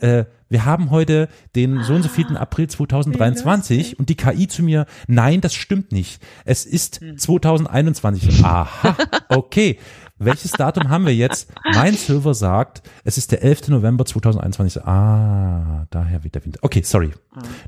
äh, 0.00 0.24
wir 0.48 0.64
haben 0.64 0.90
heute 0.90 1.28
den 1.54 1.82
so 1.84 1.94
und 1.94 2.02
so 2.02 2.08
vielten 2.08 2.36
April 2.36 2.68
2023 2.68 3.98
und 3.98 4.08
die 4.08 4.16
KI 4.16 4.48
zu 4.48 4.62
mir, 4.64 4.86
nein, 5.06 5.40
das 5.40 5.54
stimmt 5.54 5.92
nicht. 5.92 6.20
Es 6.44 6.66
ist 6.66 7.00
Hm. 7.00 7.16
2021. 7.18 8.44
Aha, 8.44 8.96
okay. 9.28 9.78
Welches 10.22 10.52
Datum 10.52 10.90
haben 10.90 11.06
wir 11.06 11.14
jetzt? 11.14 11.50
Mein 11.74 11.94
Silver 11.94 12.34
sagt, 12.34 12.82
es 13.04 13.16
ist 13.16 13.32
der 13.32 13.42
11. 13.42 13.68
November 13.68 14.04
2021. 14.04 14.84
Ah, 14.84 15.86
daher 15.90 16.24
wieder 16.24 16.44
Winter. 16.44 16.58
Okay, 16.62 16.82
sorry. 16.82 17.12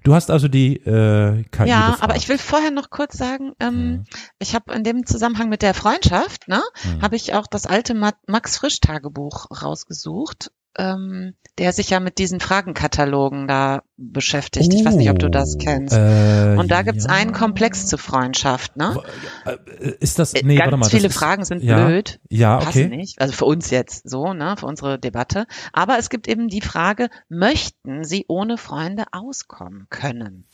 Du 0.05 0.15
hast 0.15 0.31
also 0.31 0.49
die 0.49 0.77
äh, 0.77 1.45
KI. 1.51 1.67
Ja, 1.69 1.81
gefragt. 1.93 2.03
aber 2.03 2.17
ich 2.17 2.29
will 2.29 2.37
vorher 2.37 2.71
noch 2.71 2.91
kurz 2.91 3.17
sagen, 3.17 3.53
ähm, 3.59 4.05
ich 4.39 4.55
habe 4.55 4.75
in 4.75 4.85
dem 4.85 5.07
Zusammenhang 5.07 5.49
mit 5.49 5.63
der 5.63 5.73
Freundschaft, 5.73 6.47
ne, 6.49 6.61
Hm. 6.83 7.01
habe 7.01 7.17
ich 7.17 7.33
auch 7.35 7.47
das 7.47 7.67
alte 7.67 7.95
Ma 7.95 8.13
Max 8.27 8.59
Frisch 8.59 8.81
Tagebuch 8.81 9.47
rausgesucht, 9.63 10.51
ähm, 10.79 11.35
der 11.59 11.73
sich 11.73 11.91
ja 11.91 12.01
mit 12.01 12.16
diesen 12.18 12.41
Fragenkatalogen 12.41 13.47
da 13.47 13.83
beschäftigt. 13.99 14.73
ich 14.73 14.85
weiß 14.85 14.95
nicht, 14.95 15.11
ob 15.11 15.18
du 15.18 15.29
das 15.31 15.57
Oh, 15.57 15.59
kennst. 15.59 15.95
Äh, 15.95 16.57
Und 16.59 16.70
da 16.70 16.83
gibt's 16.83 17.05
ja. 17.05 17.11
einen 17.11 17.33
Komplex 17.33 17.87
zur 17.87 17.99
Freundschaft, 17.99 18.77
ne? 18.77 18.97
Äh, 19.45 19.91
Ist 20.01 20.18
das, 20.18 20.33
Äh, 20.35 20.43
nee, 20.45 20.57
Ganz 20.57 20.66
warte 20.73 20.77
mal. 20.79 20.89
viele 20.89 21.03
das 21.05 21.12
ist, 21.12 21.18
Fragen 21.18 21.45
sind 21.45 21.62
ja, 21.62 21.85
blöd. 21.87 22.20
Ja, 22.31 22.57
passen 22.59 22.87
okay. 22.87 22.97
nicht. 22.97 23.20
Also 23.20 23.35
für 23.35 23.45
uns 23.45 23.70
jetzt 23.70 24.09
so, 24.09 24.33
ne, 24.33 24.57
für 24.57 24.66
unsere 24.66 24.99
Debatte. 24.99 25.47
Aber 25.75 25.99
es 25.99 26.09
gibt 26.09 26.27
eben 26.27 26.49
die 26.49 26.62
Frage, 26.62 27.11
möchten 27.29 28.03
Sie 28.05 28.25
ohne 28.29 28.57
Freunde 28.57 29.05
auskommen 29.12 29.87
können? 29.91 30.47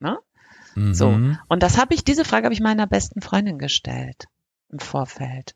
Ne? 0.00 0.16
So. 0.92 1.10
Mhm. 1.10 1.38
Und 1.48 1.62
das 1.62 1.78
habe 1.78 1.94
ich, 1.94 2.04
diese 2.04 2.24
Frage 2.24 2.44
habe 2.44 2.54
ich 2.54 2.60
meiner 2.60 2.86
besten 2.86 3.20
Freundin 3.22 3.58
gestellt 3.58 4.24
im 4.70 4.78
Vorfeld. 4.78 5.54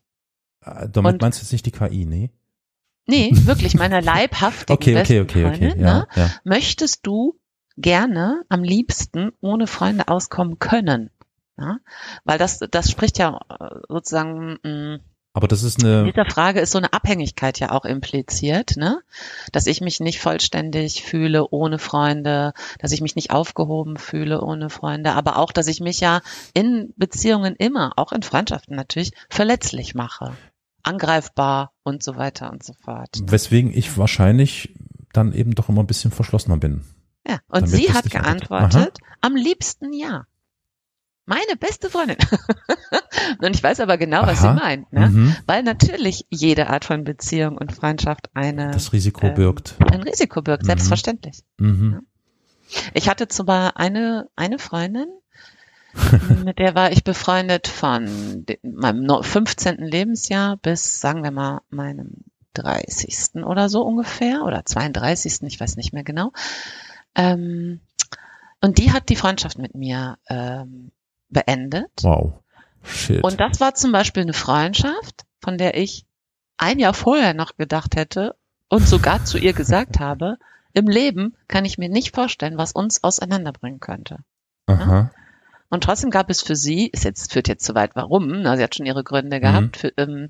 Äh, 0.65 0.87
Damit 0.89 1.13
Und- 1.13 1.21
meinst 1.21 1.39
du 1.39 1.43
jetzt 1.43 1.51
nicht 1.51 1.65
die 1.65 1.71
KI, 1.71 2.05
nee? 2.05 2.31
Nee, 3.11 3.31
wirklich 3.33 3.75
meiner 3.75 4.01
leibhaftigen 4.01 4.73
Okay, 4.73 4.91
okay, 4.91 5.19
besten 5.19 5.21
okay, 5.21 5.45
okay. 5.45 5.57
Freundin. 5.59 5.81
Ja, 5.81 5.99
Ne? 5.99 6.07
ja. 6.15 6.29
Möchtest 6.45 7.05
du 7.05 7.37
gerne 7.77 8.43
am 8.49 8.63
liebsten 8.63 9.31
ohne 9.41 9.67
Freunde 9.67 10.07
auskommen 10.07 10.59
können? 10.59 11.09
Ja? 11.57 11.77
Weil 12.23 12.37
das, 12.37 12.59
das 12.71 12.89
spricht 12.89 13.17
ja 13.17 13.37
äh, 13.49 13.65
sozusagen 13.89 14.57
mh, 14.63 14.99
Aber 15.33 15.47
das 15.49 15.63
ist 15.63 15.83
In 15.83 15.89
eine, 15.89 16.11
dieser 16.11 16.25
Frage 16.25 16.61
ist 16.61 16.71
so 16.71 16.77
eine 16.77 16.93
Abhängigkeit 16.93 17.59
ja 17.59 17.71
auch 17.71 17.83
impliziert, 17.85 18.77
ne? 18.77 19.01
Dass 19.51 19.67
ich 19.67 19.81
mich 19.81 19.99
nicht 19.99 20.19
vollständig 20.19 21.03
fühle 21.03 21.47
ohne 21.49 21.79
Freunde, 21.79 22.53
dass 22.79 22.91
ich 22.93 23.01
mich 23.01 23.15
nicht 23.15 23.31
aufgehoben 23.31 23.97
fühle 23.97 24.41
ohne 24.41 24.69
Freunde, 24.69 25.11
aber 25.13 25.37
auch, 25.37 25.51
dass 25.51 25.67
ich 25.67 25.81
mich 25.81 25.99
ja 25.99 26.21
in 26.53 26.93
Beziehungen 26.95 27.55
immer, 27.57 27.91
auch 27.97 28.13
in 28.13 28.23
Freundschaften 28.23 28.75
natürlich, 28.75 29.11
verletzlich 29.29 29.95
mache, 29.95 30.33
angreifbar 30.83 31.71
und 31.83 32.03
so 32.03 32.15
weiter 32.15 32.51
und 32.51 32.63
so 32.63 32.73
fort. 32.73 33.09
weswegen 33.23 33.71
ich 33.75 33.97
wahrscheinlich 33.97 34.73
dann 35.13 35.33
eben 35.33 35.55
doch 35.55 35.69
immer 35.69 35.81
ein 35.83 35.87
bisschen 35.87 36.11
verschlossener 36.11 36.57
bin. 36.57 36.83
Ja, 37.27 37.35
und 37.47 37.61
Damit 37.63 37.69
sie 37.69 37.93
hat 37.93 38.09
geantwortet, 38.09 38.97
am 39.21 39.35
liebsten 39.35 39.93
ja. 39.93 40.25
Meine 41.27 41.55
beste 41.59 41.89
Freundin. 41.89 42.17
und 43.41 43.55
ich 43.55 43.61
weiß 43.63 43.79
aber 43.79 43.97
genau, 43.97 44.23
was 44.23 44.43
Aha. 44.43 44.53
sie 44.55 44.59
meint, 44.59 44.91
ne? 44.91 45.09
Mhm. 45.09 45.35
Weil 45.45 45.63
natürlich 45.63 46.25
jede 46.29 46.67
Art 46.69 46.83
von 46.83 47.03
Beziehung 47.03 47.57
und 47.57 47.71
Freundschaft 47.71 48.29
eine 48.33 48.71
Das 48.71 48.91
Risiko 48.91 49.27
ähm, 49.27 49.35
birgt. 49.35 49.75
ein 49.91 50.01
Risiko 50.01 50.41
birgt, 50.41 50.63
Mhm. 50.63 50.67
selbstverständlich. 50.67 51.41
Mhm. 51.57 52.01
Ich 52.93 53.07
hatte 53.07 53.27
zwar 53.27 53.77
eine, 53.77 54.29
eine 54.35 54.57
Freundin, 54.57 55.07
mit 56.43 56.59
der 56.59 56.75
war 56.75 56.91
ich 56.91 57.03
befreundet 57.03 57.67
von 57.67 58.45
meinem 58.63 59.03
no- 59.03 59.21
15. 59.23 59.77
Lebensjahr 59.77 60.57
bis, 60.57 60.99
sagen 60.99 61.23
wir 61.23 61.31
mal, 61.31 61.61
meinem 61.69 62.11
30. 62.53 63.43
oder 63.43 63.69
so 63.69 63.83
ungefähr, 63.83 64.43
oder 64.43 64.65
32. 64.65 65.43
ich 65.43 65.59
weiß 65.59 65.77
nicht 65.77 65.93
mehr 65.93 66.03
genau. 66.03 66.31
Ähm, 67.15 67.79
und 68.61 68.77
die 68.77 68.91
hat 68.91 69.09
die 69.09 69.15
Freundschaft 69.15 69.57
mit 69.57 69.75
mir 69.75 70.17
ähm, 70.29 70.91
beendet. 71.29 71.91
Wow. 72.01 72.33
Shit. 72.83 73.23
Und 73.23 73.39
das 73.39 73.59
war 73.59 73.75
zum 73.75 73.91
Beispiel 73.91 74.23
eine 74.23 74.33
Freundschaft, 74.33 75.25
von 75.41 75.57
der 75.57 75.77
ich 75.77 76.05
ein 76.57 76.79
Jahr 76.79 76.93
vorher 76.93 77.33
noch 77.33 77.57
gedacht 77.57 77.95
hätte 77.95 78.35
und 78.69 78.87
sogar 78.87 79.25
zu 79.25 79.37
ihr 79.37 79.53
gesagt 79.53 79.99
habe, 79.99 80.37
im 80.73 80.87
Leben 80.87 81.35
kann 81.47 81.65
ich 81.65 81.77
mir 81.77 81.89
nicht 81.89 82.15
vorstellen, 82.15 82.57
was 82.57 82.71
uns 82.71 83.03
auseinanderbringen 83.03 83.79
könnte. 83.79 84.19
Aha. 84.67 85.11
Und 85.71 85.83
trotzdem 85.83 86.11
gab 86.11 86.29
es 86.29 86.41
für 86.41 86.55
sie, 86.55 86.87
ist 86.87 87.03
jetzt, 87.05 87.33
führt 87.33 87.47
jetzt 87.47 87.65
zu 87.65 87.73
weit, 87.73 87.91
warum, 87.95 88.27
na, 88.43 88.55
sie 88.57 88.63
hat 88.63 88.75
schon 88.75 88.85
ihre 88.85 89.03
Gründe 89.03 89.37
Mhm. 89.37 89.41
gehabt, 89.41 89.77
für, 89.77 89.91
ähm, 89.97 90.29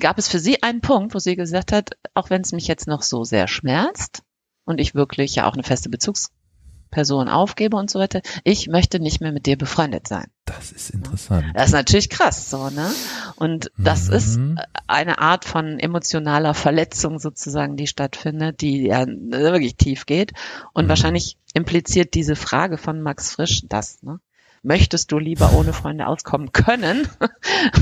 gab 0.00 0.18
es 0.18 0.28
für 0.28 0.38
sie 0.38 0.62
einen 0.62 0.80
Punkt, 0.80 1.14
wo 1.14 1.18
sie 1.18 1.36
gesagt 1.36 1.72
hat, 1.72 1.92
auch 2.14 2.28
wenn 2.28 2.42
es 2.42 2.52
mich 2.52 2.66
jetzt 2.68 2.86
noch 2.86 3.02
so 3.02 3.24
sehr 3.24 3.48
schmerzt 3.48 4.22
und 4.64 4.78
ich 4.80 4.94
wirklich 4.94 5.34
ja 5.36 5.46
auch 5.48 5.54
eine 5.54 5.62
feste 5.62 5.88
Bezugsperson 5.88 7.28
aufgebe 7.28 7.76
und 7.76 7.90
so 7.90 7.98
weiter, 7.98 8.20
ich 8.44 8.68
möchte 8.68 9.00
nicht 9.00 9.20
mehr 9.20 9.32
mit 9.32 9.46
dir 9.46 9.56
befreundet 9.56 10.06
sein. 10.08 10.26
Das 10.44 10.72
ist 10.72 10.90
interessant. 10.90 11.46
Das 11.54 11.66
ist 11.68 11.72
natürlich 11.72 12.10
krass, 12.10 12.50
so, 12.50 12.68
ne? 12.68 12.90
Und 13.36 13.70
das 13.78 14.08
Mhm. 14.08 14.14
ist 14.14 14.40
eine 14.88 15.18
Art 15.20 15.44
von 15.44 15.78
emotionaler 15.78 16.54
Verletzung 16.54 17.18
sozusagen, 17.18 17.76
die 17.76 17.86
stattfindet, 17.86 18.60
die 18.60 18.86
ja 18.88 19.06
wirklich 19.06 19.76
tief 19.76 20.04
geht. 20.06 20.32
Und 20.72 20.84
Mhm. 20.86 20.88
wahrscheinlich 20.90 21.38
impliziert 21.54 22.14
diese 22.14 22.34
Frage 22.36 22.76
von 22.76 23.00
Max 23.02 23.30
Frisch 23.32 23.62
das, 23.68 24.02
ne? 24.02 24.18
Möchtest 24.64 25.10
du 25.10 25.18
lieber 25.18 25.52
ohne 25.54 25.72
Freunde 25.72 26.06
auskommen 26.06 26.52
können? 26.52 27.08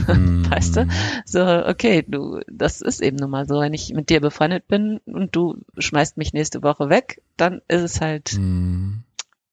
Mhm. 0.08 0.50
Weißt 0.50 0.76
du? 0.76 0.88
So, 1.26 1.40
okay, 1.44 2.02
du, 2.08 2.40
das 2.50 2.80
ist 2.80 3.02
eben 3.02 3.16
nun 3.16 3.30
mal 3.30 3.46
so. 3.46 3.60
Wenn 3.60 3.74
ich 3.74 3.92
mit 3.92 4.08
dir 4.08 4.20
befreundet 4.20 4.66
bin 4.66 4.98
und 5.04 5.36
du 5.36 5.58
schmeißt 5.76 6.16
mich 6.16 6.32
nächste 6.32 6.62
Woche 6.62 6.88
weg, 6.88 7.20
dann 7.36 7.60
ist 7.68 7.82
es 7.82 8.00
halt, 8.00 8.32
Mhm. 8.38 9.04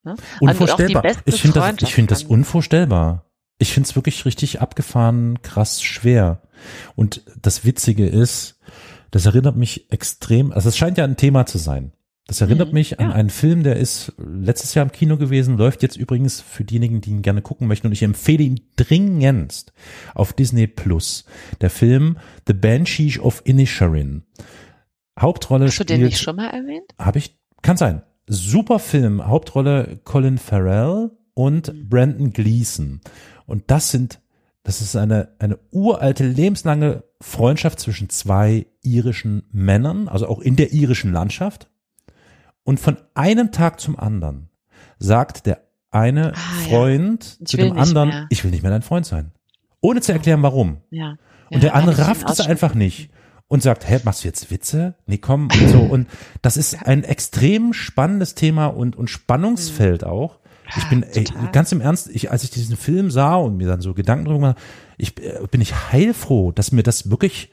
ne? 0.03 0.15
Auch 0.37 0.41
Unvorstellbar. 0.41 1.01
beste 1.01 1.23
Ich 1.25 1.41
finde 1.41 1.59
das, 1.59 1.75
ich 1.81 1.93
finde 1.93 2.09
das 2.09 2.23
unvorstellbar. 2.23 3.25
Ich 3.59 3.73
finde 3.73 3.89
es 3.89 3.95
wirklich 3.95 4.23
richtig 4.25 4.61
abgefahren, 4.61 5.41
krass 5.41 5.83
schwer. 5.83 6.43
Und 6.95 7.23
das 7.41 7.65
Witzige 7.65 8.07
ist, 8.07 8.59
das 9.11 9.25
erinnert 9.25 9.55
mich 9.57 9.91
extrem, 9.91 10.51
also 10.51 10.69
es 10.69 10.77
scheint 10.77 10.97
ja 10.97 11.03
ein 11.03 11.17
Thema 11.17 11.45
zu 11.45 11.57
sein. 11.57 11.91
Das 12.27 12.41
erinnert 12.41 12.69
Mhm, 12.69 12.73
mich 12.73 12.99
an 12.99 13.09
ja. 13.09 13.15
einen 13.15 13.29
Film, 13.29 13.63
der 13.63 13.77
ist 13.77 14.11
letztes 14.17 14.73
Jahr 14.73 14.85
im 14.85 14.91
Kino 14.91 15.15
gewesen, 15.17 15.57
läuft 15.57 15.81
jetzt 15.81 15.95
übrigens 15.95 16.41
für 16.41 16.65
diejenigen, 16.65 16.99
die 16.99 17.11
ihn 17.11 17.21
gerne 17.21 17.41
gucken 17.41 17.67
möchten 17.67 17.87
und 17.87 17.93
ich 17.93 18.03
empfehle 18.03 18.43
ihn 18.43 18.59
dringendst 18.75 19.71
auf 20.13 20.33
Disney 20.33 20.67
Plus. 20.67 21.23
Der 21.61 21.69
Film 21.69 22.17
The 22.45 22.53
Banshee 22.53 23.17
of 23.19 23.41
Inisherin. 23.45 24.23
Hauptrolle 25.19 25.67
Hast 25.67 25.79
du 25.79 25.83
den 25.85 26.01
nicht 26.01 26.17
spielt, 26.17 26.23
schon 26.25 26.35
mal 26.35 26.49
erwähnt? 26.49 26.93
habe 26.99 27.17
ich, 27.19 27.37
kann 27.61 27.77
sein. 27.77 28.03
Super 28.27 28.79
Film, 28.79 29.25
Hauptrolle 29.25 29.99
Colin 30.03 30.37
Farrell 30.37 31.11
und 31.33 31.73
Mhm. 31.73 31.89
Brandon 31.89 32.33
Gleason. 32.33 32.99
Und 33.45 33.63
das 33.67 33.89
sind, 33.89 34.19
das 34.63 34.81
ist 34.81 34.95
eine, 34.97 35.29
eine 35.39 35.57
uralte, 35.71 36.27
lebenslange 36.27 37.03
Freundschaft 37.21 37.79
zwischen 37.79 38.09
zwei 38.09 38.67
irischen 38.83 39.43
Männern, 39.51 40.09
also 40.09 40.27
auch 40.27 40.39
in 40.41 40.57
der 40.57 40.73
irischen 40.73 41.13
Landschaft. 41.13 41.69
Und 42.67 42.81
von 42.81 42.97
einem 43.13 43.53
Tag 43.53 43.79
zum 43.79 43.97
anderen 43.97 44.49
sagt 44.99 45.45
der 45.45 45.61
eine 45.89 46.33
Ah, 46.33 46.35
ja. 46.35 46.67
Freund 46.67 47.37
Ich 47.39 47.47
zu 47.47 47.55
dem 47.55 47.77
anderen, 47.77 48.09
mehr. 48.09 48.27
ich 48.29 48.43
will 48.43 48.51
nicht 48.51 48.61
mehr 48.61 48.71
dein 48.71 48.81
Freund 48.81 49.05
sein. 49.05 49.31
Ohne 49.79 50.01
zu 50.01 50.11
erklären, 50.11 50.43
warum. 50.43 50.81
Ja. 50.89 51.15
Und 51.49 51.63
der 51.63 51.75
andere 51.75 52.05
rafft 52.09 52.29
es 52.29 52.41
einfach 52.41 52.73
nicht 52.73 53.09
und 53.47 53.63
sagt, 53.63 53.89
hä, 53.89 54.01
machst 54.03 54.25
du 54.25 54.27
jetzt 54.27 54.51
Witze? 54.51 54.95
Nee, 55.05 55.17
komm, 55.17 55.47
und 55.49 55.69
so. 55.69 55.79
Und 55.79 56.09
das 56.41 56.57
ist 56.57 56.85
ein 56.85 57.05
extrem 57.05 57.71
spannendes 57.71 58.35
Thema 58.35 58.65
und, 58.65 58.97
und 58.97 59.09
Spannungsfeld 59.09 60.03
auch. 60.03 60.39
Ich 60.75 60.89
bin 60.89 61.03
ey, 61.03 61.23
ganz 61.53 61.71
im 61.71 61.79
Ernst, 61.79 62.09
ich, 62.09 62.31
als 62.31 62.43
ich 62.43 62.49
diesen 62.49 62.75
Film 62.75 63.11
sah 63.11 63.35
und 63.35 63.55
mir 63.55 63.67
dann 63.69 63.79
so 63.79 63.93
Gedanken 63.93 64.25
drüber 64.25 64.55
ich 64.97 65.17
äh, 65.23 65.39
bin 65.49 65.61
ich 65.61 65.73
heilfroh, 65.93 66.51
dass 66.51 66.73
mir 66.73 66.83
das 66.83 67.09
wirklich 67.09 67.49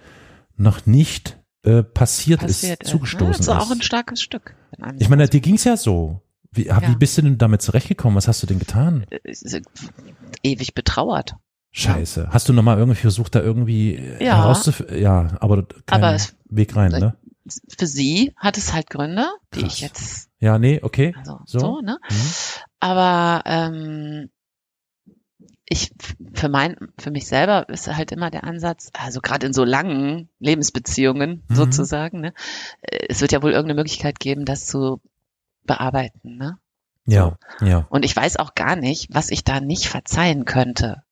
noch 0.57 0.87
nicht 0.87 1.39
äh, 1.65 1.83
passiert, 1.83 2.41
Passiert 2.41 2.83
ist, 2.83 2.87
ist. 2.87 2.91
zugestoßen 2.93 3.27
ne? 3.29 3.33
Das 3.37 3.41
ist 3.41 3.49
auch 3.49 3.71
ein 3.71 3.79
ist. 3.79 3.85
starkes 3.85 4.23
Stück. 4.23 4.55
Ich 4.99 5.09
meine, 5.09 5.29
dir 5.29 5.41
ging's 5.41 5.65
ja 5.65 5.77
so. 5.77 6.21
Wie, 6.51 6.67
ja. 6.67 6.81
Ja. 6.81 6.89
wie 6.89 6.97
bist 6.97 7.19
du 7.19 7.23
denn 7.23 7.39
damit 7.39 7.63
zurechtgekommen? 7.63 8.17
Was 8.17 8.29
hast 8.29 8.43
du 8.43 8.47
denn 8.47 8.59
getan? 8.59 9.07
ist, 9.25 9.43
ist 9.43 9.61
ewig 10.43 10.75
betrauert. 10.75 11.35
Scheiße. 11.73 12.29
Hast 12.31 12.49
du 12.49 12.53
nochmal 12.53 12.79
irgendwie 12.79 13.01
versucht, 13.01 13.35
da 13.35 13.41
irgendwie 13.41 13.97
äh, 13.97 14.25
Ja. 14.25 14.37
herauszufinden? 14.37 15.01
Ja, 15.03 15.37
aber 15.41 15.65
kein 15.87 16.03
Aber 16.05 16.15
es- 16.15 16.37
Weg 16.49 16.77
rein, 16.77 16.93
ne? 16.93 17.17
Für 17.77 17.87
sie 17.87 18.33
hat 18.37 18.57
es 18.57 18.73
halt 18.73 18.89
Gründe, 18.89 19.27
die 19.55 19.61
Krass. 19.63 19.73
ich 19.75 19.81
jetzt, 19.81 20.29
Ja, 20.39 20.59
nee, 20.59 20.81
okay. 20.83 21.15
also 21.19 21.41
So. 21.47 21.59
so, 21.59 21.81
ne? 21.81 21.99
Mhm. 22.09 22.17
Aber 22.81 23.43
ähm, 23.47 24.31
ich 25.67 25.93
für 26.35 26.49
mein, 26.49 26.77
für 26.99 27.11
mich 27.11 27.27
selber 27.27 27.69
ist 27.69 27.89
halt 27.89 28.13
immer 28.13 28.31
der 28.31 28.45
Ansatz, 28.45 28.91
also 28.93 29.21
gerade 29.21 29.47
in 29.47 29.53
so 29.53 29.65
langen 29.65 30.29
Lebensbeziehungen 30.39 31.43
Mhm. 31.49 31.55
sozusagen, 31.55 32.21
ne? 32.21 32.35
Es 32.83 33.21
wird 33.21 33.33
ja 33.33 33.43
wohl 33.43 33.53
irgendeine 33.53 33.81
Möglichkeit 33.81 34.21
geben, 34.21 34.45
das 34.45 34.67
zu 34.67 35.01
bearbeiten, 35.65 36.37
ne? 36.37 36.59
Ja, 37.07 37.37
ja. 37.61 37.87
Und 37.91 38.05
ich 38.05 38.15
weiß 38.17 38.39
auch 38.39 38.55
gar 38.55 38.77
nicht, 38.77 39.09
was 39.13 39.31
ich 39.31 39.45
da 39.45 39.61
nicht 39.61 39.89
verzeihen 39.89 40.45
könnte. 40.45 41.03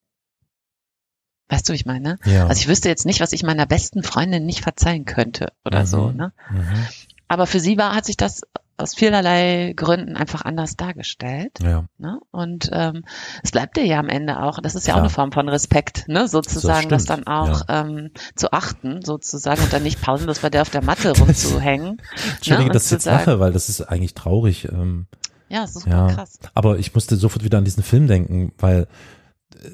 Weißt 1.48 1.68
du, 1.68 1.72
wie 1.72 1.76
ich 1.76 1.86
meine? 1.86 2.18
Ja. 2.24 2.46
Also 2.46 2.60
ich 2.60 2.68
wüsste 2.68 2.88
jetzt 2.88 3.04
nicht, 3.04 3.20
was 3.20 3.32
ich 3.32 3.42
meiner 3.42 3.66
besten 3.66 4.02
Freundin 4.02 4.46
nicht 4.46 4.60
verzeihen 4.62 5.04
könnte 5.04 5.52
oder 5.64 5.80
Mhm. 5.80 5.86
so, 5.86 6.10
ne? 6.10 6.32
Mhm. 6.50 6.86
Aber 7.28 7.46
für 7.46 7.60
sie 7.60 7.76
war, 7.78 7.94
hat 7.94 8.04
sich 8.06 8.16
das 8.16 8.42
aus 8.78 8.94
vielerlei 8.94 9.74
Gründen 9.76 10.16
einfach 10.16 10.42
anders 10.44 10.76
dargestellt. 10.76 11.58
Ja. 11.62 11.84
Ne? 11.98 12.18
Und 12.30 12.70
ähm, 12.72 13.04
es 13.42 13.50
bleibt 13.52 13.76
dir 13.76 13.84
ja 13.84 13.98
am 14.00 14.08
Ende 14.08 14.42
auch, 14.42 14.58
das 14.60 14.74
ist 14.74 14.86
ja 14.86 14.92
Klar. 14.94 14.96
auch 15.02 15.06
eine 15.06 15.10
Form 15.10 15.30
von 15.32 15.48
Respekt, 15.48 16.08
ne? 16.08 16.26
sozusagen, 16.26 16.88
das, 16.88 17.04
stimmt, 17.04 17.26
dann 17.28 17.34
auch 17.34 17.62
ähm, 17.68 18.10
zu 18.34 18.52
achten, 18.52 19.02
sozusagen, 19.02 19.62
und 19.62 19.72
dann 19.72 19.82
nicht 19.82 20.00
pausenlos 20.00 20.40
bei 20.40 20.50
der 20.50 20.62
auf 20.62 20.70
der 20.70 20.82
Matte 20.82 21.16
rumzuhängen. 21.16 22.00
Entschuldige, 22.36 22.66
und 22.68 22.74
dass 22.74 22.84
ich 22.84 22.88
zu 22.88 22.94
jetzt 22.96 23.04
sagen- 23.04 23.18
lache, 23.18 23.40
weil 23.40 23.52
das 23.52 23.68
ist 23.68 23.82
eigentlich 23.82 24.14
traurig. 24.14 24.68
Ähm, 24.72 25.06
Ja, 25.48 25.66
super 25.66 25.90
ja. 25.90 26.06
krass. 26.14 26.38
Aber 26.54 26.78
ich 26.78 26.94
musste 26.94 27.16
sofort 27.16 27.44
wieder 27.44 27.58
an 27.58 27.64
diesen 27.64 27.82
Film 27.82 28.06
denken, 28.08 28.52
weil 28.58 28.86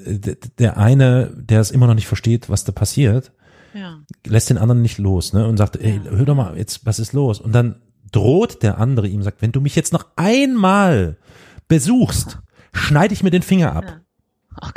äh, 0.05 0.35
der 0.59 0.77
eine, 0.77 1.31
der 1.35 1.61
es 1.61 1.71
immer 1.71 1.87
noch 1.87 1.95
nicht 1.95 2.07
versteht, 2.07 2.49
was 2.49 2.63
da 2.65 2.73
passiert, 2.73 3.31
Ja. 3.73 3.99
lässt 4.27 4.49
den 4.49 4.57
anderen 4.57 4.81
nicht 4.81 4.97
los, 4.97 5.31
ne? 5.33 5.47
Und 5.47 5.57
sagt, 5.57 5.77
ey, 5.77 6.01
Ja. 6.03 6.11
hör 6.11 6.25
doch 6.25 6.35
mal, 6.35 6.57
jetzt, 6.57 6.85
was 6.85 6.99
ist 6.99 7.13
los? 7.13 7.39
Und 7.39 7.53
dann 7.53 7.81
droht 8.11 8.63
der 8.63 8.77
andere 8.79 9.07
ihm, 9.07 9.21
sagt, 9.23 9.41
wenn 9.41 9.51
du 9.51 9.61
mich 9.61 9.75
jetzt 9.75 9.93
noch 9.93 10.05
einmal 10.15 11.17
besuchst, 11.67 12.39
schneide 12.73 13.13
ich 13.13 13.23
mir 13.23 13.31
den 13.31 13.41
Finger 13.43 13.75
ab. 13.75 13.85
Ja. 13.85 14.01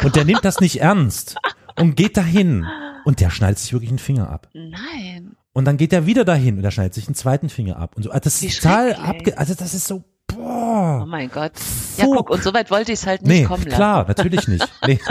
Oh. 0.02 0.06
Und 0.06 0.16
der 0.16 0.24
nimmt 0.24 0.44
das 0.44 0.60
nicht 0.60 0.80
ernst 0.80 1.36
und 1.78 1.96
geht 1.96 2.16
dahin. 2.16 2.66
Und 3.04 3.20
der 3.20 3.30
schneidet 3.30 3.58
sich 3.58 3.72
wirklich 3.72 3.90
einen 3.90 3.98
Finger 3.98 4.30
ab. 4.30 4.48
Nein. 4.52 5.36
Und 5.52 5.64
dann 5.66 5.76
geht 5.76 5.92
er 5.92 6.06
wieder 6.06 6.24
dahin 6.24 6.56
und 6.58 6.64
er 6.64 6.70
schneidet 6.70 6.94
sich 6.94 7.06
einen 7.08 7.14
zweiten 7.16 7.48
Finger 7.48 7.76
ab. 7.76 7.96
Und 7.96 8.04
so, 8.04 8.10
also 8.10 8.20
das 8.22 8.42
ist 8.42 8.62
total 8.62 8.94
abge, 8.94 9.36
also 9.36 9.54
das 9.54 9.74
ist 9.74 9.86
so, 9.86 10.04
Oh 10.34 10.36
boah. 10.36 11.04
mein 11.06 11.30
Gott. 11.30 11.52
Ja, 11.98 12.04
Fuck. 12.04 12.16
guck, 12.16 12.30
und 12.30 12.42
so 12.42 12.54
weit 12.54 12.70
wollte 12.70 12.92
ich 12.92 13.00
es 13.00 13.06
halt 13.06 13.20
nicht 13.22 13.40
Nee, 13.40 13.44
kommen 13.44 13.64
lassen. 13.64 13.76
klar, 13.76 14.06
natürlich 14.08 14.48
nicht. 14.48 14.66
Nee. 14.86 14.98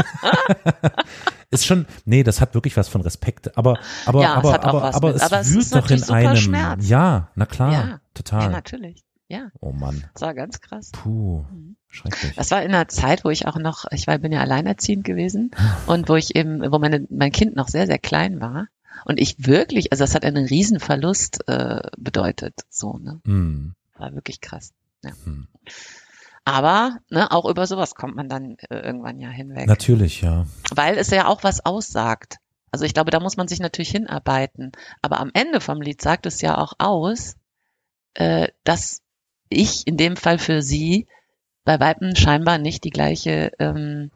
ist 1.51 1.65
schon, 1.65 1.85
nee, 2.05 2.23
das 2.23 2.41
hat 2.41 2.53
wirklich 2.55 2.75
was 2.77 2.87
von 2.87 3.01
Respekt. 3.01 3.57
Aber, 3.57 3.77
aber, 4.05 4.21
Ja, 4.21 4.31
es 4.31 4.37
aber, 4.37 4.63
aber, 4.63 4.83
aber 4.95 5.15
es 5.15 5.21
aber 5.21 5.39
es 5.41 5.49
wühlt 5.51 5.61
ist 5.63 5.75
doch 5.75 5.89
in 5.89 6.03
einem. 6.03 6.35
Schmerz. 6.37 6.87
Ja, 6.87 7.29
na 7.35 7.45
klar, 7.45 7.71
Ja. 7.71 7.87
Ja, 7.87 7.99
total. 8.13 8.49
natürlich. 8.51 9.03
Ja, 9.27 9.49
oh 9.61 9.71
Mann, 9.71 10.03
das 10.13 10.23
war 10.23 10.33
ganz 10.33 10.59
krass. 10.59 10.91
puh, 10.91 11.45
Mhm. 11.51 11.77
schrecklich. 11.87 12.35
Das 12.35 12.51
war 12.51 12.61
in 12.63 12.73
einer 12.73 12.89
Zeit, 12.89 13.23
wo 13.23 13.29
ich 13.29 13.47
auch 13.47 13.57
noch, 13.57 13.85
ich 13.91 14.05
war, 14.07 14.17
bin 14.17 14.33
ja 14.33 14.41
alleinerziehend 14.41 15.05
gewesen 15.05 15.51
und 15.87 16.09
wo 16.09 16.15
ich 16.15 16.35
eben, 16.35 16.59
wo 16.71 16.79
meine, 16.79 17.05
mein 17.09 17.31
Kind 17.31 17.55
noch 17.55 17.69
sehr, 17.69 17.85
sehr 17.87 17.99
klein 17.99 18.41
war. 18.41 18.67
Und 19.05 19.19
ich 19.21 19.47
wirklich, 19.47 19.91
also 19.93 20.03
das 20.03 20.15
hat 20.15 20.25
einen 20.25 20.45
Riesenverlust 20.45 21.47
äh, 21.47 21.81
bedeutet. 21.97 22.55
So, 22.69 22.97
ne? 22.97 23.21
Hm, 23.25 23.73
War 23.97 24.13
wirklich 24.13 24.41
krass. 24.41 24.73
hm. 25.23 25.47
Aber 26.51 26.97
ne, 27.09 27.31
auch 27.31 27.45
über 27.49 27.65
sowas 27.65 27.95
kommt 27.95 28.15
man 28.15 28.29
dann 28.29 28.57
äh, 28.69 28.79
irgendwann 28.79 29.19
ja 29.19 29.29
hinweg. 29.29 29.67
Natürlich, 29.67 30.21
ja. 30.21 30.45
Weil 30.73 30.97
es 30.97 31.09
ja 31.09 31.27
auch 31.27 31.43
was 31.43 31.65
aussagt. 31.65 32.37
Also 32.71 32.85
ich 32.85 32.93
glaube, 32.93 33.11
da 33.11 33.19
muss 33.19 33.37
man 33.37 33.47
sich 33.47 33.59
natürlich 33.59 33.91
hinarbeiten. 33.91 34.71
Aber 35.01 35.19
am 35.19 35.31
Ende 35.33 35.61
vom 35.61 35.81
Lied 35.81 36.01
sagt 36.01 36.25
es 36.25 36.41
ja 36.41 36.57
auch 36.57 36.73
aus, 36.77 37.35
äh, 38.13 38.47
dass 38.63 39.01
ich 39.49 39.85
in 39.87 39.97
dem 39.97 40.15
Fall 40.15 40.39
für 40.39 40.61
sie 40.61 41.07
bei 41.63 41.79
Weitem 41.79 42.15
scheinbar 42.15 42.57
nicht 42.57 42.83
die 42.83 42.89
gleiche 42.89 43.51
ähm, 43.59 44.11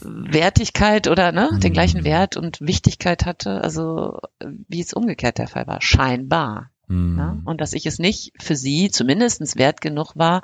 Wertigkeit 0.00 1.08
oder 1.08 1.30
ne, 1.32 1.50
den 1.62 1.70
Mhm. 1.70 1.74
gleichen 1.74 2.04
Wert 2.04 2.36
und 2.36 2.60
Wichtigkeit 2.60 3.24
hatte, 3.24 3.62
also 3.62 4.18
wie 4.40 4.80
es 4.80 4.92
umgekehrt 4.92 5.38
der 5.38 5.48
Fall 5.48 5.66
war. 5.66 5.80
Scheinbar. 5.80 6.70
Hm. 6.88 7.16
Ne? 7.16 7.42
Und 7.44 7.60
dass 7.60 7.72
ich 7.72 7.86
es 7.86 7.98
nicht 7.98 8.32
für 8.40 8.56
sie 8.56 8.90
zumindestens 8.90 9.56
wert 9.56 9.80
genug 9.80 10.12
war, 10.16 10.42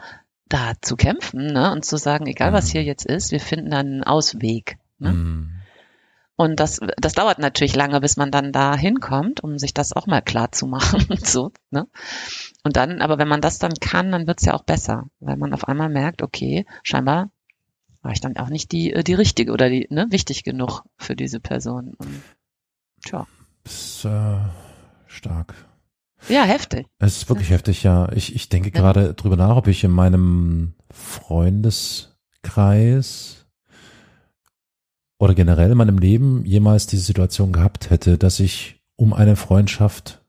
da 0.48 0.73
zu 0.81 0.97
kämpfen 0.97 1.47
ne? 1.47 1.73
und 1.73 1.85
zu 1.85 1.97
sagen, 1.97 2.27
egal 2.27 2.52
was 2.52 2.69
Mhm. 2.69 2.73
hier 2.73 2.85
jetzt 2.85 3.05
ist, 3.06 3.32
wir 3.32 3.40
finden 3.40 3.70
dann 3.70 3.86
einen 3.86 4.05
Ausweg. 4.05 4.78
Ne? 4.98 5.10
Hm. 5.10 5.51
Und 6.40 6.60
das, 6.60 6.81
das 6.97 7.15
dauert 7.15 7.40
natürlich 7.40 7.74
lange, 7.74 8.01
bis 8.01 8.16
man 8.16 8.31
dann 8.31 8.52
da 8.52 8.77
hinkommt, 8.77 9.43
um 9.43 9.59
sich 9.59 9.74
das 9.74 9.93
auch 9.93 10.06
mal 10.06 10.23
klar 10.23 10.52
zu 10.52 10.69
machen. 10.69 11.05
und 11.09 11.27
so, 11.27 11.51
ne? 11.70 11.89
Und 12.62 12.77
dann, 12.77 13.02
aber 13.02 13.19
wenn 13.19 13.27
man 13.27 13.40
das 13.40 13.59
dann 13.59 13.74
kann, 13.74 14.12
dann 14.12 14.28
wird's 14.28 14.44
ja 14.44 14.55
auch 14.55 14.62
besser, 14.62 15.09
weil 15.19 15.36
man 15.36 15.52
auf 15.52 15.66
einmal 15.66 15.89
merkt, 15.89 16.23
okay, 16.23 16.65
scheinbar 16.85 17.31
war 18.02 18.12
ich 18.12 18.20
dann 18.20 18.36
auch 18.36 18.51
nicht 18.51 18.70
die, 18.70 18.93
äh, 18.93 19.02
die 19.02 19.15
richtige 19.15 19.51
oder 19.52 19.69
die, 19.69 19.89
ne, 19.90 20.06
wichtig 20.10 20.44
genug 20.44 20.82
für 20.97 21.16
diese 21.16 21.40
Person. 21.40 21.94
Und, 21.98 22.23
tja. 23.05 23.27
Ist, 23.65 24.05
äh, 24.05 24.39
stark. 25.09 25.55
Ja, 26.28 26.42
heftig. 26.42 26.86
Es 26.98 27.16
ist 27.18 27.28
wirklich 27.28 27.50
heftig, 27.50 27.84
ja. 27.84 28.10
Ich, 28.12 28.34
ich 28.34 28.48
denke 28.48 28.70
Ja. 28.70 28.74
gerade 28.80 29.14
drüber 29.14 29.36
nach, 29.36 29.54
ob 29.56 29.68
ich 29.68 29.84
in 29.84 29.92
meinem 29.92 30.74
Freundeskreis 30.90 33.46
oder 35.18 35.34
generell 35.34 35.72
in 35.72 35.78
meinem 35.78 35.98
Leben 35.98 36.44
jemals 36.44 36.86
diese 36.86 37.02
Situation 37.04 37.52
gehabt 37.52 37.90
hätte, 37.90 38.18
dass 38.18 38.40
ich 38.40 38.80
um 38.96 39.12
eine 39.12 39.36
Freundschaft 39.36 40.22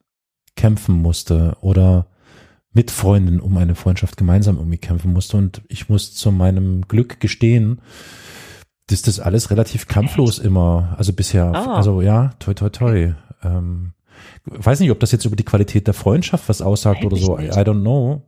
kämpfen 0.55 0.95
musste 0.95 1.57
oder 1.61 2.07
mit 2.71 2.91
Freunden 2.91 3.39
um 3.39 3.57
eine 3.57 3.75
Freundschaft 3.75 4.17
gemeinsam 4.17 4.57
irgendwie 4.57 4.77
kämpfen 4.77 5.13
musste. 5.13 5.37
Und 5.37 5.61
ich 5.69 5.89
muss 5.89 6.13
zu 6.13 6.31
meinem 6.31 6.87
Glück 6.87 7.19
gestehen, 7.19 7.81
dass 8.87 9.01
das 9.01 9.19
alles 9.19 9.49
relativ 9.51 9.87
kampflos 9.87 10.39
immer, 10.39 10.95
also 10.97 11.13
bisher, 11.13 11.51
Oh. 11.55 11.71
also 11.71 12.01
ja, 12.01 12.31
toi 12.39 12.53
toi 12.53 12.69
toi. 12.69 13.13
Ähm, 13.43 13.93
weiß 14.45 14.79
nicht, 14.79 14.91
ob 14.91 14.99
das 14.99 15.11
jetzt 15.11 15.25
über 15.25 15.35
die 15.35 15.45
Qualität 15.45 15.87
der 15.87 15.93
Freundschaft 15.93 16.49
was 16.49 16.61
aussagt 16.61 17.03
oder 17.05 17.17
ich 17.17 17.25
so. 17.25 17.37
I, 17.37 17.43
nicht. 17.43 17.55
I 17.55 17.59
don't 17.61 17.81
know. 17.81 18.23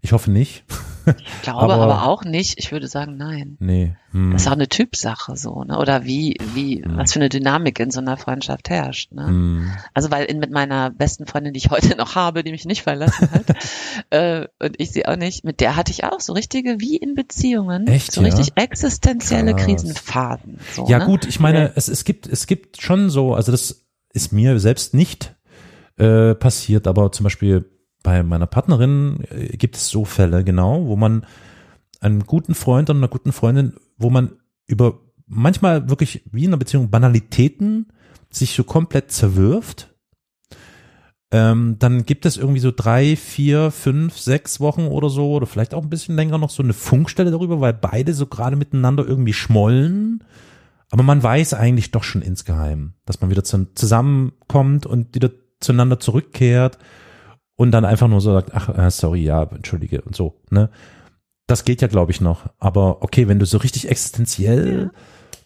Ich 0.00 0.12
hoffe 0.12 0.30
nicht. 0.30 0.64
Ich 1.06 1.42
glaube 1.42 1.60
Aber- 1.62 1.74
aber, 1.82 2.06
auch 2.06 2.22
nicht. 2.22 2.54
Ich 2.58 2.70
würde 2.70 2.86
sagen, 2.86 3.16
nein. 3.16 3.56
Nee. 3.58 3.96
Hm. 4.12 4.30
Das 4.32 4.42
ist 4.42 4.48
auch 4.48 4.52
eine 4.52 4.68
Typsache 4.68 5.36
so, 5.36 5.64
ne? 5.64 5.78
Oder 5.78 6.04
wie, 6.04 6.36
wie, 6.54 6.84
was 6.86 7.12
für 7.14 7.18
eine 7.18 7.30
Dynamik 7.30 7.80
in 7.80 7.90
so 7.90 7.98
einer 7.98 8.16
Freundschaft 8.16 8.68
herrscht. 8.70 9.10
Ne? 9.12 9.26
Hm. 9.26 9.70
Also 9.94 10.10
weil 10.12 10.26
in, 10.26 10.38
mit 10.38 10.52
meiner 10.52 10.90
besten 10.90 11.26
Freundin, 11.26 11.52
die 11.54 11.58
ich 11.58 11.70
heute 11.70 11.96
noch 11.96 12.14
habe, 12.14 12.44
die 12.44 12.52
mich 12.52 12.64
nicht 12.66 12.82
verlassen 12.82 13.28
hat, 13.32 13.56
äh, 14.10 14.46
und 14.62 14.76
ich 14.80 14.92
sie 14.92 15.06
auch 15.06 15.16
nicht, 15.16 15.44
mit 15.44 15.60
der 15.60 15.74
hatte 15.76 15.90
ich 15.90 16.04
auch 16.04 16.20
so 16.20 16.32
richtige, 16.34 16.78
wie 16.78 16.96
in 16.96 17.14
Beziehungen, 17.16 17.86
Echt, 17.88 18.12
so 18.12 18.20
ja? 18.20 18.28
richtig 18.28 18.52
existenzielle 18.54 19.54
Krass. 19.54 19.64
Krisenphasen. 19.64 20.60
So, 20.74 20.86
Ja 20.88 20.98
ne? 20.98 21.06
gut, 21.06 21.24
ich 21.26 21.40
meine, 21.40 21.72
es, 21.74 21.88
es 21.88 22.04
gibt 22.04 22.26
es 22.28 22.46
gibt 22.46 22.80
schon 22.82 23.10
so, 23.10 23.34
also 23.34 23.50
das 23.50 23.84
ist 24.12 24.32
mir 24.32 24.58
selbst 24.58 24.94
nicht 24.94 25.36
äh, 25.96 26.34
passiert, 26.34 26.86
aber 26.86 27.12
zum 27.12 27.24
Beispiel 27.24 27.64
bei 28.02 28.22
meiner 28.22 28.46
Partnerin 28.46 29.24
äh, 29.30 29.56
gibt 29.56 29.76
es 29.76 29.88
so 29.88 30.04
Fälle 30.04 30.44
genau, 30.44 30.86
wo 30.86 30.96
man 30.96 31.26
einen 32.00 32.24
guten 32.24 32.54
Freund 32.54 32.90
und 32.90 32.98
einer 32.98 33.08
guten 33.08 33.32
Freundin, 33.32 33.74
wo 33.96 34.10
man 34.10 34.32
über 34.66 35.00
manchmal 35.26 35.88
wirklich 35.88 36.22
wie 36.30 36.44
in 36.44 36.50
einer 36.50 36.56
Beziehung 36.56 36.90
Banalitäten 36.90 37.88
sich 38.30 38.54
so 38.54 38.64
komplett 38.64 39.10
zerwirft. 39.10 39.94
Ähm, 41.30 41.76
dann 41.78 42.06
gibt 42.06 42.24
es 42.24 42.38
irgendwie 42.38 42.60
so 42.60 42.72
drei, 42.74 43.14
vier, 43.14 43.70
fünf, 43.70 44.16
sechs 44.16 44.60
Wochen 44.60 44.86
oder 44.86 45.10
so 45.10 45.32
oder 45.32 45.46
vielleicht 45.46 45.74
auch 45.74 45.82
ein 45.82 45.90
bisschen 45.90 46.16
länger 46.16 46.38
noch 46.38 46.48
so 46.48 46.62
eine 46.62 46.72
Funkstelle 46.72 47.30
darüber, 47.30 47.60
weil 47.60 47.74
beide 47.74 48.14
so 48.14 48.26
gerade 48.26 48.56
miteinander 48.56 49.06
irgendwie 49.06 49.34
schmollen. 49.34 50.24
Aber 50.90 51.02
man 51.02 51.22
weiß 51.22 51.54
eigentlich 51.54 51.90
doch 51.90 52.02
schon 52.04 52.22
insgeheim, 52.22 52.94
dass 53.04 53.20
man 53.20 53.30
wieder 53.30 53.44
zu, 53.44 53.66
zusammenkommt 53.74 54.86
und 54.86 55.14
wieder 55.14 55.30
zueinander 55.60 56.00
zurückkehrt 56.00 56.78
und 57.56 57.72
dann 57.72 57.84
einfach 57.84 58.08
nur 58.08 58.20
so 58.20 58.32
sagt, 58.32 58.54
ach, 58.54 58.68
äh, 58.76 58.90
sorry, 58.90 59.22
ja, 59.22 59.42
entschuldige 59.42 60.00
und 60.02 60.16
so, 60.16 60.40
ne? 60.50 60.70
Das 61.46 61.64
geht 61.64 61.80
ja, 61.80 61.88
glaube 61.88 62.12
ich, 62.12 62.20
noch. 62.20 62.46
Aber 62.58 63.02
okay, 63.02 63.26
wenn 63.26 63.38
du 63.38 63.46
so 63.46 63.56
richtig 63.58 63.88
existenziell, 63.88 64.90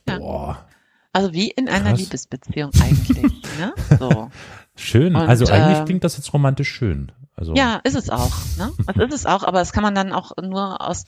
Ja. 0.08 0.18
boah, 0.18 0.66
Also 1.12 1.32
wie 1.32 1.48
in 1.50 1.68
einer 1.68 1.90
Krass. 1.90 2.00
Liebesbeziehung 2.00 2.70
eigentlich. 2.80 3.32
ne? 3.58 3.72
So. 3.98 4.30
schön. 4.76 5.14
Und, 5.14 5.22
also 5.28 5.46
eigentlich 5.46 5.78
ähm, 5.78 5.84
klingt 5.84 6.04
das 6.04 6.16
jetzt 6.16 6.32
romantisch 6.32 6.70
schön. 6.70 7.12
Also 7.34 7.54
Ja, 7.54 7.80
ist 7.82 7.96
es 7.96 8.10
auch. 8.10 8.30
Ne? 8.58 8.70
Das 8.86 8.96
ist 9.08 9.14
es 9.14 9.26
auch, 9.26 9.42
aber 9.42 9.58
das 9.60 9.72
kann 9.72 9.82
man 9.82 9.94
dann 9.94 10.12
auch 10.12 10.32
nur 10.42 10.86
aus, 10.86 11.04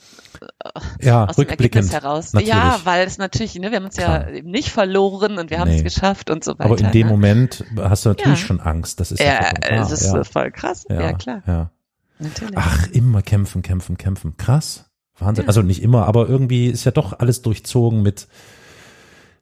ja 1.00 1.26
aus 1.26 1.36
dem. 1.36 1.48
Ergebnis 1.48 1.92
heraus. 1.92 2.32
natürlich. 2.32 2.54
Ja, 2.54 2.80
weil 2.84 3.06
es 3.06 3.18
natürlich, 3.18 3.54
ne, 3.56 3.70
wir 3.70 3.76
haben 3.76 3.84
uns 3.84 3.96
ja 3.98 4.20
Klar. 4.20 4.30
eben 4.30 4.50
nicht 4.50 4.70
verloren 4.70 5.38
und 5.38 5.50
wir 5.50 5.58
haben 5.60 5.68
Nee. 5.70 5.76
es 5.78 5.84
geschafft 5.84 6.30
und 6.30 6.42
so 6.42 6.52
weiter. 6.52 6.64
aber 6.64 6.78
in 6.78 6.90
dem 6.92 7.06
ne? 7.08 7.12
Moment 7.12 7.64
hast 7.78 8.04
du 8.06 8.08
natürlich 8.10 8.40
Ja. 8.40 8.46
schon 8.46 8.60
Angst. 8.60 9.00
Das 9.00 9.12
ist 9.12 9.20
ja, 9.20 9.26
Ja, 9.26 9.82
es 9.82 9.90
ist 9.90 10.06
ja. 10.12 10.20
äh, 10.20 10.24
voll 10.24 10.50
krass. 10.50 10.84
Ja, 10.88 11.12
klar. 11.12 11.42
Ja. 11.46 11.70
Natürlich. 12.18 12.56
Ach, 12.56 12.86
immer 12.88 13.20
kämpfen, 13.22 13.60
kämpfen, 13.62 13.98
kämpfen. 13.98 14.36
Krass. 14.38 14.86
Wahnsinn. 15.18 15.44
Ja. 15.44 15.48
Also 15.48 15.62
nicht 15.62 15.82
immer, 15.82 16.06
aber 16.06 16.26
irgendwie 16.28 16.68
ist 16.68 16.84
ja 16.84 16.90
doch 16.90 17.18
alles 17.18 17.42
durchzogen 17.42 18.02
mit, 18.02 18.28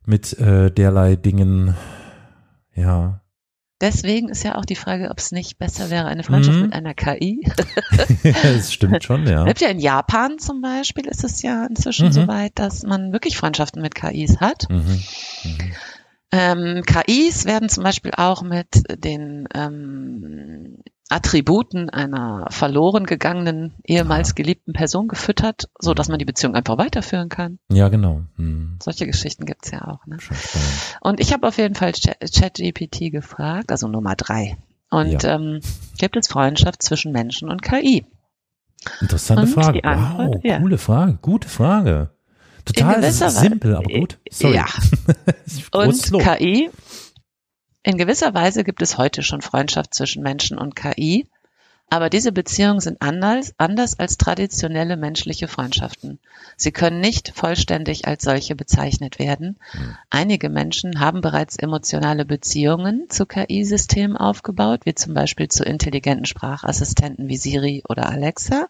mit 0.05 0.37
äh, 0.39 0.71
derlei 0.71 1.15
Dingen. 1.17 1.77
Ja. 2.75 3.21
Deswegen 3.83 4.29
ist 4.31 4.45
ja 4.45 4.55
auch 4.55 4.65
die 4.65 4.77
Frage, 4.77 5.11
ob 5.11 5.19
es 5.19 5.33
nicht 5.33 5.59
besser 5.59 5.91
wäre, 5.91 6.07
eine 6.07 6.23
Freundschaft 6.23 6.57
Mhm. 6.57 6.63
mit 6.63 6.73
einer 6.73 6.95
KI. 6.95 7.45
das 8.43 8.73
stimmt 8.73 9.03
schon, 9.05 9.27
ja. 9.27 9.43
Es 9.43 9.49
gibt 9.49 9.61
ja 9.61 9.69
in 9.69 9.81
Japan 9.81 10.39
zum 10.39 10.63
Beispiel, 10.63 11.07
ist 11.07 11.25
es 11.25 11.43
ja 11.43 11.67
inzwischen 11.67 12.07
Mhm. 12.07 12.13
so 12.13 12.29
weit, 12.29 12.53
dass 12.55 12.85
man 12.85 13.13
wirklich 13.13 13.37
Freundschaften 13.37 13.83
mit 13.83 13.95
KIs 13.97 14.39
hat. 14.41 14.69
Mhm. 14.71 15.03
Mhm. 15.45 15.59
Ähm, 16.31 16.83
KIs 16.87 17.45
werden 17.45 17.69
zum 17.69 17.83
Beispiel 17.85 18.13
auch 18.17 18.43
mit 18.43 18.69
den 19.05 19.49
ähm, 19.53 20.79
Attributen 21.13 21.91
einer 21.91 22.47
verloren 22.51 23.05
gegangenen, 23.07 23.75
ehemals 23.85 24.35
geliebten 24.35 24.73
Person 24.73 25.09
gefüttert, 25.09 25.69
so 25.79 25.95
dass 25.95 26.09
man 26.09 26.19
die 26.19 26.25
Beziehung 26.25 26.55
einfach 26.55 26.79
weiterführen 26.79 27.29
kann. 27.29 27.59
Ja, 27.71 27.89
genau. 27.89 28.23
Mhm. 28.37 28.79
Solche 28.83 29.07
Geschichten 29.07 29.45
gibt's 29.47 29.71
ja 29.71 29.87
auch. 29.89 30.07
Ne? 30.07 30.19
Und 31.01 31.21
ich 31.21 31.33
habe 31.33 31.47
auf 31.47 31.59
jeden 31.59 31.75
Fall 31.75 31.91
Ch- 31.91 32.17
ChatGPT 32.41 33.11
gefragt, 33.13 33.71
also 33.71 33.89
Nummer 33.89 34.17
drei. 34.17 34.57
Und 34.91 35.23
Ja. 35.23 35.35
ähm, 35.37 35.61
gibt 35.99 36.17
es 36.17 36.29
Freundschaft 36.29 36.83
zwischen 36.83 37.13
Menschen 37.13 37.49
und 37.49 37.63
KI? 37.63 38.05
Interessante 39.01 39.43
Und 39.43 39.49
Frage. 39.49 39.85
Antwort, 39.85 40.35
wow, 40.37 40.41
ja. 40.45 40.59
coole 40.61 40.79
Frage, 40.79 41.19
gute 41.23 41.49
Frage. 41.49 42.11
Total 42.65 43.03
simpel, 43.13 43.75
aber 43.75 43.93
gut. 43.93 44.19
Sorry. 44.31 44.55
Ja. 44.55 44.67
Und. 45.73 46.01
KI, 46.13 46.71
in 47.83 47.99
gewisser 47.99 48.33
Weise 48.35 48.65
gibt 48.65 48.83
es 48.83 48.99
heute 48.99 49.23
schon 49.23 49.43
Freundschaft 49.43 49.95
zwischen 49.95 50.23
Menschen 50.23 50.59
und 50.59 50.77
KI, 50.77 51.27
aber 51.93 52.09
diese 52.09 52.33
Beziehungen 52.33 52.81
sind 52.81 53.03
anders, 53.03 53.53
anders 53.59 53.99
als 53.99 54.17
traditionelle 54.17 54.97
menschliche 54.97 55.47
Freundschaften. 55.47 56.21
Sie 56.57 56.73
können 56.73 57.01
nicht 57.01 57.33
vollständig 57.35 58.07
als 58.07 58.25
solche 58.25 58.57
bezeichnet 58.57 59.19
werden. 59.19 59.59
Hm. 59.73 59.95
Einige 60.09 60.49
Menschen 60.49 61.01
haben 61.01 61.21
bereits 61.21 61.57
emotionale 61.57 62.25
Beziehungen 62.25 63.11
zu 63.11 63.27
KI-Systemen 63.27 64.17
aufgebaut, 64.17 64.87
wie 64.87 64.95
zum 64.95 65.13
Beispiel 65.13 65.49
zu 65.49 65.65
intelligenten 65.65 66.25
Sprachassistenten 66.25 67.29
wie 67.29 67.37
Siri 67.37 67.83
oder 67.87 68.09
Alexa. 68.09 68.69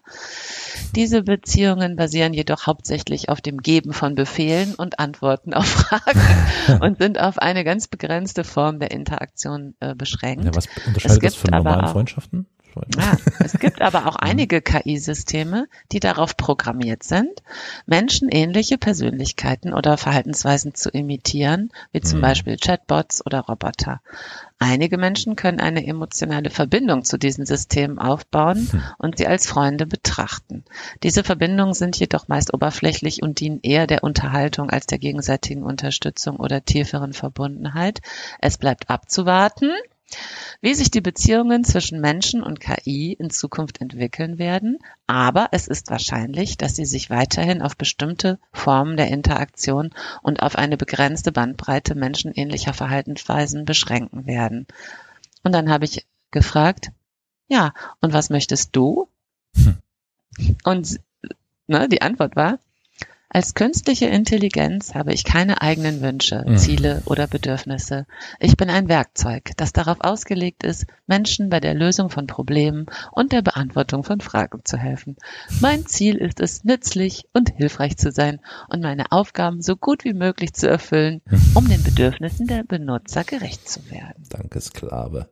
Diese 0.93 1.23
Beziehungen 1.23 1.95
basieren 1.95 2.33
jedoch 2.33 2.67
hauptsächlich 2.67 3.29
auf 3.29 3.39
dem 3.39 3.59
Geben 3.59 3.93
von 3.93 4.15
Befehlen 4.15 4.75
und 4.75 4.99
Antworten 4.99 5.53
auf 5.53 5.65
Fragen 5.65 6.81
und 6.81 6.97
sind 6.97 7.21
auf 7.21 7.37
eine 7.37 7.63
ganz 7.63 7.87
begrenzte 7.87 8.43
Form 8.43 8.79
der 8.79 8.91
Interaktion 8.91 9.75
äh, 9.79 9.95
beschränkt. 9.95 10.43
Ja, 10.43 10.53
was 10.53 10.67
unterscheidet 10.85 11.23
das 11.23 11.35
von 11.35 11.51
normalen 11.51 11.87
Freundschaften? 11.87 12.47
Ja, 12.97 13.17
es 13.43 13.53
gibt 13.59 13.81
aber 13.81 14.07
auch 14.07 14.15
einige 14.15 14.61
KI-Systeme, 14.61 15.67
die 15.91 15.99
darauf 15.99 16.37
programmiert 16.37 17.03
sind, 17.03 17.43
menschenähnliche 17.85 18.77
Persönlichkeiten 18.77 19.73
oder 19.73 19.97
Verhaltensweisen 19.97 20.73
zu 20.73 20.89
imitieren, 20.89 21.71
wie 21.91 22.01
zum 22.01 22.19
Mhm. 22.19 22.21
Beispiel 22.23 22.57
Chatbots 22.57 23.25
oder 23.25 23.41
Roboter. 23.41 24.01
Einige 24.59 24.97
Menschen 24.97 25.35
können 25.35 25.59
eine 25.59 25.85
emotionale 25.85 26.49
Verbindung 26.49 27.03
zu 27.03 27.17
diesen 27.17 27.45
Systemen 27.45 27.99
aufbauen 27.99 28.69
Hm. 28.71 28.83
und 28.97 29.17
sie 29.17 29.27
als 29.27 29.45
Freunde 29.45 29.85
betrachten. 29.85 30.63
Diese 31.03 31.23
Verbindungen 31.23 31.73
sind 31.73 31.99
jedoch 31.99 32.29
meist 32.29 32.53
oberflächlich 32.53 33.21
und 33.21 33.41
dienen 33.41 33.59
eher 33.61 33.87
der 33.87 34.03
Unterhaltung 34.05 34.69
als 34.69 34.85
der 34.85 34.99
gegenseitigen 34.99 35.63
Unterstützung 35.63 36.37
oder 36.37 36.63
tieferen 36.63 37.11
Verbundenheit. 37.11 37.99
Es 38.39 38.57
bleibt 38.57 38.89
abzuwarten, 38.89 39.69
wie 40.61 40.73
sich 40.73 40.91
die 40.91 41.01
Beziehungen 41.01 41.63
zwischen 41.63 41.99
Menschen 41.99 42.43
und 42.43 42.59
KI 42.59 43.13
in 43.13 43.29
Zukunft 43.29 43.81
entwickeln 43.81 44.37
werden, 44.37 44.79
aber 45.07 45.49
es 45.51 45.67
ist 45.67 45.89
wahrscheinlich, 45.89 46.57
dass 46.57 46.75
sie 46.75 46.85
sich 46.85 47.09
weiterhin 47.09 47.61
auf 47.61 47.75
bestimmte 47.77 48.39
Formen 48.51 48.97
der 48.97 49.09
Interaktion 49.09 49.91
und 50.21 50.41
auf 50.41 50.55
eine 50.55 50.77
begrenzte 50.77 51.31
Bandbreite 51.31 51.95
menschenähnlicher 51.95 52.73
Verhaltensweisen 52.73 53.65
beschränken 53.65 54.25
werden. 54.25 54.67
Und 55.43 55.51
dann 55.51 55.69
habe 55.69 55.85
ich 55.85 56.05
gefragt, 56.31 56.91
ja, 57.47 57.73
und 58.01 58.13
was 58.13 58.29
möchtest 58.29 58.75
du? 58.75 59.07
Hm. 59.55 59.77
Und 60.63 60.99
ne, 61.67 61.87
die 61.89 62.01
Antwort 62.01 62.35
war, 62.35 62.59
als 63.33 63.55
künstliche 63.55 64.05
Intelligenz 64.05 64.93
habe 64.93 65.11
ich 65.11 65.23
keine 65.23 65.61
eigenen 65.61 66.01
Wünsche, 66.01 66.43
Mhm. 66.45 66.57
Ziele 66.57 67.01
oder 67.05 67.27
Bedürfnisse. 67.27 68.05
Ich 68.39 68.55
bin 68.57 68.69
ein 68.69 68.87
Werkzeug, 68.87 69.51
das 69.57 69.73
darauf 69.73 69.97
ausgelegt 70.01 70.63
ist, 70.63 70.85
Menschen 71.07 71.49
bei 71.49 71.59
der 71.59 71.73
Lösung 71.73 72.09
von 72.09 72.27
Problemen 72.27 72.85
und 73.11 73.31
der 73.31 73.41
Beantwortung 73.41 74.03
von 74.03 74.21
Fragen 74.21 74.61
zu 74.63 74.77
helfen. 74.77 75.17
Mein 75.59 75.85
Ziel 75.87 76.15
ist 76.15 76.39
es, 76.39 76.63
nützlich 76.63 77.25
und 77.33 77.49
hilfreich 77.49 77.97
zu 77.97 78.11
sein 78.11 78.39
und 78.69 78.81
meine 78.81 79.11
Aufgaben 79.11 79.61
so 79.61 79.75
gut 79.75 80.03
wie 80.03 80.13
möglich 80.13 80.53
zu 80.53 80.69
erfüllen, 80.69 81.21
um 81.55 81.67
den 81.67 81.83
Bedürfnissen 81.83 82.47
der 82.47 82.63
Benutzer 82.63 83.23
gerecht 83.23 83.67
zu 83.67 83.89
werden. 83.89 84.23
Danke, 84.29 84.61
Sklave. 84.61 85.27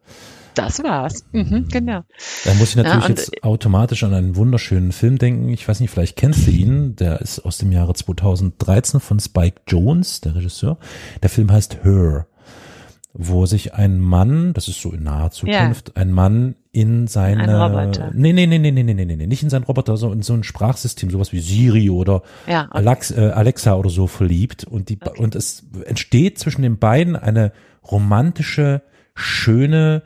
Das 0.56 0.84
war's. 0.84 1.24
Mhm, 1.32 1.68
genau. 1.72 2.02
Da 2.46 2.54
muss 2.56 2.70
ich 2.72 2.76
natürlich 2.76 3.04
Ja, 3.04 3.10
jetzt 3.10 3.44
automatisch 3.44 4.04
an 4.04 4.14
einen 4.14 4.36
wunderschönen 4.36 4.92
Film 4.92 5.18
denken. 5.18 5.50
Ich 5.50 5.68
weiß 5.68 5.80
nicht, 5.80 5.90
vielleicht 5.92 6.18
kennst 6.18 6.46
du 6.48 6.52
ihn. 6.52 6.96
Der 6.98 7.22
ist 7.22 7.40
aus 7.40 7.58
dem 7.58 7.72
Jahre 7.72 7.94
2013 7.94 9.00
von 9.00 9.20
Spike 9.20 9.62
Jones, 9.68 10.22
der 10.22 10.36
Regisseur. 10.36 10.78
Der 11.24 11.30
Film 11.30 11.52
heißt 11.52 11.84
Her, 11.84 12.28
wo 13.14 13.46
sich 13.46 13.74
ein 13.74 14.00
Mann, 14.00 14.54
das 14.54 14.68
ist 14.70 14.82
so 14.82 14.92
in 14.92 15.04
naher 15.04 15.32
Zukunft, 15.32 15.98
ein 15.98 16.12
Mann 16.12 16.56
in 16.72 17.08
seine, 17.08 17.44
Ein 17.44 17.50
Roboter. 17.74 18.12
nee, 18.14 18.32
nee, 18.32 18.48
nee, 18.48 18.58
nee, 18.58 18.72
nee, 18.72 18.84
nee, 18.84 18.94
nee, 18.94 19.16
nee, 19.18 19.28
nicht 19.28 19.44
in 19.44 19.50
seinen 19.50 19.64
Roboter, 19.64 19.98
sondern 19.98 20.20
in 20.20 20.24
so 20.24 20.34
ein 20.34 20.44
Sprachsystem, 20.46 21.10
sowas 21.10 21.34
wie 21.34 21.42
Siri 21.42 21.90
oder 21.90 22.22
Ja, 22.48 22.62
und 22.64 22.72
Alex, 22.88 23.12
äh, 23.12 23.32
Alexa 23.36 23.76
oder 23.76 23.90
so 23.90 24.08
verliebt 24.08 24.64
und 24.64 24.88
die 24.88 24.98
Okay. 25.02 25.22
und 25.22 25.36
es 25.36 25.66
entsteht 25.86 26.40
zwischen 26.40 26.62
den 26.62 26.78
beiden 26.78 27.18
eine 27.18 27.52
romantische, 27.92 28.82
schöne 29.14 30.04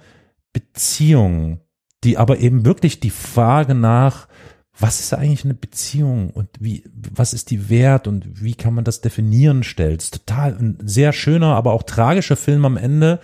Beziehung, 0.60 1.60
die 2.04 2.18
aber 2.18 2.40
eben 2.40 2.66
wirklich 2.66 3.00
die 3.00 3.10
Frage 3.10 3.76
nach, 3.76 4.28
was 4.78 5.00
ist 5.00 5.14
eigentlich 5.14 5.46
eine 5.46 5.54
Beziehung 5.54 6.30
und 6.32 6.50
wie, 6.60 6.84
was 6.94 7.34
ist 7.34 7.50
die 7.52 7.70
Wert 7.70 8.08
und 8.08 8.42
wie 8.44 8.56
kann 8.56 8.74
man 8.74 8.84
das 8.84 9.02
definieren 9.02 9.64
stellt. 9.64 10.02
Ist 10.04 10.26
total 10.26 10.54
ein 10.58 10.78
sehr 10.84 11.14
schöner, 11.14 11.56
aber 11.56 11.74
auch 11.74 11.84
tragischer 11.84 12.36
Film 12.36 12.66
am 12.66 12.76
Ende. 12.78 13.20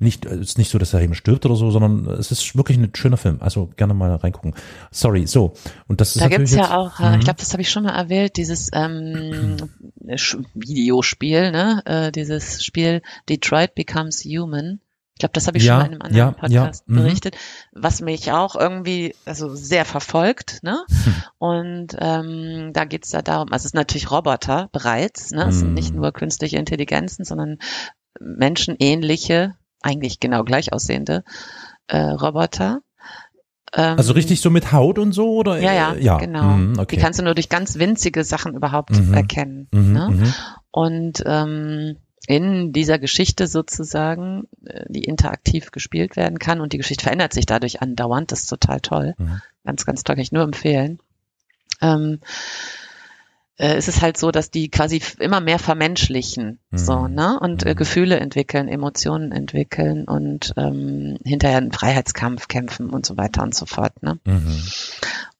Nicht, 0.00 0.24
es 0.26 0.40
ist 0.40 0.58
nicht 0.58 0.70
so, 0.70 0.78
dass 0.78 0.92
er 0.94 1.00
eben 1.00 1.14
stirbt 1.14 1.46
oder 1.46 1.54
so, 1.54 1.70
sondern 1.70 2.06
es 2.18 2.32
ist 2.32 2.56
wirklich 2.56 2.76
ein 2.76 2.90
schöner 2.96 3.16
Film. 3.16 3.36
Also 3.40 3.70
gerne 3.76 3.94
mal 3.94 4.12
reingucken. 4.16 4.54
Sorry, 4.90 5.28
so. 5.28 5.54
Und 5.86 6.00
das 6.00 6.16
ist 6.16 6.22
Da 6.24 6.28
gibt's 6.28 6.50
ja 6.52 6.62
jetzt- 6.62 6.72
auch, 6.72 6.98
äh, 6.98 7.10
Mhm. 7.10 7.18
ich 7.20 7.24
glaube, 7.24 7.38
das 7.38 7.52
habe 7.52 7.62
ich 7.62 7.70
schon 7.70 7.84
mal 7.84 7.94
erwähnt, 7.96 8.36
dieses 8.36 8.68
ähm, 8.72 9.58
Videospiel, 10.54 11.52
ne? 11.52 11.82
Äh, 11.84 12.10
dieses 12.12 12.64
Spiel 12.64 13.02
Detroit 13.28 13.76
Becomes 13.76 14.24
Human. 14.24 14.80
Ich 15.22 15.24
glaube, 15.24 15.34
das 15.34 15.46
habe 15.46 15.56
ich 15.58 15.62
Ja, 15.64 15.76
schon 15.76 15.86
in 15.86 15.92
einem 15.92 16.02
anderen 16.02 16.16
ja, 16.16 16.30
Podcast 16.32 16.84
ja, 16.88 16.92
mhm. 16.92 16.96
berichtet, 16.98 17.36
was 17.70 18.00
mich 18.00 18.32
auch 18.32 18.56
irgendwie 18.56 19.14
also 19.24 19.54
sehr 19.54 19.84
verfolgt, 19.84 20.58
ne? 20.64 20.84
Hm. 21.04 21.14
Und 21.38 21.96
ähm, 22.00 22.70
da 22.72 22.84
geht's 22.84 23.10
da 23.10 23.22
darum, 23.22 23.52
also 23.52 23.66
es 23.66 23.70
sind 23.70 23.78
natürlich 23.78 24.10
Roboter 24.10 24.68
bereits, 24.72 25.30
ne? 25.30 25.44
Es 25.48 25.60
sind 25.60 25.74
nicht 25.74 25.90
Mhm. 25.94 26.00
nur 26.00 26.10
künstliche 26.12 26.58
Intelligenzen, 26.58 27.24
sondern 27.24 27.58
menschenähnliche, 28.18 29.54
eigentlich 29.80 30.18
genau 30.18 30.42
gleich 30.42 30.72
aussehende 30.72 31.22
äh, 31.86 31.98
Roboter. 32.00 32.80
Ähm, 33.74 33.96
Also 33.98 34.12
richtig 34.14 34.40
so 34.40 34.50
mit 34.50 34.72
Haut 34.72 34.98
und 34.98 35.12
so 35.12 35.34
oder? 35.36 35.60
ja, 35.60 35.72
ja, 35.72 35.94
ja. 35.94 36.18
genau. 36.18 36.42
Mhm, 36.42 36.78
okay. 36.80 36.96
Die 36.96 37.00
kannst 37.00 37.20
du 37.20 37.22
nur 37.24 37.34
durch 37.34 37.48
ganz 37.48 37.78
winzige 37.78 38.24
Sachen 38.24 38.54
überhaupt 38.56 38.90
Mhm. 38.90 39.14
erkennen. 39.14 39.68
mhm, 39.72 39.92
Ne? 39.92 40.08
mhm. 40.10 40.34
Und 40.72 41.22
ähm, 41.26 41.96
in 42.26 42.72
dieser 42.72 42.98
Geschichte 42.98 43.46
sozusagen, 43.46 44.48
äh, 44.64 44.84
die 44.88 45.04
interaktiv 45.04 45.70
gespielt 45.70 46.16
werden 46.16 46.38
kann 46.38 46.60
und 46.60 46.72
die 46.72 46.78
Geschichte 46.78 47.02
verändert 47.04 47.32
sich 47.32 47.46
dadurch 47.46 47.82
andauernd, 47.82 48.32
das 48.32 48.40
ist 48.42 48.48
total 48.48 48.80
toll. 48.80 49.14
Mhm. 49.18 49.42
Ganz, 49.64 49.84
ganz 49.84 50.04
toll, 50.04 50.16
kann 50.16 50.22
ich 50.22 50.32
nur 50.32 50.44
empfehlen. 50.44 50.98
Ähm, 51.80 52.20
äh, 53.58 53.74
es 53.74 53.88
ist 53.88 54.02
halt 54.02 54.16
so, 54.16 54.30
dass 54.30 54.50
die 54.50 54.70
quasi 54.70 55.02
immer 55.18 55.40
mehr 55.40 55.58
vermenschlichen, 55.58 56.58
Mhm. 56.70 56.78
so, 56.78 57.08
ne? 57.08 57.38
Und 57.40 57.64
äh, 57.64 57.70
Mhm. 57.70 57.76
Gefühle 57.76 58.20
entwickeln, 58.20 58.68
Emotionen 58.68 59.32
entwickeln 59.32 60.04
und 60.04 60.54
ähm, 60.56 61.18
hinterher 61.24 61.58
einen 61.58 61.72
Freiheitskampf 61.72 62.48
kämpfen 62.48 62.90
und 62.90 63.04
so 63.04 63.16
weiter 63.16 63.42
und 63.42 63.54
so 63.54 63.66
fort, 63.66 64.02
ne? 64.02 64.18
Mhm. 64.24 64.62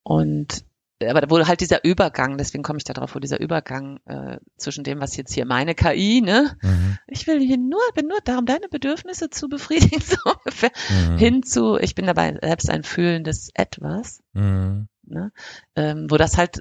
Und 0.03 0.65
aber 1.09 1.31
wo 1.31 1.47
halt 1.47 1.61
dieser 1.61 1.85
Übergang, 1.85 2.39
deswegen 2.39 2.63
komme 2.63 2.79
ich 2.79 2.85
da 2.85 2.93
drauf, 2.93 3.15
wo 3.15 3.19
dieser 3.19 3.41
Übergang 3.41 4.01
äh, 4.07 4.39
zwischen 4.57 4.85
dem, 4.85 5.01
was 5.01 5.17
jetzt 5.17 5.33
hier 5.35 5.45
meine 5.47 5.75
KI, 5.75 6.21
ne, 6.21 6.57
Mhm. 6.63 6.99
ich 7.07 7.27
will 7.27 7.41
hier 7.41 7.59
nur, 7.59 7.81
bin 7.95 8.07
nur 8.09 8.19
da, 8.25 8.39
um 8.39 8.47
deine 8.47 8.69
Bedürfnisse 8.69 9.31
zu 9.31 9.49
befriedigen, 9.49 10.01
so 10.01 10.17
ungefähr, 10.39 10.71
Mhm. 10.91 11.19
hin 11.19 11.43
zu, 11.43 11.77
ich 11.77 11.95
bin 11.95 12.07
dabei 12.07 12.37
selbst 12.41 12.71
ein 12.71 12.83
fühlendes 12.85 13.51
Etwas, 13.55 14.21
Mhm. 14.33 14.89
ne, 15.05 15.33
ähm, 15.77 16.07
wo 16.11 16.17
das 16.17 16.37
halt 16.39 16.61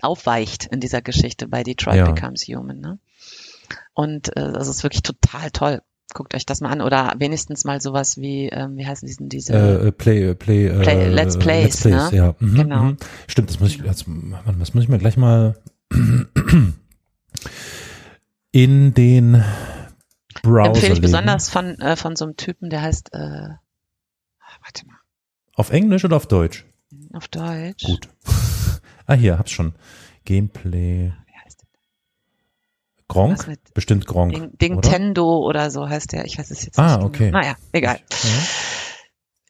aufweicht 0.00 0.66
in 0.66 0.80
dieser 0.80 1.02
Geschichte 1.02 1.48
bei 1.48 1.62
Detroit 1.62 1.96
Ja. 1.96 2.10
Becomes 2.10 2.42
Human, 2.48 2.78
ne. 2.80 2.98
Und 3.92 4.36
äh, 4.36 4.52
das 4.52 4.68
ist 4.68 4.82
wirklich 4.82 5.02
total 5.02 5.50
toll. 5.50 5.82
Guckt 6.14 6.34
euch 6.34 6.44
das 6.46 6.60
mal 6.60 6.70
an 6.70 6.80
oder 6.80 7.14
wenigstens 7.18 7.64
mal 7.64 7.80
sowas 7.80 8.16
wie, 8.18 8.48
ähm, 8.48 8.76
wie 8.76 8.86
heißen 8.86 9.06
diesen 9.06 9.28
diese 9.28 9.52
Äh, 9.54 9.88
äh, 9.88 9.92
Play, 9.92 10.30
äh, 10.30 10.34
Play, 10.34 10.66
äh, 10.66 10.80
Play- 10.82 11.08
Let's 11.08 11.38
Plays, 11.38 11.64
Let's 11.64 11.80
Plays, 11.82 12.10
ne? 12.12 12.16
ja. 12.16 12.34
Mhm, 12.40 12.54
Genau. 12.56 12.82
mhm. 12.84 12.96
Stimmt, 13.28 13.50
das 13.50 13.60
muss 13.60 13.70
ich, 13.70 13.82
Mann, 14.06 14.56
das 14.58 14.74
muss 14.74 14.84
ich 14.84 14.88
mir 14.88 14.98
gleich 14.98 15.16
mal 15.16 15.56
in 18.52 18.94
den 18.94 19.44
Browser 20.42 20.66
empfehle 20.68 20.86
ich 20.86 20.88
legen. 20.94 21.02
besonders 21.02 21.48
von, 21.48 21.78
äh, 21.80 21.96
von 21.96 22.16
so 22.16 22.24
einem 22.24 22.36
Typen, 22.36 22.70
der 22.70 22.82
heißt, 22.82 23.12
äh, 23.12 23.18
warte 23.18 24.86
mal, 24.86 24.96
Auf 25.54 25.70
Englisch 25.70 26.04
oder 26.04 26.16
auf 26.16 26.26
Deutsch? 26.26 26.64
auf 27.12 27.28
Deutsch. 27.28 27.84
Gut. 27.84 28.08
ah, 29.06 29.14
hier, 29.14 29.38
hab's 29.38 29.52
schon. 29.52 29.74
Gameplay. 30.24 31.12
Gronk? 33.10 33.58
Bestimmt 33.74 34.06
Gronk. 34.06 34.32
Ding, 34.32 34.42
oder? 34.44 34.56
Dingtendo 34.56 35.38
oder? 35.46 35.70
so 35.70 35.88
heißt 35.88 36.12
der. 36.12 36.24
Ich 36.24 36.38
weiß 36.38 36.50
es 36.50 36.64
jetzt 36.64 36.78
Ah, 36.78 36.96
nicht. 36.96 37.06
okay. 37.06 37.26
Genau. 37.26 37.38
Naja, 37.38 37.56
egal. 37.72 37.98
Ja. 38.10 38.28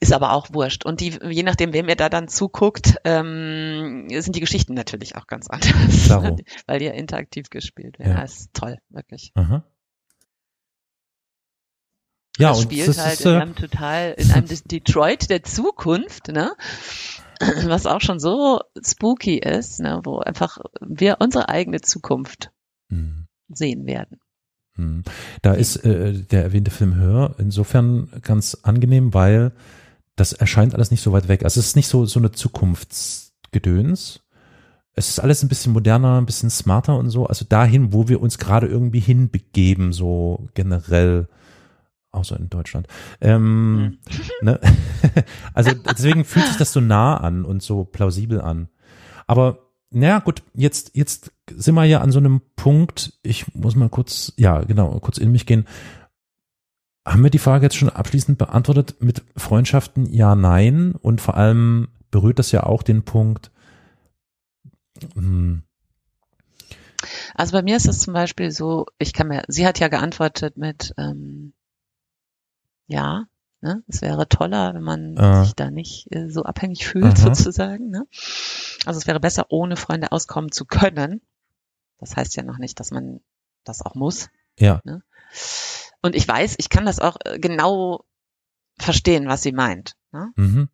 Ist 0.03 0.13
aber 0.15 0.33
auch 0.33 0.49
wurscht. 0.53 0.87
Und 0.87 1.01
die, 1.01 1.19
je 1.29 1.43
nachdem, 1.43 1.75
wem 1.75 1.87
ihr 1.89 1.95
da 1.97 2.09
dann 2.09 2.27
zuguckt, 2.27 2.97
ähm, 3.05 4.07
sind 4.09 4.35
die 4.35 4.41
Geschichten 4.41 4.73
natürlich 4.73 5.17
auch 5.17 5.27
ganz 5.27 5.49
anders. 5.49 6.05
Klaro. 6.07 6.37
Weil 6.67 6.79
die 6.79 6.87
ja 6.87 6.93
interaktiv 6.93 7.51
gespielt 7.51 7.99
werden. 7.99 8.13
Ja. 8.13 8.19
Ja. 8.19 8.25
ist 8.25 8.49
toll, 8.55 8.79
wirklich. 8.89 9.31
Aha. 9.35 9.63
Ja, 12.39 12.49
das 12.51 12.59
und 12.61 12.65
spielt 12.65 12.89
das 12.89 12.99
halt 12.99 13.21
ist, 13.21 13.27
in 13.27 13.33
äh, 13.35 13.41
einem 13.41 13.55
total, 13.55 14.15
in 14.17 14.31
einem 14.31 14.47
Detroit 14.65 15.29
der 15.29 15.43
Zukunft, 15.43 16.29
ne? 16.29 16.53
Was 17.65 17.87
auch 17.87 18.01
schon 18.01 18.21
so 18.21 18.61
spooky 18.83 19.39
ist, 19.39 19.81
ne? 19.81 20.01
Wo 20.05 20.19
einfach 20.19 20.59
wir 20.81 21.17
unsere 21.21 21.49
eigene 21.51 21.81
Zukunft 21.83 22.51
hm, 22.91 23.27
sehen 23.53 23.87
werden. 23.87 24.19
hm. 24.77 25.03
da 25.43 25.53
ist 25.53 25.77
äh, 25.85 26.13
der 26.13 26.43
erwähnte 26.43 26.71
Film 26.71 26.95
Hör 26.95 27.35
insofern 27.39 28.09
ganz 28.23 28.59
angenehm, 28.63 29.15
weil 29.15 29.53
das 30.17 30.33
erscheint 30.33 30.75
alles 30.75 30.91
nicht 30.91 31.03
so 31.03 31.13
weit 31.13 31.29
weg. 31.29 31.45
Also 31.45 31.61
es 31.61 31.69
ist 31.69 31.77
nicht 31.77 31.89
so, 31.89 32.05
so 32.05 32.21
eine 32.21 32.31
Zukunftsgedöns. 32.31 34.21
Es 34.93 35.09
ist 35.09 35.19
alles 35.19 35.43
ein 35.43 35.49
bisschen 35.49 35.73
moderner, 35.73 36.21
ein 36.21 36.27
bisschen 36.27 36.51
smarter 36.51 36.99
und 36.99 37.11
so. 37.11 37.27
Also 37.27 37.47
dahin, 37.49 37.93
wo 37.93 38.09
wir 38.09 38.21
uns 38.21 38.39
gerade 38.39 38.67
irgendwie 38.67 39.01
hinbegeben, 39.01 39.93
so 39.93 40.49
generell, 40.55 41.29
außer 42.11 42.39
in 42.39 42.51
Deutschland. 42.51 42.87
Ähm, 43.21 43.99
ne? 44.43 44.61
also 45.55 45.71
deswegen 45.73 46.25
fühlt 46.25 46.47
sich 46.47 46.57
das 46.59 46.73
so 46.73 46.81
nah 46.81 47.17
an 47.17 47.45
und 47.45 47.63
so 47.63 47.85
plausibel 47.85 48.41
an. 48.41 48.69
Aber 49.27 49.70
naja, 49.91 50.21
gut, 50.21 50.43
jetzt, 50.55 50.93
jetzt 50.95 51.33
sind 51.51 51.75
wir 51.75 51.85
ja 51.85 52.01
an 52.01 52.13
so 52.13 52.19
einem 52.19 52.41
Punkt, 52.57 53.19
ich 53.23 53.55
muss 53.55 53.75
mal 53.75 53.89
kurz, 53.89 54.33
ja, 54.37 54.63
genau, 54.63 54.99
kurz 55.01 55.19
in 55.19 55.33
mich 55.33 55.47
gehen. 55.47 55.67
Haben 57.07 57.23
wir 57.23 57.31
die 57.31 57.39
Frage 57.39 57.67
jetzt 57.67 57.77
schon 57.77 57.89
abschließend 57.89 58.39
beantwortet 58.39 58.97
mit 59.01 59.23
Freundschaften? 59.37 60.13
Ja, 60.13 60.35
nein. 60.35 60.95
Und 61.01 61.21
vor 61.21 61.37
allem 61.37 61.89
berührt 62.11 62.39
das 62.39 62.53
ja 62.53 62.65
auch 62.65 62.83
den 62.83 63.05
Punkt, 63.05 63.51
hm, 65.15 65.63
Also 67.35 67.53
bei 67.53 67.63
mir 67.63 67.77
ist 67.77 67.89
es 67.89 68.01
zum 68.01 68.15
Beispiel 68.15 68.51
so, 68.51 68.87
ich 68.99 69.13
kann 69.13 69.29
mir, 69.29 69.43
sie 69.49 69.67
hat 69.67 69.79
ja 69.81 69.89
geantwortet 69.89 70.57
mit, 70.57 70.93
ähm, 70.99 71.55
ja, 72.87 73.27
ne, 73.61 73.83
es 73.89 74.03
wäre 74.03 74.29
toller, 74.29 74.75
wenn 74.75 74.83
man 74.83 75.19
Ah. 75.19 75.45
sich 75.45 75.55
da 75.55 75.71
nicht 75.71 76.07
äh, 76.15 76.29
so 76.29 76.43
abhängig 76.45 76.87
fühlt, 76.87 77.05
Aha. 77.19 77.35
sozusagen. 77.35 77.91
Ne? 77.91 78.07
Also 78.87 78.99
es 78.99 79.07
wäre 79.07 79.21
besser, 79.21 79.47
ohne 79.51 79.77
Freunde 79.77 80.13
auskommen 80.13 80.53
zu 80.53 80.65
können. 80.65 81.21
Das 81.99 82.17
heißt 82.17 82.37
ja 82.37 82.43
noch 82.43 82.59
nicht, 82.59 82.81
dass 82.81 82.91
man 82.91 83.21
das 83.65 83.83
auch 83.85 83.95
muss. 83.95 84.29
ja, 84.59 84.81
Und 86.03 86.15
ich 86.17 86.27
weiß, 86.27 86.55
ich 86.59 86.71
kann 86.71 86.87
das 86.87 86.99
auch 86.99 87.17
äh, 87.25 87.39
genau 87.39 88.05
verstehen, 88.79 89.29
was 89.29 89.43
sie 89.43 89.53
meint. 89.53 89.97
Ne? 90.13 90.33
mhm, 90.37 90.69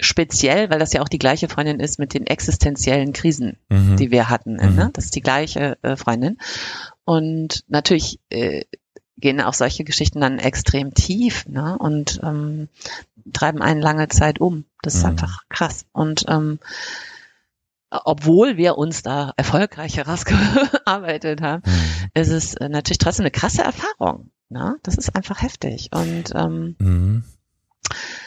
Speziell, 0.00 0.70
weil 0.70 0.78
das 0.80 0.92
ja 0.92 1.02
auch 1.02 1.08
die 1.08 1.18
gleiche 1.20 1.48
Freundin 1.48 1.78
ist 1.78 2.00
mit 2.00 2.14
den 2.14 2.26
existenziellen 2.26 3.12
Krisen, 3.12 3.58
mhm, 3.68 3.96
die 3.96 4.10
wir 4.10 4.28
hatten. 4.28 4.54
Mhm. 4.54 4.74
Ne? 4.74 4.90
Das 4.92 5.04
ist 5.06 5.14
die 5.14 5.20
gleiche 5.20 5.78
äh, 5.82 5.96
Freundin. 5.96 6.38
Und 7.04 7.64
natürlich 7.68 8.18
äh, 8.30 8.64
gehen 9.16 9.40
auch 9.40 9.54
solche 9.54 9.84
Geschichten 9.84 10.20
dann 10.20 10.38
extrem 10.38 10.94
tief 10.94 11.46
ne? 11.46 11.76
und 11.78 12.20
ähm, 12.22 12.68
treiben 13.32 13.62
einen 13.62 13.80
lange 13.80 14.08
Zeit 14.08 14.40
um. 14.40 14.64
Das 14.82 14.94
ist 14.94 15.02
Mhm. 15.02 15.10
einfach 15.10 15.42
krass. 15.48 15.86
Und 15.92 16.24
ähm, 16.28 16.58
obwohl 17.90 18.56
wir 18.56 18.76
uns 18.76 19.02
da 19.02 19.32
erfolgreich 19.36 19.96
herausgearbeitet 19.98 21.40
haben, 21.42 21.62
mhm, 21.64 22.08
ist 22.14 22.30
es 22.30 22.54
natürlich 22.58 22.98
trotzdem 22.98 23.24
eine 23.24 23.30
krasse 23.30 23.62
Erfahrung. 23.62 24.30
Ne? 24.48 24.76
Das 24.82 24.96
ist 24.96 25.14
einfach 25.14 25.42
heftig. 25.42 25.90
Und 25.92 26.32
ähm, 26.34 26.76
mhm, 26.78 27.24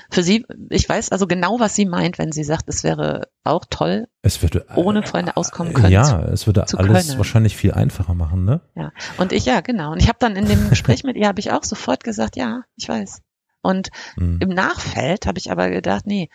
für 0.09 0.23
sie, 0.23 0.45
ich 0.69 0.87
weiß 0.87 1.11
also 1.11 1.27
genau, 1.27 1.59
was 1.59 1.75
sie 1.75 1.85
meint, 1.85 2.17
wenn 2.17 2.31
sie 2.31 2.43
sagt, 2.43 2.65
es 2.67 2.83
wäre 2.83 3.27
auch 3.43 3.65
toll, 3.69 4.07
es 4.21 4.41
würde, 4.41 4.65
ohne 4.75 5.03
Freunde 5.03 5.37
auskommen 5.37 5.73
können 5.73 5.91
Ja, 5.91 6.21
es 6.25 6.47
würde 6.47 6.65
alles 6.77 7.07
können. 7.07 7.17
wahrscheinlich 7.17 7.55
viel 7.57 7.71
einfacher 7.73 8.13
machen, 8.13 8.45
ne? 8.45 8.61
Ja, 8.75 8.91
und 9.17 9.31
ich, 9.31 9.45
ja, 9.45 9.61
genau. 9.61 9.91
Und 9.91 10.01
ich 10.01 10.07
habe 10.09 10.19
dann 10.19 10.35
in 10.35 10.47
dem 10.47 10.69
Gespräch 10.69 11.03
mit 11.03 11.15
ihr, 11.17 11.27
habe 11.27 11.39
ich 11.39 11.51
auch 11.51 11.63
sofort 11.63 12.03
gesagt, 12.03 12.35
ja, 12.35 12.63
ich 12.75 12.87
weiß. 12.89 13.21
Und 13.61 13.89
Mhm. 14.15 14.39
im 14.41 14.49
Nachfeld 14.49 15.25
habe 15.25 15.39
ich 15.39 15.51
aber 15.51 15.69
gedacht, 15.69 16.05
nee, 16.07 16.29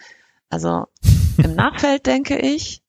also 0.51 0.86
im 1.39 1.55
Nachfeld 1.55 2.07
denke 2.07 2.36
ich, 2.39 2.82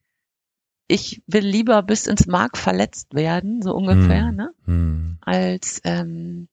ich 0.88 1.22
will 1.28 1.46
lieber 1.46 1.82
bis 1.82 2.08
ins 2.08 2.28
Mark 2.28 2.58
verletzt 2.58 3.14
werden, 3.14 3.62
so 3.62 3.74
ungefähr, 3.74 4.32
Mhm. 4.32 4.36
ne, 4.36 4.50
Mhm. 4.66 5.18
als 5.22 5.80
ähm, 5.86 6.50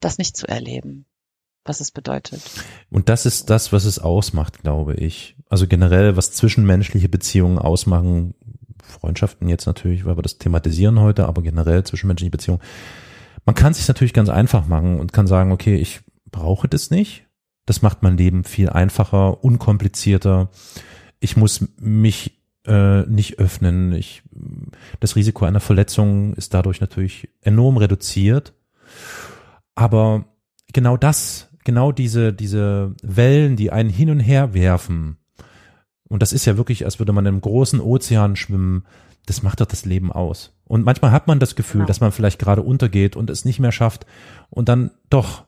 das 0.00 0.16
nicht 0.18 0.36
zu 0.36 0.46
erleben, 0.48 1.04
was 1.64 1.80
es 1.80 1.90
bedeutet. 1.90 2.42
Und 2.90 3.08
das 3.08 3.26
ist 3.26 3.50
das, 3.50 3.72
was 3.72 3.84
es 3.84 3.98
ausmacht, 3.98 4.62
glaube 4.62 4.94
ich. 4.94 5.36
Also 5.48 5.66
generell, 5.66 6.16
was 6.16 6.32
zwischenmenschliche 6.32 7.08
Beziehungen 7.08 7.58
ausmachen, 7.58 8.34
Freundschaften 8.82 9.48
jetzt 9.48 9.66
natürlich, 9.66 10.04
weil 10.04 10.16
wir 10.16 10.22
das 10.22 10.38
thematisieren 10.38 11.00
heute, 11.00 11.26
aber 11.26 11.42
generell 11.42 11.84
zwischenmenschliche 11.84 12.30
Beziehungen. 12.30 12.62
Man 13.44 13.54
kann 13.54 13.72
es 13.72 13.78
sich 13.78 13.88
natürlich 13.88 14.12
ganz 14.14 14.28
einfach 14.28 14.66
machen 14.66 15.00
und 15.00 15.12
kann 15.12 15.26
sagen, 15.26 15.52
okay, 15.52 15.76
ich 15.76 16.00
brauche 16.30 16.68
das 16.68 16.90
nicht. 16.90 17.26
Das 17.66 17.82
macht 17.82 18.02
mein 18.02 18.16
Leben 18.16 18.44
viel 18.44 18.68
einfacher, 18.68 19.42
unkomplizierter. 19.42 20.50
Ich 21.20 21.36
muss 21.36 21.66
mich 21.78 22.42
äh, 22.66 23.02
nicht 23.02 23.38
öffnen. 23.38 23.92
Ich, 23.92 24.22
das 25.00 25.16
Risiko 25.16 25.44
einer 25.44 25.60
Verletzung 25.60 26.34
ist 26.34 26.54
dadurch 26.54 26.80
natürlich 26.80 27.28
enorm 27.40 27.76
reduziert. 27.76 28.54
Aber 29.74 30.26
genau 30.72 30.96
das, 30.96 31.50
genau 31.64 31.92
diese, 31.92 32.32
diese 32.32 32.94
Wellen, 33.02 33.56
die 33.56 33.70
einen 33.72 33.90
hin 33.90 34.10
und 34.10 34.20
her 34.20 34.54
werfen, 34.54 35.18
und 36.08 36.20
das 36.22 36.32
ist 36.32 36.44
ja 36.44 36.56
wirklich, 36.56 36.84
als 36.84 36.98
würde 36.98 37.12
man 37.12 37.24
in 37.24 37.28
einem 37.34 37.40
großen 37.40 37.80
Ozean 37.80 38.36
schwimmen, 38.36 38.84
das 39.26 39.42
macht 39.42 39.60
doch 39.60 39.66
das 39.66 39.84
Leben 39.86 40.12
aus. 40.12 40.52
Und 40.64 40.84
manchmal 40.84 41.10
hat 41.10 41.26
man 41.26 41.40
das 41.40 41.56
Gefühl, 41.56 41.80
Genau. 41.80 41.88
dass 41.88 42.00
man 42.00 42.12
vielleicht 42.12 42.38
gerade 42.38 42.62
untergeht 42.62 43.16
und 43.16 43.30
es 43.30 43.44
nicht 43.44 43.58
mehr 43.58 43.72
schafft 43.72 44.06
und 44.50 44.68
dann 44.68 44.90
doch 45.10 45.44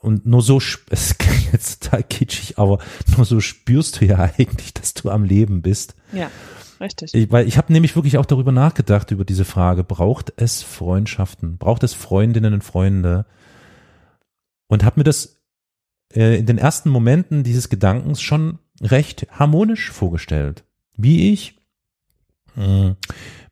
und 0.00 0.26
nur 0.26 0.42
so, 0.42 0.58
es 0.90 1.18
klingt 1.18 1.52
jetzt 1.52 1.84
total 1.84 2.02
kitschig, 2.02 2.58
aber 2.58 2.78
nur 3.16 3.26
so 3.26 3.40
spürst 3.40 4.00
du 4.00 4.06
ja 4.06 4.18
eigentlich, 4.38 4.72
dass 4.74 4.94
du 4.94 5.10
am 5.10 5.24
Leben 5.24 5.60
bist. 5.60 5.94
Ja, 6.12 6.30
richtig. 6.80 7.14
Ich, 7.14 7.30
weil 7.30 7.46
ich 7.46 7.58
habe 7.58 7.72
nämlich 7.72 7.94
wirklich 7.94 8.16
auch 8.16 8.26
darüber 8.26 8.52
nachgedacht, 8.52 9.10
über 9.10 9.24
diese 9.24 9.44
Frage, 9.44 9.84
braucht 9.84 10.32
es 10.36 10.62
Freundschaften, 10.62 11.58
braucht 11.58 11.82
es 11.82 11.94
Freundinnen 11.94 12.54
und 12.54 12.64
Freunde? 12.64 13.26
Und 14.68 14.84
habe 14.84 15.00
mir 15.00 15.04
das 15.04 15.40
äh, 16.14 16.38
in 16.38 16.46
den 16.46 16.58
ersten 16.58 16.90
Momenten 16.90 17.42
dieses 17.42 17.68
Gedankens 17.68 18.20
schon 18.20 18.58
recht 18.80 19.26
harmonisch 19.30 19.90
vorgestellt. 19.90 20.64
Wie 20.96 21.32
ich 21.32 21.56
mh, 22.54 22.96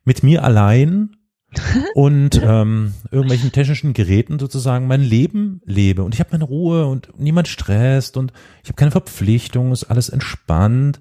mit 0.03 0.23
mir 0.23 0.43
allein 0.43 1.17
und 1.95 2.41
ähm, 2.43 2.93
irgendwelchen 3.09 3.51
technischen 3.51 3.93
Geräten 3.93 4.37
sozusagen 4.37 4.87
mein 4.87 5.01
Leben 5.01 5.61
lebe 5.65 6.03
und 6.03 6.13
ich 6.13 6.19
habe 6.19 6.31
meine 6.33 6.43
Ruhe 6.43 6.85
und 6.85 7.17
niemand 7.17 7.47
stresst 7.47 8.17
und 8.17 8.33
ich 8.63 8.69
habe 8.69 8.75
keine 8.75 8.91
Verpflichtungen, 8.91 9.71
ist 9.71 9.85
alles 9.85 10.09
entspannt. 10.09 10.99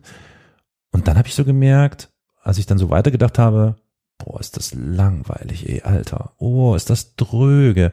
Und 0.93 1.09
dann 1.09 1.19
habe 1.19 1.29
ich 1.29 1.35
so 1.35 1.45
gemerkt, 1.45 2.11
als 2.43 2.59
ich 2.59 2.67
dann 2.67 2.79
so 2.79 2.91
weitergedacht 2.91 3.39
habe, 3.39 3.77
boah, 4.19 4.41
ist 4.41 4.57
das 4.57 4.73
langweilig, 4.73 5.69
ey, 5.69 5.83
Alter. 5.83 6.33
Oh, 6.39 6.75
ist 6.75 6.89
das 6.89 7.17
dröge. 7.17 7.93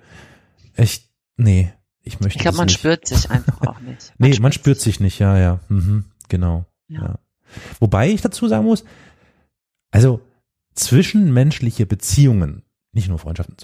Echt, 0.76 1.10
nee, 1.36 1.74
ich 2.04 2.20
möchte 2.20 2.38
Ich 2.38 2.42
glaube, 2.42 2.58
man 2.58 2.68
nicht. 2.68 2.78
spürt 2.80 3.08
sich 3.08 3.30
einfach 3.32 3.62
auch 3.62 3.80
nicht. 3.80 4.14
Nee, 4.18 4.38
man 4.40 4.52
spürt 4.52 4.80
sich 4.80 5.00
nicht, 5.00 5.20
ja, 5.20 5.38
ja. 5.38 5.60
Mhm, 5.70 6.06
genau. 6.30 6.66
Ja. 6.88 7.02
Ja. 7.02 7.20
Wobei 7.80 8.10
ich 8.12 8.22
dazu 8.22 8.48
sagen 8.48 8.66
muss, 8.66 8.84
also 9.92 10.22
zwischenmenschliche 10.76 11.86
Beziehungen, 11.86 12.64
nicht 12.92 13.10
nur 13.10 13.20
Freundschaften, 13.20 13.56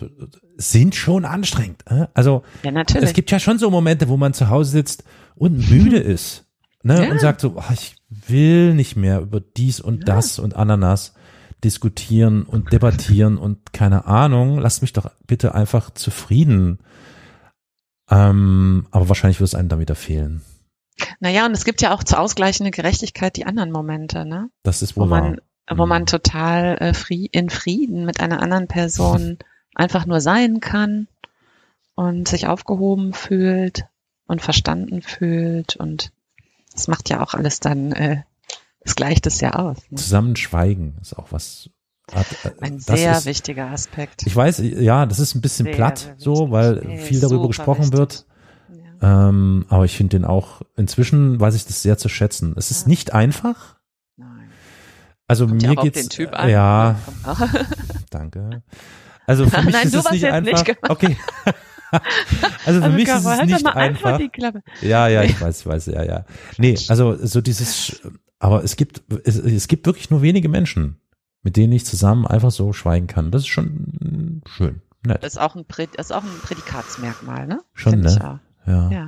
sind 0.57 0.95
schon 0.95 1.25
anstrengend. 1.25 1.83
äh? 1.87 2.07
Also 2.13 2.43
Ja, 2.63 2.71
es 3.01 3.13
gibt 3.13 3.31
ja 3.31 3.39
schon 3.39 3.59
so 3.59 3.69
Momente, 3.69 4.07
wo 4.09 4.17
man 4.17 4.33
zu 4.33 4.49
Hause 4.49 4.71
sitzt 4.71 5.03
und 5.35 5.69
müde 5.69 5.97
ist 5.99 6.45
ne? 6.83 7.05
Ja. 7.05 7.11
und 7.11 7.19
sagt 7.19 7.41
so, 7.41 7.57
"Ah, 7.57 7.73
ich 7.73 7.95
will 8.09 8.73
nicht 8.73 8.95
mehr 8.95 9.21
über 9.21 9.39
dies 9.39 9.79
und 9.79 10.07
Ja. 10.07 10.15
das 10.15 10.39
und 10.39 10.55
Ananas 10.55 11.13
diskutieren 11.63 12.43
und 12.43 12.71
debattieren 12.71 13.37
und 13.37 13.73
keine 13.73 14.05
Ahnung, 14.05 14.59
lasst 14.59 14.81
mich 14.81 14.93
doch 14.93 15.11
bitte 15.27 15.53
einfach 15.55 15.89
zufrieden. 15.91 16.79
Ähm, 18.09 18.87
aber 18.91 19.09
wahrscheinlich 19.09 19.39
wird 19.39 19.47
es 19.49 19.55
einem 19.55 19.69
dann 19.69 19.79
wieder 19.79 19.95
fehlen. 19.95 20.41
naja, 21.19 21.45
und 21.45 21.51
es 21.53 21.65
gibt 21.65 21.81
ja 21.81 21.93
auch 21.93 22.03
zur 22.03 22.19
ausgleichende 22.19 22.71
Gerechtigkeit 22.71 23.35
die 23.37 23.45
anderen 23.45 23.71
Momente, 23.71 24.25
ne? 24.25 24.49
Das 24.63 24.81
ist 24.81 24.95
Wo 24.97 25.01
wohl 25.01 25.09
wahr. 25.11 25.21
man, 25.21 25.41
wo 25.71 25.83
Mhm. 25.83 25.89
man 25.89 26.05
total 26.05 26.77
äh, 26.79 26.93
frie- 26.93 27.29
in 27.31 27.49
Frieden 27.49 28.05
mit 28.05 28.19
einer 28.19 28.41
anderen 28.41 28.67
Person 28.67 29.37
einfach 29.75 30.05
nur 30.05 30.19
sein 30.21 30.59
kann 30.59 31.07
und 31.95 32.27
sich 32.27 32.47
aufgehoben 32.47 33.13
fühlt 33.13 33.85
und 34.25 34.41
verstanden 34.41 35.01
fühlt 35.01 35.75
und 35.75 36.11
das 36.73 36.87
macht 36.87 37.09
ja 37.09 37.21
auch 37.21 37.33
alles 37.33 37.59
dann, 37.59 37.91
äh, 37.91 38.23
es 38.81 38.95
gleicht 38.95 39.27
es 39.27 39.41
ja 39.41 39.53
aus. 39.55 39.77
Ne? 39.89 39.97
Zusammen 39.97 40.35
schweigen 40.35 40.97
ist 41.01 41.17
auch 41.17 41.31
was. 41.31 41.69
Hat, 42.13 42.25
äh, 42.43 42.51
Ein 42.61 42.79
sehr 42.79 43.11
ist, 43.17 43.25
wichtiger 43.25 43.67
Aspekt. 43.71 44.23
Ich 44.25 44.35
weiß, 44.35 44.59
ja, 44.63 45.05
das 45.05 45.19
ist 45.19 45.35
ein 45.35 45.41
bisschen 45.41 45.65
Sehr, 45.65 45.75
platt, 45.75 45.99
sehr 45.99 46.15
so, 46.17 46.51
weil 46.51 46.81
Nee, 46.85 46.97
viel 46.97 47.19
darüber 47.19 47.47
gesprochen 47.47 47.83
wichtig. 47.91 47.97
wird. 47.99 48.25
Ja. 49.01 49.29
Ähm, 49.29 49.65
aber 49.69 49.85
ich 49.85 49.95
finde 49.95 50.17
den 50.17 50.25
auch, 50.25 50.61
inzwischen 50.75 51.39
weiß 51.39 51.55
ich 51.55 51.65
das 51.65 51.81
sehr 51.81 51.97
zu 51.97 52.09
schätzen. 52.09 52.53
Es 52.57 52.71
ist 52.71 52.83
Ja. 52.83 52.87
nicht 52.89 53.13
einfach. 53.13 53.75
Nein. 54.17 54.49
Also 55.27 55.47
Kommt 55.47 55.61
mir 55.61 55.75
geht's, 55.75 55.99
den 56.01 56.09
Typ 56.09 56.33
an. 56.33 56.49
ja, 56.49 56.95
danke. 58.09 58.63
Also 59.25 59.47
für 59.47 59.61
mich 59.63 59.73
Nein, 59.73 59.87
ist 59.87 59.93
es 59.95 60.11
nicht 60.11 60.25
einfach. 60.25 60.65
nicht 60.67 60.77
okay. 60.89 61.17
also 62.65 62.79
für 62.79 62.85
Also 62.85 62.89
mich 62.89 63.05
Caro, 63.05 63.19
ist 63.19 63.25
es 63.25 63.37
halt 63.39 63.49
nicht 63.49 63.63
mal 63.63 63.71
einfach 63.73 64.05
einfach. 64.13 64.17
die 64.19 64.29
Klappe. 64.29 64.61
Ja, 64.81 65.07
ja, 65.07 65.23
ich 65.23 65.39
weiß, 65.39 65.61
ich 65.61 65.65
weiß, 65.65 65.85
ja, 65.87 66.03
ja. 66.03 66.25
Nee, 66.57 66.77
also 66.87 67.15
so 67.25 67.41
dieses, 67.41 68.01
aber 68.39 68.63
es 68.63 68.75
gibt, 68.75 69.01
es, 69.23 69.37
es 69.37 69.67
gibt 69.67 69.85
wirklich 69.85 70.09
nur 70.09 70.21
wenige 70.21 70.49
Menschen, 70.49 70.99
mit 71.41 71.57
denen 71.57 71.73
ich 71.73 71.85
zusammen 71.85 72.27
einfach 72.27 72.51
so 72.51 72.73
schweigen 72.73 73.07
kann. 73.07 73.31
Das 73.31 73.43
ist 73.43 73.47
schon 73.47 74.41
schön, 74.45 74.81
nett. 75.05 75.23
ist 75.23 75.39
auch 75.39 75.55
ein, 75.55 75.65
Prä 75.65 75.87
ist 75.97 76.13
auch 76.13 76.23
ein 76.23 76.39
Prädikatsmerkmal, 76.43 77.47
ne? 77.47 77.61
Schon, 77.73 77.93
Find 77.93 78.03
ne? 78.05 78.39
Auch. 78.65 78.67
Ja. 78.67 78.91
Ja. 78.91 79.07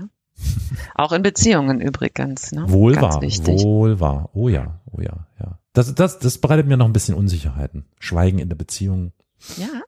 Auch 0.96 1.12
in 1.12 1.22
Beziehungen 1.22 1.82
übrigens, 1.82 2.52
ne? 2.52 2.66
Wohl 2.68 2.94
Ganz 2.94 3.16
wahr, 3.16 3.22
wichtig. 3.22 3.62
wohl 3.64 4.00
wahr. 4.00 4.30
Oh 4.34 4.50
ja, 4.50 4.80
oh 4.92 5.02
ja, 5.02 5.28
ja. 5.40 5.60
Das, 5.74 5.94
das, 5.94 6.20
das 6.20 6.38
bereitet 6.40 6.68
mir 6.68 6.78
noch 6.78 6.86
ein 6.88 6.94
bisschen 6.94 7.16
Unsicherheiten. 7.16 7.86
Schweigen 8.00 8.40
in 8.40 8.50
der 8.50 8.56
Beziehung. 8.56 9.14
Ja, 9.58 9.82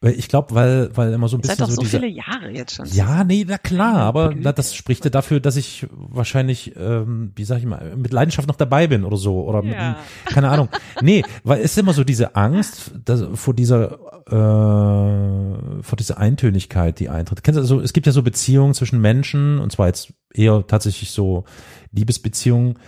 Ich 0.00 0.28
glaube, 0.28 0.54
weil, 0.54 0.96
weil 0.96 1.12
immer 1.12 1.26
so 1.26 1.36
ein 1.36 1.40
ihr 1.40 1.48
seid 1.48 1.56
bisschen 1.58 1.64
doch 1.66 1.70
so 1.70 1.74
so 1.76 1.82
diese. 1.82 1.98
viele 1.98 2.12
Jahre 2.12 2.50
jetzt 2.52 2.76
schon. 2.76 2.86
Ja, 2.92 3.24
nee, 3.24 3.44
na 3.48 3.58
klar, 3.58 3.96
aber 3.96 4.32
na, 4.36 4.52
das 4.52 4.72
spricht 4.76 5.04
ja 5.04 5.10
dafür, 5.10 5.40
dass 5.40 5.56
ich 5.56 5.88
wahrscheinlich, 5.90 6.74
ähm, 6.76 7.32
wie 7.34 7.42
sag 7.42 7.58
ich 7.58 7.66
mal, 7.66 7.96
mit 7.96 8.12
Leidenschaft 8.12 8.46
noch 8.46 8.54
dabei 8.54 8.86
bin 8.86 9.04
oder 9.04 9.16
so. 9.16 9.42
Oder 9.42 9.62
mit, 9.62 9.74
Ja. 9.74 9.96
keine 10.26 10.50
Ahnung. 10.50 10.68
Nee, 11.02 11.24
weil 11.42 11.58
es 11.58 11.72
ist 11.72 11.78
immer 11.78 11.94
so 11.94 12.04
diese 12.04 12.36
Angst 12.36 12.92
dass, 13.04 13.24
vor 13.34 13.54
dieser 13.54 13.98
äh, 14.28 15.82
vor 15.82 15.96
dieser 15.96 16.18
Eintönigkeit, 16.18 17.00
die 17.00 17.08
eintritt. 17.08 17.42
Kennst 17.42 17.56
du, 17.56 17.62
also, 17.62 17.80
es 17.80 17.92
gibt 17.92 18.06
ja 18.06 18.12
so 18.12 18.22
Beziehungen 18.22 18.74
zwischen 18.74 19.00
Menschen, 19.00 19.58
und 19.58 19.72
zwar 19.72 19.88
jetzt 19.88 20.12
eher 20.32 20.64
tatsächlich 20.66 21.10
so 21.10 21.44
Liebesbeziehungen, 21.92 22.78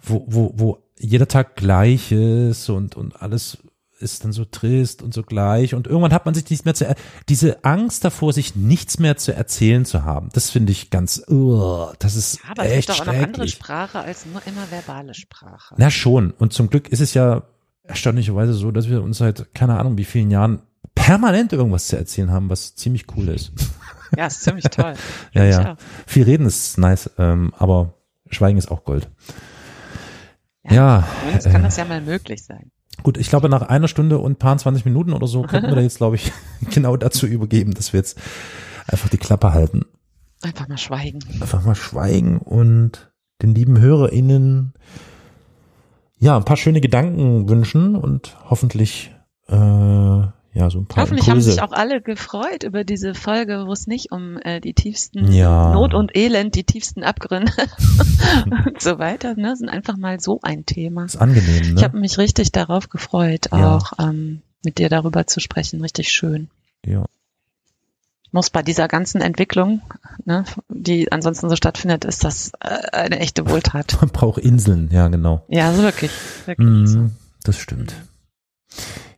wo, 0.00 0.24
wo, 0.28 0.52
wo 0.54 0.78
jeder 0.98 1.26
Tag 1.26 1.56
gleich 1.56 2.12
ist 2.12 2.68
und, 2.70 2.94
und 2.96 3.20
alles 3.20 3.58
ist 4.04 4.24
dann 4.24 4.32
so 4.32 4.44
trist 4.44 5.02
und 5.02 5.12
so 5.12 5.22
gleich 5.22 5.74
und 5.74 5.86
irgendwann 5.86 6.12
hat 6.12 6.26
man 6.26 6.34
sich 6.34 6.48
nichts 6.48 6.64
mehr 6.64 6.74
zu, 6.74 6.94
diese 7.28 7.64
Angst 7.64 8.04
davor, 8.04 8.32
sich 8.32 8.54
nichts 8.54 8.98
mehr 8.98 9.16
zu 9.16 9.34
erzählen 9.34 9.84
zu 9.84 10.04
haben, 10.04 10.28
das 10.32 10.50
finde 10.50 10.72
ich 10.72 10.90
ganz, 10.90 11.24
uh, 11.28 11.88
das 11.98 12.14
ist 12.14 12.36
Ja, 12.44 12.50
aber 12.50 12.66
es 12.66 12.72
echt 12.72 12.88
gibt 12.88 13.00
doch 13.00 13.08
auch 13.08 13.12
noch 13.12 13.22
andere. 13.22 13.48
Sprache 13.48 14.00
als 14.00 14.26
nur 14.26 14.40
immer 14.46 14.70
verbale 14.70 15.14
Sprache. 15.14 15.74
Na 15.78 15.90
schon. 15.90 16.30
Und 16.30 16.52
zum 16.52 16.70
Glück 16.70 16.88
ist 16.88 17.00
es 17.00 17.14
ja 17.14 17.42
erstaunlicherweise 17.82 18.52
so, 18.52 18.70
dass 18.70 18.88
wir 18.88 19.02
uns 19.02 19.18
seit 19.18 19.54
keine 19.54 19.78
Ahnung 19.78 19.98
wie 19.98 20.04
vielen 20.04 20.30
Jahren 20.30 20.62
permanent 20.94 21.52
irgendwas 21.52 21.88
zu 21.88 21.96
erzählen 21.96 22.30
haben, 22.30 22.50
was 22.50 22.74
ziemlich 22.74 23.06
cool 23.16 23.28
ist. 23.28 23.52
Ja, 24.16 24.26
ist 24.26 24.42
ziemlich 24.42 24.66
toll. 24.66 24.94
Ja, 25.32 25.42
ja. 25.44 25.72
auch. 25.72 25.76
Viel 26.06 26.22
reden 26.22 26.46
ist 26.46 26.78
nice, 26.78 27.10
ähm, 27.18 27.52
aber 27.58 27.94
Schweigen 28.30 28.58
ist 28.58 28.70
auch 28.70 28.84
Gold. 28.84 29.08
Ja, 30.62 31.08
Zumindest 31.20 31.50
kann 31.50 31.62
das 31.64 31.76
ja 31.76 31.84
mal 31.84 32.00
möglich 32.00 32.44
sein. 32.44 32.70
Gut, 33.02 33.16
ich 33.16 33.28
glaube 33.28 33.48
nach 33.48 33.62
einer 33.62 33.88
Stunde 33.88 34.18
und 34.18 34.38
paar 34.38 34.56
20 34.56 34.84
Minuten 34.84 35.12
oder 35.12 35.26
so 35.26 35.42
könnten 35.42 35.68
wir 35.68 35.76
da 35.76 35.80
jetzt, 35.82 35.98
glaube 35.98 36.16
ich, 36.16 36.32
genau 36.70 36.96
dazu 36.96 37.26
übergeben, 37.26 37.74
dass 37.74 37.92
wir 37.92 37.98
jetzt 37.98 38.18
einfach 38.86 39.08
die 39.08 39.18
Klappe 39.18 39.52
halten. 39.52 39.82
Einfach 40.42 40.68
mal 40.68 40.78
schweigen. 40.78 41.20
einfach 41.40 41.64
mal 41.64 41.74
schweigen 41.74 42.38
und 42.38 43.10
den 43.40 43.54
lieben 43.54 43.80
HörerInnen 43.80 44.74
ja 46.18 46.36
ein 46.36 46.44
paar 46.44 46.56
schöne 46.56 46.80
Gedanken 46.80 47.48
wünschen 47.48 47.96
und 47.96 48.36
hoffentlich 48.48 49.14
äh, 49.48 50.22
ja 50.54 50.70
so 50.70 50.78
ein 50.78 50.86
paar 50.86 51.02
Hoffentlich 51.02 51.26
haben 51.28 51.38
Impulse. 51.38 51.50
sich 51.52 51.62
auch 51.62 51.72
alle 51.72 52.00
gefreut 52.00 52.62
über 52.62 52.84
diese 52.84 53.14
Folge, 53.14 53.64
wo 53.66 53.72
es 53.72 53.86
nicht 53.86 54.12
um 54.12 54.38
äh, 54.38 54.60
die 54.60 54.72
tiefsten 54.72 55.30
Ja. 55.32 55.72
Not 55.74 55.92
und 55.94 56.16
Elend, 56.16 56.54
die 56.54 56.64
tiefsten 56.64 57.02
Abgründe 57.02 57.52
und 58.66 58.80
so 58.80 58.98
weiter, 58.98 59.34
ne, 59.34 59.56
sind 59.56 59.68
einfach 59.68 59.96
mal 59.96 60.20
so 60.20 60.38
ein 60.42 60.64
Thema. 60.64 61.04
ist 61.04 61.16
angenehm, 61.16 61.62
Ich 61.62 61.72
ne? 61.74 61.82
habe 61.82 61.98
mich 61.98 62.16
richtig 62.18 62.52
darauf 62.52 62.88
gefreut, 62.88 63.48
Ja. 63.52 63.76
auch 63.76 63.92
ähm, 63.98 64.42
mit 64.64 64.78
dir 64.78 64.88
darüber 64.88 65.26
zu 65.26 65.40
sprechen. 65.40 65.80
Richtig 65.82 66.10
schön. 66.12 66.48
Ja. 66.86 67.04
Muss 68.32 68.50
bei 68.50 68.62
dieser 68.62 68.88
ganzen 68.88 69.20
Entwicklung, 69.20 69.80
ne, 70.24 70.44
die 70.68 71.12
ansonsten 71.12 71.48
so 71.48 71.54
stattfindet, 71.56 72.04
ist 72.04 72.24
das 72.24 72.50
äh, 72.60 72.90
eine 72.92 73.20
echte 73.20 73.48
Wohltat. 73.48 73.96
Man 74.00 74.10
braucht 74.10 74.38
Inseln, 74.38 74.88
ja 74.92 75.06
genau. 75.08 75.44
Ja, 75.48 75.68
also 75.68 75.82
wirklich, 75.82 76.10
wirklich. 76.46 76.88
so. 76.88 76.98
Mhm, 76.98 77.10
das 77.44 77.58
stimmt. 77.58 77.94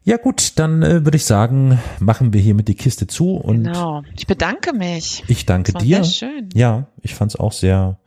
Ja 0.06 0.16
gut, 0.18 0.52
dann 0.58 0.82
äh, 0.82 1.04
würde 1.04 1.16
ich 1.16 1.24
sagen, 1.24 1.78
machen 1.98 2.32
wir 2.32 2.40
hiermit 2.40 2.68
die 2.68 2.74
Kiste 2.76 3.06
zu 3.08 3.32
und 3.34 3.64
Genau. 3.64 4.02
Ich 4.16 4.26
bedanke 4.26 4.72
mich. 4.72 5.24
ich 5.26 5.44
danke 5.46 5.72
dir. 5.72 6.04
Sehr 6.04 6.30
schön. 6.30 6.48
Ja, 6.54 6.86
ich 7.02 7.14
fand 7.14 7.32
es 7.32 7.36
auch 7.40 7.52
sehr 7.52 7.98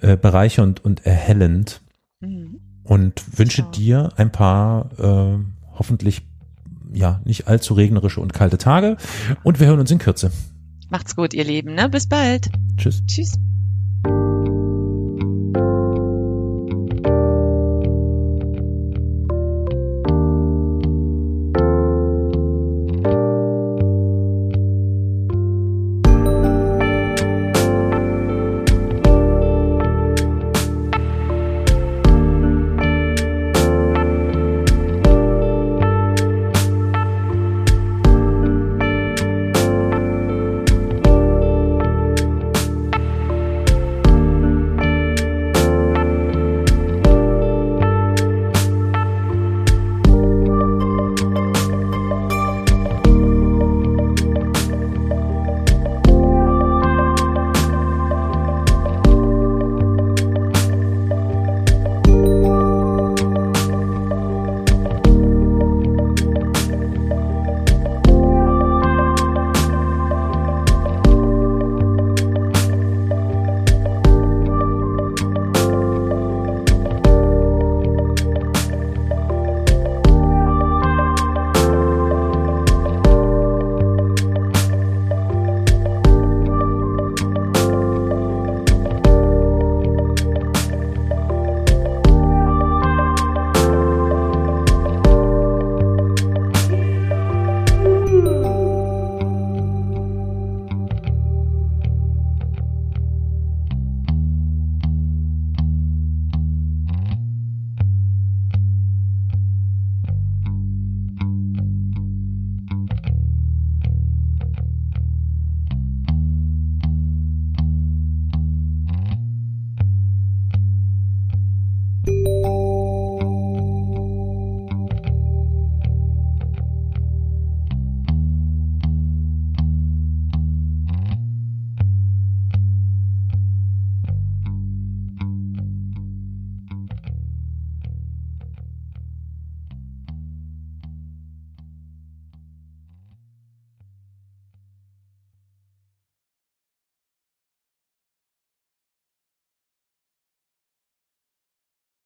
äh, 0.00 0.16
bereichernd 0.16 0.84
und 0.84 1.06
erhellend. 1.06 1.80
Mhm. 2.20 2.60
und 2.84 3.38
wünsche 3.38 3.62
Ja. 3.62 3.68
dir 3.70 4.08
ein 4.16 4.30
paar 4.32 4.90
äh, 4.98 5.38
hoffentlich 5.78 6.22
ja 6.92 7.20
nicht 7.24 7.46
allzu 7.48 7.72
regnerische 7.74 8.20
und 8.20 8.34
kalte 8.34 8.58
Tage 8.58 8.96
und 9.44 9.58
wir 9.60 9.68
hören 9.68 9.80
uns 9.80 9.90
in 9.92 9.98
Kürze. 9.98 10.30
Macht's 10.90 11.14
gut, 11.16 11.32
ihr 11.32 11.44
Lieben. 11.44 11.74
Ne? 11.76 11.88
Bis 11.88 12.08
bald. 12.08 12.50
Tschüss. 12.76 13.00
Tschüss. 13.06 13.38